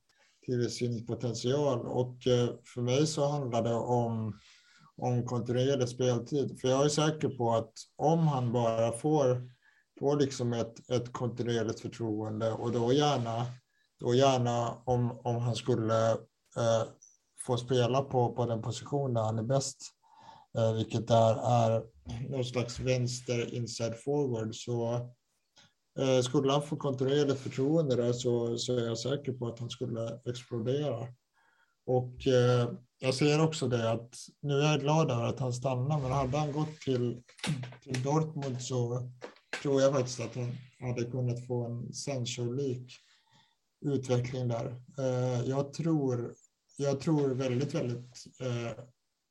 till 0.45 0.69
sin 0.69 1.05
potential 1.05 1.87
och 1.87 2.27
eh, 2.27 2.49
för 2.73 2.81
mig 2.81 3.07
så 3.07 3.27
handlar 3.27 3.63
det 3.63 3.75
om, 3.75 4.39
om 4.97 5.25
kontinuerlig 5.25 5.89
speltid. 5.89 6.59
För 6.61 6.67
jag 6.67 6.85
är 6.85 6.89
säker 6.89 7.29
på 7.29 7.51
att 7.51 7.73
om 7.95 8.27
han 8.27 8.51
bara 8.51 8.91
får, 8.91 9.51
får 9.99 10.19
liksom 10.19 10.53
ett, 10.53 10.89
ett 10.89 11.13
kontinuerligt 11.13 11.79
förtroende 11.79 12.51
och 12.51 12.71
då 12.71 12.93
gärna, 12.93 13.45
då 13.99 14.13
gärna 14.13 14.73
om, 14.85 15.19
om 15.23 15.35
han 15.35 15.55
skulle 15.55 16.11
eh, 16.57 16.83
få 17.45 17.57
spela 17.57 18.01
på, 18.01 18.35
på 18.35 18.45
den 18.45 18.61
position 18.61 19.13
där 19.13 19.21
han 19.21 19.39
är 19.39 19.43
bäst, 19.43 19.77
eh, 20.57 20.73
vilket 20.73 21.07
där 21.07 21.35
är 21.35 21.83
någon 22.29 22.45
slags 22.45 22.79
vänster 22.79 23.53
inside 23.53 23.95
forward 23.95 24.55
så 24.55 24.93
eh, 25.99 26.21
skulle 26.21 26.51
han 26.51 26.61
få 26.61 26.75
kontinuerligt 26.75 27.39
förtroende 27.39 27.95
där 27.95 28.13
så, 28.13 28.57
så 28.57 28.77
är 28.77 28.85
jag 28.85 28.97
säker 28.97 29.33
på 29.33 29.47
att 29.47 29.59
han 29.59 29.69
skulle 29.69 30.19
explodera. 30.25 31.07
Och 31.85 32.27
eh, 32.27 32.71
jag 32.99 33.13
ser 33.13 33.41
också 33.41 33.67
det 33.67 33.91
att 33.91 34.15
nu 34.41 34.53
är 34.53 34.71
jag 34.71 34.79
glad 34.79 35.11
över 35.11 35.23
att 35.25 35.39
han 35.39 35.53
stannar, 35.53 35.99
men 35.99 36.11
hade 36.11 36.37
han 36.37 36.51
gått 36.51 36.81
till, 36.81 37.23
till 37.83 38.03
Dortmund 38.03 38.61
så 38.61 39.09
tror 39.61 39.81
jag 39.81 39.93
faktiskt 39.93 40.19
att 40.19 40.35
han 40.35 40.57
hade 40.79 41.03
kunnat 41.03 41.47
få 41.47 41.65
en 41.65 41.93
Sancho-lik 41.93 42.93
utveckling 43.85 44.47
där. 44.47 44.81
Eh, 44.97 45.49
jag 45.49 45.73
tror, 45.73 46.33
jag 46.77 46.99
tror 46.99 47.29
väldigt, 47.29 47.73
väldigt 47.73 48.25
eh, 48.39 48.83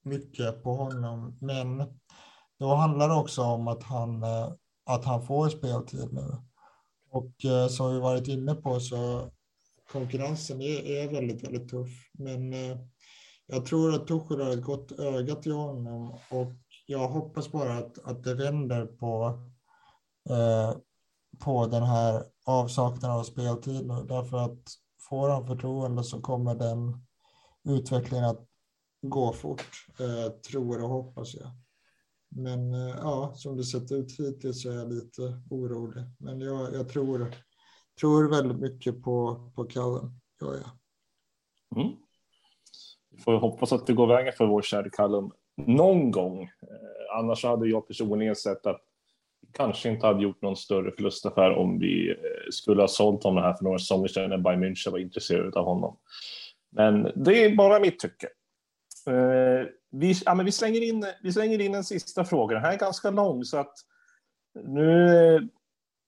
mycket 0.02 0.62
på 0.62 0.74
honom, 0.74 1.38
men 1.40 1.99
då 2.60 2.74
handlar 2.74 3.08
det 3.08 3.14
också 3.14 3.42
om 3.42 3.68
att 3.68 3.82
han, 3.82 4.22
eh, 4.22 4.52
att 4.86 5.04
han 5.04 5.26
får 5.26 5.48
speltid 5.48 6.12
nu. 6.12 6.36
Och 7.10 7.44
eh, 7.44 7.68
som 7.68 7.94
vi 7.94 8.00
varit 8.00 8.28
inne 8.28 8.54
på 8.54 8.80
så 8.80 9.30
konkurrensen 9.92 10.62
är, 10.62 10.86
är 10.86 11.08
väldigt, 11.08 11.44
väldigt 11.44 11.68
tuff. 11.68 11.90
Men 12.12 12.52
eh, 12.52 12.78
jag 13.46 13.66
tror 13.66 13.94
att 13.94 14.06
Tuchel 14.06 14.40
har 14.40 14.50
ett 14.50 14.62
gott 14.62 14.92
öga 14.92 15.34
till 15.34 15.52
honom 15.52 16.10
och 16.10 16.52
jag 16.86 17.08
hoppas 17.08 17.52
bara 17.52 17.76
att, 17.76 17.98
att 18.04 18.24
det 18.24 18.34
vänder 18.34 18.86
på, 18.86 19.40
eh, 20.30 20.74
på 21.38 21.66
den 21.66 21.82
här 21.82 22.24
avsaknaden 22.46 23.16
av 23.16 23.22
speltid 23.22 23.86
nu. 23.86 24.04
Därför 24.08 24.36
att 24.36 24.62
får 25.08 25.28
han 25.28 25.46
förtroende 25.46 26.04
så 26.04 26.20
kommer 26.20 26.54
den 26.54 27.06
utvecklingen 27.64 28.24
att 28.24 28.46
gå 29.02 29.32
fort, 29.32 29.86
eh, 30.00 30.32
tror 30.32 30.82
och 30.82 30.88
hoppas 30.88 31.34
jag. 31.34 31.50
Men 32.30 32.74
eh, 32.74 32.96
ja, 32.96 33.32
som 33.36 33.56
det 33.56 33.64
sett 33.64 33.92
ut 33.92 34.20
hittills 34.20 34.62
så 34.62 34.70
är 34.70 34.74
jag 34.74 34.92
lite 34.92 35.22
orolig. 35.50 36.04
Men 36.18 36.40
jag, 36.40 36.74
jag 36.74 36.88
tror, 36.88 37.26
tror 38.00 38.30
väldigt 38.30 38.58
mycket 38.58 39.02
på, 39.02 39.50
på 39.54 39.64
Callum. 39.64 40.20
Ja, 40.40 40.54
ja. 40.54 40.70
Mm. 41.80 41.96
Vi 43.10 43.18
får 43.18 43.32
hoppas 43.32 43.72
att 43.72 43.86
det 43.86 43.92
går 43.92 44.06
vägen 44.06 44.32
för 44.32 44.46
vår 44.46 44.62
kära 44.62 44.90
Callum 44.90 45.32
någon 45.66 46.10
gång. 46.10 46.42
Eh, 46.42 47.18
annars 47.18 47.44
hade 47.44 47.68
jag 47.68 47.88
personligen 47.88 48.36
sett 48.36 48.66
att 48.66 48.80
vi 49.40 49.48
kanske 49.52 49.88
inte 49.88 50.06
hade 50.06 50.22
gjort 50.22 50.42
någon 50.42 50.56
större 50.56 50.92
förlustaffär 50.92 51.50
om 51.50 51.78
vi 51.78 52.10
eh, 52.10 52.16
skulle 52.50 52.82
ha 52.82 52.88
sålt 52.88 53.24
honom 53.24 53.42
här 53.42 53.54
för 53.54 53.64
några 53.64 53.78
säsonger 53.78 54.08
sedan 54.08 54.30
när 54.30 54.38
Bayern 54.38 54.64
München 54.64 54.90
var 54.90 54.98
intresserade 54.98 55.58
av 55.58 55.64
honom. 55.64 55.96
Men 56.70 57.02
det 57.24 57.44
är 57.44 57.56
bara 57.56 57.80
mitt 57.80 57.98
tycke. 57.98 58.28
Eh, 59.06 59.66
vi, 59.90 60.14
ja, 60.24 60.34
men 60.34 60.46
vi, 60.46 60.52
slänger 60.52 60.80
in, 60.80 61.06
vi 61.22 61.32
slänger 61.32 61.60
in 61.60 61.74
en 61.74 61.84
sista 61.84 62.24
fråga. 62.24 62.54
Den 62.54 62.64
här 62.64 62.72
är 62.72 62.78
ganska 62.78 63.10
lång, 63.10 63.44
så 63.44 63.58
att 63.58 63.74
nu... 64.64 65.48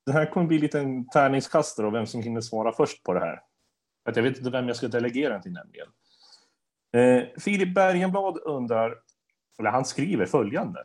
Det 0.07 0.13
här 0.13 0.27
kommer 0.27 0.47
bli 0.47 0.59
lite 0.59 0.79
en 0.79 1.09
tärningskastare 1.09 1.87
och 1.87 1.95
vem 1.95 2.07
som 2.07 2.23
hinner 2.23 2.41
svara 2.41 2.73
först 2.73 3.03
på 3.03 3.15
det 3.15 3.21
här. 3.21 3.41
Att 4.05 4.17
jag 4.17 4.23
vet 4.23 4.39
inte 4.39 4.51
vem 4.51 4.69
jag 4.69 4.77
ska 4.77 4.89
delegera 4.89 5.43
till 5.43 5.53
nämligen. 5.53 5.87
Eh, 6.97 7.41
Filip 7.41 7.75
Bergenblad 7.75 8.39
undrar, 8.45 8.95
eller 9.59 9.71
han 9.71 9.85
skriver 9.85 10.27
följande. 10.27 10.85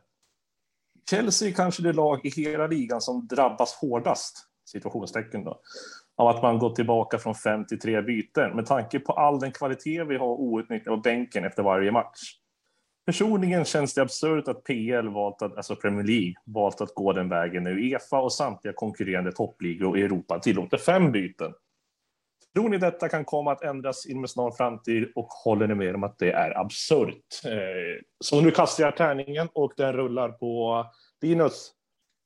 Chelsea 1.10 1.50
är 1.50 1.54
kanske 1.54 1.84
det 1.84 1.94
lag 1.94 2.26
i 2.26 2.30
hela 2.30 2.68
ligan 2.68 3.02
som 3.02 3.28
drabbas 3.28 3.74
hårdast, 3.74 4.48
situationstecken 4.66 5.44
då, 5.44 5.62
av 6.16 6.28
att 6.28 6.42
man 6.42 6.60
gått 6.60 6.76
tillbaka 6.76 7.18
från 7.18 7.36
fem 7.36 7.66
till 7.66 7.80
tre 7.80 8.02
byten 8.02 8.56
med 8.56 8.66
tanke 8.66 9.00
på 9.00 9.14
all 9.14 9.40
den 9.40 9.52
kvalitet 9.52 10.04
vi 10.04 10.18
har 10.18 10.28
outnyttjad 10.28 10.96
på 10.96 11.02
bänken 11.02 11.46
efter 11.46 11.64
varje 11.64 11.92
match. 11.92 12.20
Personligen 13.08 13.66
känns 13.66 13.94
det 13.94 14.02
absurt 14.02 14.48
att 14.48 14.64
PL 14.64 15.08
valt 15.08 15.42
att, 15.42 15.58
alltså 15.58 15.76
Premier 15.76 16.04
League, 16.04 16.34
valt 16.46 16.82
att 16.82 16.94
gå 16.94 17.14
den 17.14 17.30
vägen 17.30 17.64
nu. 17.64 17.70
Uefa 17.70 18.20
och 18.20 18.34
samtliga 18.34 18.74
konkurrerande 18.74 19.32
toppligor 19.32 19.98
i 19.98 20.02
Europa 20.02 20.40
tillåter 20.40 20.78
fem 20.78 21.12
byten. 21.12 21.54
Tror 22.56 22.70
ni 22.70 22.78
detta 22.78 23.10
kan 23.10 23.26
komma 23.26 23.52
att 23.52 23.62
ändras 23.62 24.06
inom 24.06 24.24
en 24.24 24.28
snar 24.28 24.52
framtid 24.52 25.12
och 25.16 25.28
håller 25.28 25.68
ni 25.68 25.76
med 25.76 25.96
om 25.96 26.04
att 26.04 26.20
det 26.20 26.32
är 26.32 26.58
absurt? 26.58 27.46
Eh, 27.46 28.04
så 28.20 28.42
nu 28.42 28.52
kastar 28.52 28.84
jag 28.84 28.98
tärningen 28.98 29.50
och 29.54 29.74
den 29.78 29.94
rullar 29.94 30.30
på 30.30 30.86
Linus. 31.22 31.72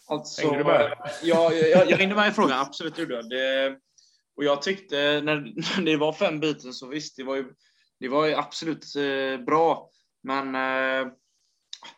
Alltså, 0.08 0.42
hänger 0.42 0.58
du 0.58 0.64
med? 0.64 0.98
Ja, 1.24 1.54
jag, 1.54 1.90
jag 1.90 1.98
hängde 1.98 2.16
med 2.16 2.28
i 2.28 2.32
frågan, 2.32 2.60
absolut 2.60 2.98
gjorde 2.98 3.16
jag. 3.16 3.30
Det, 3.30 3.78
och 4.36 4.44
jag 4.44 4.62
tyckte 4.62 4.96
när, 4.96 5.36
när 5.78 5.86
det 5.86 5.98
var 5.98 6.14
fem 6.14 6.40
byten 6.40 6.74
så 6.74 6.88
visst, 6.88 7.18
det 7.18 7.24
var 7.24 7.36
ju, 7.36 7.46
det 8.00 8.10
var 8.10 8.26
ju 8.26 8.34
absolut 8.34 8.86
eh, 8.96 9.46
bra. 9.46 9.92
Men 10.24 10.48
eh, 10.56 11.12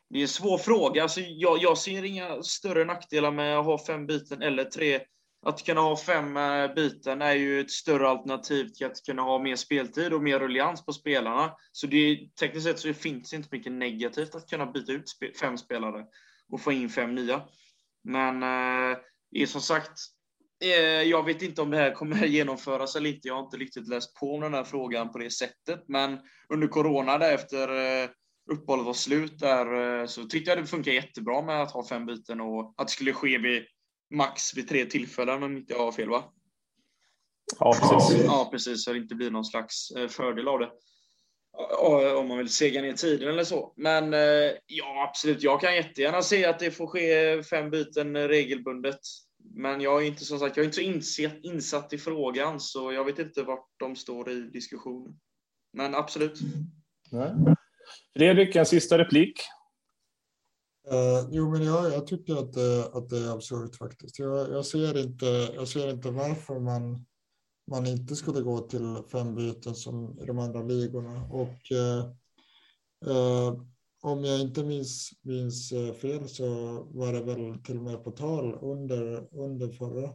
det 0.10 0.20
är 0.20 0.22
en 0.22 0.28
svår 0.28 0.58
fråga. 0.58 1.04
Alltså, 1.04 1.22
jag, 1.22 1.58
jag 1.58 1.78
ser 1.78 2.04
inga 2.04 2.44
större 2.44 2.86
nackdelar 2.86 3.32
med 3.32 3.60
att 3.60 3.66
ha 3.66 3.86
fem 3.86 4.08
byten 4.08 4.42
eller 4.42 4.64
tre. 4.64 5.00
Att 5.46 5.66
kunna 5.66 5.82
ha 5.82 5.98
fem 5.98 6.38
eh, 6.38 6.74
byten 6.74 7.22
är 7.22 7.34
ju 7.34 7.60
ett 7.60 7.72
större 7.72 8.08
alternativ 8.08 8.68
till 8.68 8.86
att 8.86 9.06
kunna 9.06 9.22
ha 9.22 9.40
mer 9.40 9.56
speltid 9.56 10.14
och 10.14 10.24
mer 10.24 10.40
ruljans 10.40 10.86
på 10.86 10.94
spelarna. 10.94 11.56
Så 11.72 11.88
det 11.88 11.98
är, 11.98 12.28
tekniskt 12.40 12.66
sett 12.66 12.80
så 12.80 12.94
finns 12.94 13.30
det 13.30 13.36
inte 13.36 13.50
mycket 13.52 13.72
negativt 13.72 14.36
att 14.36 14.50
kunna 14.50 14.66
byta 14.66 14.92
ut 14.92 15.06
fem 15.40 15.58
spelare 15.58 16.06
och 16.52 16.62
få 16.62 16.72
in 16.72 16.90
fem 16.90 17.16
nya. 17.16 17.42
Men 18.04 18.44
eh, 18.44 18.98
är 19.32 19.46
som 19.46 19.62
sagt, 19.62 20.00
jag 21.06 21.26
vet 21.26 21.42
inte 21.42 21.62
om 21.62 21.70
det 21.70 21.78
här 21.78 21.92
kommer 21.92 22.26
genomföras 22.26 22.96
eller 22.96 23.10
inte. 23.10 23.28
Jag 23.28 23.36
har 23.36 23.44
inte 23.44 23.58
riktigt 23.58 23.88
läst 23.88 24.16
på 24.16 24.36
om 24.36 24.42
den 24.42 24.54
här 24.54 24.64
frågan 24.64 25.12
på 25.12 25.18
det 25.18 25.32
sättet. 25.32 25.84
Men 25.88 26.20
under 26.50 26.68
corona 26.68 27.18
där 27.18 27.34
efter 27.34 27.70
eh, 28.04 28.10
uppehållet 28.52 28.86
var 28.86 28.94
slut 28.94 29.40
där 29.40 30.00
eh, 30.02 30.06
så 30.06 30.24
tyckte 30.24 30.52
jag 30.52 30.58
det 30.58 30.66
funkar 30.66 30.92
jättebra 30.92 31.42
med 31.42 31.62
att 31.62 31.72
ha 31.72 31.88
fem 31.88 32.06
byten 32.06 32.42
och 32.42 32.74
att 32.78 32.88
det 32.88 32.94
skulle 32.94 33.14
ske 33.14 33.38
vid 33.38 33.64
max 34.14 34.58
vid 34.58 34.70
tre 34.70 34.86
tillfällen 34.86 35.44
om 35.44 35.58
inte 35.58 35.74
jag 35.74 35.80
har 35.80 35.92
fel 35.92 36.10
va? 36.10 36.24
Ja, 37.60 37.74
precis. 37.74 38.24
Ja, 38.26 38.50
precis. 38.52 38.84
Så 38.84 38.94
det 38.94 38.98
inte 38.98 39.16
blir 39.16 39.32
någon 39.32 39.46
slags 39.46 39.92
eh, 39.92 40.08
fördel 40.08 40.48
av 40.48 40.60
det 40.60 40.70
om 42.18 42.28
man 42.28 42.38
vill 42.38 42.50
sega 42.50 42.82
ner 42.82 42.94
tiden 42.94 43.30
eller 43.30 43.44
så. 43.44 43.74
Men 43.78 44.14
eh, 44.14 44.52
ja, 44.66 45.08
absolut. 45.10 45.44
Jag 45.44 45.62
kan 45.62 45.76
jättegärna 45.76 46.22
se 46.22 46.46
att 46.46 46.60
det 46.60 46.72
får 46.72 46.88
ske 46.88 47.44
fem 47.44 47.70
byten 47.70 48.28
regelbundet. 48.28 49.00
Men 49.56 49.82
jag 49.82 50.04
är 50.04 50.08
inte 50.08 50.26
som 50.26 50.40
sagt, 50.40 50.58
jag 50.58 50.64
är 50.64 50.68
inte 50.68 50.76
så 50.76 50.82
insatt, 50.82 51.40
insatt 51.44 51.94
i 51.94 51.98
frågan, 51.98 52.60
så 52.60 52.92
jag 52.92 53.06
vet 53.06 53.20
inte 53.20 53.44
vart 53.44 53.70
de 53.80 53.96
står 53.96 54.32
i 54.32 54.42
diskussionen. 54.42 55.20
Men 55.74 55.96
absolut. 55.96 56.40
Nej. 57.12 57.34
Fredrik, 58.18 58.56
en 58.56 58.66
sista 58.66 58.98
replik. 58.98 59.40
Uh, 60.92 61.30
jo, 61.32 61.52
men 61.52 61.64
jag, 61.64 61.94
jag 61.94 62.08
tycker 62.08 62.36
att 62.36 62.54
det, 62.54 62.86
att 62.86 63.10
det 63.10 63.18
är 63.18 63.34
absurt 63.34 63.76
faktiskt. 63.76 64.20
Jag, 64.20 64.50
jag, 64.50 64.66
ser 64.66 64.98
inte, 64.98 65.26
jag 65.56 65.68
ser 65.68 65.90
inte 65.90 66.12
varför 66.12 66.60
man, 66.60 67.06
man 67.72 67.86
inte 67.88 68.16
skulle 68.16 68.42
gå 68.42 68.60
till 68.60 68.98
fem 69.12 69.36
byten 69.36 69.76
som 69.76 70.20
i 70.20 70.26
de 70.26 70.40
andra 70.40 70.62
ligorna. 70.64 71.24
Och 71.32 71.72
uh, 71.72 72.06
uh, 73.12 73.64
om 74.04 74.24
jag 74.24 74.42
inte 74.42 74.64
minns, 74.64 75.12
minns 75.22 75.72
eh, 75.72 75.94
fel 75.94 76.30
så 76.30 76.46
var 76.92 77.14
det 77.14 77.24
väl 77.24 77.64
till 77.64 77.78
och 77.78 77.84
med 77.84 78.04
på 78.04 78.12
tal 78.12 78.58
under, 78.62 79.28
under 79.32 79.70
förra, 79.70 80.14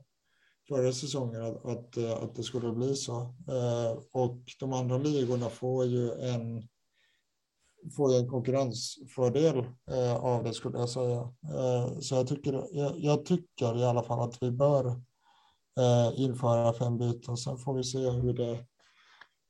förra 0.69 0.93
säsongen 0.93 1.43
att, 1.43 1.65
att, 1.65 1.97
eh, 1.97 2.12
att 2.12 2.35
det 2.35 2.43
skulle 2.43 2.73
bli 2.73 2.97
så. 2.97 3.20
Eh, 3.48 3.98
och 4.12 4.39
de 4.60 4.73
andra 4.73 4.98
ligorna 4.98 5.48
får 5.48 5.86
ju 5.86 6.12
en 6.12 6.69
får 7.97 8.15
en 8.15 8.28
konkurrensfördel 8.28 9.65
av 10.20 10.44
det 10.44 10.52
skulle 10.52 10.78
jag 10.78 10.89
säga. 10.89 11.35
Så 12.01 12.15
jag 12.15 12.27
tycker, 12.27 12.66
jag, 12.73 12.98
jag, 12.98 13.24
tycker 13.24 13.78
i 13.78 13.85
alla 13.85 14.02
fall 14.02 14.28
att 14.28 14.43
vi 14.43 14.51
bör 14.51 15.01
införa 16.16 16.73
fem 16.73 16.98
byten. 16.98 17.36
Sen 17.36 17.59
får 17.59 17.74
vi 17.74 17.85
se 17.85 18.10
hur 18.10 18.32
det, 18.32 18.66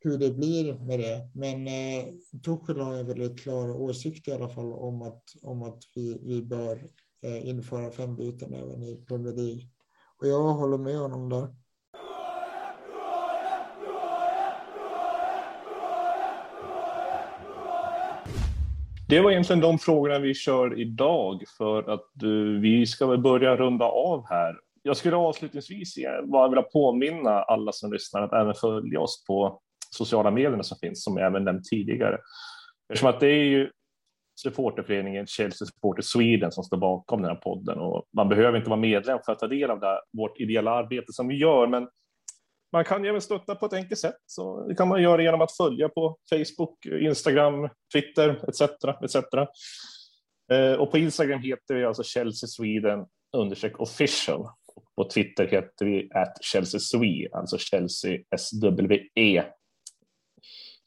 hur 0.09 0.19
det 0.19 0.31
blir 0.31 0.75
med 0.75 0.99
det. 0.99 1.31
Men 1.35 1.67
eh, 1.67 2.05
Tuchel 2.45 2.81
har 2.81 2.95
en 2.95 3.07
väldigt 3.07 3.41
klar 3.41 3.71
åsikt 3.71 4.29
i 4.29 4.33
alla 4.33 4.49
fall 4.49 4.73
om 4.73 5.03
att, 5.03 5.23
om 5.43 5.63
att 5.63 5.79
vi, 5.95 6.19
vi 6.23 6.43
bör 6.43 6.85
eh, 7.23 7.49
införa 7.49 7.91
fem 7.91 8.17
byten 8.17 8.55
även 8.55 8.83
i 8.83 9.05
Premier 9.09 9.33
League. 9.33 9.63
Och 10.21 10.27
jag 10.29 10.43
håller 10.43 10.79
med 10.79 10.99
honom 10.99 11.29
där. 11.29 11.49
Det 19.09 19.21
var 19.21 19.31
egentligen 19.31 19.61
de 19.61 19.79
frågorna 19.79 20.19
vi 20.19 20.35
kör 20.35 20.81
idag 20.81 21.43
för 21.59 21.91
att 21.91 22.23
uh, 22.23 22.61
vi 22.61 22.87
ska 22.87 23.07
väl 23.07 23.19
börja 23.19 23.57
runda 23.57 23.85
av 23.85 24.27
här. 24.29 24.57
Jag 24.83 24.97
skulle 24.97 25.17
avslutningsvis 25.17 25.97
eh, 25.97 26.27
bara 26.27 26.49
vilja 26.49 26.63
påminna 26.63 27.31
alla 27.31 27.73
som 27.73 27.93
lyssnar 27.93 28.23
att 28.23 28.33
även 28.33 28.55
följa 28.55 29.01
oss 29.01 29.25
på 29.27 29.61
sociala 29.91 30.31
medierna 30.31 30.63
som 30.63 30.79
finns, 30.79 31.05
som 31.05 31.17
jag 31.17 31.27
även 31.27 31.45
nämnt 31.45 31.65
tidigare. 31.65 32.19
Eftersom 32.93 33.09
att 33.09 33.21
det 33.21 33.27
är 33.27 33.45
ju 33.45 33.71
supporterföreningen 34.43 35.27
Chelsea 35.27 35.67
Supporter 35.67 36.03
Sweden 36.03 36.53
som 36.53 36.65
står 36.65 36.77
bakom 36.77 37.23
den 37.23 37.31
här 37.31 37.41
podden 37.41 37.79
och 37.79 38.05
man 38.17 38.29
behöver 38.29 38.59
inte 38.59 38.71
vara 38.71 38.81
medlem 38.81 39.19
för 39.25 39.33
att 39.33 39.39
ta 39.39 39.47
del 39.47 39.71
av 39.71 39.81
det, 39.81 40.01
vårt 40.13 40.41
ideella 40.41 40.71
arbete 40.71 41.13
som 41.13 41.29
vi 41.29 41.37
gör, 41.37 41.67
men 41.67 41.89
man 42.73 42.85
kan 42.85 43.05
ju 43.05 43.11
även 43.11 43.21
stötta 43.21 43.55
på 43.55 43.67
ett 43.67 43.73
enkelt 43.73 44.01
sätt. 44.01 44.19
Så 44.27 44.69
det 44.69 44.75
kan 44.75 44.89
man 44.89 45.03
göra 45.03 45.23
genom 45.23 45.41
att 45.41 45.57
följa 45.57 45.89
på 45.89 46.19
Facebook, 46.31 46.87
Instagram, 46.87 47.69
Twitter 47.93 48.49
etc. 48.49 48.61
etc. 49.03 49.17
Eh, 50.53 50.73
och 50.73 50.91
på 50.91 50.99
Instagram 50.99 51.41
heter 51.41 51.75
vi 51.75 51.85
alltså 51.85 52.03
Chelsea 52.03 52.47
Sweden 52.47 53.07
understreck 53.37 53.81
official. 53.81 54.41
Och 54.75 54.85
på 54.97 55.11
Twitter 55.11 55.47
heter 55.47 55.87
vi 55.87 56.11
at 56.15 56.45
Chelsea 56.45 56.81
Swe, 56.81 57.29
alltså 57.33 57.59
Chelsea 57.59 58.19
SWE. 58.39 59.45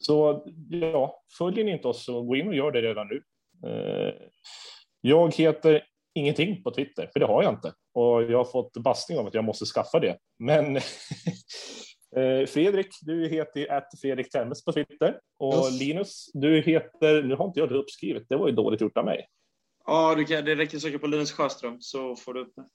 Så 0.01 0.45
ja, 0.69 1.23
följer 1.37 1.65
ni 1.65 1.71
inte 1.71 1.87
oss 1.87 2.05
så 2.05 2.21
gå 2.21 2.35
in 2.35 2.47
och 2.47 2.55
gör 2.55 2.71
det 2.71 2.81
redan 2.81 3.07
nu. 3.07 3.23
Eh, 3.69 4.13
jag 5.01 5.35
heter 5.35 5.83
ingenting 6.13 6.63
på 6.63 6.71
Twitter, 6.71 7.09
för 7.13 7.19
det 7.19 7.25
har 7.25 7.43
jag 7.43 7.53
inte. 7.53 7.73
Och 7.93 8.23
jag 8.23 8.37
har 8.37 8.45
fått 8.45 8.77
bastning 8.77 9.19
om 9.19 9.27
att 9.27 9.33
jag 9.33 9.43
måste 9.43 9.65
skaffa 9.65 9.99
det. 9.99 10.17
Men 10.39 10.75
eh, 12.15 12.45
Fredrik, 12.47 12.87
du 13.01 13.27
heter 13.27 13.59
ju 13.59 13.69
att 13.69 13.89
Fredrik 14.01 14.29
Temmes 14.29 14.65
på 14.65 14.71
Twitter. 14.71 15.19
Och 15.39 15.53
yes. 15.53 15.79
Linus, 15.79 16.31
du 16.33 16.61
heter, 16.61 17.23
nu 17.23 17.35
har 17.35 17.45
inte 17.45 17.59
jag 17.59 17.69
det 17.69 17.75
uppskrivet, 17.75 18.23
det 18.29 18.35
var 18.35 18.47
ju 18.47 18.55
dåligt 18.55 18.81
gjort 18.81 18.97
av 18.97 19.05
mig. 19.05 19.27
Ja, 19.85 20.15
du 20.15 20.25
kan, 20.25 20.45
det 20.45 20.55
räcker 20.55 20.77
att 20.77 20.81
söka 20.81 20.99
på 20.99 21.07
Linus 21.07 21.31
Sjöström 21.31 21.77
så 21.79 22.15
får 22.15 22.33
du 22.33 22.41
upp 22.41 22.53
det. 22.55 22.65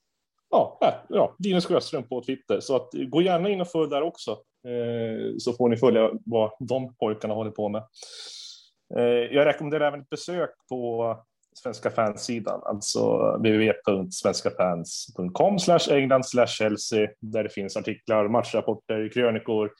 Ja, 0.51 0.79
ja, 1.09 1.37
Linus 1.39 1.67
Sjöström 1.67 2.09
på 2.09 2.25
Twitter. 2.25 2.61
Så 2.61 2.77
att, 2.77 2.89
gå 2.93 3.23
gärna 3.23 3.49
in 3.49 3.61
och 3.61 3.71
följ 3.71 3.91
där 3.91 4.03
också. 4.03 4.39
Eh, 4.67 5.37
så 5.39 5.53
får 5.53 5.69
ni 5.69 5.77
följa 5.77 6.11
vad 6.25 6.51
de 6.59 6.95
pojkarna 6.95 7.35
håller 7.35 7.51
på 7.51 7.69
med. 7.69 7.83
Eh, 8.97 9.05
jag 9.05 9.47
rekommenderar 9.47 9.89
även 9.89 10.01
ett 10.01 10.11
besök 10.11 10.51
på 10.69 11.17
svenska 11.63 11.91
fansidan, 11.91 12.61
alltså 12.65 13.33
www.svenskafans.com 13.37 15.59
England 15.91 16.25
Chelsea, 16.47 17.09
där 17.21 17.43
det 17.43 17.49
finns 17.49 17.77
artiklar, 17.77 18.29
matchrapporter, 18.29 19.11
krönikor, 19.13 19.71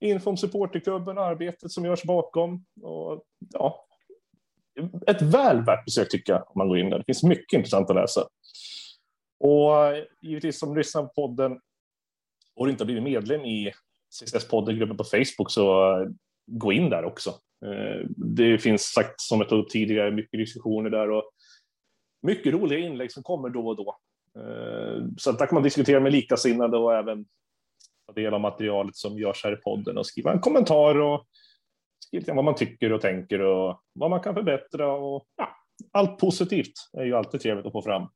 info 0.00 0.30
om 0.30 0.36
supporterklubben, 0.36 1.18
arbetet 1.18 1.70
som 1.70 1.84
görs 1.84 2.02
bakom. 2.02 2.64
Och, 2.82 3.22
ja, 3.52 3.86
ett 5.06 5.22
väl 5.22 5.64
värt 5.64 5.84
besök 5.84 6.08
tycker 6.08 6.32
jag, 6.32 6.42
om 6.42 6.52
man 6.56 6.68
går 6.68 6.78
in 6.78 6.90
där. 6.90 6.98
Det 6.98 7.04
finns 7.04 7.22
mycket 7.22 7.56
intressant 7.56 7.90
att 7.90 7.96
läsa. 7.96 8.26
Och 9.40 9.86
eh, 9.86 10.04
givetvis 10.22 10.58
som 10.58 10.76
lyssnar 10.76 11.02
på 11.02 11.08
podden 11.08 11.60
och 12.56 12.66
du 12.66 12.72
inte 12.72 12.82
har 12.82 12.86
blivit 12.86 13.02
medlem 13.02 13.44
i 13.44 13.72
CSS-podden-gruppen 14.12 14.96
på 14.96 15.04
Facebook 15.04 15.50
så 15.50 15.98
eh, 16.00 16.08
gå 16.46 16.72
in 16.72 16.90
där 16.90 17.04
också. 17.04 17.30
Eh, 17.64 18.06
det 18.16 18.58
finns 18.58 18.82
sagt, 18.82 19.20
som 19.20 19.40
jag 19.40 19.48
tog 19.48 19.58
upp 19.58 19.70
tidigare, 19.70 20.10
mycket 20.10 20.38
diskussioner 20.38 20.90
där 20.90 21.10
och 21.10 21.24
mycket 22.22 22.52
roliga 22.52 22.78
inlägg 22.78 23.12
som 23.12 23.22
kommer 23.22 23.48
då 23.48 23.68
och 23.68 23.76
då. 23.76 23.96
Eh, 24.38 25.04
så 25.18 25.32
där 25.32 25.46
kan 25.46 25.54
man 25.54 25.62
diskutera 25.62 26.00
med 26.00 26.12
likasinnade 26.12 26.76
och 26.76 26.94
även 26.94 27.24
ta 28.06 28.12
del 28.12 28.34
av 28.34 28.40
materialet 28.40 28.96
som 28.96 29.18
görs 29.18 29.44
här 29.44 29.52
i 29.52 29.56
podden 29.56 29.98
och 29.98 30.06
skriva 30.06 30.32
en 30.32 30.40
kommentar 30.40 31.00
och 31.00 31.26
skriva 32.06 32.34
vad 32.34 32.44
man 32.44 32.54
tycker 32.54 32.92
och 32.92 33.00
tänker 33.00 33.40
och 33.40 33.82
vad 33.92 34.10
man 34.10 34.20
kan 34.20 34.34
förbättra 34.34 34.92
och 34.92 35.26
ja, 35.36 35.56
allt 35.92 36.18
positivt 36.18 36.72
är 36.92 37.04
ju 37.04 37.14
alltid 37.16 37.40
trevligt 37.40 37.66
att 37.66 37.72
få 37.72 37.82
fram. 37.82 38.08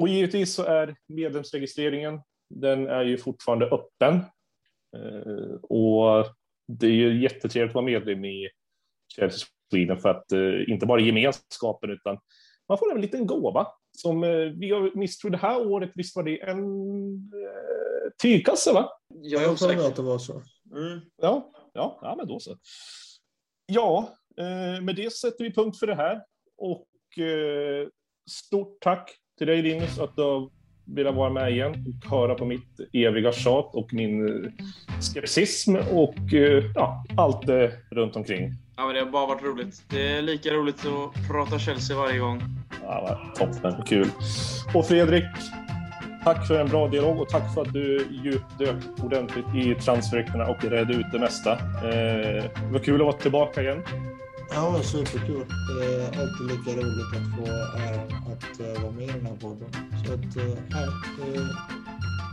Och 0.00 0.08
givetvis 0.08 0.54
så 0.54 0.64
är 0.64 0.96
medlemsregistreringen, 1.08 2.20
den 2.54 2.88
är 2.88 3.04
ju 3.04 3.18
fortfarande 3.18 3.66
öppen. 3.66 4.24
Eh, 4.96 5.54
och 5.62 6.26
det 6.68 6.86
är 6.86 6.90
ju 6.90 7.22
jättetrevligt 7.22 7.70
att 7.70 7.74
vara 7.74 7.84
medlem 7.84 8.24
i 8.24 8.48
Chelsea 9.16 9.48
Sweden 9.70 9.98
för 9.98 10.08
att 10.08 10.32
eh, 10.32 10.72
inte 10.72 10.86
bara 10.86 11.00
gemenskapen 11.00 11.90
utan 11.90 12.18
man 12.68 12.78
får 12.78 12.94
en 12.94 13.00
liten 13.00 13.26
gåva 13.26 13.66
som 13.96 14.24
eh, 14.24 14.30
vi 14.30 14.70
har 14.70 14.96
misstror 14.96 15.30
det 15.30 15.36
här 15.36 15.66
året. 15.66 15.90
Visst 15.94 16.16
var 16.16 16.22
det 16.22 16.42
en 16.42 16.62
eh, 17.16 18.10
tygkasse? 18.22 18.72
Va? 18.72 18.90
Jag 19.22 19.44
är 19.44 19.52
osäker. 19.52 19.86
att 19.86 19.96
det 19.96 20.02
var 20.02 20.18
så. 20.18 20.42
Mm. 20.76 21.00
Ja, 21.16 21.52
ja, 21.72 21.98
ja, 22.02 22.14
men 22.16 22.26
då 22.26 22.40
så. 22.40 22.56
Ja, 23.66 24.14
eh, 24.36 24.82
med 24.82 24.96
det 24.96 25.12
sätter 25.12 25.44
vi 25.44 25.52
punkt 25.52 25.78
för 25.78 25.86
det 25.86 25.94
här 25.94 26.22
och 26.56 27.18
eh, 27.24 27.88
stort 28.30 28.80
tack 28.80 29.10
till 29.38 29.46
dig 29.46 29.62
Linus 29.62 29.98
att 29.98 30.16
du 30.16 30.22
har 30.22 30.50
vilja 30.94 31.12
vara 31.12 31.30
med 31.30 31.50
igen 31.50 31.84
och 32.02 32.10
höra 32.10 32.34
på 32.34 32.44
mitt 32.44 32.80
eviga 32.92 33.32
tjat 33.32 33.70
och 33.74 33.92
min 33.92 34.44
eh, 34.44 34.50
skepsism 35.00 35.76
och 35.76 36.34
eh, 36.34 36.64
ja, 36.74 37.04
allt 37.16 37.46
det 37.46 37.72
runt 37.90 38.16
omkring. 38.16 38.54
Ja, 38.76 38.86
men 38.86 38.94
det 38.94 39.00
har 39.00 39.10
bara 39.10 39.26
varit 39.26 39.42
roligt. 39.42 39.82
Det 39.88 40.08
är 40.08 40.22
lika 40.22 40.50
roligt 40.50 40.86
att 40.86 41.28
prata 41.28 41.58
Chelsea 41.58 41.96
varje 41.96 42.18
gång. 42.18 42.42
Ja, 42.82 43.20
toppen. 43.36 43.74
Kul. 43.86 44.08
Och 44.74 44.86
Fredrik, 44.86 45.24
tack 46.24 46.46
för 46.46 46.60
en 46.60 46.68
bra 46.68 46.88
dialog 46.88 47.20
och 47.20 47.28
tack 47.28 47.54
för 47.54 47.62
att 47.62 47.72
du 47.72 48.06
djupdök 48.24 48.76
ordentligt 49.04 49.54
i 49.54 49.74
transferryktena 49.74 50.46
och 50.46 50.64
redde 50.64 50.94
ut 50.94 51.06
det 51.12 51.18
mesta. 51.18 51.52
Eh, 51.52 52.44
det 52.44 52.72
var 52.72 52.78
kul 52.78 52.94
att 52.94 53.06
vara 53.06 53.12
tillbaka 53.12 53.62
igen. 53.62 53.82
Ja, 54.52 54.82
superkul. 54.82 55.44
Det 55.78 55.94
är 55.94 56.06
alltid 56.06 56.46
lika 56.46 56.80
roligt 56.80 57.16
att 57.16 57.38
få 57.38 57.52
äran 57.78 58.32
att 58.32 58.60
eh, 58.60 58.82
vara 58.82 58.92
med 58.92 59.04
i 59.04 59.12
den 59.12 59.26
här 59.26 59.36
podden. 59.40 59.68
Så 60.06 60.12
att, 60.12 60.36
uh, 60.36 60.58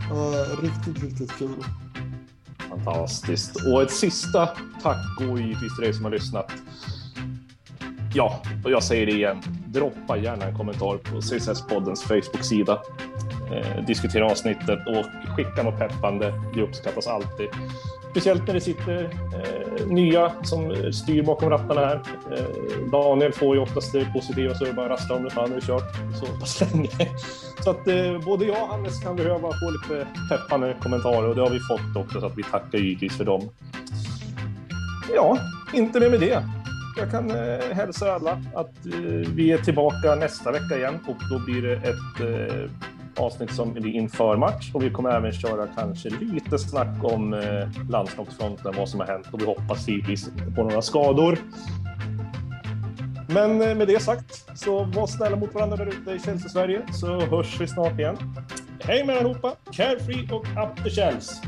det 0.10 0.14
var 0.14 0.62
riktigt, 0.62 1.04
riktigt 1.04 1.38
kul. 1.38 1.64
Fantastiskt. 2.70 3.56
Och 3.56 3.82
ett 3.82 3.92
sista 3.92 4.50
tack 4.82 4.98
går 5.18 5.40
givetvis 5.40 5.76
till 5.76 5.84
dig 5.84 5.94
som 5.94 6.04
har 6.04 6.12
lyssnat. 6.12 6.52
Ja, 8.14 8.42
och 8.64 8.72
jag 8.72 8.84
säger 8.84 9.06
det 9.06 9.12
igen. 9.12 9.42
Droppa 9.68 10.18
gärna 10.18 10.46
en 10.46 10.58
kommentar 10.58 10.98
på 10.98 11.22
CSS-poddens 11.22 12.04
Facebook-sida. 12.04 12.82
Eh, 13.52 13.86
diskutera 13.86 14.26
avsnittet 14.26 14.80
och 14.88 15.36
skicka 15.36 15.64
något 15.64 15.80
peppande. 15.80 16.34
Det 16.54 16.62
uppskattas 16.62 17.08
alltid. 17.08 17.48
Speciellt 18.12 18.48
när 18.48 18.54
det 18.54 18.62
sitter 18.62 19.04
eh, 19.04 19.67
nya 19.86 20.32
som 20.44 20.94
styr 20.94 21.24
bakom 21.24 21.50
rattarna 21.50 21.86
här. 21.86 22.02
Eh, 22.32 22.90
Daniel 22.92 23.34
får 23.34 23.56
ju 23.56 23.62
oftast 23.62 23.94
det 23.94 24.14
positiva 24.14 24.56
så 24.56 24.64
det 24.64 24.70
är 24.70 24.74
bara 24.74 24.90
rassla 24.90 25.16
om 25.16 25.24
det, 25.24 25.30
fan 25.30 25.50
nu 25.50 25.62
kört 25.62 25.96
så 26.20 26.26
pass 26.40 26.62
länge. 26.62 26.90
Så 27.64 27.72
att 27.72 27.88
eh, 27.88 28.20
både 28.26 28.46
jag 28.46 28.64
och 28.64 28.68
Hannes 28.68 29.04
kan 29.04 29.16
behöva 29.16 29.40
få 29.40 29.72
lite 29.72 30.08
peppande 30.30 30.76
kommentarer 30.82 31.30
och 31.30 31.36
det 31.36 31.42
har 31.42 31.50
vi 31.50 31.60
fått 31.60 32.06
också 32.06 32.20
så 32.20 32.26
att 32.26 32.38
vi 32.38 32.44
tackar 32.44 32.78
givetvis 32.78 33.18
för 33.18 33.26
dem. 33.26 33.50
Ja, 35.16 35.38
inte 35.74 36.00
mer 36.00 36.10
med 36.10 36.20
det. 36.20 36.44
Jag 36.98 37.12
kan 37.12 37.32
eh, 37.32 37.76
hälsa 37.76 38.14
alla 38.14 38.32
att 38.54 38.86
eh, 38.86 39.32
vi 39.36 39.52
är 39.52 39.58
tillbaka 39.58 40.16
nästa 40.16 40.52
vecka 40.52 40.78
igen 40.78 41.00
och 41.08 41.18
då 41.32 41.40
blir 41.46 41.62
det 41.62 41.74
ett 41.74 42.20
eh, 42.20 42.70
avsnitt 43.20 43.52
som 43.52 43.74
blir 43.74 43.88
inför 43.88 44.38
match 44.38 44.72
och 44.74 44.84
vi 44.84 44.90
kommer 44.90 45.10
även 45.10 45.32
köra 45.32 45.68
kanske 45.76 46.10
lite 46.10 46.58
snack 46.58 47.04
om 47.04 47.34
eh, 47.34 47.90
landslagsfronten, 47.90 48.74
vad 48.78 48.90
som 48.90 49.00
har 49.00 49.08
hänt 49.08 49.28
och 49.32 49.42
vi 49.42 49.46
hoppas 49.46 49.88
givetvis 49.88 50.30
på 50.56 50.64
några 50.64 50.82
skador. 50.82 51.40
Men 53.28 53.62
eh, 53.62 53.76
med 53.76 53.88
det 53.88 54.02
sagt, 54.02 54.60
så 54.60 54.84
var 54.84 55.08
snälla 55.08 55.36
mot 55.36 55.54
varandra 55.54 55.78
där 55.78 55.88
ute 55.88 56.12
i 56.12 56.20
Chelsea-Sverige, 56.20 56.82
så 56.94 57.20
hörs 57.20 57.62
vi 57.62 57.68
snart 57.68 58.00
igen. 58.00 58.18
Hej 58.80 59.06
med 59.06 59.18
allihopa! 59.18 59.56
Carefree 59.72 60.30
och 60.32 60.46
up 60.46 60.84
the 60.84 60.90
Chelsea. 60.90 61.44